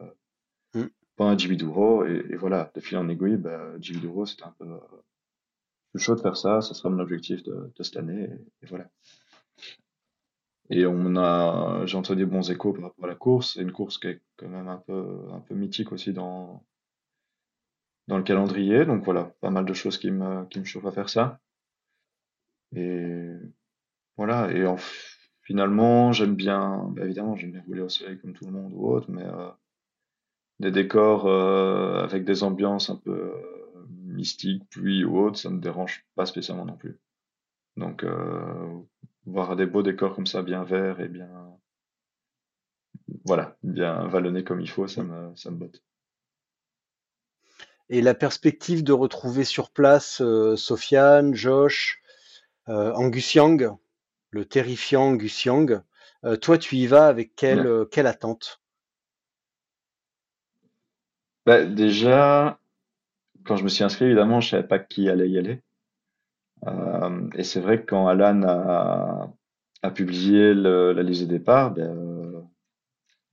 Hmm. 0.76 0.88
pendant 1.16 1.38
GB 1.38 1.56
Duro. 1.56 2.06
Et, 2.06 2.26
et 2.32 2.36
voilà, 2.36 2.72
de 2.74 2.82
fil 2.82 2.98
en 2.98 3.08
aiguille, 3.08 3.38
ben, 3.38 3.78
GB 3.80 4.00
Duro, 4.00 4.26
c'était 4.26 4.44
un 4.44 4.56
peu 4.58 4.66
euh, 4.66 4.80
plus 5.92 6.00
chaud 6.02 6.16
de 6.16 6.22
faire 6.22 6.36
ça. 6.36 6.62
Ce 6.62 6.74
sera 6.74 6.90
mon 6.90 7.00
objectif 7.00 7.44
de, 7.44 7.72
de 7.76 7.84
cette 7.84 7.98
année. 7.98 8.24
Et, 8.24 8.66
et 8.66 8.68
voilà. 8.68 8.90
Et 10.70 10.86
on 10.86 11.16
a, 11.18 11.86
j'ai 11.86 11.98
entendu 11.98 12.26
des 12.26 12.32
bons 12.32 12.50
échos 12.50 12.74
par 12.74 12.84
rapport 12.84 13.06
à 13.06 13.08
la 13.08 13.16
course. 13.16 13.54
C'est 13.54 13.62
une 13.62 13.72
course 13.72 13.98
qui 13.98 14.08
est 14.08 14.22
quand 14.38 14.48
même 14.48 14.68
un 14.68 14.78
peu, 14.78 15.28
un 15.32 15.40
peu 15.40 15.56
mythique 15.56 15.92
aussi 15.92 16.14
dans, 16.14 16.64
dans 18.08 18.18
le 18.18 18.24
calendrier. 18.24 18.86
Donc 18.86 19.04
voilà, 19.04 19.26
pas 19.42 19.50
mal 19.50 19.66
de 19.66 19.74
choses 19.74 19.98
qui 19.98 20.12
me, 20.12 20.46
qui 20.46 20.60
me 20.60 20.66
chauffent 20.66 20.86
à 20.86 20.92
faire 20.92 21.10
ça. 21.10 21.40
Et 22.76 23.30
voilà. 24.18 24.52
Et 24.52 24.66
en, 24.66 24.78
finalement, 25.42 26.12
j'aime 26.12 26.36
bien, 26.36 26.90
bah, 26.92 27.06
évidemment, 27.06 27.36
j'aime 27.36 27.52
bien 27.52 27.64
rouler 27.68 27.82
au 27.82 27.90
soleil 27.90 28.20
comme 28.20 28.34
tout 28.34 28.46
le 28.46 28.52
monde 28.52 28.74
ou 28.74 28.88
autre, 28.88 29.12
mais 29.12 29.24
euh, 29.24 29.50
des 30.60 30.72
décors 30.72 31.28
euh, 31.28 32.04
avec 32.04 32.26
des 32.26 32.44
ambiances 32.44 32.90
un 32.90 32.96
peu 32.96 33.12
euh, 33.12 33.86
mystique, 34.06 34.68
pluie 34.70 35.04
ou 35.04 35.20
autre, 35.20 35.38
ça 35.38 35.50
me 35.50 35.60
dérange 35.60 36.06
pas 36.16 36.26
spécialement 36.26 36.66
non 36.66 36.78
plus. 36.78 36.98
Donc, 37.76 38.06
voir 39.26 39.56
des 39.58 39.66
beaux 39.66 39.84
décors 39.84 40.16
comme 40.16 40.26
ça, 40.28 40.42
bien 40.44 40.64
verts 40.64 41.02
et 41.02 41.10
bien, 41.10 41.58
voilà, 43.26 43.58
bien 43.64 44.08
vallonnés 44.08 44.44
comme 44.44 44.62
il 44.62 44.70
faut, 44.70 44.88
ça 44.88 45.04
me, 45.04 45.36
ça 45.36 45.52
me 45.52 45.58
botte. 45.58 45.84
Et 47.90 48.02
la 48.02 48.14
perspective 48.14 48.84
de 48.84 48.92
retrouver 48.92 49.46
sur 49.46 49.70
place 49.72 50.20
euh, 50.22 50.58
Sofiane, 50.58 51.34
Josh, 51.34 52.02
euh, 52.70 52.94
Angus 52.94 53.36
Young, 53.36 53.72
le 54.32 54.46
terrifiant 54.46 55.04
Angus 55.10 55.46
Young, 55.46 55.82
euh, 56.26 56.38
toi 56.38 56.58
tu 56.58 56.78
y 56.78 56.88
vas 56.88 57.08
avec 57.08 57.36
quelle, 57.36 57.68
Ouais. 57.68 57.88
quelle 57.92 58.08
attente? 58.08 58.62
Bah, 61.46 61.64
déjà, 61.64 62.60
quand 63.46 63.58
je 63.58 63.64
me 63.66 63.70
suis 63.70 63.84
inscrit, 63.84 64.06
évidemment, 64.06 64.42
je 64.42 64.50
savais 64.52 64.68
pas 64.68 64.80
qui 64.80 65.10
allait 65.10 65.30
y 65.30 65.38
aller. 65.40 65.62
Euh, 66.68 67.30
et 67.36 67.44
c'est 67.44 67.60
vrai 67.60 67.82
que 67.82 67.86
quand 67.88 68.08
Alan 68.08 68.42
a, 68.44 69.92
publié 69.92 70.54
la 70.54 71.04
liste 71.04 71.22
des 71.22 71.40
départs, 71.40 71.72
ben, 71.72 71.98
euh, 71.98 72.42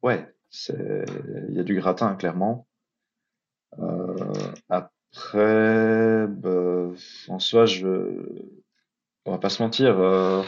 ouais, 0.02 0.34
il 0.68 1.54
y 1.54 1.60
a 1.60 1.62
du 1.62 1.76
gratin, 1.76 2.14
clairement. 2.16 2.66
Euh, 3.78 4.16
après, 4.68 6.26
ben, 6.26 6.94
en 7.28 7.38
soi, 7.38 7.66
je, 7.66 7.86
on 9.24 9.32
va 9.32 9.38
pas 9.38 9.48
se 9.48 9.62
mentir, 9.62 9.98
euh, 10.00 10.42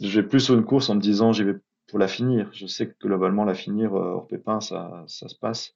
je 0.00 0.20
vais 0.20 0.26
plus 0.26 0.40
sur 0.40 0.54
une 0.54 0.64
course 0.64 0.88
en 0.88 0.94
me 0.94 1.00
disant 1.00 1.32
j'y 1.32 1.44
vais 1.44 1.56
pour 1.88 1.98
la 1.98 2.08
finir. 2.08 2.50
Je 2.54 2.66
sais 2.66 2.88
que 2.88 2.94
globalement, 3.06 3.44
la 3.44 3.54
finir 3.54 3.92
hors 3.92 4.26
pépin, 4.26 4.60
ça, 4.60 5.04
ça 5.08 5.28
se 5.28 5.36
passe. 5.36 5.74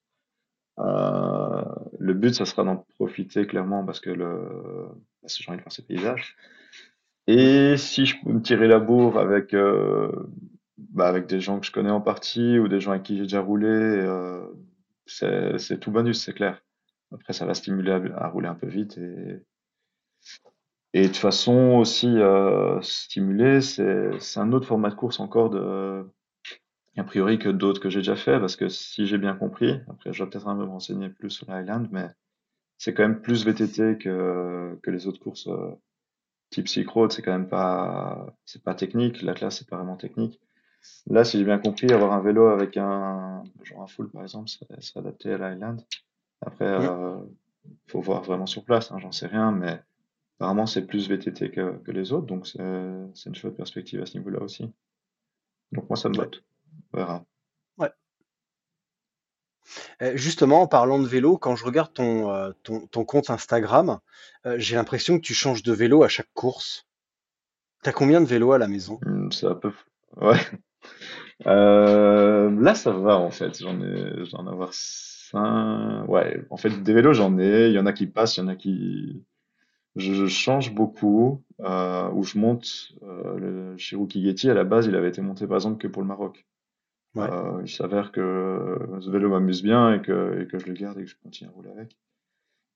Le 0.78 2.14
but, 2.14 2.34
ça 2.34 2.46
sera 2.46 2.64
d'en 2.64 2.76
profiter 2.96 3.46
clairement 3.46 3.84
parce 3.84 4.00
que 4.00 4.10
le, 4.10 4.88
parce 5.27 5.39
que 5.39 5.43
j'ai 5.43 5.51
envie 5.51 5.59
de 5.59 5.62
voir 5.64 5.72
ces 5.72 5.83
paysages. 5.83 6.37
Et 7.27 7.77
si 7.77 8.07
je 8.07 8.16
peux 8.22 8.33
me 8.33 8.41
tirer 8.41 8.68
la 8.68 8.79
bourre 8.79 9.18
avec, 9.18 9.55
euh, 9.55 10.12
bah, 10.79 11.09
avec 11.09 11.27
des 11.27 11.41
gens 11.41 11.59
que 11.59 11.66
je 11.66 11.72
connais 11.72 11.91
en 11.91 12.01
partie 12.01 12.59
ou 12.61 12.68
des 12.68 12.81
gens 12.81 12.93
avec 12.93 13.03
qui 13.03 13.16
j'ai 13.16 13.24
déjà 13.24 13.41
roulé, 13.41 13.66
euh, 13.68 14.47
c'est, 15.07 15.81
tout 15.81 15.91
bonus, 15.91 16.22
c'est 16.22 16.33
clair. 16.33 16.62
Après, 17.12 17.33
ça 17.33 17.45
va 17.45 17.55
stimuler 17.55 17.93
à, 18.14 18.29
rouler 18.29 18.49
un 18.49 18.55
peu 18.55 18.68
vite 18.68 18.99
et, 18.99 19.43
et 20.93 21.03
de 21.03 21.07
toute 21.09 21.16
façon 21.16 21.77
aussi 21.77 22.09
euh, 22.09 22.81
stimuler, 22.83 23.61
c'est, 23.61 24.39
un 24.39 24.53
autre 24.53 24.66
format 24.66 24.91
de 24.91 24.95
course 24.95 25.18
encore 25.18 25.55
a 26.99 27.05
priori 27.05 27.39
que 27.39 27.51
d'autres 27.51 27.81
que 27.81 27.91
j'ai 27.91 28.01
déjà 28.01 28.16
fait 28.16 28.41
parce 28.41 28.57
que 28.57 28.68
si 28.68 29.07
j'ai 29.07 29.18
bien 29.18 29.35
compris, 29.35 29.81
après 29.89 30.12
je 30.12 30.18
dois 30.18 30.31
peut-être 30.31 30.55
me 30.55 30.64
renseigner 30.64 31.11
plus 31.11 31.31
sur 31.31 31.51
l'Highland, 31.51 31.87
mais 31.91 32.09
c'est 32.79 32.95
quand 32.95 33.03
même 33.05 33.20
plus 33.20 33.45
VTT 33.47 33.99
que, 33.99 34.79
que 34.83 34.91
les 34.91 35.07
autres 35.07 35.20
courses 35.20 35.49
euh, 35.49 35.72
type 36.51 36.68
Silk 36.68 36.89
Road, 36.91 37.12
c'est 37.12 37.22
quand 37.22 37.33
même 37.33 37.49
pas, 37.49 38.35
c'est 38.45 38.62
pas 38.62 38.74
technique, 38.74 39.22
la 39.22 39.35
classe 39.35 39.59
c'est 39.59 39.68
pas 39.68 39.77
vraiment 39.77 39.97
technique. 39.97 40.41
Là, 41.09 41.24
si 41.24 41.39
j'ai 41.39 41.45
bien 41.45 41.59
compris, 41.59 41.93
avoir 41.93 42.12
un 42.12 42.20
vélo 42.22 42.49
avec 42.49 42.77
un, 42.77 43.43
genre 43.64 43.83
un 43.83 43.87
full 43.89 44.11
par 44.11 44.22
exemple, 44.22 44.49
serait 44.49 44.66
adapté 44.97 45.33
à 45.35 45.39
l'Highland. 45.39 45.79
Après, 46.43 46.66
Mm. 46.66 46.85
euh, 46.91 47.18
faut 47.89 48.01
voir 48.01 48.22
vraiment 48.22 48.47
sur 48.47 48.64
place, 48.64 48.93
hein, 48.93 48.99
j'en 49.01 49.12
sais 49.12 49.27
rien, 49.27 49.53
mais 49.53 49.81
apparemment 50.39 50.66
c'est 50.66 50.87
plus 50.87 51.09
VTT 51.09 51.51
que, 51.51 51.79
que 51.79 51.93
les 51.93 52.12
autres, 52.12 52.27
donc 52.27 52.47
c'est 52.47 52.61
c'est 53.14 53.29
une 53.31 53.35
chouette 53.37 53.57
perspective 53.57 54.03
à 54.03 54.07
ce 54.07 54.18
niveau-là 54.18 54.41
aussi. 54.43 54.72
Donc 55.72 55.89
moi 55.89 55.97
ça 55.97 56.09
me 56.09 56.14
botte, 56.16 56.43
on 56.93 56.99
verra. 56.99 57.24
Euh, 60.02 60.16
Justement, 60.16 60.62
en 60.62 60.66
parlant 60.66 60.98
de 60.98 61.06
vélo, 61.06 61.38
quand 61.38 61.56
je 61.56 61.64
regarde 61.64 61.92
ton, 61.92 62.30
euh, 62.30 62.52
ton, 62.62 62.86
ton 62.86 63.04
compte 63.04 63.30
Instagram, 63.30 63.98
euh, 64.46 64.56
j'ai 64.58 64.76
l'impression 64.76 65.16
que 65.18 65.22
tu 65.22 65.34
changes 65.34 65.62
de 65.62 65.72
vélo 65.72 66.02
à 66.02 66.08
chaque 66.08 66.32
course. 66.34 66.86
T'as 67.82 67.92
combien 67.92 68.20
de 68.20 68.26
vélos 68.26 68.52
à 68.52 68.58
la 68.58 68.68
maison? 68.68 68.98
Hmm, 69.04 69.30
C'est 69.30 69.46
ouais. 70.16 70.38
Là, 71.44 72.74
ça 72.74 72.90
va 72.92 73.18
en 73.18 73.30
fait. 73.30 73.60
J'en 73.60 73.80
ai, 73.82 74.24
j'en 74.24 74.46
avoir 74.46 74.72
cinq. 74.72 76.04
Ouais, 76.08 76.42
en 76.50 76.56
fait, 76.56 76.70
des 76.82 76.92
vélos, 76.94 77.12
j'en 77.12 77.38
ai. 77.38 77.68
Il 77.68 77.74
y 77.74 77.78
en 77.78 77.86
a 77.86 77.92
qui 77.92 78.06
passent, 78.06 78.36
il 78.36 78.40
y 78.40 78.42
en 78.42 78.48
a 78.48 78.56
qui. 78.56 79.24
Je, 79.94 80.26
change 80.26 80.74
beaucoup. 80.74 81.42
Où 81.58 82.22
je 82.22 82.38
monte. 82.38 82.92
Euh, 83.02 83.38
le 83.38 83.76
Cherokee 83.76 84.22
Getty, 84.22 84.50
à 84.50 84.54
la 84.54 84.64
base, 84.64 84.86
il 84.86 84.96
avait 84.96 85.08
été 85.08 85.20
monté 85.20 85.46
par 85.46 85.56
exemple 85.56 85.78
que 85.78 85.88
pour 85.88 86.02
le 86.02 86.08
Maroc. 86.08 86.46
Euh, 87.16 87.62
il 87.64 87.70
s'avère 87.70 88.12
que 88.12 88.78
ce 89.00 89.10
vélo 89.10 89.30
m'amuse 89.30 89.62
bien 89.62 89.94
et 89.94 90.02
que, 90.02 90.40
et 90.42 90.46
que 90.46 90.58
je 90.58 90.66
le 90.66 90.74
garde 90.74 90.98
et 90.98 91.04
que 91.04 91.10
je 91.10 91.16
continue 91.22 91.50
à 91.50 91.52
rouler 91.52 91.70
avec. 91.70 91.96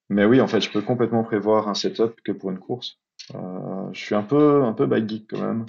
Mais 0.08 0.24
oui, 0.24 0.40
en 0.40 0.48
fait, 0.48 0.60
je 0.60 0.70
peux 0.70 0.82
complètement 0.82 1.22
prévoir 1.22 1.68
un 1.68 1.74
setup 1.74 2.20
que 2.24 2.32
pour 2.32 2.50
une 2.50 2.58
course. 2.58 2.98
Euh, 3.34 3.92
je 3.92 4.00
suis 4.00 4.14
un 4.14 4.22
peu, 4.22 4.64
un 4.64 4.72
peu 4.72 4.86
bike 4.86 5.08
geek 5.08 5.26
quand 5.30 5.40
même. 5.40 5.66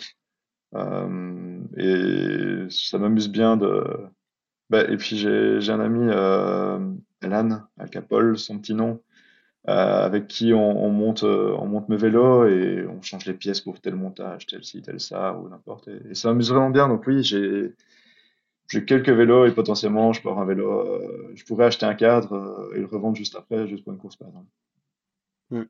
Euh, 0.74 1.60
et 1.78 2.70
ça 2.70 2.98
m'amuse 2.98 3.30
bien 3.30 3.58
de. 3.58 3.84
Bah, 4.70 4.84
et 4.90 4.98
puis 4.98 5.18
j'ai 5.18 5.70
un 5.72 5.80
ami, 5.82 6.08
euh, 6.10 6.80
Alan 7.22 7.62
Alcapol, 7.78 8.38
son 8.38 8.58
petit 8.58 8.74
nom, 8.74 9.02
avec 9.66 10.28
qui 10.28 10.54
on, 10.54 10.86
on 10.86 10.90
monte 10.90 11.24
on 11.24 11.66
monte 11.68 11.90
mes 11.90 11.98
vélos 11.98 12.48
et 12.48 12.86
on 12.88 13.02
change 13.02 13.26
les 13.26 13.34
pièces 13.34 13.62
pour 13.62 13.80
tel 13.82 13.96
montage, 13.96 14.48
tel 14.48 14.64
ci, 14.64 14.82
tel 14.82 15.00
ça 15.00 15.38
ou 15.38 15.50
n'importe. 15.50 15.90
Et, 15.90 16.02
et 16.12 16.16
ça 16.16 16.30
m'amuse 16.30 16.52
vraiment 16.52 16.70
bien. 16.70 16.88
Donc 16.88 17.06
oui, 17.06 17.22
j'ai 17.24 17.76
j'ai 18.72 18.86
quelques 18.86 19.10
vélos 19.10 19.46
et 19.46 19.52
potentiellement 19.52 20.14
je 20.14 20.22
peux 20.22 20.30
avoir 20.30 20.44
un 20.44 20.48
vélo. 20.48 20.72
euh, 20.72 21.32
je 21.36 21.44
pourrais 21.44 21.66
acheter 21.66 21.86
un 21.86 21.94
cadre 21.94 22.34
euh, 22.34 22.76
et 22.76 22.80
le 22.80 22.86
revendre 22.86 23.18
juste 23.18 23.36
après, 23.36 23.68
juste 23.68 23.84
pour 23.84 23.94
une 23.94 24.00
course 24.00 24.16
par 24.16 24.30
exemple. 24.30 24.48
Mm. 25.52 25.64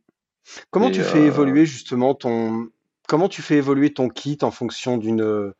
Comment 0.69 0.89
Et 0.89 0.93
tu 0.93 1.01
fais 1.01 1.19
euh, 1.19 1.25
évoluer 1.25 1.65
justement 1.65 2.13
ton, 2.13 2.69
comment 3.07 3.27
tu 3.29 3.41
fais 3.41 3.55
évoluer 3.55 3.93
ton 3.93 4.09
kit 4.09 4.37
en 4.41 4.51
fonction 4.51 4.97
d'une 4.97 5.53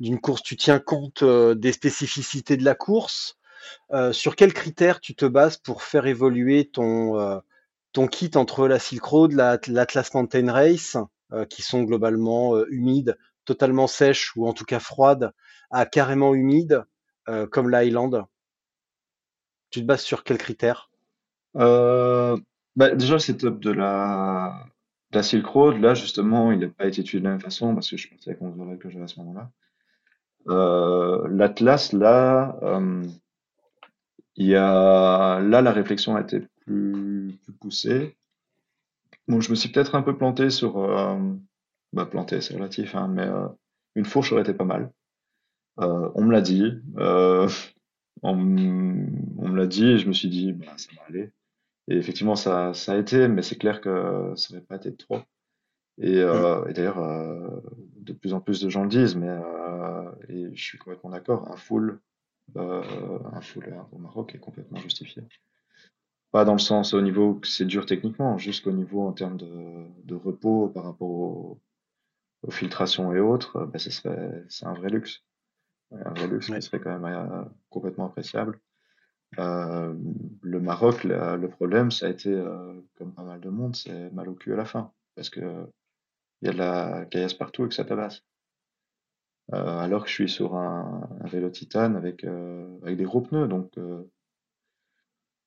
d'une 0.00 0.20
course? 0.20 0.42
Tu 0.42 0.56
tiens 0.56 0.78
compte 0.78 1.24
des 1.24 1.72
spécificités 1.72 2.56
de 2.56 2.64
la 2.64 2.74
course? 2.74 3.36
Sur 4.12 4.36
quels 4.36 4.54
critères 4.54 5.00
tu 5.00 5.14
te 5.14 5.26
bases 5.26 5.56
pour 5.58 5.82
faire 5.82 6.06
évoluer 6.06 6.70
ton, 6.70 7.40
ton 7.92 8.06
kit 8.06 8.30
entre 8.36 8.68
la 8.68 8.78
Silk 8.78 9.04
Road, 9.04 9.32
la- 9.32 9.58
l'Atlas 9.66 10.12
Mountain 10.14 10.52
Race, 10.52 10.96
qui 11.50 11.62
sont 11.62 11.82
globalement 11.82 12.64
humides, 12.66 13.18
totalement 13.44 13.86
sèches 13.86 14.36
ou 14.36 14.46
en 14.46 14.52
tout 14.52 14.64
cas 14.64 14.80
froides, 14.80 15.32
à 15.70 15.86
carrément 15.86 16.34
humides, 16.34 16.84
euh, 17.28 17.46
comme 17.46 17.70
l'Highland? 17.70 18.26
Tu 19.70 19.80
te 19.80 19.84
bases 19.84 20.02
sur 20.02 20.24
quels 20.24 20.38
critères? 20.38 20.90
Euh, 21.56 22.36
bah, 22.76 22.94
déjà, 22.94 23.14
le 23.14 23.18
setup 23.18 23.60
de 23.60 23.70
la, 23.70 24.64
de 25.10 25.18
la 25.18 25.22
Silk 25.22 25.46
Road, 25.46 25.78
là, 25.80 25.94
justement, 25.94 26.52
il 26.52 26.60
n'a 26.60 26.68
pas 26.68 26.86
été 26.86 27.00
étudié 27.00 27.20
de 27.20 27.24
la 27.24 27.30
même 27.32 27.40
façon 27.40 27.74
parce 27.74 27.90
que 27.90 27.96
je 27.96 28.08
pensais 28.08 28.34
qu'on 28.36 28.50
verrait 28.50 28.78
que 28.78 28.88
j'avais 28.88 29.04
à 29.04 29.08
ce 29.08 29.20
moment-là. 29.20 29.50
Euh, 30.48 31.26
l'Atlas, 31.28 31.92
là, 31.92 32.58
euh, 32.62 33.06
il 34.36 34.54
a, 34.54 35.40
là, 35.40 35.62
la 35.62 35.72
réflexion 35.72 36.16
a 36.16 36.22
été 36.22 36.40
plus, 36.60 37.38
plus 37.44 37.52
poussée. 37.54 38.16
Bon, 39.26 39.40
je 39.40 39.50
me 39.50 39.54
suis 39.56 39.68
peut-être 39.70 39.94
un 39.94 40.02
peu 40.02 40.16
planté 40.16 40.48
sur, 40.50 40.78
euh, 40.78 41.18
bah, 41.92 42.06
planté, 42.06 42.40
c'est 42.40 42.54
relatif, 42.54 42.94
hein, 42.94 43.08
mais 43.08 43.28
une 43.94 44.06
fourche 44.06 44.32
aurait 44.32 44.42
été 44.42 44.54
pas 44.54 44.64
mal. 44.64 44.90
Euh, 45.80 46.10
on 46.14 46.24
me 46.24 46.32
l'a 46.32 46.40
dit, 46.40 46.64
euh, 46.98 47.48
on, 48.22 48.34
me 48.36 49.56
l'a 49.56 49.66
dit 49.66 49.86
et 49.86 49.98
je 49.98 50.08
me 50.08 50.12
suis 50.12 50.28
dit, 50.28 50.52
bah, 50.52 50.66
ça 50.76 50.88
va 50.96 51.02
aller. 51.08 51.30
Et 51.88 51.96
effectivement, 51.96 52.36
ça, 52.36 52.74
ça 52.74 52.92
a 52.94 52.98
été, 52.98 53.28
mais 53.28 53.42
c'est 53.42 53.56
clair 53.58 53.80
que 53.80 54.32
ça 54.36 54.54
n'aurait 54.54 54.66
pas 54.66 54.76
été 54.76 54.94
trop. 54.94 55.20
Et, 55.98 56.18
euh, 56.20 56.66
et 56.66 56.72
d'ailleurs, 56.74 56.98
euh, 56.98 57.60
de 57.96 58.12
plus 58.12 58.34
en 58.34 58.40
plus 58.40 58.60
de 58.60 58.68
gens 58.68 58.84
le 58.84 58.88
disent, 58.88 59.16
mais 59.16 59.28
euh, 59.28 60.10
et 60.28 60.54
je 60.54 60.62
suis 60.62 60.78
complètement 60.78 61.10
d'accord, 61.10 61.50
un 61.52 61.56
full, 61.56 62.00
un 62.56 63.40
full 63.40 63.74
au 63.92 63.98
Maroc 63.98 64.34
est 64.34 64.38
complètement 64.38 64.78
justifié. 64.78 65.22
Pas 66.30 66.44
dans 66.44 66.52
le 66.54 66.58
sens 66.58 66.94
au 66.94 67.00
niveau 67.02 67.34
que 67.34 67.46
c'est 67.48 67.64
dur 67.64 67.86
techniquement, 67.86 68.38
juste 68.38 68.64
qu'au 68.64 68.72
niveau 68.72 69.06
en 69.06 69.12
termes 69.12 69.36
de, 69.36 69.86
de 70.04 70.14
repos 70.14 70.68
par 70.68 70.84
rapport 70.84 71.08
au- 71.10 71.60
aux 72.42 72.50
filtrations 72.50 73.12
et 73.14 73.20
autres, 73.20 73.70
serait, 73.78 74.44
c'est 74.48 74.66
un 74.66 74.74
vrai 74.74 74.90
luxe. 74.90 75.22
Un 75.92 76.10
vrai 76.14 76.26
luxe 76.28 76.50
Ouais. 76.50 76.58
qui 76.58 76.62
serait 76.62 76.80
quand 76.80 76.98
même 76.98 77.04
euh, 77.04 77.44
complètement 77.70 78.06
appréciable. 78.06 78.58
Euh, 79.38 79.94
le 80.42 80.60
Maroc, 80.60 81.04
la- 81.04 81.36
le 81.36 81.48
problème, 81.48 81.90
ça 81.90 82.06
a 82.06 82.10
été, 82.10 82.30
euh, 82.34 82.74
comme 82.96 83.14
pas 83.14 83.24
mal 83.24 83.40
de 83.40 83.50
monde, 83.50 83.76
c'est 83.76 84.10
mal 84.12 84.28
au 84.28 84.34
cul 84.34 84.52
à 84.54 84.56
la 84.56 84.64
fin. 84.66 84.92
Parce 85.16 85.30
que 85.30 85.66
il 86.42 86.48
y 86.48 86.50
a 86.50 86.54
de 86.54 86.58
la 86.58 87.06
caillasse 87.06 87.34
partout 87.34 87.64
et 87.66 87.68
que 87.68 87.74
ça 87.74 87.84
tabasse. 87.84 88.24
Alors 89.52 90.04
que 90.04 90.08
je 90.08 90.14
suis 90.14 90.28
sur 90.30 90.56
un, 90.56 91.06
un 91.20 91.26
vélo 91.26 91.50
titane 91.50 91.96
avec, 91.96 92.24
avec 92.82 92.96
des 92.96 93.04
gros 93.04 93.20
pneus. 93.20 93.46
Donc, 93.48 93.72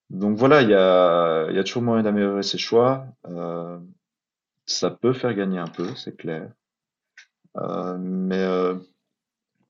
donc 0.09 0.37
voilà, 0.37 0.61
il 0.61 0.69
y 0.69 0.73
a, 0.75 1.49
y 1.51 1.57
a 1.59 1.63
toujours 1.63 1.83
moyen 1.83 2.03
d'améliorer 2.03 2.43
ses 2.43 2.57
choix. 2.57 3.05
Ça 4.65 4.89
peut 4.89 5.13
faire 5.13 5.35
gagner 5.35 5.59
un 5.59 5.67
peu, 5.67 5.93
c'est 5.93 6.17
clair. 6.17 6.51
Mais 7.99 8.45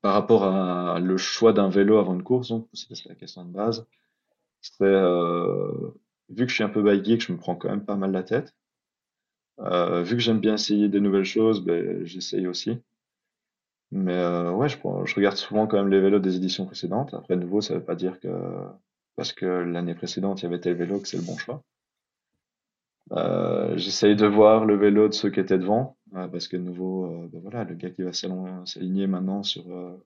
par 0.02 0.14
rapport 0.14 0.44
à 0.44 1.00
le 1.00 1.16
choix 1.16 1.52
d'un 1.52 1.68
vélo 1.68 1.98
avant 1.98 2.14
une 2.14 2.22
course, 2.22 2.48
donc 2.48 2.68
c'était 2.74 3.08
la 3.08 3.14
question 3.14 3.44
de 3.44 3.52
base, 3.52 3.86
c'est 4.60 4.82
euh, 4.82 5.90
vu 6.28 6.44
que 6.44 6.50
je 6.50 6.54
suis 6.56 6.64
un 6.64 6.68
peu 6.68 6.82
bike 6.82 7.04
geek, 7.04 7.22
je 7.22 7.32
me 7.32 7.38
prends 7.38 7.56
quand 7.56 7.70
même 7.70 7.84
pas 7.84 7.96
mal 7.96 8.12
la 8.12 8.22
tête. 8.22 8.54
Euh, 9.60 10.02
vu 10.02 10.16
que 10.16 10.22
j'aime 10.22 10.40
bien 10.40 10.54
essayer 10.54 10.88
des 10.88 11.00
nouvelles 11.00 11.24
choses, 11.24 11.64
ben, 11.64 12.04
j'essaye 12.04 12.46
aussi. 12.46 12.78
Mais 13.92 14.14
euh, 14.16 14.50
ouais, 14.52 14.68
je, 14.68 14.76
je 15.04 15.14
regarde 15.14 15.36
souvent 15.36 15.66
quand 15.66 15.76
même 15.76 15.90
les 15.90 16.00
vélos 16.00 16.18
des 16.18 16.36
éditions 16.36 16.66
précédentes. 16.66 17.14
Après, 17.14 17.36
nouveau, 17.36 17.60
ça 17.60 17.74
veut 17.74 17.84
pas 17.84 17.94
dire 17.94 18.18
que 18.20 18.28
parce 19.16 19.32
que 19.32 19.46
l'année 19.46 19.94
précédente, 19.94 20.40
il 20.40 20.44
y 20.44 20.46
avait 20.46 20.60
tel 20.60 20.74
vélo 20.74 20.98
que 20.98 21.06
c'est 21.08 21.18
le 21.18 21.22
bon 21.22 21.36
choix. 21.36 21.62
Euh, 23.12 23.76
j'essaye 23.76 24.16
de 24.16 24.26
voir 24.26 24.64
le 24.64 24.76
vélo 24.76 25.08
de 25.08 25.12
ceux 25.12 25.30
qui 25.30 25.40
étaient 25.40 25.58
devant, 25.58 25.96
euh, 26.14 26.28
parce 26.28 26.48
que 26.48 26.56
de 26.56 26.62
nouveau, 26.62 27.06
euh, 27.06 27.28
ben 27.32 27.40
voilà, 27.40 27.64
le 27.64 27.74
gars 27.74 27.90
qui 27.90 28.02
va 28.02 28.12
s'aligner 28.12 29.06
maintenant 29.06 29.42
sur 29.42 29.64
euh, 29.70 29.96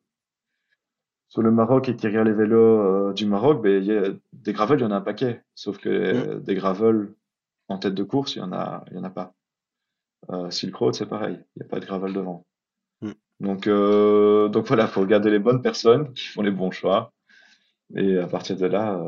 sur 1.28 1.42
le 1.42 1.50
Maroc 1.50 1.88
et 1.88 1.96
qui 1.96 2.06
regarde 2.06 2.28
les 2.28 2.34
vélos 2.34 2.80
euh, 2.80 3.12
du 3.12 3.26
Maroc, 3.26 3.62
ben, 3.62 3.82
il 3.82 3.86
y 3.86 3.96
a, 3.96 4.12
des 4.32 4.52
gravels, 4.52 4.78
il 4.78 4.82
y 4.82 4.86
en 4.86 4.92
a 4.92 4.96
un 4.96 5.00
paquet. 5.00 5.42
Sauf 5.54 5.78
que 5.78 6.36
Mm. 6.36 6.42
des 6.42 6.54
gravels 6.54 7.12
en 7.68 7.78
tête 7.78 7.94
de 7.94 8.04
course, 8.04 8.36
il 8.36 8.38
y 8.38 8.42
en 8.42 8.52
a, 8.52 8.84
il 8.90 8.96
y 8.96 8.98
en 8.98 9.04
a 9.04 9.10
pas. 9.10 9.34
Silk 10.50 10.74
Road, 10.76 10.94
c'est 10.94 11.06
pareil, 11.06 11.38
il 11.54 11.62
n'y 11.62 11.66
a 11.66 11.68
pas 11.68 11.78
de 11.78 11.86
gravel 11.86 12.12
devant. 12.12 12.46
Mm. 13.00 13.12
Donc, 13.40 13.68
donc 13.68 14.66
voilà, 14.66 14.86
faut 14.86 15.00
regarder 15.00 15.30
les 15.30 15.38
bonnes 15.38 15.62
personnes 15.62 16.12
qui 16.14 16.26
font 16.26 16.42
les 16.42 16.50
bons 16.50 16.70
choix. 16.70 17.12
Et 17.94 18.18
à 18.18 18.26
partir 18.26 18.56
de 18.56 18.66
là, 18.66 19.00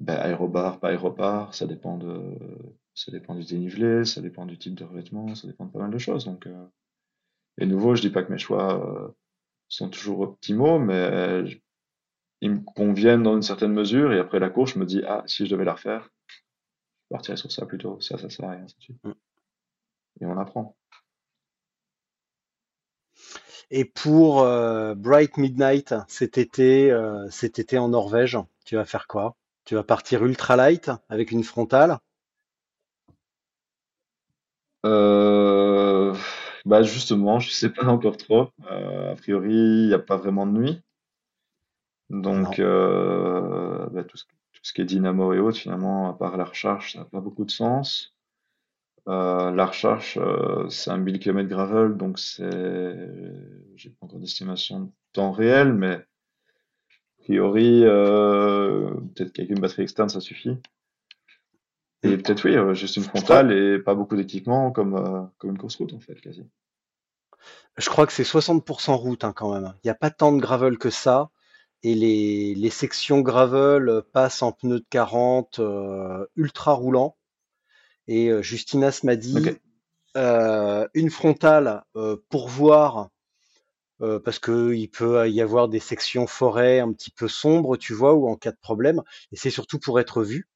ben, 0.00 0.16
aérobar, 0.16 0.80
pas 0.80 0.88
aérobar, 0.88 1.54
ça 1.54 1.66
dépend 1.66 1.98
de, 1.98 2.36
ça 2.94 3.12
dépend 3.12 3.34
du 3.34 3.44
dénivelé, 3.44 4.04
ça 4.04 4.20
dépend 4.20 4.46
du 4.46 4.58
type 4.58 4.74
de 4.74 4.84
revêtement, 4.84 5.34
ça 5.34 5.46
dépend 5.46 5.66
de 5.66 5.72
pas 5.72 5.80
mal 5.80 5.90
de 5.90 5.98
choses. 5.98 6.24
Donc, 6.26 6.46
euh, 6.46 6.66
et 7.58 7.66
nouveau, 7.66 7.94
je 7.94 8.02
dis 8.02 8.10
pas 8.10 8.22
que 8.22 8.32
mes 8.32 8.38
choix 8.38 8.74
euh, 8.86 9.08
sont 9.68 9.90
toujours 9.90 10.20
optimaux, 10.20 10.78
mais 10.78 11.46
je- 11.46 11.58
ils 12.42 12.52
me 12.52 12.60
conviennent 12.60 13.24
dans 13.24 13.36
une 13.36 13.42
certaine 13.42 13.72
mesure. 13.74 14.12
Et 14.12 14.20
après 14.20 14.40
la 14.40 14.50
course, 14.50 14.74
je 14.74 14.80
me 14.80 14.86
dis, 14.86 15.02
ah, 15.06 15.24
si 15.26 15.46
je 15.46 15.52
devais 15.52 15.64
la 15.66 15.74
refaire, 15.74 16.10
je 17.10 17.16
partirais 17.16 17.36
sur 17.38 17.50
ça 17.50 17.64
plutôt. 17.66 17.98
Ça, 18.02 18.18
ça 18.18 18.28
sert 18.30 18.44
à 18.46 18.50
rien, 18.52 18.64
ainsi 18.64 18.76
de 18.76 18.82
suite. 18.82 19.04
Mm. 19.04 19.12
Et 20.20 20.26
on 20.26 20.36
apprend. 20.38 20.76
Et 23.70 23.84
pour 23.84 24.40
euh, 24.42 24.94
Bright 24.94 25.36
Midnight 25.36 25.94
cet 26.08 26.38
été, 26.38 26.90
euh, 26.90 27.28
cet 27.30 27.58
été 27.58 27.76
en 27.78 27.88
Norvège, 27.90 28.38
tu 28.64 28.76
vas 28.76 28.84
faire 28.86 29.06
quoi? 29.06 29.36
Tu 29.66 29.74
vas 29.74 29.84
partir 29.84 30.24
ultralight 30.24 30.90
avec 31.10 31.30
une 31.30 31.44
frontale? 31.44 31.98
Euh, 34.84 36.14
bah 36.64 36.82
justement, 36.82 37.38
je 37.40 37.50
sais 37.50 37.70
pas 37.70 37.86
encore 37.86 38.16
trop. 38.16 38.50
Euh, 38.70 39.12
a 39.12 39.16
priori, 39.16 39.52
il 39.54 39.86
n'y 39.88 39.94
a 39.94 39.98
pas 39.98 40.16
vraiment 40.16 40.46
de 40.46 40.52
nuit. 40.52 40.82
Donc, 42.10 42.58
Non. 42.58 42.64
euh, 42.64 43.86
bah, 43.90 44.04
tout 44.04 44.16
ce, 44.16 44.24
tout 44.24 44.60
ce 44.62 44.72
qui 44.72 44.80
est 44.82 44.84
dynamo 44.84 45.32
et 45.32 45.38
autres, 45.38 45.58
finalement, 45.58 46.08
à 46.10 46.14
part 46.14 46.36
la 46.36 46.44
recharge, 46.44 46.92
ça 46.92 47.00
n'a 47.00 47.04
pas 47.06 47.20
beaucoup 47.20 47.44
de 47.44 47.50
sens. 47.50 48.14
Euh, 49.08 49.50
la 49.52 49.66
recharge, 49.66 50.18
euh, 50.18 50.68
c'est 50.70 50.90
un 50.90 50.98
1000 50.98 51.18
km 51.20 51.48
gravel, 51.48 51.96
donc 51.96 52.18
c'est, 52.18 53.08
j'ai 53.76 53.90
pas 53.90 54.06
encore 54.06 54.20
d'estimation 54.20 54.80
de 54.80 54.90
temps 55.12 55.32
réel, 55.32 55.72
mais 55.74 55.94
a 55.96 57.22
priori, 57.24 57.82
euh, 57.84 58.90
peut-être 59.14 59.32
qu'avec 59.32 59.50
une 59.50 59.60
batterie 59.60 59.82
externe, 59.82 60.08
ça 60.08 60.20
suffit. 60.20 60.58
Et 62.04 62.16
peut-être 62.16 62.44
oui, 62.44 62.56
euh, 62.56 62.74
juste 62.74 62.96
une 62.96 63.02
frontale 63.02 63.52
et 63.52 63.78
pas 63.78 63.94
beaucoup 63.94 64.16
d'équipement 64.16 64.70
comme, 64.70 64.94
euh, 64.94 65.22
comme 65.38 65.50
une 65.50 65.58
course 65.58 65.76
route 65.76 65.92
en 65.94 66.00
fait, 66.00 66.20
quasi. 66.20 66.46
je 67.76 67.88
crois 67.88 68.06
que 68.06 68.12
c'est 68.12 68.24
60% 68.24 68.94
route 68.94 69.24
hein, 69.24 69.32
quand 69.34 69.52
même. 69.52 69.74
Il 69.82 69.86
n'y 69.86 69.90
a 69.90 69.94
pas 69.94 70.10
tant 70.10 70.32
de 70.32 70.40
gravel 70.40 70.78
que 70.78 70.90
ça. 70.90 71.30
Et 71.82 71.94
les, 71.94 72.54
les 72.54 72.70
sections 72.70 73.20
gravel 73.20 74.02
passent 74.12 74.42
en 74.42 74.52
pneus 74.52 74.80
de 74.80 74.86
40 74.88 75.58
euh, 75.58 76.26
ultra 76.36 76.72
roulants. 76.72 77.16
Et 78.06 78.28
euh, 78.28 78.42
Justinas 78.42 79.00
m'a 79.02 79.16
dit 79.16 79.50
une 80.16 81.10
frontale 81.10 81.82
pour 82.30 82.48
voir, 82.48 83.10
euh, 84.00 84.18
parce 84.18 84.38
que 84.38 84.74
il 84.74 84.88
peut 84.88 85.28
y 85.30 85.40
avoir 85.40 85.68
des 85.68 85.78
sections 85.78 86.26
forêt 86.26 86.80
un 86.80 86.92
petit 86.92 87.10
peu 87.10 87.28
sombres, 87.28 87.76
tu 87.76 87.94
vois, 87.94 88.14
ou 88.14 88.28
en 88.28 88.36
cas 88.36 88.50
de 88.50 88.58
problème. 88.60 89.02
Et 89.32 89.36
c'est 89.36 89.50
surtout 89.50 89.78
pour 89.78 90.00
être 90.00 90.22
vu. 90.22 90.48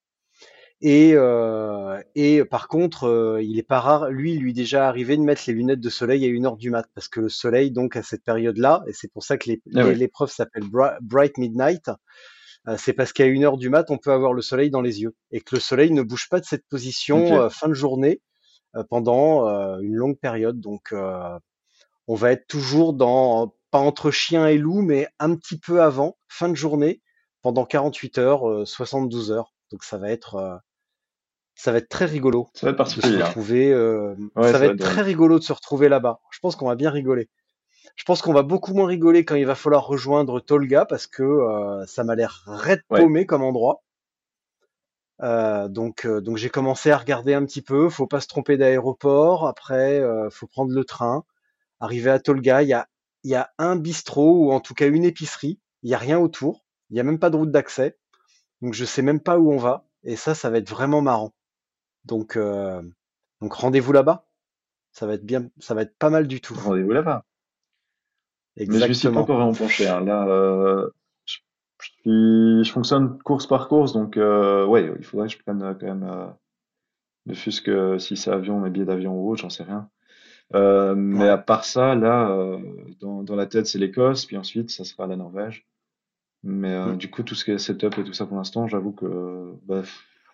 Et, 0.80 1.12
euh, 1.14 2.00
et 2.14 2.44
par 2.44 2.68
contre, 2.68 3.04
euh, 3.08 3.42
il 3.42 3.58
est 3.58 3.64
pas 3.64 3.80
rare, 3.80 4.10
lui, 4.10 4.36
lui 4.38 4.52
déjà 4.52 4.86
arrivé 4.88 5.16
de 5.16 5.22
mettre 5.22 5.42
les 5.48 5.52
lunettes 5.52 5.80
de 5.80 5.90
soleil 5.90 6.24
à 6.24 6.28
une 6.28 6.46
heure 6.46 6.56
du 6.56 6.70
mat, 6.70 6.86
parce 6.94 7.08
que 7.08 7.20
le 7.20 7.28
soleil, 7.28 7.72
donc 7.72 7.96
à 7.96 8.02
cette 8.04 8.22
période-là, 8.22 8.84
et 8.86 8.92
c'est 8.92 9.10
pour 9.12 9.24
ça 9.24 9.36
que 9.38 9.50
Ah 9.74 9.90
l'épreuve 9.90 10.30
s'appelle 10.30 10.62
Bri- 10.64 10.96
Bright 11.00 11.36
Midnight, 11.36 11.90
euh, 12.68 12.76
c'est 12.78 12.92
parce 12.92 13.12
qu'à 13.12 13.26
une 13.26 13.44
heure 13.44 13.56
du 13.56 13.70
mat, 13.70 13.90
on 13.90 13.98
peut 13.98 14.12
avoir 14.12 14.32
le 14.32 14.42
soleil 14.42 14.70
dans 14.70 14.80
les 14.80 15.00
yeux, 15.02 15.16
et 15.32 15.40
que 15.40 15.56
le 15.56 15.60
soleil 15.60 15.90
ne 15.90 16.02
bouge 16.02 16.28
pas 16.28 16.38
de 16.38 16.44
cette 16.44 16.66
position 16.68 17.18
euh, 17.40 17.48
fin 17.50 17.68
de 17.68 17.74
journée 17.74 18.20
euh, 18.76 18.84
pendant 18.88 19.46
une 19.80 19.94
longue 19.96 20.18
période. 20.18 20.60
Donc, 20.60 20.92
euh, 20.92 21.38
on 22.06 22.14
va 22.14 22.32
être 22.32 22.46
toujours 22.46 22.94
dans, 22.94 23.54
pas 23.70 23.78
entre 23.80 24.10
chien 24.10 24.46
et 24.46 24.58
loup, 24.58 24.82
mais 24.82 25.08
un 25.18 25.34
petit 25.34 25.58
peu 25.58 25.82
avant, 25.82 26.18
fin 26.28 26.48
de 26.48 26.54
journée, 26.54 27.02
pendant 27.42 27.64
48 27.64 28.18
heures, 28.18 28.48
euh, 28.48 28.64
72 28.64 29.32
heures. 29.32 29.54
Donc 29.70 29.84
ça 29.84 29.98
va 29.98 30.10
être 30.10 30.36
euh, 30.36 30.56
ça 31.60 31.72
va 31.72 31.78
être 31.78 31.88
très 31.88 32.04
rigolo 32.06 32.48
Ça 32.54 32.66
va 32.66 32.70
être 32.70 32.76
particulier, 32.78 33.20
hein. 33.20 33.26
retrouver. 33.26 33.72
euh, 33.72 34.14
Ouais, 34.36 34.44
ça 34.46 34.52
ça 34.52 34.58
va 34.60 34.64
être 34.66 34.74
être 34.74 34.78
très 34.80 35.02
rigolo 35.02 35.38
de 35.38 35.44
se 35.44 35.52
retrouver 35.52 35.88
là-bas. 35.88 36.20
Je 36.30 36.38
pense 36.38 36.56
qu'on 36.56 36.68
va 36.68 36.76
bien 36.76 36.90
rigoler. 36.90 37.28
Je 37.96 38.04
pense 38.04 38.22
qu'on 38.22 38.32
va 38.32 38.42
beaucoup 38.44 38.74
moins 38.74 38.86
rigoler 38.86 39.24
quand 39.24 39.34
il 39.34 39.44
va 39.44 39.56
falloir 39.56 39.86
rejoindre 39.86 40.38
Tolga 40.40 40.84
parce 40.86 41.06
que 41.08 41.22
euh, 41.24 41.84
ça 41.86 42.04
m'a 42.04 42.14
l'air 42.14 42.44
raide 42.46 42.82
Ouais. 42.90 43.00
paumé 43.00 43.26
comme 43.26 43.42
endroit. 43.42 43.82
Euh, 45.20 45.66
donc, 45.68 46.06
donc 46.06 46.36
j'ai 46.36 46.48
commencé 46.48 46.90
à 46.92 46.96
regarder 46.96 47.34
un 47.34 47.44
petit 47.44 47.62
peu. 47.62 47.88
Faut 47.88 48.06
pas 48.06 48.20
se 48.20 48.28
tromper 48.28 48.56
d'aéroport. 48.56 49.46
Après, 49.48 50.00
faut 50.30 50.46
prendre 50.46 50.72
le 50.72 50.84
train. 50.84 51.24
Arriver 51.80 52.10
à 52.10 52.20
Tolga, 52.20 52.62
il 52.62 52.68
y 52.68 52.72
a, 52.72 52.86
il 53.24 53.30
y 53.30 53.34
a 53.34 53.50
un 53.58 53.76
bistrot 53.76 54.46
ou 54.46 54.52
en 54.52 54.60
tout 54.60 54.74
cas 54.74 54.86
une 54.86 55.04
épicerie. 55.04 55.58
Il 55.82 55.90
y 55.90 55.94
a 55.94 55.98
rien 55.98 56.18
autour. 56.18 56.64
Il 56.90 56.96
y 56.96 57.00
a 57.00 57.04
même 57.04 57.18
pas 57.18 57.30
de 57.30 57.36
route 57.36 57.50
d'accès. 57.50 57.96
Donc 58.62 58.74
je 58.74 58.84
sais 58.84 59.02
même 59.02 59.20
pas 59.20 59.38
où 59.38 59.52
on 59.52 59.58
va. 59.58 59.84
Et 60.04 60.14
ça, 60.16 60.34
ça 60.36 60.50
va 60.50 60.58
être 60.58 60.70
vraiment 60.70 61.00
marrant. 61.02 61.32
Donc, 62.04 62.36
euh, 62.36 62.82
donc 63.40 63.52
rendez-vous 63.54 63.92
là-bas. 63.92 64.26
Ça 64.92 65.06
va 65.06 65.14
être 65.14 65.24
bien, 65.24 65.48
ça 65.58 65.74
va 65.74 65.82
être 65.82 65.96
pas 65.98 66.10
mal 66.10 66.26
du 66.26 66.40
tout. 66.40 66.54
Rendez-vous 66.54 66.92
là-bas. 66.92 67.24
Mais 68.66 68.80
je 68.80 68.88
m'y 68.88 68.94
suis 68.94 69.08
pas 69.08 69.20
Exactement. 69.20 69.20
encore 69.20 69.36
vraiment 69.36 69.52
penché. 69.54 69.86
hein. 69.88 70.00
Là, 70.04 70.26
euh, 70.28 70.90
je, 71.26 71.38
je 71.82 71.90
suis, 71.90 72.64
je 72.64 72.72
fonctionne 72.72 73.18
course 73.22 73.46
par 73.46 73.68
course, 73.68 73.92
donc 73.92 74.16
euh, 74.16 74.66
ouais, 74.66 74.92
il 74.98 75.04
faudrait 75.04 75.28
que 75.28 75.34
je 75.34 75.38
prenne 75.38 75.62
euh, 75.62 75.74
quand 75.74 75.86
même, 75.86 76.34
ne 77.26 77.34
fût-ce 77.34 77.62
que 77.62 77.98
si 77.98 78.16
c'est 78.16 78.30
avion, 78.32 78.58
mes 78.60 78.70
billets 78.70 78.86
d'avion 78.86 79.14
ou 79.14 79.30
autre, 79.30 79.42
j'en 79.42 79.50
sais 79.50 79.64
rien. 79.64 79.88
Mais 80.54 81.28
à 81.28 81.38
part 81.38 81.64
ça, 81.64 81.94
là, 81.94 82.58
dans, 83.00 83.22
dans 83.22 83.36
la 83.36 83.46
tête, 83.46 83.66
c'est 83.66 83.78
l'Écosse, 83.78 84.26
puis 84.26 84.36
ensuite, 84.36 84.70
ça 84.70 84.84
sera 84.84 85.06
la 85.06 85.16
Norvège. 85.16 85.66
Mais 86.42 86.72
euh, 86.72 86.94
Mm. 86.94 86.96
du 86.96 87.10
coup, 87.10 87.22
tout 87.22 87.34
ce 87.34 87.44
qui 87.44 87.50
est 87.52 87.58
setup 87.58 87.98
et 87.98 88.04
tout 88.04 88.12
ça 88.12 88.26
pour 88.26 88.36
l'instant, 88.36 88.68
j'avoue 88.68 88.92
que 88.92 89.54
bah, 89.64 89.82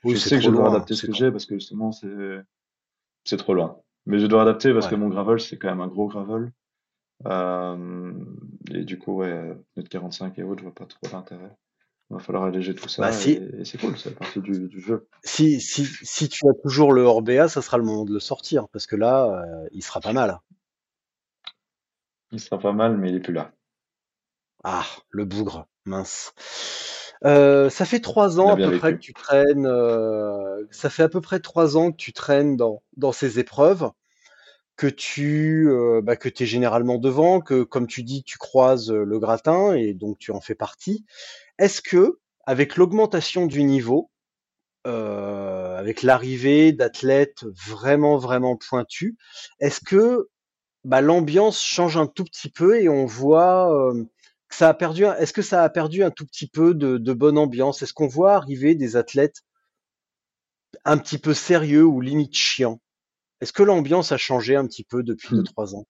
Oui, 0.05 0.15
je 0.15 0.19
c'est 0.19 0.31
sais 0.31 0.37
que 0.37 0.43
je 0.43 0.51
loin. 0.51 0.69
adapter 0.69 0.95
ce 0.95 1.03
C'est 1.03 1.07
que 1.07 1.13
j'ai 1.13 1.31
parce 1.31 1.47
que 1.47 1.55
justement, 1.57 1.93
c'est 1.93 2.09
c'est 3.25 3.37
trop 3.37 3.55
loin. 3.55 3.81
Mais 4.07 4.19
je 4.19 4.27
dois 4.27 4.43
adapter 4.43 4.73
parce 4.73 4.89
que 4.89 4.95
mon 4.95 5.09
gravel, 5.09 5.41
c'est 5.41 5.59
quand 5.59 5.69
même 5.69 5.81
un 5.81 5.89
gros 5.89 6.09
gravel. 6.09 6.53
Euh, 7.27 8.15
et 8.73 8.85
du 8.85 8.99
coup, 8.99 9.15
ouais, 9.17 9.55
notre 9.77 9.89
45 9.91 10.39
et 10.39 10.45
autres, 10.45 10.61
je 10.61 10.65
vois 10.67 10.75
pas 10.75 10.87
trop 10.87 11.09
l'intérêt. 11.13 11.57
Il 12.11 12.15
va 12.17 12.21
falloir 12.21 12.45
alléger 12.45 12.75
tout 12.75 12.89
Bah 12.99 13.13
ça 13.13 13.13
si, 13.13 13.39
et, 13.39 13.61
et 13.61 13.65
c'est 13.65 13.79
cool, 13.79 13.97
fait 13.97 14.11
partie 14.13 14.41
du, 14.41 14.69
du 14.69 14.81
jeu. 14.81 15.09
si, 15.25 15.61
si, 15.61 15.87
si 16.03 16.29
tu 16.29 16.49
as 16.49 16.55
toujours 16.63 16.93
le 16.93 17.03
Orbea, 17.03 17.49
ça 17.49 17.63
sera 17.63 17.79
le 17.79 17.85
moment 17.85 18.05
de 18.05 18.13
le 18.13 18.21
sortir 18.21 18.69
parce 18.69 18.87
que 18.87 18.97
là, 18.97 19.43
euh, 19.45 19.69
il 19.73 19.83
sera 19.83 20.01
pas 20.01 20.13
mal. 20.13 20.39
Il 22.33 22.39
sera 22.39 22.59
pas 22.59 22.75
mal, 22.75 22.99
mais 22.99 23.09
il 23.09 23.15
est 23.17 23.21
plus 23.21 23.33
là. 23.33 23.51
Ah, 24.65 24.87
le 25.11 25.25
bougre, 25.25 25.69
mince. 25.87 26.35
Euh, 27.25 27.71
ça 27.71 27.85
fait 27.87 28.01
trois 28.01 28.39
ans 28.41 28.51
à 28.51 28.57
peu 28.57 28.79
près 28.79 28.93
que 28.95 28.99
tu 28.99 29.15
traînes. 29.15 29.67
euh, 29.67 30.65
ça 30.71 30.91
fait 30.91 31.03
à 31.03 31.09
peu 31.09 31.21
près 31.21 31.41
trois 31.41 31.77
ans 31.77 31.91
que 31.91 31.97
tu 31.97 32.13
traînes 32.13 32.57
dans 32.57 32.83
dans 32.97 33.13
ces 33.13 33.39
épreuves, 33.39 33.91
que 34.77 34.87
tu 34.87 35.69
euh, 35.71 36.01
bah, 36.03 36.17
que 36.17 36.29
t'es 36.29 36.47
généralement 36.47 36.99
devant, 36.99 37.41
que 37.41 37.63
comme 37.63 37.87
tu 37.87 38.03
dis, 38.03 38.25
tu 38.25 38.39
croises 38.39 38.91
euh, 38.91 39.05
le 39.05 39.19
gratin 39.19 39.75
et 39.75 39.95
donc 39.95 40.19
tu 40.19 40.33
en 40.33 40.41
fais 40.41 40.55
partie. 40.55 41.05
Est-ce 41.59 41.81
que 41.83 42.19
avec 42.47 42.77
l'augmentation 42.77 43.47
du 43.47 43.63
niveau, 43.65 44.11
euh, 44.87 45.79
avec 45.79 46.03
l'arrivée 46.03 46.73
d'athlètes 46.73 47.45
vraiment 47.67 48.19
vraiment 48.19 48.57
pointus, 48.57 49.17
est-ce 49.61 49.81
que 49.81 50.29
bah, 50.85 51.01
l'ambiance 51.01 51.63
change 51.63 51.97
un 51.97 52.07
tout 52.07 52.25
petit 52.25 52.51
peu 52.51 52.81
et 52.81 52.89
on 52.89 53.07
voit 53.07 53.73
euh, 53.75 54.05
ça 54.55 54.69
a 54.71 54.75
perdu. 54.75 55.07
un- 55.07 55.17
Est-ce 55.17 55.33
que 55.33 55.43
ça 55.43 55.63
a 55.65 55.69
perdu 55.69 56.03
un 56.05 56.11
tout 56.11 56.25
petit 56.27 56.47
peu 56.47 56.75
de, 56.75 56.99
de 56.99 57.13
bonne 57.13 57.39
ambiance? 57.39 57.83
Est-ce 57.83 57.93
qu'on 57.93 58.07
voit 58.09 58.35
arriver 58.35 58.75
des 58.75 58.97
athlètes 58.97 59.43
un 60.87 60.97
petit 60.97 61.19
peu 61.19 61.35
sérieux 61.35 61.85
ou 61.85 62.01
limite 62.01 62.33
chiants? 62.35 62.81
Est-ce 63.41 63.53
que 63.53 63.63
l'ambiance 63.63 64.13
a 64.13 64.19
changé 64.19 64.57
un 64.57 64.67
petit 64.67 64.85
peu 64.85 65.03
depuis 65.03 65.33
deux 65.33 65.43
Hmm. 65.43 65.45
trois 65.45 65.75
ans? 65.75 65.87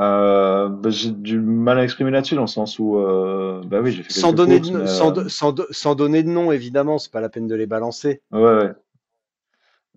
Euh, 0.00 0.68
bah, 0.68 0.90
j'ai 0.90 1.10
du 1.10 1.40
mal 1.40 1.78
à 1.78 1.84
exprimer 1.84 2.10
là-dessus 2.12 2.36
dans 2.36 2.42
le 2.42 2.46
sens 2.46 2.78
où, 2.78 2.98
euh, 2.98 3.62
bah 3.64 3.80
oui, 3.80 3.90
j'ai 3.92 4.04
fait 4.04 4.12
Sans 4.12 4.34
donner 4.34 4.60
courses, 4.60 4.72
de, 4.72 4.74
mais 4.74 4.86
sans, 4.86 5.10
euh, 5.10 5.12
do- 5.12 5.30
sans, 5.30 5.52
do- 5.52 5.66
sans 5.70 5.94
donner 5.94 6.22
de 6.22 6.28
nom, 6.28 6.52
évidemment, 6.52 6.98
c'est 6.98 7.10
pas 7.10 7.22
la 7.22 7.30
peine 7.30 7.46
de 7.46 7.54
les 7.54 7.66
balancer. 7.66 8.20
ouais, 8.30 8.40
ouais, 8.40 8.74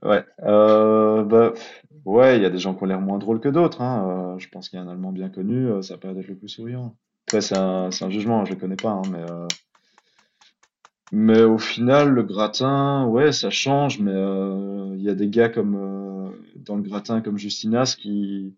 ouais. 0.03 0.26
Euh, 0.43 1.24
bah, 1.24 1.53
ouais, 2.06 2.38
il 2.38 2.43
y 2.43 2.45
a 2.45 2.49
des 2.49 2.58
gens 2.58 2.74
qui 2.74 2.84
ont 2.84 2.88
l'air 2.88 3.02
moins 3.02 3.20
drôles 3.20 3.39
que 3.39 3.49
d'autres. 3.49 3.82
Hein. 3.82 4.36
Euh, 4.36 4.39
je 4.39 4.49
pense 4.49 4.70
qu'il 4.70 4.80
y 4.80 4.82
a 4.82 4.86
un 4.86 4.88
Allemand 4.88 5.12
bien 5.12 5.30
connu, 5.30 5.68
euh, 5.68 5.82
ça 5.82 5.97
peut 5.97 6.10
être 6.10 6.28
le 6.28 6.36
plus 6.36 6.49
souriant. 6.49 6.95
Après, 7.28 7.41
c'est 7.41 7.58
un, 7.58 7.89
jugement, 8.10 8.45
je 8.45 8.54
le 8.54 8.60
connais 8.60 8.76
pas, 8.76 8.91
hein, 8.91 9.02
mais 9.12 9.32
euh, 9.32 9.47
mais 11.14 11.43
au 11.43 11.58
final, 11.58 12.10
le 12.10 12.24
gratin, 12.24 13.06
ouais, 13.06 13.32
ça 13.34 13.49
change, 13.49 13.99
mais 13.99 14.14
il 14.95 15.02
y 15.02 15.10
a 15.10 15.16
des 15.16 15.28
gars 15.28 15.49
comme 15.49 16.34
dans 16.56 16.78
le 16.78 16.82
gratin 16.84 17.22
comme 17.22 17.38
Justinas 17.38 17.95
qui 17.99 18.56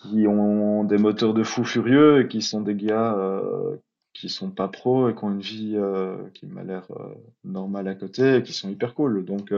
qui 0.00 0.26
ont 0.26 0.84
des 0.84 0.96
moteurs 0.96 1.34
de 1.34 1.42
fous 1.42 1.64
furieux 1.64 2.22
et 2.22 2.28
qui 2.28 2.40
sont 2.40 2.62
des 2.62 2.74
gars 2.74 3.18
qui 4.14 4.30
sont 4.30 4.50
pas 4.50 4.68
pros 4.68 5.10
et 5.10 5.14
qui 5.14 5.24
ont 5.24 5.30
une 5.30 5.40
vie 5.40 5.78
qui 6.32 6.46
m'a 6.46 6.64
l'air 6.64 6.86
normale 7.44 7.88
à 7.88 7.94
côté 7.94 8.36
et 8.36 8.42
qui 8.42 8.54
sont 8.54 8.70
hyper 8.70 8.94
cool. 8.94 9.24
Donc 9.26 9.52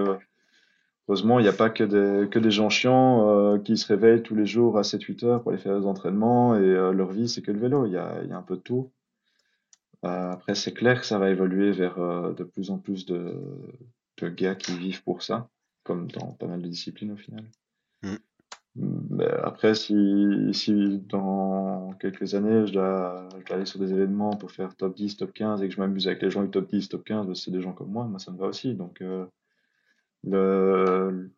heureusement, 1.08 1.38
il 1.38 1.42
n'y 1.42 1.48
a 1.48 1.52
pas 1.52 1.70
que 1.70 1.84
des 1.84 2.28
que 2.28 2.38
des 2.38 2.50
gens 2.50 2.70
chiants 2.70 3.28
euh, 3.28 3.58
qui 3.58 3.76
se 3.76 3.86
réveillent 3.86 4.22
tous 4.22 4.34
les 4.34 4.46
jours 4.46 4.78
à 4.78 4.82
7-8 4.82 5.24
heures 5.24 5.42
pour 5.42 5.52
aller 5.52 5.60
faire 5.60 5.78
des 5.78 5.86
entraînements 5.86 6.54
et 6.56 6.60
euh, 6.60 6.92
leur 6.92 7.10
vie 7.12 7.28
c'est 7.28 7.42
que 7.42 7.50
le 7.50 7.58
vélo. 7.58 7.86
Il 7.86 7.92
y 7.92 7.96
a, 7.96 8.22
il 8.22 8.30
y 8.30 8.32
a 8.32 8.36
un 8.36 8.42
peu 8.42 8.56
de 8.56 8.62
tout. 8.62 8.90
Euh, 10.04 10.32
après, 10.32 10.54
c'est 10.54 10.72
clair 10.72 11.00
que 11.00 11.06
ça 11.06 11.18
va 11.18 11.30
évoluer 11.30 11.70
vers 11.70 11.96
de 12.34 12.44
plus 12.44 12.70
en 12.70 12.78
plus 12.78 13.06
de, 13.06 13.36
de 14.20 14.28
gars 14.28 14.56
qui 14.56 14.76
vivent 14.76 15.02
pour 15.04 15.22
ça, 15.22 15.48
comme 15.84 16.10
dans 16.10 16.32
pas 16.32 16.46
mal 16.46 16.60
de 16.60 16.68
disciplines 16.68 17.12
au 17.12 17.16
final. 17.16 17.44
Mm. 18.02 18.16
Mais 18.74 19.28
après, 19.42 19.74
si, 19.74 20.48
si 20.54 20.98
dans 21.08 21.92
quelques 22.00 22.34
années, 22.34 22.66
je 22.66 22.72
dois, 22.72 23.28
je 23.38 23.44
dois 23.44 23.56
aller 23.56 23.66
sur 23.66 23.78
des 23.78 23.92
événements 23.92 24.30
pour 24.30 24.50
faire 24.50 24.74
top 24.74 24.96
10, 24.96 25.18
top 25.18 25.32
15 25.34 25.62
et 25.62 25.68
que 25.68 25.74
je 25.74 25.78
m'amuse 25.78 26.06
avec 26.08 26.22
les 26.22 26.30
gens 26.30 26.42
du 26.42 26.50
top 26.50 26.68
10, 26.68 26.88
top 26.88 27.04
15, 27.04 27.26
bah, 27.26 27.34
c'est 27.34 27.50
des 27.50 27.60
gens 27.60 27.72
comme 27.72 27.90
moi, 27.90 28.04
moi 28.06 28.18
ça 28.18 28.32
me 28.32 28.38
va 28.38 28.46
aussi. 28.46 28.74
Donc 28.74 29.02
le, 30.24 31.30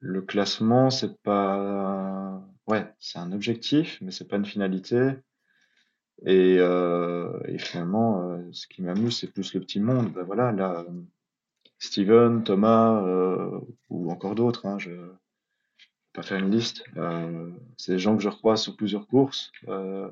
le 0.00 0.22
classement, 0.22 0.90
c'est 0.90 1.20
pas... 1.22 2.42
Ouais, 2.66 2.86
c'est 2.98 3.18
un 3.18 3.32
objectif, 3.32 3.98
mais 4.00 4.10
c'est 4.12 4.28
pas 4.28 4.36
une 4.36 4.44
finalité. 4.46 5.12
Et, 6.26 6.58
euh, 6.58 7.40
finalement, 7.58 8.22
euh, 8.22 8.38
ce 8.52 8.66
qui 8.66 8.82
m'amuse, 8.82 9.18
c'est 9.18 9.32
plus 9.32 9.54
le 9.54 9.60
petit 9.60 9.80
monde. 9.80 10.12
Ben 10.12 10.22
voilà, 10.22 10.52
là, 10.52 10.84
Steven, 11.78 12.44
Thomas, 12.44 13.02
euh, 13.02 13.58
ou 13.88 14.10
encore 14.10 14.34
d'autres, 14.34 14.66
hein, 14.66 14.78
je 14.78 14.90
vais 14.90 15.00
pas 16.12 16.22
faire 16.22 16.38
une 16.38 16.50
liste. 16.50 16.84
C'est 17.76 17.92
des 17.92 17.98
gens 17.98 18.16
que 18.16 18.22
je 18.22 18.28
recroise 18.28 18.62
sur 18.62 18.76
plusieurs 18.76 19.06
courses. 19.06 19.50
On 19.68 20.10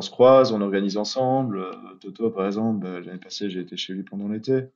se 0.00 0.10
croise, 0.10 0.52
on 0.52 0.60
organise 0.60 0.96
ensemble. 0.96 1.64
Toto, 2.00 2.30
par 2.30 2.46
exemple, 2.46 2.80
ben, 2.80 3.04
l'année 3.04 3.18
passée, 3.18 3.50
j'ai 3.50 3.60
été 3.60 3.76
chez 3.76 3.94
lui 3.94 4.02
pendant 4.02 4.28
l'été. 4.28 4.68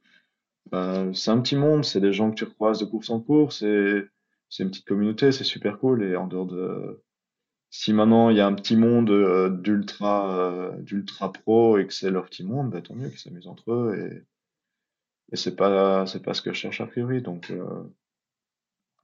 Ben, 0.71 1.13
c'est 1.15 1.31
un 1.31 1.41
petit 1.41 1.57
monde, 1.57 1.85
c'est 1.85 2.01
des 2.01 2.13
gens 2.13 2.31
que 2.31 2.37
tu 2.37 2.45
recroises 2.45 2.79
de 2.79 2.85
course 2.85 3.11
en 3.11 3.21
course, 3.21 3.59
c'est 3.59 4.63
une 4.63 4.71
petite 4.71 4.87
communauté, 4.87 5.33
c'est 5.33 5.45
super 5.45 5.79
cool. 5.79 6.03
Et 6.05 6.17
en 6.17 6.27
dehors 6.27 6.47
de, 6.47 7.03
si 7.71 7.93
maintenant 7.95 8.31
il 8.31 8.37
y 8.37 8.41
a 8.41 8.47
un 8.47 8.55
petit 8.55 8.77
monde 8.77 9.11
euh, 9.11 9.49
d'ultra 9.49 10.37
euh, 10.51 10.77
d'ultra 10.83 11.33
pro 11.33 11.79
et 11.79 11.87
que 11.87 11.95
c'est 11.95 12.11
leur 12.11 12.27
petit 12.27 12.45
monde, 12.45 12.71
bah, 12.71 12.83
tant 12.83 12.95
mieux 12.95 13.09
qu'ils 13.09 13.19
s'amusent 13.19 13.49
entre 13.49 13.73
eux 13.73 13.97
et, 13.97 14.27
c'est 15.35 15.57
pas 15.57 16.07
c'est 16.07 16.23
pas 16.23 16.35
ce 16.35 16.43
que 16.43 16.53
je 16.53 16.59
cherche 16.59 16.83
a 16.83 16.87
priori. 16.87 17.23
Donc 17.23 17.51
euh, 17.51 17.83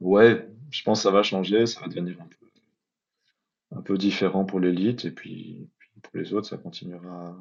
ouais, 0.01 0.47
je 0.71 0.83
pense 0.83 0.99
que 1.01 1.03
ça 1.05 1.11
va 1.11 1.23
changer, 1.23 1.65
ça 1.67 1.81
va 1.81 1.89
devenir 1.89 2.19
un 3.73 3.81
peu 3.81 3.97
différent 3.97 4.45
pour 4.45 4.61
l'élite 4.61 5.07
et 5.07 5.11
puis 5.11 5.71
pour 6.03 6.19
les 6.19 6.35
autres, 6.35 6.47
ça 6.47 6.59
continuera 6.59 7.35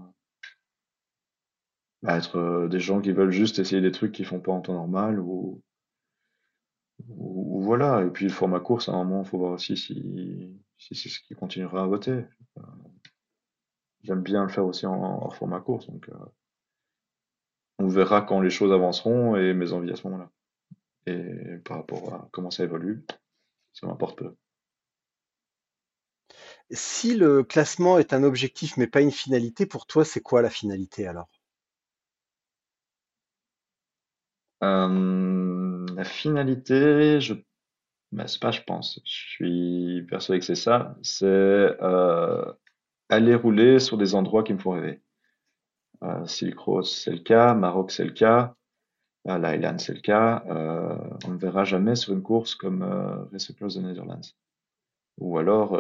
être 2.06 2.38
euh, 2.38 2.68
des 2.68 2.80
gens 2.80 3.02
qui 3.02 3.12
veulent 3.12 3.32
juste 3.32 3.60
essayer 3.60 3.82
des 3.82 3.92
trucs 3.92 4.12
qu'ils 4.12 4.26
font 4.26 4.40
pas 4.40 4.52
en 4.52 4.62
temps 4.62 4.74
normal 4.74 5.20
ou, 5.20 5.62
voilà. 7.10 8.04
Et 8.04 8.10
puis 8.10 8.26
le 8.26 8.32
format 8.32 8.60
course, 8.60 8.90
à 8.90 8.94
un 8.94 9.04
moment, 9.04 9.24
il 9.24 9.28
faut 9.28 9.38
voir 9.38 9.54
aussi 9.54 9.78
si 9.78 10.58
si 10.78 10.96
c'est 10.96 11.10
ce 11.10 11.20
qui 11.20 11.36
continuera 11.36 11.84
à 11.84 11.88
voter. 11.88 12.26
Euh, 12.58 12.62
J'aime 14.04 14.22
bien 14.22 14.44
le 14.44 14.50
faire 14.50 14.66
aussi 14.66 14.86
en, 14.86 15.30
format 15.32 15.60
course, 15.60 15.88
donc 15.88 16.08
euh, 16.10 16.26
On 17.80 17.88
verra 17.88 18.22
quand 18.22 18.42
les 18.42 18.50
choses 18.50 18.72
avanceront 18.72 19.36
et 19.36 19.54
mes 19.54 19.74
envies 19.74 19.92
à 19.92 19.96
ce 19.96 20.08
moment-là. 20.08 20.32
Et 21.08 21.58
par 21.66 21.78
rapport 21.78 22.14
à 22.14 22.30
comment 22.32 22.52
ça 22.52 22.64
évolue, 22.64 23.06
ça 23.74 23.88
m'importe 23.88 24.18
peu. 24.18 24.36
Si 26.72 27.16
le 27.16 27.44
classement 27.44 27.98
est 27.98 28.14
un 28.14 28.24
objectif 28.24 28.78
mais 28.78 28.88
pas 28.88 29.02
une 29.02 29.12
finalité, 29.12 29.66
pour 29.66 29.88
toi, 29.88 30.06
c'est 30.06 30.22
quoi 30.22 30.42
la 30.42 30.50
finalité 30.50 31.08
alors? 31.08 31.30
Euh, 34.64 35.86
la 35.96 36.04
finalité, 36.04 37.20
je, 37.22 37.34
bah, 38.12 38.28
c'est 38.28 38.42
pas, 38.42 38.52
je 38.52 38.62
pense. 38.62 39.00
Je 39.06 39.12
suis 39.12 40.06
persuadé 40.10 40.40
que 40.40 40.46
c'est 40.46 40.56
ça. 40.56 40.96
C'est 41.02 41.26
euh, 41.26 42.54
aller 43.10 43.36
rouler 43.36 43.80
sur 43.80 43.98
des 43.98 44.16
endroits 44.16 44.44
qui 44.44 44.54
me 44.54 44.60
font 44.60 44.72
rêver. 44.72 45.02
Euh, 46.04 46.26
Silk 46.26 46.60
Road, 46.60 46.86
c'est 46.86 47.12
le 47.12 47.20
cas. 47.20 47.54
Maroc, 47.54 47.92
c'est 47.92 48.06
le 48.06 48.12
cas. 48.12 48.56
Euh, 49.28 49.78
c'est 49.78 49.94
le 49.94 50.02
cas. 50.02 50.44
Euh, 50.48 50.98
on 51.26 51.32
ne 51.32 51.38
verra 51.38 51.64
jamais 51.66 51.96
sur 51.96 52.14
une 52.14 52.24
course 52.24 52.56
comme 52.56 52.84
Race 53.32 53.50
Across 53.50 53.76
the 53.76 53.82
Netherlands. 53.82 54.34
Ou 55.20 55.40
alors, 55.40 55.76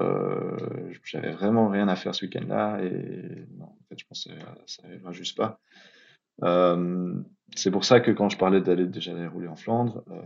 j'avais 1.03 1.31
vraiment 1.31 1.69
rien 1.69 1.87
à 1.87 1.95
faire 1.95 2.15
ce 2.15 2.25
week-end-là 2.25 2.79
et 2.81 3.45
non, 3.55 3.65
en 3.65 3.77
fait, 3.87 3.99
je 3.99 4.05
pense 4.07 4.23
que 4.23 4.31
ça, 4.31 4.55
ça 4.65 4.87
arrivera 4.87 5.11
juste 5.11 5.37
pas. 5.37 5.59
Euh, 6.43 7.13
c'est 7.55 7.71
pour 7.71 7.85
ça 7.85 7.99
que 7.99 8.11
quand 8.11 8.29
je 8.29 8.37
parlais 8.37 8.61
d'aller 8.61 8.85
déjà 8.85 9.11
aller 9.11 9.27
rouler 9.27 9.47
en 9.47 9.55
Flandre, 9.55 10.03
euh, 10.11 10.21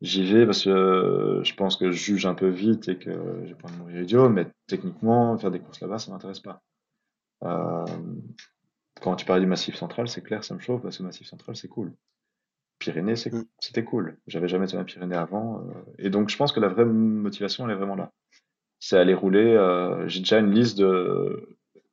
j'y 0.00 0.24
vais 0.32 0.46
parce 0.46 0.64
que 0.64 0.70
euh, 0.70 1.44
je 1.44 1.54
pense 1.54 1.76
que 1.76 1.90
je 1.90 1.96
juge 1.98 2.26
un 2.26 2.34
peu 2.34 2.48
vite 2.48 2.88
et 2.88 2.96
que 2.98 3.42
j'ai 3.44 3.54
pas 3.54 3.68
de 3.68 3.76
mourir 3.76 4.02
idiot, 4.02 4.28
mais 4.28 4.46
techniquement, 4.66 5.36
faire 5.38 5.50
des 5.50 5.60
courses 5.60 5.80
là-bas, 5.80 5.98
ça 5.98 6.10
m'intéresse 6.10 6.40
pas. 6.40 6.62
Euh, 7.44 7.84
quand 9.00 9.16
tu 9.16 9.24
parlais 9.24 9.42
du 9.42 9.46
Massif 9.48 9.76
Central, 9.76 10.08
c'est 10.08 10.22
clair, 10.22 10.44
ça 10.44 10.54
me 10.54 10.60
chauffe 10.60 10.82
parce 10.82 10.98
que 10.98 11.02
le 11.02 11.08
Massif 11.08 11.26
Central, 11.26 11.56
c'est 11.56 11.68
cool. 11.68 11.92
Pyrénées, 12.78 13.12
Mm. 13.14 13.42
c'était 13.58 13.84
cool. 13.84 14.18
J'avais 14.26 14.48
jamais 14.48 14.64
été 14.64 14.72
dans 14.74 14.80
les 14.80 14.86
Pyrénées 14.86 15.16
avant, 15.16 15.60
euh, 15.60 15.72
et 15.98 16.10
donc 16.10 16.30
je 16.30 16.36
pense 16.36 16.50
que 16.52 16.60
la 16.60 16.68
vraie 16.68 16.84
motivation, 16.86 17.66
elle 17.66 17.72
est 17.72 17.78
vraiment 17.78 17.96
là. 17.96 18.10
C'est 18.78 18.98
aller 18.98 19.14
rouler. 19.14 19.44
euh, 19.54 20.08
j'ai 20.08 20.20
déjà 20.20 20.38
une 20.38 20.50
liste 20.52 20.78
de, 20.78 21.46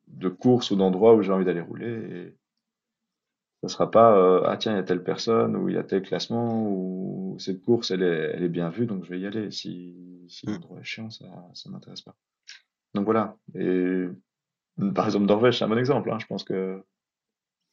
de 0.08 0.30
courses 0.30 0.72
ou 0.72 0.78
d'endroits 0.78 1.14
où 1.16 1.22
j'ai 1.22 1.34
envie 1.34 1.44
d'aller 1.46 1.60
rouler. 1.62 2.34
Ça 3.68 3.74
sera 3.74 3.92
pas 3.92 4.18
euh, 4.18 4.42
ah 4.46 4.58
tiens 4.58 4.74
il 4.74 4.76
y 4.78 4.80
a 4.80 4.84
telle 4.84 5.04
personne 5.04 5.56
ou 5.56 5.70
il 5.70 5.76
y 5.76 5.78
a 5.78 5.84
tel 5.84 6.02
classement 6.02 6.68
ou 6.70 7.36
cette 7.40 7.62
course 7.62 7.92
elle 7.92 8.04
est, 8.04 8.32
elle 8.36 8.44
est 8.44 8.50
bien 8.50 8.70
vue 8.70 8.86
donc 8.86 9.04
je 9.06 9.10
vais 9.10 9.20
y 9.20 9.26
aller. 9.28 9.52
Si, 9.52 10.26
si 10.30 10.48
Mm. 10.48 10.54
l'endroit 10.54 10.80
est 10.80 10.84
chiant 10.84 11.10
ça 11.10 11.26
ça 11.54 11.70
m'intéresse 11.70 12.02
pas. 12.02 12.16
Donc 12.94 13.06
voilà. 13.06 13.38
Et 13.56 14.06
par 14.96 15.06
exemple 15.06 15.26
Norvège 15.26 15.58
c'est 15.60 15.66
un 15.66 15.70
bon 15.70 15.78
exemple. 15.78 16.12
hein. 16.12 16.20
Je 16.20 16.28
pense 16.28 16.44
que 16.44 16.84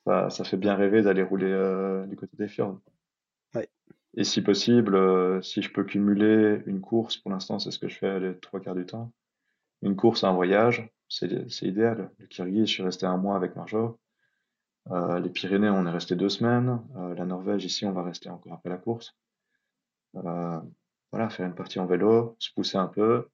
ça, 0.06 0.30
ça 0.30 0.44
fait 0.44 0.56
bien 0.56 0.74
rêver 0.74 1.02
d'aller 1.02 1.22
rouler 1.22 1.50
euh, 1.50 2.06
du 2.06 2.16
côté 2.16 2.36
des 2.36 2.48
fjords. 2.48 2.80
Ouais. 3.54 3.68
Et 4.16 4.24
si 4.24 4.42
possible, 4.42 4.94
euh, 4.96 5.40
si 5.42 5.62
je 5.62 5.72
peux 5.72 5.84
cumuler 5.84 6.62
une 6.66 6.80
course, 6.80 7.16
pour 7.18 7.30
l'instant 7.30 7.58
c'est 7.58 7.70
ce 7.70 7.78
que 7.78 7.88
je 7.88 7.98
fais 7.98 8.20
les 8.20 8.36
trois 8.38 8.60
quarts 8.60 8.74
du 8.74 8.86
temps, 8.86 9.12
une 9.82 9.96
course 9.96 10.24
un 10.24 10.32
voyage, 10.32 10.88
c'est 11.08 11.28
idéal. 11.62 12.10
Le 12.18 12.26
Kirghizistan, 12.26 12.66
je 12.66 12.72
suis 12.72 12.82
resté 12.82 13.06
un 13.06 13.16
mois 13.18 13.36
avec 13.36 13.56
Marjo. 13.56 13.98
Euh, 14.90 15.18
les 15.20 15.30
Pyrénées, 15.30 15.70
on 15.70 15.86
est 15.86 15.90
resté 15.90 16.14
deux 16.14 16.28
semaines. 16.28 16.82
Euh, 16.96 17.14
la 17.14 17.24
Norvège, 17.24 17.64
ici, 17.64 17.86
on 17.86 17.92
va 17.92 18.02
rester 18.02 18.28
encore 18.28 18.52
après 18.52 18.68
la 18.68 18.76
course. 18.76 19.16
Euh, 20.16 20.60
voilà, 21.10 21.30
faire 21.30 21.46
une 21.46 21.54
partie 21.54 21.78
en 21.78 21.86
vélo, 21.86 22.36
se 22.38 22.52
pousser 22.52 22.76
un 22.76 22.86
peu 22.88 23.28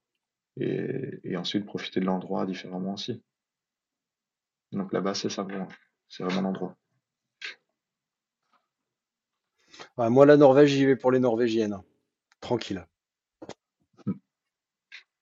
et, 0.57 1.19
et 1.23 1.37
ensuite 1.37 1.65
profiter 1.65 1.99
de 1.99 2.05
l'endroit 2.05 2.45
différemment 2.45 2.93
aussi. 2.93 3.21
Donc 4.71 4.93
là-bas, 4.93 5.13
c'est 5.13 5.29
ça 5.29 5.43
pour 5.43 5.57
moi. 5.57 5.67
C'est 6.07 6.23
vraiment 6.23 6.41
l'endroit. 6.41 6.75
Ouais, 9.97 10.09
moi, 10.09 10.25
la 10.25 10.37
Norvège, 10.37 10.69
j'y 10.69 10.85
vais 10.85 10.95
pour 10.95 11.11
les 11.11 11.19
Norvégiennes. 11.19 11.81
Tranquille. 12.39 12.85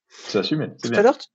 C'est 0.09 0.39
assumé, 0.39 0.67
c'est 0.77 0.87
Tout 0.87 0.87
à 0.89 0.91
bien. 0.91 1.01
l'heure, 1.03 1.17
tu- 1.17 1.29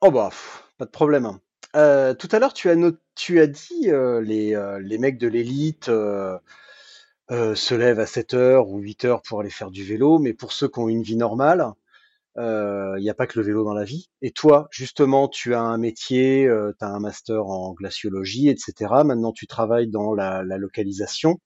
oh 0.00 0.10
bah, 0.10 0.28
pff, 0.30 0.68
pas 0.78 0.84
de 0.84 0.90
problème. 0.90 1.38
Euh, 1.74 2.14
tout 2.14 2.28
à 2.30 2.38
l'heure, 2.38 2.52
tu 2.52 2.70
as, 2.70 3.46
dit 3.46 3.90
euh, 3.90 4.20
les, 4.20 4.54
euh, 4.54 4.78
les 4.80 4.98
mecs 4.98 5.18
de 5.18 5.26
l'élite 5.26 5.88
euh, 5.88 6.38
se 7.28 7.74
lèvent 7.74 8.00
à 8.00 8.06
7 8.06 8.34
heures 8.34 8.68
ou 8.68 8.78
8 8.78 9.04
heures 9.06 9.22
pour 9.22 9.40
aller 9.40 9.50
faire 9.50 9.70
du 9.70 9.82
vélo, 9.84 10.18
mais 10.18 10.34
pour 10.34 10.52
ceux 10.52 10.68
qui 10.68 10.78
ont 10.78 10.88
une 10.88 11.02
vie 11.02 11.16
normale, 11.16 11.72
il 12.36 13.00
n'y 13.00 13.10
a 13.10 13.14
pas 13.14 13.26
que 13.26 13.38
le 13.38 13.44
vélo 13.44 13.64
dans 13.64 13.74
la 13.74 13.84
vie. 13.84 14.08
Et 14.22 14.30
toi, 14.30 14.68
justement, 14.70 15.28
tu 15.28 15.54
as 15.54 15.60
un 15.60 15.78
métier, 15.78 16.48
tu 16.78 16.84
as 16.84 16.88
un 16.88 17.00
master 17.00 17.46
en 17.46 17.72
glaciologie, 17.72 18.48
etc. 18.48 18.74
Maintenant, 19.04 19.32
tu 19.32 19.46
travailles 19.46 19.88
dans 19.88 20.14
la, 20.14 20.42
localisation. 20.42 21.38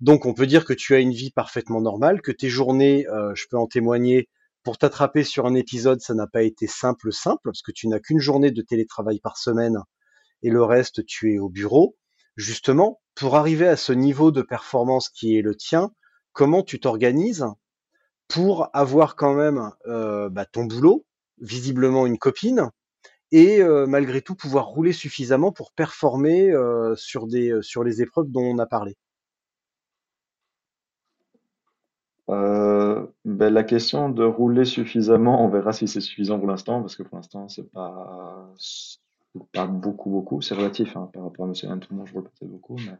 Donc, 0.00 0.26
on 0.26 0.34
peut 0.34 0.46
dire 0.46 0.64
que 0.64 0.74
tu 0.74 0.94
as 0.94 0.98
une 0.98 1.12
vie 1.12 1.30
parfaitement 1.30 1.80
normale, 1.80 2.22
que 2.22 2.32
tes 2.32 2.48
journées, 2.48 3.06
je 3.34 3.44
peux 3.48 3.56
en 3.56 3.66
témoigner, 3.66 4.28
pour 4.66 4.78
t'attraper 4.78 5.22
sur 5.22 5.46
un 5.46 5.54
épisode, 5.54 6.00
ça 6.00 6.12
n'a 6.12 6.26
pas 6.26 6.42
été 6.42 6.66
simple, 6.66 7.12
simple, 7.12 7.42
parce 7.44 7.62
que 7.62 7.70
tu 7.70 7.86
n'as 7.86 8.00
qu'une 8.00 8.18
journée 8.18 8.50
de 8.50 8.62
télétravail 8.62 9.20
par 9.20 9.36
semaine 9.36 9.78
et 10.42 10.50
le 10.50 10.64
reste, 10.64 11.06
tu 11.06 11.32
es 11.32 11.38
au 11.38 11.48
bureau. 11.48 11.96
Justement, 12.34 13.00
pour 13.14 13.36
arriver 13.36 13.68
à 13.68 13.76
ce 13.76 13.92
niveau 13.92 14.32
de 14.32 14.42
performance 14.42 15.08
qui 15.08 15.38
est 15.38 15.40
le 15.40 15.54
tien, 15.54 15.92
comment 16.32 16.64
tu 16.64 16.80
t'organises 16.80 17.46
pour 18.26 18.68
avoir 18.72 19.14
quand 19.14 19.34
même 19.34 19.70
euh, 19.86 20.30
bah, 20.30 20.46
ton 20.46 20.64
boulot, 20.64 21.06
visiblement 21.38 22.04
une 22.04 22.18
copine, 22.18 22.72
et 23.30 23.62
euh, 23.62 23.86
malgré 23.86 24.20
tout 24.20 24.34
pouvoir 24.34 24.66
rouler 24.66 24.92
suffisamment 24.92 25.52
pour 25.52 25.70
performer 25.74 26.50
euh, 26.50 26.96
sur, 26.96 27.28
les 27.28 28.02
épreuves 28.02 28.32
dont 28.32 28.42
on 28.42 28.58
a 28.58 28.66
parlé? 28.66 28.96
Ben, 32.28 33.08
la 33.24 33.64
question 33.64 34.08
de 34.08 34.24
rouler 34.24 34.64
suffisamment, 34.64 35.44
on 35.44 35.48
verra 35.48 35.72
si 35.72 35.86
c'est 35.88 36.00
suffisant 36.00 36.38
pour 36.38 36.48
l'instant, 36.48 36.80
parce 36.80 36.96
que 36.96 37.02
pour 37.02 37.16
l'instant, 37.16 37.48
c'est 37.48 37.70
pas, 37.70 38.52
pas 39.52 39.66
beaucoup, 39.66 40.10
beaucoup. 40.10 40.40
C'est 40.40 40.54
relatif 40.54 40.96
hein, 40.96 41.10
par 41.12 41.22
rapport 41.24 41.44
à 41.44 41.48
Monsieur 41.48 41.68
tout 41.78 41.88
le 41.90 41.96
monde, 41.96 42.06
je 42.06 42.14
roule 42.14 42.24
peut-être 42.24 42.50
beaucoup, 42.50 42.76
mais 42.76 42.98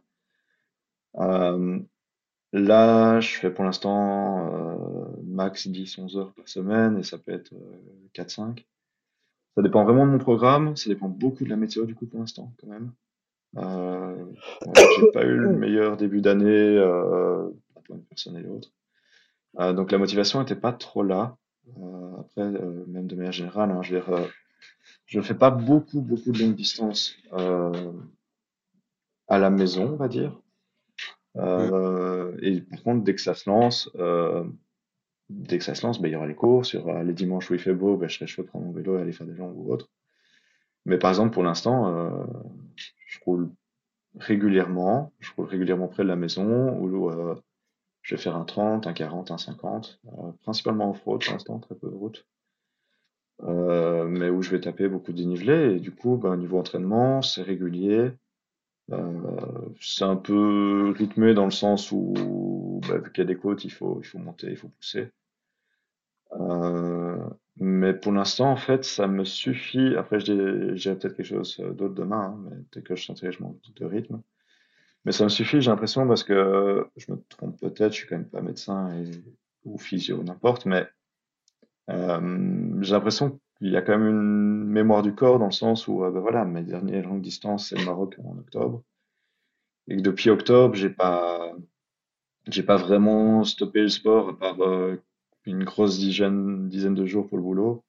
Là, 2.53 3.19
je 3.19 3.35
fais 3.37 3.51
pour 3.51 3.65
l'instant 3.65 4.53
euh, 4.53 5.05
max 5.25 5.67
10-11 5.67 6.17
heures 6.17 6.33
par 6.33 6.47
semaine 6.47 6.97
et 6.97 7.03
ça 7.03 7.17
peut 7.17 7.33
être 7.33 7.53
4-5. 8.13 8.41
Euh, 8.41 8.53
ça 9.55 9.61
dépend 9.63 9.83
vraiment 9.83 10.05
de 10.05 10.11
mon 10.11 10.17
programme, 10.17 10.77
ça 10.77 10.89
dépend 10.89 11.09
beaucoup 11.09 11.43
de 11.43 11.49
la 11.49 11.57
météo 11.57 11.85
du 11.85 11.95
coup 11.95 12.05
pour 12.05 12.19
l'instant 12.19 12.53
quand 12.59 12.67
même. 12.67 12.93
Euh, 13.57 14.25
j'ai 14.65 15.11
pas 15.11 15.25
eu 15.25 15.35
le 15.35 15.51
meilleur 15.53 15.97
début 15.97 16.21
d'année, 16.21 16.77
euh, 16.77 17.49
à 17.75 17.81
point 17.81 17.97
de 17.97 18.01
personne 18.03 18.37
et 18.37 18.41
l'autre. 18.41 18.71
Euh, 19.59 19.73
donc 19.73 19.91
la 19.91 19.97
motivation 19.97 20.41
était 20.41 20.55
pas 20.55 20.73
trop 20.73 21.03
là. 21.03 21.37
après, 22.19 22.49
même 22.87 23.07
de 23.07 23.15
manière 23.15 23.31
générale, 23.31 23.71
hein, 23.71 23.81
je 23.81 23.95
veux 23.95 24.01
dire, 24.01 24.29
je 25.05 25.21
fais 25.21 25.35
pas 25.35 25.49
beaucoup 25.49 26.01
beaucoup 26.01 26.31
de 26.31 26.39
longues 26.39 26.55
distances 26.55 27.15
à 29.27 29.39
la 29.39 29.49
maison, 29.49 29.93
on 29.93 29.95
va 29.95 30.07
dire. 30.07 30.39
Euh, 31.37 32.35
et 32.41 32.61
par 32.61 32.83
contre, 32.83 33.03
dès 33.03 33.15
que 33.15 33.21
ça 33.21 33.33
se 33.33 33.49
lance, 33.49 33.89
euh, 33.95 34.43
dès 35.29 35.57
que 35.57 35.63
ça 35.63 35.75
se 35.75 35.85
lance, 35.85 36.01
ben, 36.01 36.09
il 36.09 36.13
y 36.13 36.15
aura 36.15 36.27
les 36.27 36.35
cours. 36.35 36.65
Sur 36.65 36.87
euh, 36.89 37.03
les 37.03 37.13
dimanches 37.13 37.49
où 37.49 37.53
il 37.53 37.59
fait 37.59 37.73
beau, 37.73 37.97
ben, 37.97 38.09
je 38.09 38.15
serai 38.15 38.27
chaud 38.27 38.43
de 38.43 38.47
prendre 38.47 38.65
mon 38.65 38.71
vélo 38.71 38.97
et 38.97 39.01
aller 39.01 39.11
faire 39.11 39.27
des 39.27 39.35
jambes 39.35 39.53
ou 39.55 39.71
autre. 39.71 39.89
Mais 40.85 40.97
par 40.97 41.11
exemple, 41.11 41.33
pour 41.33 41.43
l'instant, 41.43 41.93
euh, 41.93 42.25
je 42.75 43.19
roule 43.25 43.51
régulièrement. 44.17 45.13
Je 45.19 45.31
roule 45.35 45.47
régulièrement 45.47 45.87
près 45.87 46.03
de 46.03 46.07
la 46.07 46.15
maison 46.15 46.49
euh, 47.11 47.35
je 48.07 48.15
vais 48.15 48.21
faire 48.21 48.37
un 48.37 48.45
30, 48.45 48.87
un 48.87 48.93
40, 48.93 49.31
un 49.31 49.37
50, 49.37 49.99
principalement 50.41 50.91
off-road 50.91 51.21
pour 51.25 51.33
l'instant, 51.33 51.59
très 51.59 51.75
peu 51.75 51.89
de 51.89 51.95
route. 51.95 52.25
mais 53.41 54.29
où 54.29 54.41
je 54.41 54.49
vais 54.49 54.61
taper 54.61 54.87
beaucoup 54.87 55.11
de 55.11 55.17
dénivelé 55.17 55.75
et 55.75 55.79
du 55.81 55.91
coup, 55.91 56.15
ben, 56.15 56.37
niveau 56.37 56.57
entraînement, 56.57 57.21
c'est 57.21 57.41
régulier. 57.41 58.11
Euh, 58.93 59.69
c'est 59.81 60.05
un 60.05 60.15
peu 60.15 60.93
rythmé 60.97 61.33
dans 61.33 61.43
le 61.43 61.51
sens 61.51 61.91
où, 61.91 62.79
bah, 62.87 62.97
vu 62.99 63.11
qu'il 63.11 63.23
y 63.23 63.27
a 63.27 63.27
des 63.27 63.35
côtes, 63.35 63.65
il 63.65 63.71
faut, 63.71 63.99
il 64.01 64.05
faut 64.05 64.19
monter, 64.19 64.47
il 64.49 64.57
faut 64.57 64.69
pousser. 64.69 65.09
Euh, 66.39 67.29
mais 67.57 67.93
pour 67.93 68.13
l'instant, 68.13 68.49
en 68.51 68.55
fait, 68.55 68.85
ça 68.85 69.07
me 69.07 69.25
suffit. 69.25 69.95
Après, 69.97 70.19
j'ai 70.19 70.35
peut-être 70.95 71.15
quelque 71.17 71.23
chose 71.23 71.57
d'autre 71.57 71.95
demain, 71.95 72.37
hein, 72.37 72.43
mais 72.49 72.57
dès 72.71 72.81
que 72.81 72.95
je 72.95 73.03
sentirai, 73.03 73.33
je 73.33 73.43
manque 73.43 73.57
de 73.75 73.85
rythme. 73.85 74.21
Mais 75.07 75.13
ça 75.13 75.23
me 75.23 75.29
suffit, 75.29 75.61
j'ai 75.61 75.71
l'impression, 75.71 76.05
parce 76.05 76.25
que 76.25 76.85
je 76.97 77.13
me 77.13 77.17
trompe 77.29 77.57
peut-être, 77.61 77.93
je 77.93 77.99
suis 77.99 78.07
quand 78.09 78.17
même 78.17 78.27
pas 78.27 78.41
médecin 78.41 78.91
et, 78.91 79.09
ou 79.63 79.77
physio, 79.77 80.21
n'importe, 80.21 80.65
mais 80.65 80.85
euh, 81.89 82.81
j'ai 82.81 82.91
l'impression 82.91 83.39
il 83.61 83.71
y 83.71 83.77
a 83.77 83.81
quand 83.81 83.97
même 83.97 84.09
une 84.09 84.65
mémoire 84.65 85.03
du 85.03 85.15
corps 85.15 85.39
dans 85.39 85.45
le 85.45 85.51
sens 85.51 85.87
où, 85.87 86.03
euh, 86.03 86.11
ben 86.11 86.19
voilà, 86.19 86.43
mes 86.43 86.61
dernières 86.61 87.07
longues 87.07 87.21
distances, 87.21 87.69
c'est 87.69 87.77
le 87.77 87.85
Maroc 87.85 88.17
en 88.21 88.37
octobre. 88.37 88.83
Et 89.87 89.95
que 89.95 90.01
depuis 90.01 90.29
octobre, 90.29 90.75
j'ai 90.75 90.89
pas, 90.89 91.53
j'ai 92.49 92.63
pas 92.63 92.75
vraiment 92.75 93.45
stoppé 93.45 93.83
le 93.83 93.87
sport 93.87 94.31
à 94.31 94.37
part 94.37 94.61
euh, 94.61 95.01
une 95.45 95.63
grosse 95.63 95.99
dizaine, 95.99 96.67
dizaine 96.67 96.95
de 96.95 97.05
jours 97.05 97.29
pour 97.29 97.37
le 97.37 97.43
boulot. 97.43 97.85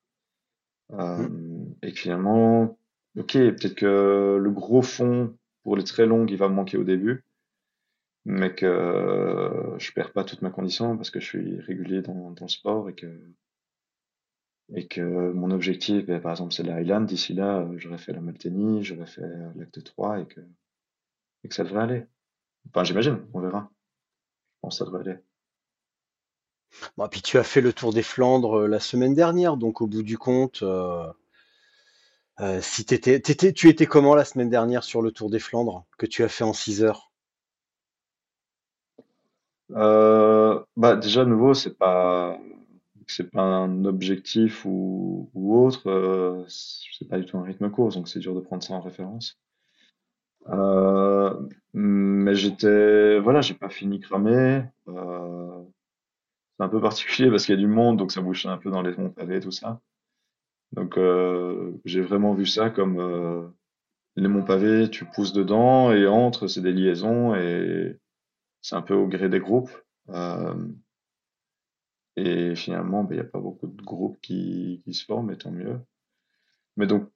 Mmh. 0.90 1.74
Et 1.82 1.92
que 1.92 1.98
finalement, 1.98 2.78
ok, 3.18 3.32
peut-être 3.32 3.74
que 3.74 4.38
le 4.40 4.50
gros 4.52 4.82
fond 4.82 5.34
pour 5.62 5.76
les 5.76 5.84
très 5.84 6.06
longues, 6.06 6.30
il 6.30 6.36
va 6.36 6.48
me 6.48 6.54
manquer 6.54 6.76
au 6.76 6.84
début, 6.84 7.24
mais 8.24 8.54
que 8.54 9.74
je 9.78 9.92
perds 9.92 10.12
pas 10.12 10.24
toute 10.24 10.42
ma 10.42 10.50
condition 10.50 10.96
parce 10.96 11.10
que 11.10 11.20
je 11.20 11.26
suis 11.26 11.60
régulier 11.60 12.02
dans, 12.02 12.34
le 12.40 12.48
sport 12.48 12.88
et 12.88 12.94
que 12.94 13.06
mon 14.68 15.50
objectif, 15.50 16.06
ben, 16.06 16.20
par 16.20 16.32
exemple, 16.32 16.52
c'est 16.52 16.62
la. 16.62 17.00
D'ici 17.00 17.34
là, 17.34 17.60
euh, 17.60 17.78
j'aurais 17.78 17.98
fait 17.98 18.12
la 18.12 18.20
Maltenie, 18.20 18.84
j'aurais 18.84 19.06
fait 19.06 19.22
euh, 19.22 19.50
l'acte 19.56 19.82
3 19.82 20.20
et 20.20 20.26
que, 20.26 20.40
et 21.44 21.48
que 21.48 21.54
ça 21.54 21.64
devrait 21.64 21.82
aller. 21.82 22.06
Enfin, 22.68 22.84
j'imagine, 22.84 23.20
on 23.32 23.40
verra. 23.40 23.70
Je 23.70 24.58
pense 24.62 24.74
que 24.74 24.78
ça 24.78 24.84
devrait 24.84 25.08
aller. 25.08 25.18
Bon, 26.96 27.08
puis 27.08 27.22
tu 27.22 27.38
as 27.38 27.44
fait 27.44 27.60
le 27.60 27.72
Tour 27.72 27.92
des 27.92 28.02
Flandres 28.02 28.60
euh, 28.60 28.68
la 28.68 28.80
semaine 28.80 29.14
dernière, 29.14 29.56
donc 29.56 29.80
au 29.80 29.86
bout 29.86 30.02
du 30.02 30.18
compte, 30.18 30.62
si 32.62 32.84
t'étais, 32.84 33.20
tu 33.52 33.68
étais 33.68 33.86
comment 33.86 34.14
la 34.16 34.24
semaine 34.24 34.50
dernière 34.50 34.82
sur 34.82 35.02
le 35.02 35.12
Tour 35.12 35.30
des 35.30 35.38
Flandres 35.38 35.84
que 35.98 36.06
tu 36.06 36.24
as 36.24 36.28
fait 36.28 36.42
en 36.44 36.52
6 36.52 36.82
heures? 36.82 37.12
Euh, 39.72 40.62
Bah 40.76 40.96
déjà, 40.96 41.24
de 41.24 41.30
nouveau, 41.30 41.54
c'est 41.54 41.76
pas 41.76 42.38
c'est 43.06 43.30
pas 43.30 43.42
un 43.42 43.84
objectif 43.86 44.64
ou, 44.66 45.30
autre, 45.34 45.88
euh, 45.90 46.44
c'est 46.48 47.08
pas 47.08 47.18
du 47.18 47.24
tout 47.26 47.38
un 47.38 47.42
rythme 47.44 47.70
court, 47.70 47.90
donc 47.90 48.08
c'est 48.08 48.18
dur 48.20 48.34
de 48.34 48.40
prendre 48.40 48.62
ça 48.62 48.74
en 48.74 48.80
référence. 48.80 49.38
Euh, 50.48 51.34
mais 51.74 52.34
j'étais, 52.34 53.18
voilà, 53.20 53.40
j'ai 53.40 53.54
pas 53.54 53.68
fini 53.68 54.00
cramé. 54.00 54.62
Euh, 54.88 55.62
c'est 56.58 56.64
un 56.64 56.68
peu 56.68 56.80
particulier 56.80 57.30
parce 57.30 57.46
qu'il 57.46 57.54
y 57.54 57.58
a 57.58 57.60
du 57.60 57.66
monde, 57.68 57.96
donc 57.98 58.12
ça 58.12 58.20
bouge 58.20 58.46
un 58.46 58.58
peu 58.58 58.70
dans 58.70 58.82
les 58.82 58.96
monts 58.96 59.10
pavés 59.10 59.40
tout 59.40 59.50
ça. 59.50 59.80
Donc 60.72 60.98
euh, 60.98 61.72
j'ai 61.84 62.00
vraiment 62.00 62.34
vu 62.34 62.46
ça 62.46 62.70
comme 62.70 63.00
euh, 63.00 63.48
les 64.16 64.28
monts 64.28 64.44
pavés, 64.44 64.90
tu 64.90 65.04
pousses 65.04 65.32
dedans 65.32 65.92
et 65.92 66.06
entre, 66.06 66.46
c'est 66.46 66.60
des 66.60 66.72
liaisons 66.72 67.34
et 67.34 67.98
c'est 68.60 68.76
un 68.76 68.82
peu 68.82 68.94
au 68.94 69.06
gré 69.06 69.28
des 69.28 69.40
groupes. 69.40 69.70
Euh, 70.10 70.54
et 72.16 72.56
finalement, 72.56 73.04
ben, 73.04 73.14
il 73.14 73.20
n'y 73.20 73.26
a 73.26 73.30
pas 73.30 73.38
beaucoup 73.38 73.68
de 73.68 73.82
groupes 73.82 74.18
qui, 74.20 74.82
qui 74.84 74.92
se 74.92 75.04
forment, 75.04 75.30
et 75.30 75.38
tant 75.38 75.52
mieux. 75.52 75.78
Mais 76.76 76.88
donc, 76.88 77.08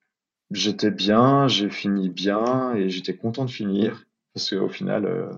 j'étais 0.53 0.93
bien, 0.93 1.49
j'ai 1.49 1.71
fini 1.71 2.09
bien, 2.09 2.75
et 2.77 2.89
j'étais 2.89 3.17
content 3.17 3.45
de 3.45 3.51
finir, 3.51 4.05
parce 4.33 4.49
qu'au 4.49 4.69
final, 4.69 5.07
euh, 5.07 5.33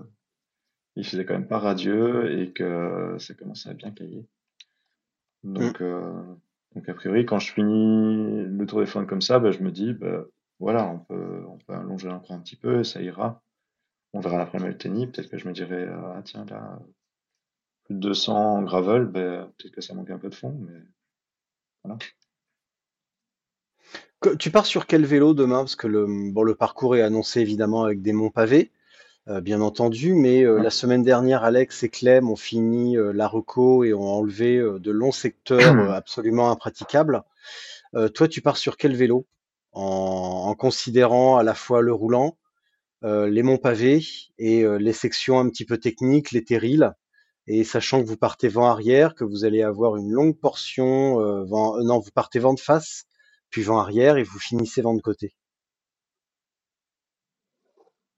il 0.95 1.03
faisait 1.03 1.25
quand 1.25 1.33
même 1.33 1.47
pas 1.47 1.57
radieux, 1.57 2.39
et 2.39 2.53
que 2.53 3.15
ça 3.17 3.33
commençait 3.33 3.69
à 3.69 3.73
bien 3.73 3.89
cailler. 3.89 4.27
Donc, 5.43 5.79
mm. 5.79 5.83
euh, 5.83 6.35
donc 6.75 6.89
a 6.89 6.93
priori, 6.93 7.25
quand 7.25 7.39
je 7.39 7.53
finis 7.53 8.43
le 8.43 8.65
tour 8.65 8.81
des 8.81 8.85
flancs 8.85 9.05
comme 9.05 9.21
ça, 9.21 9.39
ben, 9.39 9.51
je 9.51 9.59
me 9.63 9.71
dis, 9.71 9.93
ben, 9.93 10.25
voilà, 10.59 10.85
on 10.87 10.99
peut, 10.99 11.45
on 11.47 11.57
peut 11.57 11.73
allonger 11.73 12.09
un 12.09 12.19
petit 12.39 12.57
peu, 12.57 12.81
et 12.81 12.83
ça 12.83 13.01
ira. 13.01 13.41
On 14.13 14.19
verra 14.19 14.37
l'après 14.37 14.59
le 14.59 14.77
tennis, 14.77 15.07
peut-être 15.07 15.29
que 15.29 15.37
je 15.37 15.47
me 15.47 15.53
dirai, 15.53 15.87
ah 15.87 16.21
tiens, 16.23 16.45
là, 16.45 16.79
plus 17.85 17.95
de 17.95 17.99
200 17.99 18.35
en 18.35 18.61
gravel, 18.63 19.05
ben, 19.05 19.51
peut-être 19.57 19.73
que 19.73 19.81
ça 19.81 19.93
manque 19.93 20.09
un 20.09 20.17
peu 20.17 20.29
de 20.29 20.35
fond, 20.35 20.57
mais 20.59 20.79
voilà. 21.83 21.97
Tu 24.39 24.49
pars 24.49 24.65
sur 24.65 24.87
quel 24.87 25.05
vélo 25.05 25.33
demain? 25.33 25.59
Parce 25.59 25.75
que 25.75 25.87
le 25.87 26.53
parcours 26.55 26.95
est 26.95 27.01
annoncé 27.01 27.41
évidemment 27.41 27.83
avec 27.83 28.01
des 28.01 28.13
monts 28.13 28.31
pavés, 28.31 28.71
euh, 29.27 29.41
bien 29.41 29.61
entendu, 29.61 30.13
mais 30.13 30.43
euh, 30.43 30.61
la 30.61 30.69
semaine 30.69 31.03
dernière, 31.03 31.43
Alex 31.43 31.83
et 31.83 31.89
Clem 31.89 32.29
ont 32.29 32.35
fini 32.35 32.97
euh, 32.97 33.11
la 33.11 33.27
reco 33.27 33.83
et 33.83 33.93
ont 33.93 34.07
enlevé 34.07 34.57
de 34.57 34.91
longs 34.91 35.11
secteurs 35.11 35.91
absolument 35.91 36.51
impraticables. 36.51 37.23
toi, 38.13 38.27
tu 38.27 38.41
pars 38.41 38.57
sur 38.57 38.77
quel 38.77 38.95
vélo? 38.95 39.25
En, 39.71 40.45
en, 40.47 40.55
considérant 40.55 41.37
à 41.37 41.43
la 41.43 41.53
fois 41.53 41.81
le 41.81 41.93
roulant, 41.93 42.37
les 43.03 43.43
monts 43.43 43.57
pavés 43.57 44.03
et 44.39 44.65
les 44.79 44.93
sections 44.93 45.39
un 45.39 45.49
petit 45.49 45.65
peu 45.65 45.77
techniques, 45.77 46.31
les 46.31 46.43
terrils 46.43 46.93
et 47.47 47.63
sachant 47.63 48.01
que 48.01 48.07
vous 48.07 48.17
partez 48.17 48.47
vent 48.47 48.65
arrière, 48.65 49.15
que 49.15 49.23
vous 49.23 49.45
allez 49.45 49.61
avoir 49.61 49.97
une 49.97 50.09
longue 50.09 50.37
portion 50.39 51.19
euh, 51.19 51.43
vent, 51.43 51.77
euh, 51.77 51.83
non, 51.83 51.99
vous 51.99 52.11
partez 52.11 52.39
vent 52.39 52.53
de 52.53 52.59
face, 52.59 53.05
puis 53.49 53.61
vent 53.61 53.79
arrière 53.79 54.17
et 54.17 54.23
vous 54.23 54.39
finissez 54.39 54.81
vent 54.81 54.95
de 54.95 55.01
côté. 55.01 55.35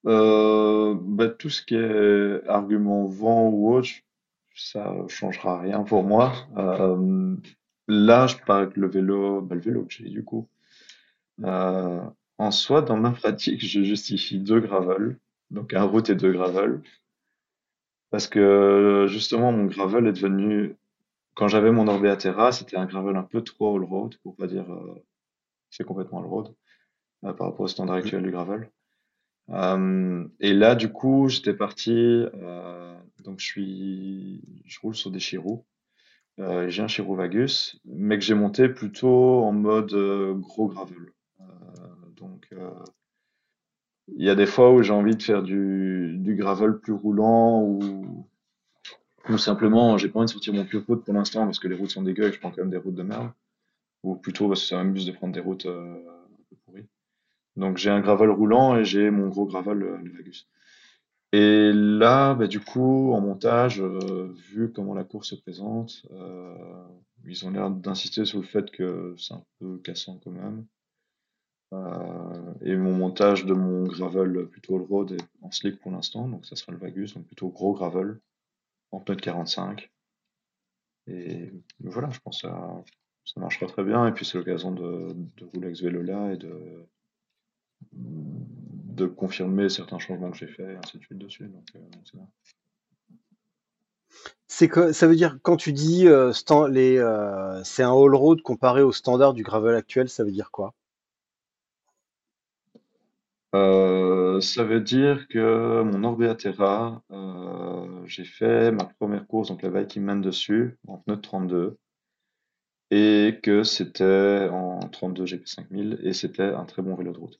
Euh, 0.07 0.95
bah, 0.99 1.27
tout 1.27 1.49
ce 1.49 1.61
qui 1.61 1.75
est 1.75 2.47
argument 2.47 3.05
vent 3.07 3.49
ou 3.49 3.73
autre, 3.73 3.89
ça 4.55 4.93
changera 5.09 5.59
rien 5.59 5.83
pour 5.83 6.03
moi. 6.03 6.33
Euh, 6.57 7.35
là, 7.87 8.27
je 8.27 8.37
pars 8.37 8.57
avec 8.57 8.77
le 8.77 8.87
vélo, 8.87 9.41
bah, 9.41 9.55
le 9.55 9.61
vélo 9.61 9.83
que 9.83 9.93
j'ai 9.93 10.09
du 10.09 10.23
coup. 10.23 10.47
Euh, 11.43 12.01
en 12.37 12.51
soi, 12.51 12.81
dans 12.81 12.97
ma 12.97 13.11
pratique, 13.23 13.65
je 13.65 13.83
justifie 13.83 14.39
deux 14.39 14.61
gravel, 14.61 15.19
donc 15.51 15.73
un 15.73 15.83
route 15.83 16.09
et 16.09 16.15
deux 16.15 16.31
gravel. 16.31 16.81
Parce 18.09 18.27
que 18.27 19.05
justement, 19.09 19.51
mon 19.51 19.65
gravel 19.65 20.07
est 20.07 20.13
devenu 20.13 20.75
quand 21.37 21.47
j'avais 21.47 21.71
mon 21.71 21.87
Orbea 21.87 22.15
Terra, 22.15 22.51
c'était 22.51 22.77
un 22.77 22.85
gravel 22.85 23.15
un 23.15 23.23
peu 23.23 23.43
trop 23.43 23.75
all-road, 23.75 24.15
pour 24.23 24.35
pas 24.35 24.47
dire 24.47 24.71
euh, 24.71 25.03
c'est 25.69 25.83
complètement 25.83 26.19
all-road, 26.19 26.55
par 27.21 27.35
rapport 27.37 27.61
au 27.61 27.67
standard 27.67 27.97
actuel 27.97 28.23
du 28.23 28.31
gravel. 28.31 28.71
Euh, 29.49 30.27
et 30.39 30.53
là, 30.53 30.75
du 30.75 30.91
coup, 30.91 31.29
j'étais 31.29 31.53
parti, 31.53 31.91
euh, 31.91 32.95
donc 33.23 33.39
je 33.39 33.45
suis, 33.45 34.41
je 34.65 34.79
roule 34.79 34.95
sur 34.95 35.11
des 35.11 35.19
Chirou. 35.19 35.65
Euh, 36.39 36.69
j'ai 36.69 36.83
un 36.83 36.87
Chirou 36.87 37.15
Vagus, 37.15 37.79
mais 37.85 38.17
que 38.19 38.23
j'ai 38.23 38.35
monté 38.35 38.69
plutôt 38.69 39.43
en 39.43 39.53
mode 39.53 39.93
euh, 39.93 40.33
gros 40.35 40.67
gravel. 40.67 41.11
Euh, 41.41 41.45
donc, 42.15 42.49
il 44.15 44.23
y 44.23 44.29
a 44.29 44.35
des 44.35 44.45
fois 44.45 44.71
où 44.73 44.83
j'ai 44.83 44.93
envie 44.93 45.15
de 45.15 45.23
faire 45.23 45.43
du, 45.43 46.15
du 46.17 46.35
gravel 46.35 46.79
plus 46.79 46.93
roulant 46.93 47.61
ou, 47.61 48.27
ou 49.29 49.37
simplement 49.37 49.97
j'ai 49.97 50.09
pas 50.09 50.19
envie 50.19 50.27
de 50.27 50.31
sortir 50.31 50.53
mon 50.53 50.65
pure 50.65 50.85
pour 50.85 51.13
l'instant 51.13 51.45
parce 51.45 51.59
que 51.59 51.67
les 51.67 51.75
routes 51.75 51.91
sont 51.91 52.03
dégueu 52.03 52.27
et 52.27 52.33
je 52.33 52.39
prends 52.39 52.51
quand 52.51 52.61
même 52.61 52.69
des 52.69 52.77
routes 52.77 52.95
de 52.95 53.03
merde. 53.03 53.31
Ou 54.03 54.15
plutôt 54.15 54.47
parce 54.47 54.61
que 54.61 54.67
ça 54.67 54.77
m'amuse 54.77 55.05
de 55.05 55.11
prendre 55.11 55.33
des 55.33 55.39
routes 55.39 55.65
un 55.65 55.99
peu 56.49 56.55
pourries. 56.65 56.85
Donc 57.57 57.77
j'ai 57.77 57.89
un 57.89 58.01
gravel 58.01 58.29
roulant 58.29 58.77
et 58.77 58.85
j'ai 58.85 59.09
mon 59.09 59.27
gros 59.29 59.45
gravel, 59.45 59.83
euh, 59.83 59.97
le 59.97 60.11
Vagus. 60.11 60.47
Et 61.33 61.71
là, 61.73 62.35
bah, 62.35 62.47
du 62.47 62.59
coup, 62.59 63.11
en 63.13 63.19
montage, 63.19 63.81
euh, 63.81 64.33
vu 64.51 64.71
comment 64.71 64.93
la 64.93 65.03
course 65.03 65.29
se 65.31 65.35
présente, 65.35 66.05
euh, 66.11 66.87
ils 67.25 67.45
ont 67.45 67.51
l'air 67.51 67.69
d'insister 67.69 68.23
sur 68.25 68.39
le 68.39 68.45
fait 68.45 68.71
que 68.71 69.13
c'est 69.17 69.33
un 69.33 69.43
peu 69.59 69.77
cassant 69.79 70.19
quand 70.23 70.31
même. 70.31 70.65
Euh, 71.73 72.53
et 72.61 72.75
mon 72.77 72.93
montage 72.93 73.45
de 73.45 73.53
mon 73.53 73.83
gravel 73.83 74.47
plutôt 74.47 74.77
all-road 74.77 75.11
est 75.11 75.27
en 75.41 75.51
slick 75.51 75.79
pour 75.81 75.91
l'instant, 75.91 76.29
donc 76.29 76.45
ça 76.45 76.55
sera 76.55 76.71
le 76.71 76.77
Vagus, 76.77 77.13
donc 77.13 77.25
plutôt 77.25 77.49
gros 77.49 77.73
gravel, 77.73 78.21
en 78.91 79.01
pneu 79.01 79.15
de 79.17 79.21
45. 79.21 79.91
Et 81.07 81.51
voilà, 81.81 82.09
je 82.11 82.19
pense 82.19 82.41
que 82.41 82.47
ça, 82.47 82.83
ça 83.25 83.39
marchera 83.41 83.67
très 83.67 83.83
bien. 83.83 84.07
Et 84.07 84.13
puis 84.13 84.25
c'est 84.25 84.37
l'occasion 84.37 84.71
de, 84.71 85.13
de 85.37 85.45
rouler 85.45 85.65
avec 85.67 85.77
ce 85.77 85.83
vélo-là 85.83 86.33
et 86.33 86.37
de, 86.37 86.87
de 87.91 89.05
confirmer 89.05 89.69
certains 89.69 89.99
changements 89.99 90.31
que 90.31 90.37
j'ai 90.37 90.47
faits, 90.47 90.69
et 90.69 90.75
ainsi 90.75 90.97
de 90.97 91.03
suite 91.03 91.19
dessus. 91.19 91.47
Donc, 91.47 91.67
euh, 91.75 92.19
c'est 94.47 94.69
que 94.69 94.91
ça 94.93 95.07
veut 95.07 95.15
dire 95.15 95.37
quand 95.43 95.57
tu 95.57 95.73
dis 95.73 96.07
euh, 96.07 96.31
les, 96.69 96.97
euh, 96.97 97.63
c'est 97.63 97.83
un 97.83 97.91
all 97.91 98.15
road 98.15 98.41
comparé 98.41 98.81
au 98.81 98.91
standard 98.91 99.33
du 99.33 99.43
gravel 99.43 99.75
actuel, 99.75 100.09
ça 100.09 100.23
veut 100.23 100.31
dire 100.31 100.51
quoi? 100.51 100.73
Euh, 103.55 104.41
ça 104.41 104.63
veut 104.63 104.81
dire 104.81 105.27
que 105.27 105.81
mon 105.83 106.03
Orbea 106.03 106.35
Terra, 106.35 107.01
j'ai 108.05 108.25
fait 108.25 108.71
ma 108.71 108.85
première 108.85 109.27
course, 109.27 109.49
donc 109.49 109.61
la 109.61 109.69
veille 109.69 109.87
qui 109.87 109.99
mène 109.99 110.21
dessus, 110.21 110.77
en 110.87 110.97
pneu 110.97 111.17
de 111.17 111.21
32, 111.21 111.77
et 112.91 113.39
que 113.43 113.63
c'était 113.63 114.49
en 114.51 114.79
32 114.79 115.25
GP5000, 115.25 115.99
et 116.03 116.13
c'était 116.13 116.53
un 116.53 116.65
très 116.65 116.81
bon 116.81 116.95
vélo 116.95 117.11
de 117.11 117.19
route. 117.19 117.39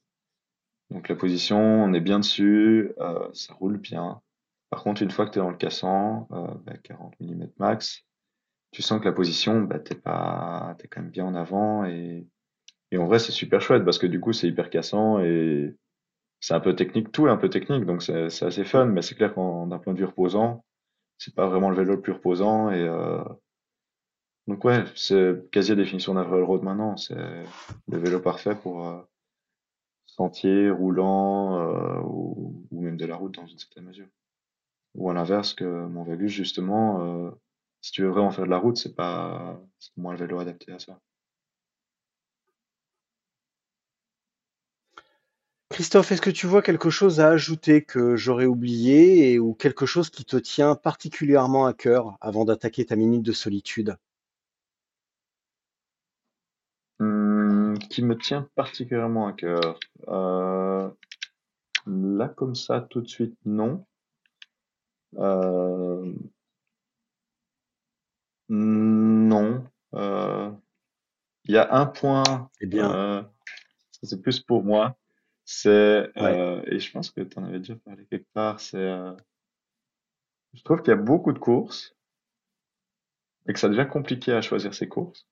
Donc 0.89 1.09
la 1.09 1.15
position, 1.15 1.59
on 1.59 1.93
est 1.93 2.01
bien 2.01 2.19
dessus, 2.19 2.93
euh, 2.99 3.27
ça 3.33 3.53
roule 3.53 3.77
bien. 3.77 4.21
Par 4.69 4.83
contre, 4.83 5.01
une 5.01 5.11
fois 5.11 5.25
que 5.25 5.31
tu 5.31 5.39
es 5.39 5.41
dans 5.41 5.49
le 5.49 5.57
cassant, 5.57 6.27
euh, 6.31 6.47
bah, 6.65 6.77
40 6.83 7.15
mm 7.19 7.47
max, 7.57 8.03
tu 8.71 8.81
sens 8.81 8.99
que 8.99 9.05
la 9.05 9.13
position, 9.13 9.61
bah, 9.61 9.79
t'es 9.79 9.95
pas, 9.95 10.75
t'es 10.79 10.87
quand 10.87 11.01
même 11.01 11.11
bien 11.11 11.25
en 11.25 11.35
avant, 11.35 11.85
et, 11.85 12.27
et 12.91 12.97
en 12.97 13.05
vrai, 13.05 13.19
c'est 13.19 13.31
super 13.31 13.61
chouette, 13.61 13.85
parce 13.85 13.97
que 13.99 14.07
du 14.07 14.19
coup, 14.19 14.33
c'est 14.33 14.47
hyper 14.47 14.69
cassant, 14.69 15.19
et 15.19 15.75
c'est 16.39 16.53
un 16.53 16.59
peu 16.59 16.75
technique, 16.75 17.11
tout 17.11 17.27
est 17.27 17.31
un 17.31 17.37
peu 17.37 17.49
technique, 17.49 17.85
donc 17.85 18.03
c'est 18.03 18.29
c'est 18.29 18.45
assez 18.45 18.63
fun, 18.63 18.85
mais 18.85 19.01
c'est 19.01 19.15
clair 19.15 19.33
qu'en 19.33 19.67
d'un 19.67 19.79
point 19.79 19.93
de 19.93 19.99
vue 19.99 20.05
reposant, 20.05 20.63
c'est 21.17 21.33
pas 21.35 21.47
vraiment 21.47 21.69
le 21.69 21.75
vélo 21.75 21.95
le 21.95 22.01
plus 22.01 22.13
reposant 22.13 22.71
et 22.71 22.81
euh, 22.81 23.23
donc 24.47 24.63
ouais, 24.63 24.83
c'est 24.95 25.49
quasi 25.51 25.71
la 25.71 25.75
définition 25.75 26.13
d'un 26.13 26.23
vrai 26.23 26.41
road 26.41 26.63
maintenant, 26.63 26.95
c'est 26.95 27.15
le 27.15 27.97
vélo 27.97 28.19
parfait 28.19 28.55
pour 28.55 28.87
euh, 28.87 29.01
sentier, 30.07 30.69
roulant 30.71 31.59
euh, 31.59 32.01
ou, 32.03 32.65
même 32.71 32.97
de 32.97 33.05
la 33.05 33.15
route 33.15 33.35
dans 33.35 33.45
une 33.47 33.57
certaine 33.59 33.85
mesure. 33.85 34.07
Ou 34.95 35.09
à 35.09 35.13
l'inverse 35.13 35.53
que 35.53 35.65
mon 35.65 36.03
Vagus 36.03 36.31
justement, 36.31 37.03
euh, 37.03 37.31
si 37.81 37.91
tu 37.91 38.03
veux 38.03 38.09
vraiment 38.09 38.31
faire 38.31 38.45
de 38.45 38.49
la 38.49 38.57
route, 38.59 38.77
c'est 38.77 38.95
pas 38.95 39.61
moins 39.97 40.13
le 40.13 40.19
vélo 40.19 40.39
adapté 40.39 40.71
à 40.73 40.79
ça. 40.79 40.99
Christophe, 45.69 46.11
est-ce 46.11 46.21
que 46.21 46.29
tu 46.29 46.45
vois 46.45 46.61
quelque 46.61 46.89
chose 46.89 47.21
à 47.21 47.29
ajouter 47.29 47.81
que 47.81 48.17
j'aurais 48.17 48.45
oublié 48.47 49.31
et 49.31 49.39
ou 49.39 49.53
quelque 49.53 49.85
chose 49.85 50.09
qui 50.09 50.25
te 50.25 50.35
tient 50.35 50.75
particulièrement 50.75 51.65
à 51.65 51.73
cœur 51.73 52.17
avant 52.19 52.43
d'attaquer 52.43 52.85
ta 52.85 52.97
minute 52.97 53.23
de 53.23 53.31
solitude? 53.31 53.97
Qui 57.79 58.03
me 58.03 58.17
tient 58.17 58.49
particulièrement 58.55 59.27
à 59.27 59.33
cœur. 59.33 59.79
Euh, 60.07 60.89
là 61.85 62.27
comme 62.29 62.55
ça 62.55 62.81
tout 62.81 63.01
de 63.01 63.07
suite 63.07 63.37
non. 63.45 63.85
Euh, 65.17 66.13
non. 68.49 69.65
Euh, 69.93 70.51
Il 71.45 71.53
y 71.53 71.57
a 71.57 71.73
un 71.73 71.85
point, 71.85 72.49
Eh 72.61 72.65
bien, 72.65 73.29
c'est 74.03 74.21
plus 74.21 74.39
pour 74.39 74.63
moi. 74.63 74.97
C'est, 75.45 76.11
ouais. 76.19 76.63
et 76.67 76.79
je 76.79 76.91
pense 76.91 77.09
que 77.09 77.21
tu 77.21 77.39
en 77.39 77.45
avais 77.45 77.59
déjà 77.59 77.75
parlé 77.77 78.05
quelque 78.05 78.27
part, 78.33 78.59
c'est, 78.59 78.97
je 80.53 80.63
trouve 80.63 80.81
qu'il 80.81 80.89
y 80.89 80.97
a 80.97 81.01
beaucoup 81.01 81.31
de 81.31 81.39
courses 81.39 81.95
et 83.47 83.53
que 83.53 83.59
ça 83.59 83.69
devient 83.69 83.87
compliqué 83.89 84.33
à 84.33 84.41
choisir 84.41 84.73
ses 84.73 84.89
courses. 84.89 85.27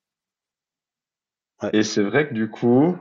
Et 1.73 1.83
c'est 1.83 2.03
vrai 2.03 2.27
que 2.27 2.33
du 2.33 2.49
coup, 2.49 2.97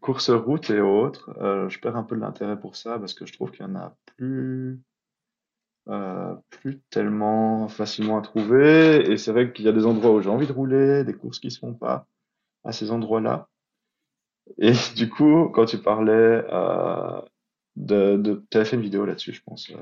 course 0.00 0.30
route 0.30 0.70
et 0.70 0.80
autres, 0.80 1.30
euh, 1.40 1.68
je 1.68 1.78
perds 1.80 1.96
un 1.96 2.02
peu 2.02 2.16
de 2.16 2.20
l'intérêt 2.20 2.58
pour 2.58 2.76
ça 2.76 2.98
parce 2.98 3.14
que 3.14 3.26
je 3.26 3.32
trouve 3.32 3.50
qu'il 3.50 3.62
y 3.62 3.68
en 3.68 3.76
a 3.76 3.96
plus, 4.16 4.80
euh, 5.88 6.34
plus 6.50 6.80
tellement 6.90 7.68
facilement 7.68 8.18
à 8.18 8.22
trouver. 8.22 9.10
Et 9.10 9.16
c'est 9.16 9.32
vrai 9.32 9.52
qu'il 9.52 9.64
y 9.64 9.68
a 9.68 9.72
des 9.72 9.86
endroits 9.86 10.12
où 10.12 10.20
j'ai 10.20 10.30
envie 10.30 10.46
de 10.46 10.52
rouler, 10.52 11.04
des 11.04 11.14
courses 11.14 11.40
qui 11.40 11.50
se 11.50 11.58
font 11.58 11.74
pas 11.74 12.06
à 12.64 12.72
ces 12.72 12.90
endroits-là. 12.90 13.48
Et 14.58 14.72
du 14.96 15.08
coup, 15.08 15.48
quand 15.48 15.66
tu 15.66 15.78
parlais 15.78 16.12
euh, 16.12 17.20
de, 17.76 18.16
de, 18.16 18.44
t'avais 18.50 18.64
fait 18.64 18.76
une 18.76 18.82
vidéo 18.82 19.04
là-dessus, 19.04 19.32
je 19.32 19.42
pense, 19.42 19.70
euh, 19.70 19.76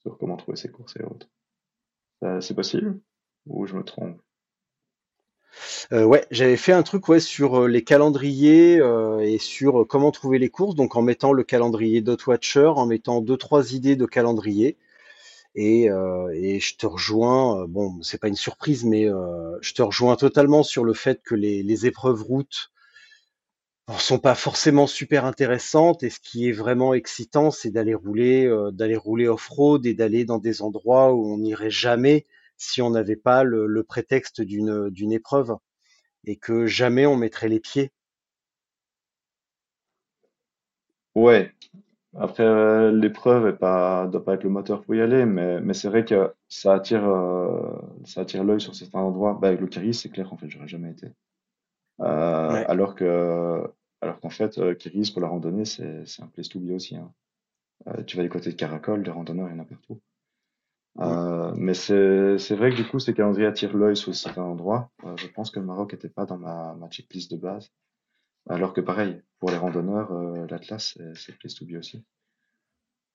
sur 0.00 0.18
comment 0.18 0.36
trouver 0.36 0.56
ses 0.56 0.70
courses 0.70 0.96
et 0.96 1.04
autres. 1.04 1.28
Euh, 2.24 2.40
c'est 2.40 2.54
possible? 2.54 3.00
Ou 3.46 3.66
je 3.66 3.74
me 3.76 3.84
trompe? 3.84 4.20
Euh, 5.92 6.04
ouais, 6.04 6.26
j'avais 6.30 6.56
fait 6.56 6.72
un 6.72 6.82
truc 6.82 7.08
ouais, 7.08 7.20
sur 7.20 7.62
euh, 7.62 7.68
les 7.68 7.82
calendriers 7.82 8.80
euh, 8.80 9.20
et 9.20 9.38
sur 9.38 9.86
comment 9.88 10.10
trouver 10.10 10.38
les 10.38 10.50
courses, 10.50 10.74
donc 10.74 10.96
en 10.96 11.02
mettant 11.02 11.32
le 11.32 11.44
calendrier 11.44 12.00
Dotwatcher, 12.00 12.72
en 12.76 12.86
mettant 12.86 13.20
deux 13.20 13.36
trois 13.36 13.72
idées 13.72 13.96
de 13.96 14.06
calendrier. 14.06 14.76
Et, 15.54 15.86
et 15.86 16.60
je 16.60 16.76
te 16.76 16.86
rejoins, 16.86 17.66
bon, 17.66 18.00
c'est 18.02 18.20
pas 18.20 18.28
une 18.28 18.36
surprise, 18.36 18.84
mais 18.84 19.08
je 19.60 19.72
te 19.74 19.82
rejoins 19.82 20.14
totalement 20.14 20.62
sur 20.62 20.84
le 20.84 20.92
fait 20.94 21.20
que 21.24 21.34
les, 21.34 21.64
les 21.64 21.86
épreuves 21.86 22.22
routes 22.22 22.70
sont 23.98 24.20
pas 24.20 24.36
forcément 24.36 24.86
super 24.86 25.24
intéressantes. 25.24 26.04
Et 26.04 26.10
ce 26.10 26.20
qui 26.20 26.48
est 26.48 26.52
vraiment 26.52 26.94
excitant, 26.94 27.50
c'est 27.50 27.70
d'aller 27.70 27.94
rouler, 27.94 28.48
d'aller 28.72 28.96
rouler 28.96 29.26
off-road 29.26 29.84
et 29.84 29.94
d'aller 29.94 30.24
dans 30.24 30.38
des 30.38 30.62
endroits 30.62 31.12
où 31.12 31.26
on 31.26 31.38
n'irait 31.38 31.70
jamais 31.70 32.26
si 32.58 32.82
on 32.82 32.90
n'avait 32.90 33.16
pas 33.16 33.44
le, 33.44 33.66
le 33.66 33.82
prétexte 33.84 34.42
d'une 34.42 34.90
d'une 34.90 35.12
épreuve 35.12 35.56
et 36.24 36.36
que 36.36 36.66
jamais 36.66 37.06
on 37.06 37.16
mettrait 37.16 37.48
les 37.48 37.60
pieds. 37.60 37.92
Ouais. 41.14 41.52
Après, 42.16 42.44
euh, 42.44 42.92
l'épreuve 42.92 43.58
pas, 43.58 44.06
doit 44.08 44.24
pas 44.24 44.34
être 44.34 44.44
le 44.44 44.50
moteur 44.50 44.82
pour 44.84 44.94
y 44.94 45.00
aller, 45.02 45.26
mais, 45.26 45.60
mais 45.60 45.74
c'est 45.74 45.88
vrai 45.88 46.04
que 46.04 46.34
ça 46.48 46.74
attire, 46.74 47.04
euh, 47.08 47.78
ça 48.04 48.22
attire 48.22 48.44
l'œil 48.44 48.60
sur 48.60 48.74
certains 48.74 49.00
endroits. 49.00 49.38
Bah, 49.40 49.48
avec 49.48 49.60
le 49.60 49.68
Kiris, 49.68 49.94
c'est 50.02 50.10
clair, 50.10 50.32
en 50.32 50.36
fait, 50.38 50.48
j'aurais 50.50 50.68
jamais 50.68 50.92
été. 50.92 51.08
Euh, 52.02 52.50
Ouais, 52.52 52.66
alors 52.66 52.94
que, 52.94 53.64
alors 54.02 54.20
qu'en 54.20 54.30
fait, 54.30 54.58
euh, 54.58 54.74
Kiris, 54.74 55.10
pour 55.12 55.22
la 55.22 55.28
randonnée, 55.28 55.64
c'est, 55.66 56.06
c'est 56.06 56.22
un 56.22 56.28
place 56.28 56.48
to 56.48 56.60
be 56.60 56.70
aussi, 56.72 56.96
hein. 56.96 57.12
Tu 58.06 58.16
vas 58.16 58.22
du 58.24 58.30
côté 58.30 58.50
de 58.50 58.56
Caracol, 58.56 59.02
des 59.02 59.10
randonneurs, 59.10 59.48
il 59.48 59.56
y 59.56 59.60
en 59.60 59.62
a 59.62 59.66
partout. 59.66 60.00
Euh, 61.00 61.52
mais 61.56 61.74
c'est 61.74 62.38
c'est 62.38 62.56
vrai 62.56 62.70
que 62.70 62.76
du 62.76 62.84
coup, 62.86 62.98
ces 62.98 63.14
calendriers 63.14 63.46
attirent 63.46 63.76
l'œil 63.76 63.96
sur 63.96 64.14
certains 64.14 64.42
endroits. 64.42 64.90
Euh, 65.04 65.16
je 65.16 65.28
pense 65.28 65.50
que 65.50 65.60
le 65.60 65.66
Maroc 65.66 65.92
n'était 65.92 66.08
pas 66.08 66.26
dans 66.26 66.38
ma, 66.38 66.74
ma 66.74 66.88
checklist 66.88 67.30
de 67.30 67.36
base. 67.36 67.70
Alors 68.48 68.72
que 68.72 68.80
pareil, 68.80 69.22
pour 69.38 69.50
les 69.50 69.56
randonneurs, 69.56 70.12
euh, 70.12 70.46
l'Atlas, 70.48 70.98
c'est 71.14 71.38
place 71.38 71.54
to 71.54 71.66
be 71.66 71.74
aussi. 71.78 72.04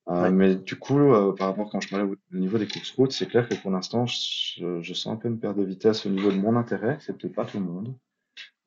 Euh, 0.08 0.22
ouais. 0.22 0.30
mais 0.30 0.54
du 0.56 0.76
coup, 0.76 0.98
euh, 0.98 1.32
par 1.34 1.48
rapport 1.48 1.70
quand 1.70 1.80
je 1.80 1.88
parlais 1.88 2.04
au 2.04 2.14
au 2.32 2.36
niveau 2.36 2.58
des 2.58 2.66
courses 2.68 2.90
routes, 2.92 3.12
c'est 3.12 3.26
clair 3.26 3.48
que 3.48 3.54
pour 3.54 3.70
l'instant, 3.70 4.06
je, 4.06 4.80
je 4.82 4.94
sens 4.94 5.14
un 5.14 5.16
peu 5.16 5.28
une 5.28 5.38
perte 5.40 5.56
de 5.56 5.64
vitesse 5.64 6.04
au 6.06 6.10
niveau 6.10 6.30
de 6.30 6.36
mon 6.36 6.56
intérêt. 6.56 6.98
C'est 7.00 7.16
peut-être 7.16 7.34
pas 7.34 7.44
tout 7.46 7.58
le 7.58 7.64
monde. 7.64 7.94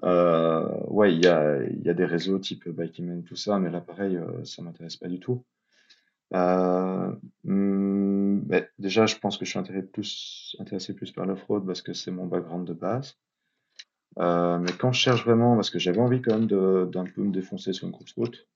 Euh, 0.03 0.83
ouais, 0.87 1.13
il 1.13 1.23
y 1.23 1.27
a, 1.27 1.63
il 1.63 1.81
y 1.83 1.89
a 1.89 1.93
des 1.93 2.05
réseaux 2.05 2.39
type 2.39 2.69
Bikeman, 2.69 3.23
tout 3.23 3.35
ça, 3.35 3.59
mais 3.59 3.69
là, 3.71 3.81
pareil, 3.81 4.17
euh, 4.17 4.43
ça 4.45 4.61
m'intéresse 4.61 4.97
pas 4.97 5.07
du 5.07 5.19
tout. 5.19 5.43
Euh, 6.33 7.15
hum, 7.47 8.43
mais 8.47 8.66
déjà, 8.79 9.05
je 9.05 9.17
pense 9.17 9.37
que 9.37 9.45
je 9.45 9.51
suis 9.51 9.59
intéressé 9.59 10.93
plus, 10.93 11.11
par 11.11 11.25
l'off-road 11.25 11.65
parce 11.65 11.81
que 11.81 11.93
c'est 11.93 12.11
mon 12.11 12.27
background 12.27 12.67
de 12.67 12.73
base. 12.73 13.17
Euh, 14.19 14.57
mais 14.59 14.71
quand 14.71 14.91
je 14.91 14.99
cherche 14.99 15.23
vraiment, 15.23 15.55
parce 15.55 15.69
que 15.69 15.79
j'avais 15.79 15.99
envie 15.99 16.21
quand 16.21 16.37
même 16.37 16.47
d'un 16.47 17.05
peu 17.05 17.23
me 17.23 17.31
défoncer 17.31 17.73
sur 17.73 17.87
une 17.87 17.93
course 17.93 18.13
route, 18.13 18.47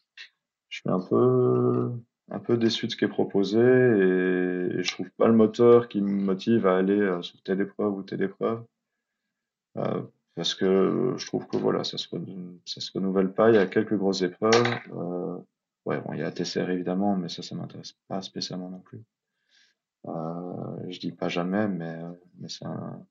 je 0.70 0.80
suis 0.80 0.90
un 0.90 1.00
peu, 1.00 1.92
un 2.32 2.40
peu 2.40 2.58
déçu 2.58 2.88
de 2.88 2.92
ce 2.92 2.98
qui 2.98 3.06
est 3.06 3.10
proposé 3.10 3.60
et, 3.60 4.80
et 4.80 4.84
je 4.84 4.92
trouve 4.92 5.10
pas 5.12 5.28
le 5.28 5.34
moteur 5.34 5.88
qui 5.90 6.02
me 6.02 6.10
motive 6.10 6.66
à 6.66 6.78
aller 6.78 7.00
euh, 7.00 7.22
sur 7.22 7.42
telle 7.44 7.62
épreuve 7.62 7.94
ou 7.94 8.04
telle 8.04 8.24
épreuve. 8.24 8.64
Euh, 9.78 10.02
parce 10.36 10.56
que 10.56 11.14
je 11.18 11.26
trouve 11.26 11.48
que 11.48 11.58
voilà, 11.58 11.84
ça 11.84 11.98
se, 11.98 12.08
se 12.66 12.92
renouvelle 12.94 13.34
pas. 13.34 13.50
Il 13.50 13.56
y 13.56 13.60
a 13.60 13.68
quelques 13.68 13.98
grosses 13.98 14.22
épreuves. 14.22 14.64
Euh, 14.94 15.38
ouais, 15.86 16.00
bon, 16.02 16.14
il 16.14 16.20
y 16.20 16.24
a 16.24 16.32
TCR 16.32 16.70
évidemment, 16.70 17.16
mais 17.16 17.30
ça, 17.30 17.44
ça 17.44 17.56
m'intéresse 17.56 17.96
pas 18.08 18.22
spécialement 18.22 18.70
non 18.70 18.80
plus. 18.80 19.02
Euh, 20.08 20.90
je 20.90 21.00
dis 21.00 21.12
pas 21.12 21.30
jamais, 21.30 21.68
mais, 21.68 22.00
mais 22.40 22.50
c'est 22.50 22.66
un, 22.66 23.06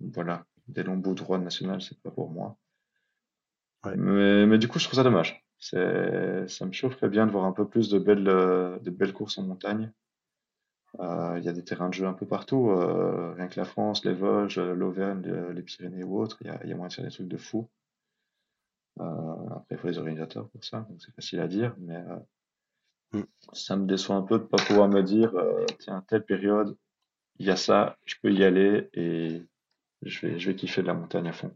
voilà, 0.00 0.44
des 0.68 0.82
longs 0.82 0.96
bouts 0.96 1.14
de 1.14 1.22
route 1.22 1.40
national, 1.40 1.80
c'est 1.80 2.00
pas 2.02 2.10
pour 2.10 2.30
moi. 2.30 2.56
Ouais. 3.84 3.96
Mais, 3.96 4.46
mais 4.46 4.58
du 4.58 4.68
coup, 4.68 4.78
je 4.78 4.84
trouve 4.84 4.96
ça 4.96 5.04
dommage. 5.04 5.44
Ça 5.58 6.66
me 6.66 6.72
chaufferait 6.72 7.08
bien 7.08 7.26
de 7.26 7.32
voir 7.32 7.44
un 7.44 7.52
peu 7.52 7.66
plus 7.66 7.88
de 7.88 7.98
belles, 7.98 8.24
de 8.24 8.90
belles 8.90 9.12
courses 9.14 9.38
en 9.38 9.44
montagne. 9.44 9.92
Euh, 11.00 11.38
il 11.38 11.44
y 11.44 11.48
a 11.48 11.52
des 11.52 11.64
terrains 11.64 11.88
de 11.88 11.94
jeu 11.94 12.06
un 12.06 12.12
peu 12.12 12.26
partout, 12.26 12.70
euh, 12.70 13.32
rien 13.34 13.48
que 13.48 13.58
la 13.58 13.64
France, 13.64 14.04
les 14.04 14.14
Vosges, 14.14 14.60
l'Auvergne, 14.60 15.22
les 15.52 15.62
Pyrénées 15.62 16.04
ou 16.04 16.20
autres, 16.20 16.38
il 16.40 16.46
y 16.46 16.50
a, 16.50 16.64
y 16.64 16.72
a 16.72 16.76
moyen 16.76 16.88
de 16.88 16.92
faire 16.92 17.04
des 17.04 17.10
trucs 17.10 17.26
de 17.26 17.36
fou. 17.36 17.68
Euh, 19.00 19.48
après, 19.50 19.74
il 19.74 19.78
faut 19.78 19.88
les 19.88 19.98
organisateurs 19.98 20.48
pour 20.50 20.64
ça, 20.64 20.86
donc 20.88 21.02
c'est 21.02 21.12
facile 21.12 21.40
à 21.40 21.48
dire, 21.48 21.74
mais 21.78 22.00
Mm. 23.14 23.22
ça 23.52 23.76
me 23.76 23.86
déçoit 23.86 24.16
un 24.16 24.22
peu 24.22 24.38
de 24.38 24.44
pas 24.44 24.56
pouvoir 24.56 24.88
me 24.88 25.02
dire, 25.02 25.34
euh, 25.36 25.64
tiens, 25.78 26.04
telle 26.08 26.24
période, 26.24 26.76
il 27.38 27.46
y 27.46 27.50
a 27.50 27.56
ça, 27.56 27.96
je 28.04 28.16
peux 28.20 28.32
y 28.32 28.44
aller 28.44 28.88
et 28.92 29.42
je 30.02 30.26
vais, 30.26 30.38
je 30.38 30.50
vais 30.50 30.56
kiffer 30.56 30.82
de 30.82 30.88
la 30.88 30.94
montagne 30.94 31.28
à 31.28 31.32
fond. 31.32 31.52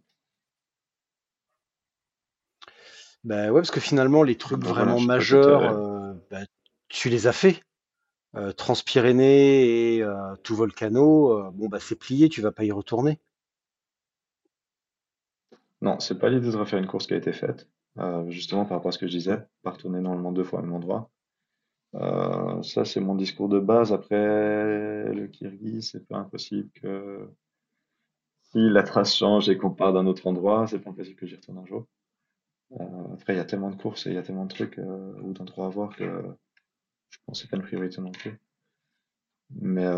Ben 3.25 3.51
ouais, 3.51 3.61
parce 3.61 3.71
que 3.71 3.81
finalement, 3.81 4.23
les 4.23 4.37
trucs 4.37 4.65
vraiment 4.65 5.01
majeurs, 5.01 5.63
euh, 5.63 6.15
ben, 6.31 6.47
tu 6.89 7.09
les 7.09 7.27
as 7.27 7.33
fait. 7.33 7.63
Euh, 8.37 8.53
Transpyrénées 8.53 9.97
et 9.97 10.03
euh, 10.03 10.37
tout 10.43 10.55
Volcano, 10.55 11.51
bon 11.53 11.69
bah 11.69 11.81
c'est 11.81 11.99
plié, 11.99 12.29
tu 12.29 12.43
vas 12.43 12.53
pas 12.53 12.65
y 12.65 12.71
retourner. 12.71 13.19
Non, 15.81 15.99
c'est 15.99 16.19
pas 16.19 16.29
l'idée 16.29 16.51
de 16.51 16.57
refaire 16.57 16.79
une 16.79 16.87
course 16.87 17.07
qui 17.07 17.15
a 17.15 17.17
été 17.17 17.33
faite, 17.33 17.69
justement 18.29 18.65
par 18.65 18.79
rapport 18.79 18.91
à 18.91 18.93
ce 18.93 18.99
que 18.99 19.07
je 19.07 19.13
disais, 19.13 19.47
pas 19.63 19.71
retourner 19.71 20.01
normalement 20.01 20.33
deux 20.33 20.45
fois 20.45 20.61
au 20.61 20.63
même 20.63 20.75
endroit. 20.75 21.11
Euh, 21.95 22.63
ça, 22.63 22.85
c'est 22.85 23.01
mon 23.01 23.15
discours 23.15 23.49
de 23.49 23.59
base. 23.59 23.93
Après, 23.93 24.17
le 25.13 25.27
Kirghiz, 25.27 25.91
c'est 25.93 26.07
pas 26.07 26.19
impossible 26.19 26.71
que 26.75 27.29
si 28.51 28.59
la 28.59 28.83
trace 28.83 29.15
change 29.15 29.49
et 29.49 29.57
qu'on 29.57 29.71
part 29.71 29.93
d'un 29.93 30.07
autre 30.07 30.27
endroit, 30.27 30.67
c'est 30.67 30.79
pas 30.79 30.91
impossible 30.91 31.17
que 31.17 31.27
j'y 31.27 31.37
retourne 31.37 31.59
un 31.59 31.67
jour. 31.67 31.87
Euh, 32.73 33.15
après, 33.15 33.35
il 33.35 33.37
y 33.37 33.41
a 33.41 33.45
tellement 33.45 33.71
de 33.71 33.77
courses 33.77 34.07
et 34.07 34.11
il 34.11 34.15
y 34.15 34.19
a 34.19 34.23
tellement 34.23 34.45
de 34.45 34.53
trucs 34.53 34.79
euh, 34.79 35.15
ou 35.23 35.33
d'endroits 35.33 35.67
à 35.67 35.71
voir 35.71 35.97
que 35.97 36.05
je 37.11 37.19
pense 37.25 37.39
que 37.39 37.43
c'est 37.43 37.51
pas 37.51 37.57
une 37.57 37.63
priorité 37.63 38.01
non 38.01 38.13
plus. 38.13 38.39
Mais, 39.51 39.89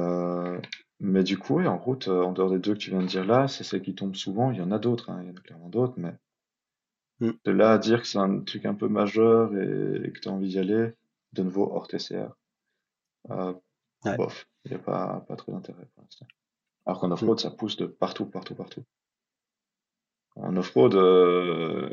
mais 1.01 1.25
du 1.25 1.37
coup, 1.37 1.55
ouais, 1.57 1.67
en 1.67 1.77
route, 1.77 2.07
en 2.07 2.33
dehors 2.33 2.51
des 2.51 2.61
deux 2.61 2.75
que 2.75 2.79
tu 2.79 2.91
viens 2.91 3.03
de 3.03 3.07
dire 3.07 3.25
là, 3.25 3.49
c'est 3.49 3.65
celles 3.65 3.83
qui 3.83 3.97
tombent 3.97 4.15
souvent. 4.15 4.53
Il 4.53 4.59
y 4.59 4.63
en 4.63 4.71
a 4.71 4.79
d'autres, 4.79 5.11
hein, 5.11 5.21
il 5.23 5.29
y 5.29 5.31
en 5.33 5.37
a 5.37 5.41
clairement 5.41 5.69
d'autres, 5.69 5.95
mais 5.97 6.15
Mm. 7.21 7.33
de 7.45 7.51
là 7.53 7.73
à 7.73 7.79
dire 7.79 8.01
que 8.01 8.07
c'est 8.07 8.19
un 8.19 8.41
truc 8.41 8.65
un 8.65 8.75
peu 8.75 8.89
majeur 8.89 9.55
et, 9.55 10.07
et 10.07 10.11
que 10.13 10.21
tu 10.21 10.29
as 10.29 10.33
envie 10.33 10.49
d'y 10.49 10.59
aller, 10.59 10.93
de 11.33 11.43
nouveau 11.43 11.71
hors 11.73 11.89
TCR, 11.89 12.37
euh, 13.31 13.55
Ouais. 14.05 14.17
bof, 14.17 14.47
il 14.65 14.73
n'y 14.73 14.77
a 14.77 14.81
pas, 14.81 15.25
pas 15.29 15.37
trop 15.37 15.53
d'intérêt 15.53 15.87
pour 15.95 16.05
l'instant. 16.05 16.27
Alors 16.87 17.01
qu'en 17.01 17.09
Mm. 17.11 17.13
off-road, 17.15 17.41
ça 17.41 17.51
pousse 17.51 17.77
de 17.77 17.87
partout, 17.87 18.27
partout, 18.27 18.55
partout. 18.55 18.85
En 20.37 20.57
off-road, 20.57 20.95
euh, 20.95 21.91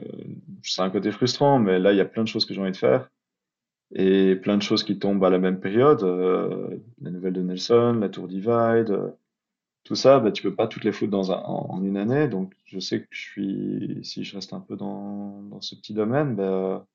c'est 0.63 0.81
un 0.81 0.89
côté 0.89 1.11
frustrant, 1.11 1.59
mais 1.59 1.79
là, 1.79 1.91
il 1.93 1.97
y 1.97 2.01
a 2.01 2.05
plein 2.05 2.23
de 2.23 2.27
choses 2.27 2.45
que 2.45 2.53
j'ai 2.53 2.61
envie 2.61 2.71
de 2.71 2.77
faire. 2.77 3.09
Et 3.95 4.35
plein 4.37 4.57
de 4.57 4.63
choses 4.63 4.83
qui 4.83 4.99
tombent 4.99 5.23
à 5.25 5.29
la 5.29 5.39
même 5.39 5.59
période. 5.59 6.03
euh, 6.03 6.77
la 7.01 7.11
nouvelle 7.11 7.33
de 7.33 7.41
Nelson, 7.43 7.97
la 8.01 8.09
Tour 8.09 8.27
Divide, 8.27 8.91
euh, 8.91 9.11
tout 9.83 9.95
ça, 9.95 10.19
bah, 10.19 10.31
tu 10.31 10.43
peux 10.43 10.55
pas 10.55 10.67
toutes 10.67 10.83
les 10.85 10.91
foutre 10.93 11.11
dans 11.11 11.31
un, 11.31 11.37
en, 11.43 11.71
en 11.71 11.83
une 11.83 11.97
année. 11.97 12.27
Donc, 12.27 12.53
je 12.65 12.79
sais 12.79 13.01
que 13.01 13.07
je 13.11 13.21
suis, 13.21 13.99
si 14.05 14.23
je 14.23 14.35
reste 14.35 14.53
un 14.53 14.61
peu 14.61 14.77
dans, 14.77 15.41
dans 15.43 15.61
ce 15.61 15.75
petit 15.75 15.93
domaine, 15.93 16.35
bah, 16.35 16.87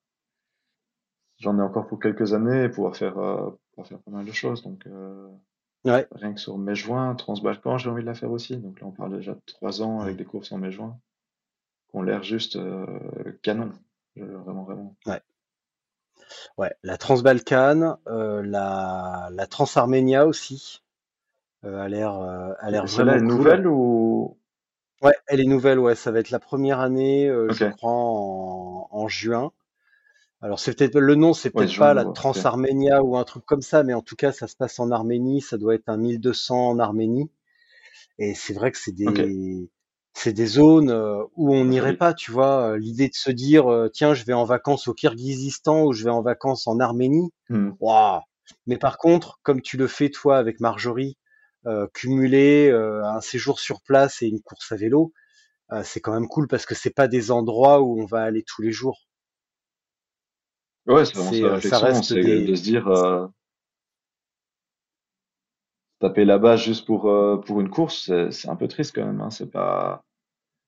j'en 1.42 1.58
ai 1.58 1.62
encore 1.62 1.86
pour 1.86 1.98
quelques 2.00 2.34
années 2.34 2.64
et 2.64 2.68
pouvoir 2.68 2.96
faire, 2.96 3.18
euh, 3.18 3.50
pouvoir 3.72 3.88
faire 3.88 3.98
pas 4.00 4.10
mal 4.10 4.24
de 4.24 4.32
choses. 4.32 4.62
Donc, 4.62 4.86
euh, 4.86 5.28
Ouais. 5.84 6.06
rien 6.12 6.32
que 6.32 6.40
sur 6.40 6.58
mai-juin, 6.58 7.14
Transbalkan, 7.16 7.78
j'ai 7.78 7.90
envie 7.90 8.02
de 8.02 8.06
la 8.06 8.14
faire 8.14 8.30
aussi. 8.30 8.56
Donc 8.56 8.80
là, 8.80 8.86
on 8.86 8.92
parle 8.92 9.16
déjà 9.16 9.34
de 9.34 9.40
trois 9.46 9.82
ans 9.82 10.00
avec 10.00 10.16
des 10.16 10.24
courses 10.24 10.52
en 10.52 10.58
mai-juin 10.58 10.96
qui 11.90 11.96
ont 11.96 12.02
l'air 12.02 12.22
juste 12.22 12.56
euh, 12.56 12.86
canon. 13.42 13.72
Vraiment, 14.16 14.64
vraiment. 14.64 14.96
Ouais, 16.58 16.70
la 16.82 16.96
Transbalkane, 16.98 17.96
euh, 18.08 18.42
la, 18.42 19.28
la 19.32 19.46
Transarménia 19.46 20.26
aussi, 20.26 20.82
euh, 21.64 21.80
a 21.82 21.88
l'air, 21.88 22.14
euh, 22.20 22.52
a 22.60 22.70
l'air 22.70 22.86
Celle-là 22.86 23.12
vraiment 23.12 23.18
est 23.18 23.22
nouvelle 23.22 23.66
ou? 23.66 24.38
Ouais, 25.02 25.14
elle 25.26 25.40
est 25.40 25.46
nouvelle, 25.46 25.78
ouais, 25.78 25.94
ça 25.94 26.12
va 26.12 26.20
être 26.20 26.30
la 26.30 26.38
première 26.38 26.80
année, 26.80 27.26
je 27.28 27.64
crois, 27.64 27.92
en, 27.92 28.88
en 28.90 29.08
juin. 29.08 29.52
Alors 30.42 30.58
c'est 30.58 30.76
peut-être 30.76 30.98
le 30.98 31.14
nom, 31.14 31.32
c'est 31.32 31.50
peut-être 31.50 31.78
pas 31.78 31.94
la. 31.94 32.04
Transarménia 32.04 33.02
ou 33.02 33.16
un 33.16 33.24
truc 33.24 33.44
comme 33.46 33.62
ça, 33.62 33.82
mais 33.84 33.94
en 33.94 34.02
tout 34.02 34.16
cas, 34.16 34.32
ça 34.32 34.48
se 34.48 34.56
passe 34.56 34.78
en 34.80 34.90
Arménie, 34.90 35.40
ça 35.40 35.56
doit 35.56 35.74
être 35.74 35.88
un 35.88 35.96
1200 35.96 36.70
en 36.70 36.78
Arménie. 36.78 37.30
Et 38.18 38.34
c'est 38.34 38.52
vrai 38.52 38.70
que 38.72 38.78
c'est 38.78 38.92
des, 38.92 39.68
c'est 40.12 40.32
des 40.32 40.46
zones 40.46 40.90
euh, 40.90 41.22
où 41.36 41.54
on 41.54 41.64
n'irait 41.64 41.96
pas, 41.96 42.12
tu 42.12 42.30
vois. 42.30 42.72
Euh, 42.72 42.78
L'idée 42.78 43.08
de 43.08 43.14
se 43.14 43.30
dire, 43.30 43.72
euh, 43.72 43.88
tiens, 43.88 44.14
je 44.14 44.24
vais 44.24 44.32
en 44.32 44.44
vacances 44.44 44.88
au 44.88 44.94
Kirghizistan 44.94 45.84
ou 45.84 45.92
je 45.92 46.04
vais 46.04 46.10
en 46.10 46.22
vacances 46.22 46.66
en 46.66 46.78
Arménie. 46.80 47.30
Hmm. 47.48 47.70
Waouh! 47.80 48.20
Mais 48.66 48.76
par 48.76 48.98
contre, 48.98 49.40
comme 49.42 49.62
tu 49.62 49.76
le 49.76 49.86
fais 49.86 50.10
toi 50.10 50.38
avec 50.38 50.60
Marjorie, 50.60 51.16
euh, 51.66 51.86
cumuler 51.94 52.68
euh, 52.70 53.04
un 53.04 53.20
séjour 53.20 53.60
sur 53.60 53.82
place 53.82 54.20
et 54.22 54.26
une 54.26 54.40
course 54.40 54.72
à 54.72 54.76
vélo, 54.76 55.12
euh, 55.70 55.82
c'est 55.84 56.00
quand 56.00 56.12
même 56.12 56.26
cool 56.26 56.48
parce 56.48 56.66
que 56.66 56.74
c'est 56.74 56.90
pas 56.90 57.06
des 57.06 57.30
endroits 57.30 57.80
où 57.80 58.00
on 58.00 58.04
va 58.04 58.22
aller 58.22 58.42
tous 58.42 58.62
les 58.62 58.72
jours. 58.72 59.06
Ouais, 60.86 61.04
c'est 61.04 61.14
vraiment 61.14 61.30
la 61.40 61.48
euh, 61.48 61.54
réflexion, 61.54 61.86
reste 61.86 62.04
c'est 62.04 62.20
des, 62.20 62.42
de 62.44 62.54
se 62.54 62.62
dire, 62.62 62.88
euh, 62.88 63.26
taper 66.00 66.24
là-bas 66.26 66.56
juste 66.56 66.86
pour, 66.86 67.08
euh, 67.10 67.38
pour 67.38 67.60
une 67.60 67.70
course, 67.70 68.04
c'est 68.06 68.30
c'est 68.30 68.48
un 68.48 68.56
peu 68.56 68.68
triste 68.68 68.94
quand 68.94 69.04
même, 69.06 69.20
hein. 69.20 69.30
C'est 69.30 69.50
pas, 69.50 70.04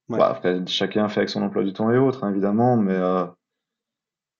ouais, 0.08 0.18
bah, 0.18 0.28
après, 0.30 0.66
chacun 0.66 1.08
fait 1.08 1.20
avec 1.20 1.30
son 1.30 1.42
emploi 1.42 1.64
du 1.64 1.72
temps 1.72 1.90
et 1.92 1.98
autres, 1.98 2.24
hein, 2.24 2.30
évidemment, 2.32 2.76
mais, 2.76 2.94
euh, 2.94 3.26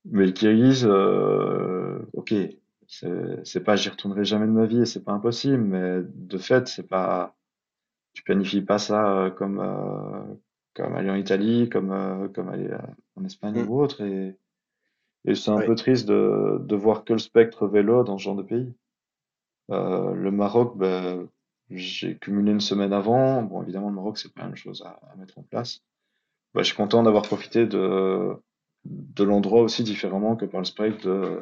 mais 0.05 0.27
le 0.27 0.33
Kirghiz, 0.33 0.85
euh, 0.87 1.99
ok, 2.13 2.35
c'est 2.87 3.45
c'est 3.45 3.65
pas 3.65 3.77
j'y 3.77 3.89
retournerai 3.89 4.25
jamais 4.25 4.47
de 4.47 4.53
ma 4.53 4.67
vie 4.67 4.83
et 4.83 4.87
c'est 4.87 5.03
pas 5.05 5.13
impossible, 5.13 5.59
mais 5.63 6.01
de 6.05 6.39
fait, 6.39 6.69
c'est 6.69 6.87
pas, 6.89 7.35
tu 8.15 8.23
planifies 8.25 8.63
pas 8.63 8.79
ça 8.79 9.19
euh, 9.27 9.31
comme, 9.31 9.61
euh, 9.61 10.35
comme 10.75 10.95
aller 10.97 11.11
en 11.11 11.17
Italie, 11.17 11.69
comme, 11.71 11.93
euh, 11.93 12.29
comme 12.29 12.49
aller 12.51 12.69
euh, 12.71 12.79
en 13.17 13.25
Espagne 13.25 13.61
mm, 13.63 13.69
ou 13.69 13.81
autre, 13.81 14.03
et, 14.03 14.39
et 15.25 15.35
c'est 15.35 15.51
un 15.51 15.61
peu 15.61 15.75
triste 15.75 16.07
de, 16.07 16.59
de 16.61 16.77
voir 16.77 17.05
que 17.05 17.13
le 17.13 17.19
spectre 17.19 17.67
vélo 17.67 18.05
dans 18.05 18.19
ce 18.19 18.25
genre 18.25 18.37
de 18.37 18.43
pays. 18.43 18.73
Euh, 19.71 20.13
le 20.15 20.31
Maroc, 20.31 20.77
ben, 20.77 21.27
j'ai 21.71 22.17
cumulé 22.17 22.53
une 22.53 22.61
semaine 22.61 22.93
avant. 22.93 23.43
Bon, 23.43 23.63
évidemment, 23.63 23.89
le 23.89 23.95
Maroc, 23.95 24.19
c'est 24.19 24.33
pas 24.33 24.45
même 24.45 24.57
chose 24.57 24.83
à, 24.85 25.01
à 25.11 25.17
mettre 25.17 25.39
en 25.39 25.43
place. 25.43 25.83
Ben, 26.55 26.63
je 26.63 26.67
suis 26.67 26.77
content 26.77 27.03
d'avoir 27.03 27.23
profité 27.23 27.67
de, 27.67 28.33
de 28.85 29.25
l'endroit 29.25 29.63
aussi 29.63 29.83
différemment 29.83 30.37
que 30.37 30.45
par 30.45 30.61
le 30.61 30.67
spectre 30.67 31.07
de, 31.09 31.41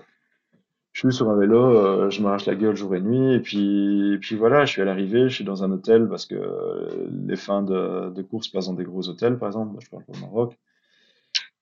je 0.93 1.01
suis 1.09 1.17
sur 1.17 1.31
un 1.31 1.37
vélo, 1.37 1.57
euh, 1.59 2.11
je 2.11 2.23
m'arrache 2.23 2.47
la 2.47 2.55
gueule 2.55 2.77
jour 2.77 2.95
et 2.95 3.01
nuit, 3.01 3.35
et 3.35 3.41
puis, 3.41 4.13
et 4.15 4.19
puis 4.19 4.37
voilà, 4.37 4.67
je 4.67 4.73
suis 4.73 4.83
à 4.83 4.85
l'arrivée, 4.85 5.29
je 5.29 5.35
suis 5.35 5.45
dans 5.45 5.65
un 5.65 5.71
hôtel 5.73 6.07
parce 6.07 6.27
que 6.27 7.09
les 7.27 7.37
fins 7.37 7.63
de, 7.63 8.11
de 8.11 8.23
course 8.23 8.49
passent 8.49 8.67
dans 8.67 8.75
des 8.75 8.85
gros 8.85 9.09
hôtels, 9.09 9.39
par 9.39 9.49
exemple, 9.49 9.75
je 9.81 9.89
parle 9.89 10.05
pour 10.05 10.15
le 10.15 10.21
Maroc, 10.21 10.59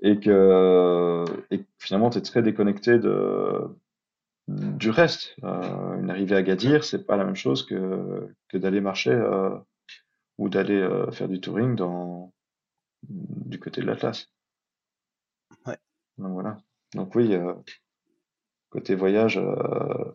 et 0.02 0.18
que, 0.18 1.24
et 1.50 1.64
finalement, 1.78 2.10
tu 2.10 2.18
es 2.18 2.22
très 2.22 2.42
déconnecté 2.42 2.98
de, 2.98 3.68
du 4.48 4.90
reste. 4.90 5.34
Euh, 5.44 6.00
une 6.00 6.10
arrivée 6.10 6.36
à 6.36 6.42
Gadir, 6.42 6.84
c'est 6.84 7.06
pas 7.06 7.16
la 7.16 7.24
même 7.24 7.36
chose 7.36 7.64
que, 7.66 8.28
que 8.48 8.58
d'aller 8.58 8.80
marcher 8.80 9.12
euh, 9.12 9.56
ou 10.38 10.48
d'aller 10.48 10.80
euh, 10.80 11.10
faire 11.10 11.28
du 11.28 11.40
touring 11.40 11.76
dans, 11.76 12.32
du 13.02 13.58
côté 13.58 13.80
de 13.80 13.86
l'Atlas. 13.86 14.28
ouais. 15.66 15.78
Donc 16.18 16.32
voilà. 16.32 16.58
Donc 16.94 17.14
oui, 17.14 17.34
euh, 17.34 17.54
côté 18.70 18.94
voyage, 18.94 19.38
euh, 19.38 20.12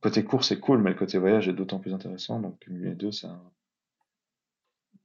côté 0.00 0.24
course 0.24 0.48
c'est 0.48 0.60
cool, 0.60 0.80
mais 0.82 0.90
le 0.90 0.96
côté 0.96 1.18
voyage 1.18 1.48
est 1.48 1.52
d'autant 1.52 1.78
plus 1.78 1.94
intéressant. 1.94 2.40
Donc 2.40 2.64
les 2.66 2.94
deux, 2.94 3.12
c'est 3.12 3.26
un, 3.26 3.52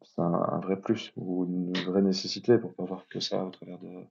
c'est 0.04 0.22
un, 0.22 0.34
un 0.34 0.60
vrai 0.60 0.80
plus 0.80 1.12
ou 1.16 1.46
une 1.46 1.74
vraie 1.86 2.02
nécessité 2.02 2.58
pour 2.58 2.74
pas 2.76 2.86
voir 2.86 3.08
que 3.08 3.20
ça 3.20 3.44
au 3.44 3.50
travers 3.50 3.80
de, 3.80 4.06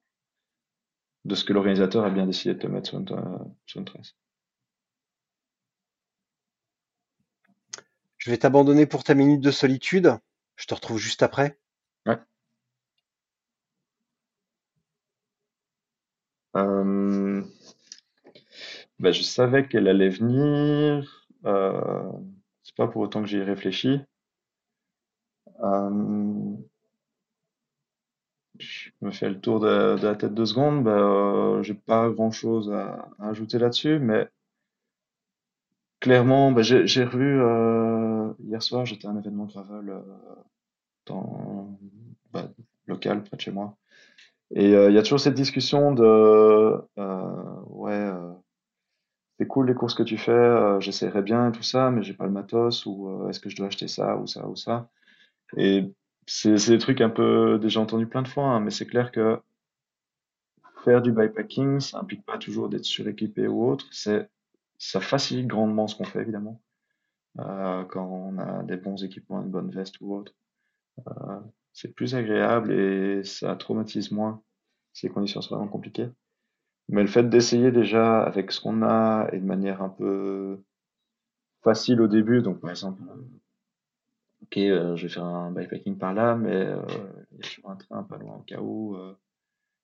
de 1.25 1.35
ce 1.35 1.43
que 1.45 1.53
l'organisateur 1.53 2.05
a 2.05 2.11
bien 2.11 2.27
décidé 2.27 2.55
de 2.55 2.61
te 2.61 2.67
mettre 2.69 2.91
sur 2.91 2.99
une, 3.01 3.09
sur 3.67 3.81
une 3.81 3.85
trace. 3.87 4.15
Je 8.17 8.31
vais 8.31 8.39
t'abandonner 8.39 8.87
pour 8.87 9.05
ta 9.05 9.13
minute 9.15 9.43
de 9.43 9.51
solitude. 9.51 10.17
Je 10.57 10.65
te 10.65 10.73
retrouve 10.73 10.97
juste 10.97 11.23
après. 11.23 11.59
Ouais. 12.07 12.19
Euh, 16.57 17.43
bah, 18.99 19.13
je 19.13 19.23
savais 19.23 19.67
qu'elle 19.69 19.89
allait 19.89 20.09
venir. 20.09 21.27
Euh, 21.47 22.11
c'est 22.63 22.77
pas 22.77 22.89
pour 22.89 23.03
autant 23.03 23.23
que 23.23 23.29
j'y 23.29 23.39
ai 23.39 23.43
réfléchi. 23.45 24.01
Euh, 25.63 26.57
je 28.59 28.91
me 29.03 29.11
fais 29.11 29.29
le 29.29 29.41
tour 29.41 29.61
de, 29.61 29.97
la 30.03 30.15
tête 30.17 30.35
deux 30.35 30.47
secondes. 30.47 30.85
Bah, 30.85 31.63
j'ai 31.63 31.75
pas 31.75 32.09
grand-chose 32.11 32.71
à, 32.73 33.11
à 33.19 33.29
ajouter 33.29 33.59
là-dessus, 33.59 33.99
mais 33.99 34.29
clairement, 36.01 36.53
bah, 36.53 36.63
j'ai 36.63 36.87
j'ai 36.87 37.05
revu 37.05 37.41
euh, 37.41 38.33
hier 38.45 38.63
soir. 38.63 38.87
J'étais 38.87 39.07
à 39.07 39.11
un 39.11 39.19
événement 39.19 39.45
gravel 39.47 39.89
euh, 39.91 40.03
dans 41.07 41.79
bah, 42.33 42.49
local 42.87 43.23
près 43.25 43.37
de 43.37 43.43
chez 43.43 43.53
moi. 43.53 43.77
Et 44.55 44.71
il 44.73 44.93
y 44.95 44.99
a 44.99 45.03
toujours 45.03 45.21
cette 45.21 45.35
discussion 45.35 45.93
de 45.95 46.77
ouais, 47.69 48.11
c'est 49.39 49.47
cool 49.47 49.67
les 49.69 49.75
courses 49.75 49.95
que 49.95 50.03
tu 50.03 50.19
fais, 50.19 50.81
j'essaierai 50.81 51.23
bien 51.23 51.49
et 51.49 51.53
tout 51.53 51.63
ça, 51.63 51.91
mais 51.91 52.03
j'ai 52.03 52.15
pas 52.15 52.27
le 52.27 52.33
matos 52.33 52.87
ou 52.87 53.29
est-ce 53.29 53.41
que 53.41 53.49
je 53.51 53.57
dois 53.57 53.67
acheter 53.69 53.89
ça 53.89 54.17
ou 54.17 54.27
ça 54.27 54.47
ou 54.49 54.57
ça? 54.57 54.91
Et 55.57 55.93
c'est 56.27 56.55
des 56.69 56.79
trucs 56.79 57.01
un 57.01 57.11
peu 57.11 57.59
déjà 57.61 57.81
entendus 57.81 58.07
plein 58.07 58.23
de 58.23 58.29
fois, 58.29 58.45
hein, 58.45 58.61
mais 58.61 58.71
c'est 58.71 58.87
clair 58.87 59.13
que 59.13 59.41
faire 60.85 61.03
du 61.03 61.13
bikepacking, 61.13 61.81
ça 61.81 62.01
implique 62.01 62.25
pas 62.25 62.39
toujours 62.39 62.69
d'être 62.69 62.85
suréquipé 62.85 63.47
ou 63.47 63.69
autre. 63.69 63.87
C'est 63.93 64.29
ça 64.79 65.01
facilite 65.01 65.47
grandement 65.47 65.87
ce 65.87 65.97
qu'on 65.97 66.05
fait 66.05 66.21
évidemment. 66.21 66.61
Euh, 67.39 67.85
quand 67.85 68.05
on 68.05 68.39
a 68.39 68.63
des 68.65 68.77
bons 68.77 69.03
équipements, 69.05 69.43
une 69.43 69.51
bonne 69.51 69.71
veste 69.71 70.01
ou 70.01 70.15
autre. 70.15 70.35
Euh, 71.07 71.41
c'est 71.73 71.95
plus 71.95 72.15
agréable 72.15 72.73
et 72.73 73.25
ça 73.25 73.57
traumatise 73.57 74.11
moins 74.11 74.43
si 74.93 75.07
les 75.07 75.13
conditions 75.13 75.41
sont 75.41 75.55
vraiment 75.57 75.71
compliquées. 75.71 76.11
Mais 76.89 77.03
le 77.03 77.09
fait 77.09 77.29
d'essayer 77.29 77.71
déjà 77.71 78.23
avec 78.23 78.53
ce 78.53 78.61
qu'on 78.61 78.83
a 78.83 79.29
et 79.33 79.39
de 79.39 79.45
manière 79.45 79.83
un 79.83 79.89
peu 79.89 80.61
facile 81.63 82.01
au 82.01 82.09
début, 82.09 82.43
donc 82.43 82.61
par 82.61 82.71
exemple, 82.71 83.03
ok, 84.43 84.57
euh, 84.59 84.97
je 84.97 85.03
vais 85.07 85.13
faire 85.13 85.25
un 85.25 85.51
bikepacking 85.53 85.99
par 85.99 86.15
là, 86.15 86.35
mais 86.37 86.55
euh, 86.55 86.83
un 87.65 87.77
train 87.77 88.03
pas 88.05 88.17
loin 88.19 88.37
au 88.37 88.43
cas 88.43 88.61
où. 88.61 88.97
euh, 88.97 89.15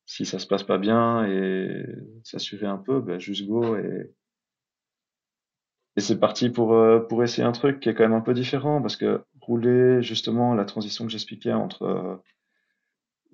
si 0.06 0.26
ça 0.26 0.38
se 0.40 0.46
passe 0.48 0.64
pas 0.64 0.78
bien 0.78 1.26
et 1.26 1.84
s'assurer 2.24 2.66
un 2.66 2.78
peu, 2.78 3.00
ben 3.00 3.20
juste 3.20 3.46
go 3.46 3.76
et, 3.76 4.14
et 5.96 6.00
c'est 6.00 6.18
parti 6.18 6.48
pour, 6.50 6.72
euh, 6.74 7.00
pour 7.00 7.22
essayer 7.22 7.46
un 7.46 7.52
truc 7.52 7.80
qui 7.80 7.88
est 7.90 7.94
quand 7.94 8.04
même 8.04 8.12
un 8.14 8.20
peu 8.22 8.32
différent 8.34 8.80
parce 8.80 8.96
que 8.96 9.22
rouler 9.40 10.02
justement 10.02 10.54
la 10.54 10.64
transition 10.64 11.04
que 11.04 11.10
j'expliquais 11.12 11.52
entre 11.52 12.20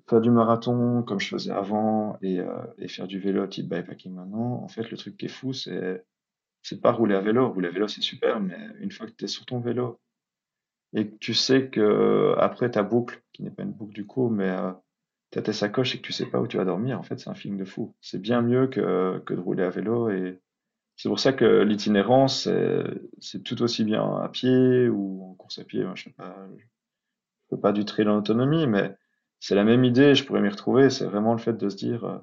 faire 0.09 0.21
du 0.21 0.29
marathon 0.31 1.03
comme 1.03 1.19
je 1.19 1.27
faisais 1.27 1.51
avant 1.51 2.17
et, 2.21 2.39
et 2.77 2.87
faire 2.87 3.07
du 3.07 3.19
vélo 3.19 3.45
type 3.47 3.67
bikepacking 3.67 4.13
maintenant, 4.13 4.61
en 4.63 4.67
fait, 4.67 4.89
le 4.91 4.97
truc 4.97 5.17
qui 5.17 5.25
est 5.25 5.29
fou, 5.29 5.53
c'est 5.53 6.03
c'est 6.63 6.81
pas 6.81 6.91
rouler 6.93 7.15
à 7.15 7.21
vélo. 7.21 7.51
Rouler 7.51 7.69
à 7.69 7.71
vélo, 7.71 7.87
c'est 7.87 8.01
super, 8.01 8.39
mais 8.41 8.57
une 8.81 8.91
fois 8.91 9.07
que 9.07 9.13
tu 9.13 9.25
es 9.25 9.27
sur 9.29 9.45
ton 9.45 9.59
vélo 9.61 9.99
et 10.95 11.07
que 11.09 11.15
tu 11.17 11.33
sais 11.33 11.69
que 11.69 12.35
après 12.39 12.71
ta 12.71 12.83
boucle, 12.83 13.21
qui 13.33 13.43
n'est 13.43 13.51
pas 13.51 13.63
une 13.63 13.73
boucle 13.73 13.93
du 13.93 14.05
coup, 14.05 14.29
mais 14.29 14.49
euh, 14.49 14.71
t'as 15.31 15.41
tes 15.41 15.53
sacoches 15.53 15.95
et 15.95 15.97
que 15.99 16.03
tu 16.07 16.13
sais 16.13 16.25
pas 16.25 16.39
où 16.41 16.47
tu 16.47 16.57
vas 16.57 16.65
dormir, 16.65 16.99
en 16.99 17.03
fait, 17.03 17.19
c'est 17.19 17.29
un 17.29 17.35
feeling 17.35 17.57
de 17.57 17.65
fou. 17.65 17.95
C'est 18.01 18.21
bien 18.21 18.41
mieux 18.41 18.67
que, 18.67 19.19
que 19.25 19.33
de 19.33 19.39
rouler 19.41 19.63
à 19.63 19.69
vélo 19.69 20.09
et 20.09 20.41
c'est 20.95 21.09
pour 21.09 21.19
ça 21.19 21.33
que 21.33 21.63
l'itinérance, 21.63 22.49
c'est 23.19 23.43
tout 23.43 23.61
aussi 23.61 23.83
bien 23.83 24.17
à 24.17 24.29
pied 24.29 24.87
ou 24.87 25.23
en 25.31 25.33
course 25.33 25.59
à 25.59 25.65
pied. 25.65 25.85
Je 25.95 26.09
je 26.09 27.55
fais 27.55 27.61
pas 27.61 27.73
du 27.73 27.85
trail 27.85 28.07
en 28.07 28.17
autonomie, 28.17 28.65
mais 28.65 28.95
c'est 29.39 29.55
la 29.55 29.63
même 29.63 29.83
idée, 29.83 30.15
je 30.15 30.25
pourrais 30.25 30.41
m'y 30.41 30.49
retrouver. 30.49 30.89
C'est 30.89 31.05
vraiment 31.05 31.33
le 31.33 31.39
fait 31.39 31.53
de 31.53 31.69
se 31.69 31.75
dire, 31.75 32.05
euh, 32.05 32.17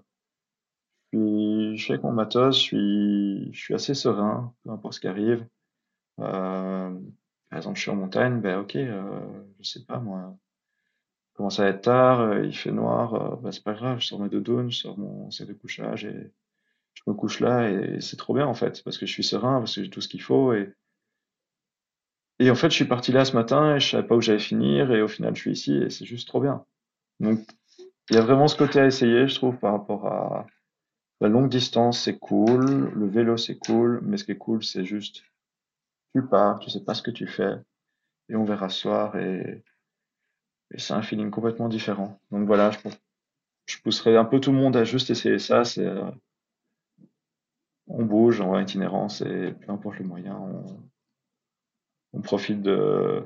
je 1.13 1.75
suis, 1.77 1.93
avec 1.93 2.03
mon 2.03 2.13
matos, 2.13 2.57
je 2.57 2.61
suis, 2.61 3.53
je 3.53 3.61
suis 3.61 3.75
assez 3.75 3.95
serein, 3.95 4.55
peu 4.65 4.71
importe 4.71 4.95
ce 4.95 5.01
qui 5.01 5.09
arrive. 5.09 5.47
Euh, 6.21 6.99
par 7.53 7.59
exemple, 7.59 7.77
je 7.77 7.83
suis 7.83 7.91
en 7.91 7.97
montagne, 7.97 8.41
ben 8.41 8.61
ok, 8.61 8.77
euh, 8.77 9.21
je 9.61 9.69
sais 9.69 9.85
pas 9.85 9.99
moi, 9.99 10.35
commence 11.35 11.61
à 11.61 11.69
être 11.69 11.83
tard, 11.83 12.21
euh, 12.21 12.47
il 12.47 12.57
fait 12.57 12.73
noir, 12.73 13.13
euh, 13.13 13.37
ben 13.37 13.53
c'est 13.53 13.63
pas 13.63 13.75
grave, 13.75 14.01
je 14.01 14.07
sors 14.07 14.19
mes 14.19 14.31
doudounes, 14.31 14.71
je 14.71 14.79
sors 14.79 14.97
mon 14.97 15.31
sac 15.31 15.49
de 15.49 15.53
couchage 15.53 16.07
et 16.07 16.33
je 16.95 17.03
me 17.07 17.13
couche 17.13 17.41
là 17.41 17.69
et 17.69 18.01
c'est 18.01 18.17
trop 18.17 18.33
bien 18.33 18.47
en 18.47 18.55
fait, 18.55 18.83
parce 18.83 18.97
que 18.97 19.05
je 19.05 19.13
suis 19.13 19.23
serein, 19.23 19.59
parce 19.59 19.75
que 19.75 19.85
j'ai 19.85 19.91
tout 19.91 20.01
ce 20.01 20.09
qu'il 20.09 20.23
faut 20.23 20.55
et, 20.55 20.73
et 22.39 22.51
en 22.51 22.55
fait, 22.55 22.71
je 22.71 22.77
suis 22.77 22.87
parti 22.87 23.13
là 23.13 23.27
ce 23.27 23.35
matin 23.35 23.77
et 23.77 23.81
je 23.81 23.91
savais 23.91 24.07
pas 24.07 24.17
où 24.17 24.23
j'allais 24.23 24.39
finir 24.39 24.91
et 24.91 25.03
au 25.03 25.09
final, 25.09 25.37
je 25.37 25.41
suis 25.43 25.53
ici 25.53 25.75
et 25.75 25.91
c'est 25.91 26.07
juste 26.07 26.29
trop 26.29 26.41
bien. 26.41 26.65
Donc, 27.21 27.47
il 28.09 28.17
y 28.17 28.19
a 28.19 28.23
vraiment 28.23 28.49
ce 28.49 28.57
côté 28.57 28.81
à 28.81 28.87
essayer, 28.87 29.29
je 29.29 29.35
trouve, 29.35 29.59
par 29.59 29.73
rapport 29.73 30.07
à 30.07 30.47
la 31.21 31.29
longue 31.29 31.51
distance, 31.51 32.01
c'est 32.01 32.19
cool, 32.19 32.91
le 32.95 33.07
vélo, 33.07 33.37
c'est 33.37 33.59
cool, 33.59 34.01
mais 34.05 34.17
ce 34.17 34.25
qui 34.25 34.33
est 34.33 34.39
cool, 34.39 34.65
c'est 34.65 34.87
juste, 34.87 35.23
tu 36.15 36.23
pars, 36.27 36.59
tu 36.59 36.71
sais 36.71 36.85
pas 36.85 36.95
ce 36.95 37.03
que 37.03 37.11
tu 37.11 37.27
fais 37.27 37.55
et 38.29 38.37
on 38.37 38.45
verra 38.45 38.69
ce 38.69 38.81
soir 38.81 39.17
et, 39.17 39.63
c'est 40.79 40.95
un 40.95 41.03
feeling 41.03 41.31
complètement 41.31 41.69
différent. 41.69 42.19
Donc 42.31 42.47
voilà, 42.47 42.71
je, 43.67 43.77
pousserais 43.83 44.17
un 44.17 44.25
peu 44.25 44.41
tout 44.41 44.53
le 44.53 44.57
monde 44.57 44.75
à 44.75 44.85
juste 44.85 45.11
essayer 45.11 45.39
ça, 45.39 45.65
c'est, 45.65 45.87
on 47.87 48.05
bouge, 48.05 48.41
on 48.41 48.51
va 48.51 48.57
en 48.59 48.61
itinérance 48.61 49.21
et 49.21 49.53
peu 49.53 49.71
importe 49.71 49.99
le 49.99 50.07
moyen, 50.07 50.35
on, 52.15 52.21
profite 52.23 52.63
de, 52.63 53.25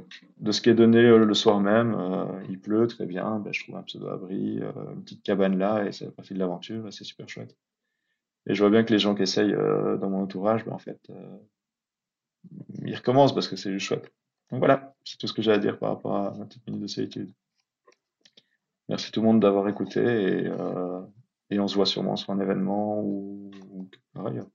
ce 0.51 0.61
qui 0.61 0.71
est 0.71 0.75
donné 0.75 0.99
euh, 0.99 1.25
le 1.25 1.35
soir 1.35 1.61
même. 1.61 1.95
Euh, 1.95 2.43
il 2.49 2.59
pleut, 2.59 2.87
très 2.87 3.05
bien, 3.05 3.39
ben, 3.41 3.53
je 3.53 3.63
trouve 3.63 3.77
un 3.77 3.83
pseudo-abri, 3.83 4.61
euh, 4.63 4.73
une 4.95 5.03
petite 5.03 5.23
cabane 5.23 5.59
là, 5.59 5.85
et 5.85 5.93
c'est 5.93 6.11
partie 6.15 6.35
de 6.35 6.39
l'aventure, 6.39 6.87
et 6.89 6.93
c'est 6.93 7.05
super 7.05 7.29
chouette. 7.29 7.57
Et 8.47 8.55
je 8.55 8.63
vois 8.63 8.71
bien 8.71 8.85
que 8.85 8.93
les 8.93 8.99
gens 8.99 9.15
qui 9.15 9.23
essayent 9.23 9.53
dans 9.55 10.09
mon 10.09 10.23
entourage, 10.23 10.65
ben, 10.65 10.73
en 10.73 10.79
fait, 10.79 11.11
ils 12.85 12.97
recommencent 12.97 13.35
parce 13.35 13.49
que 13.49 13.57
c'est 13.57 13.73
juste 13.73 13.87
chouette. 13.87 14.13
Donc 14.51 14.61
voilà, 14.61 14.95
c'est 15.05 15.19
tout 15.19 15.27
ce 15.27 15.33
que 15.33 15.43
j'ai 15.43 15.53
à 15.53 15.59
dire 15.59 15.79
par 15.79 15.91
rapport 15.91 16.17
à 16.17 16.35
ma 16.35 16.47
petite 16.47 16.67
minute 16.67 16.83
de 16.83 16.87
solitude. 16.87 17.33
Merci 18.89 19.11
tout 19.11 19.21
le 19.21 19.27
monde 19.27 19.41
d'avoir 19.41 19.69
écouté, 19.69 20.01
et, 20.01 20.47
euh, 20.47 21.01
on 21.51 21.69
se 21.69 21.75
voit 21.75 21.87
sûrement 21.87 22.17
sur 22.17 22.33
un 22.33 22.41
événement 22.41 23.01
ou, 23.01 23.51
ou 23.71 23.89
ailleurs. 24.27 24.47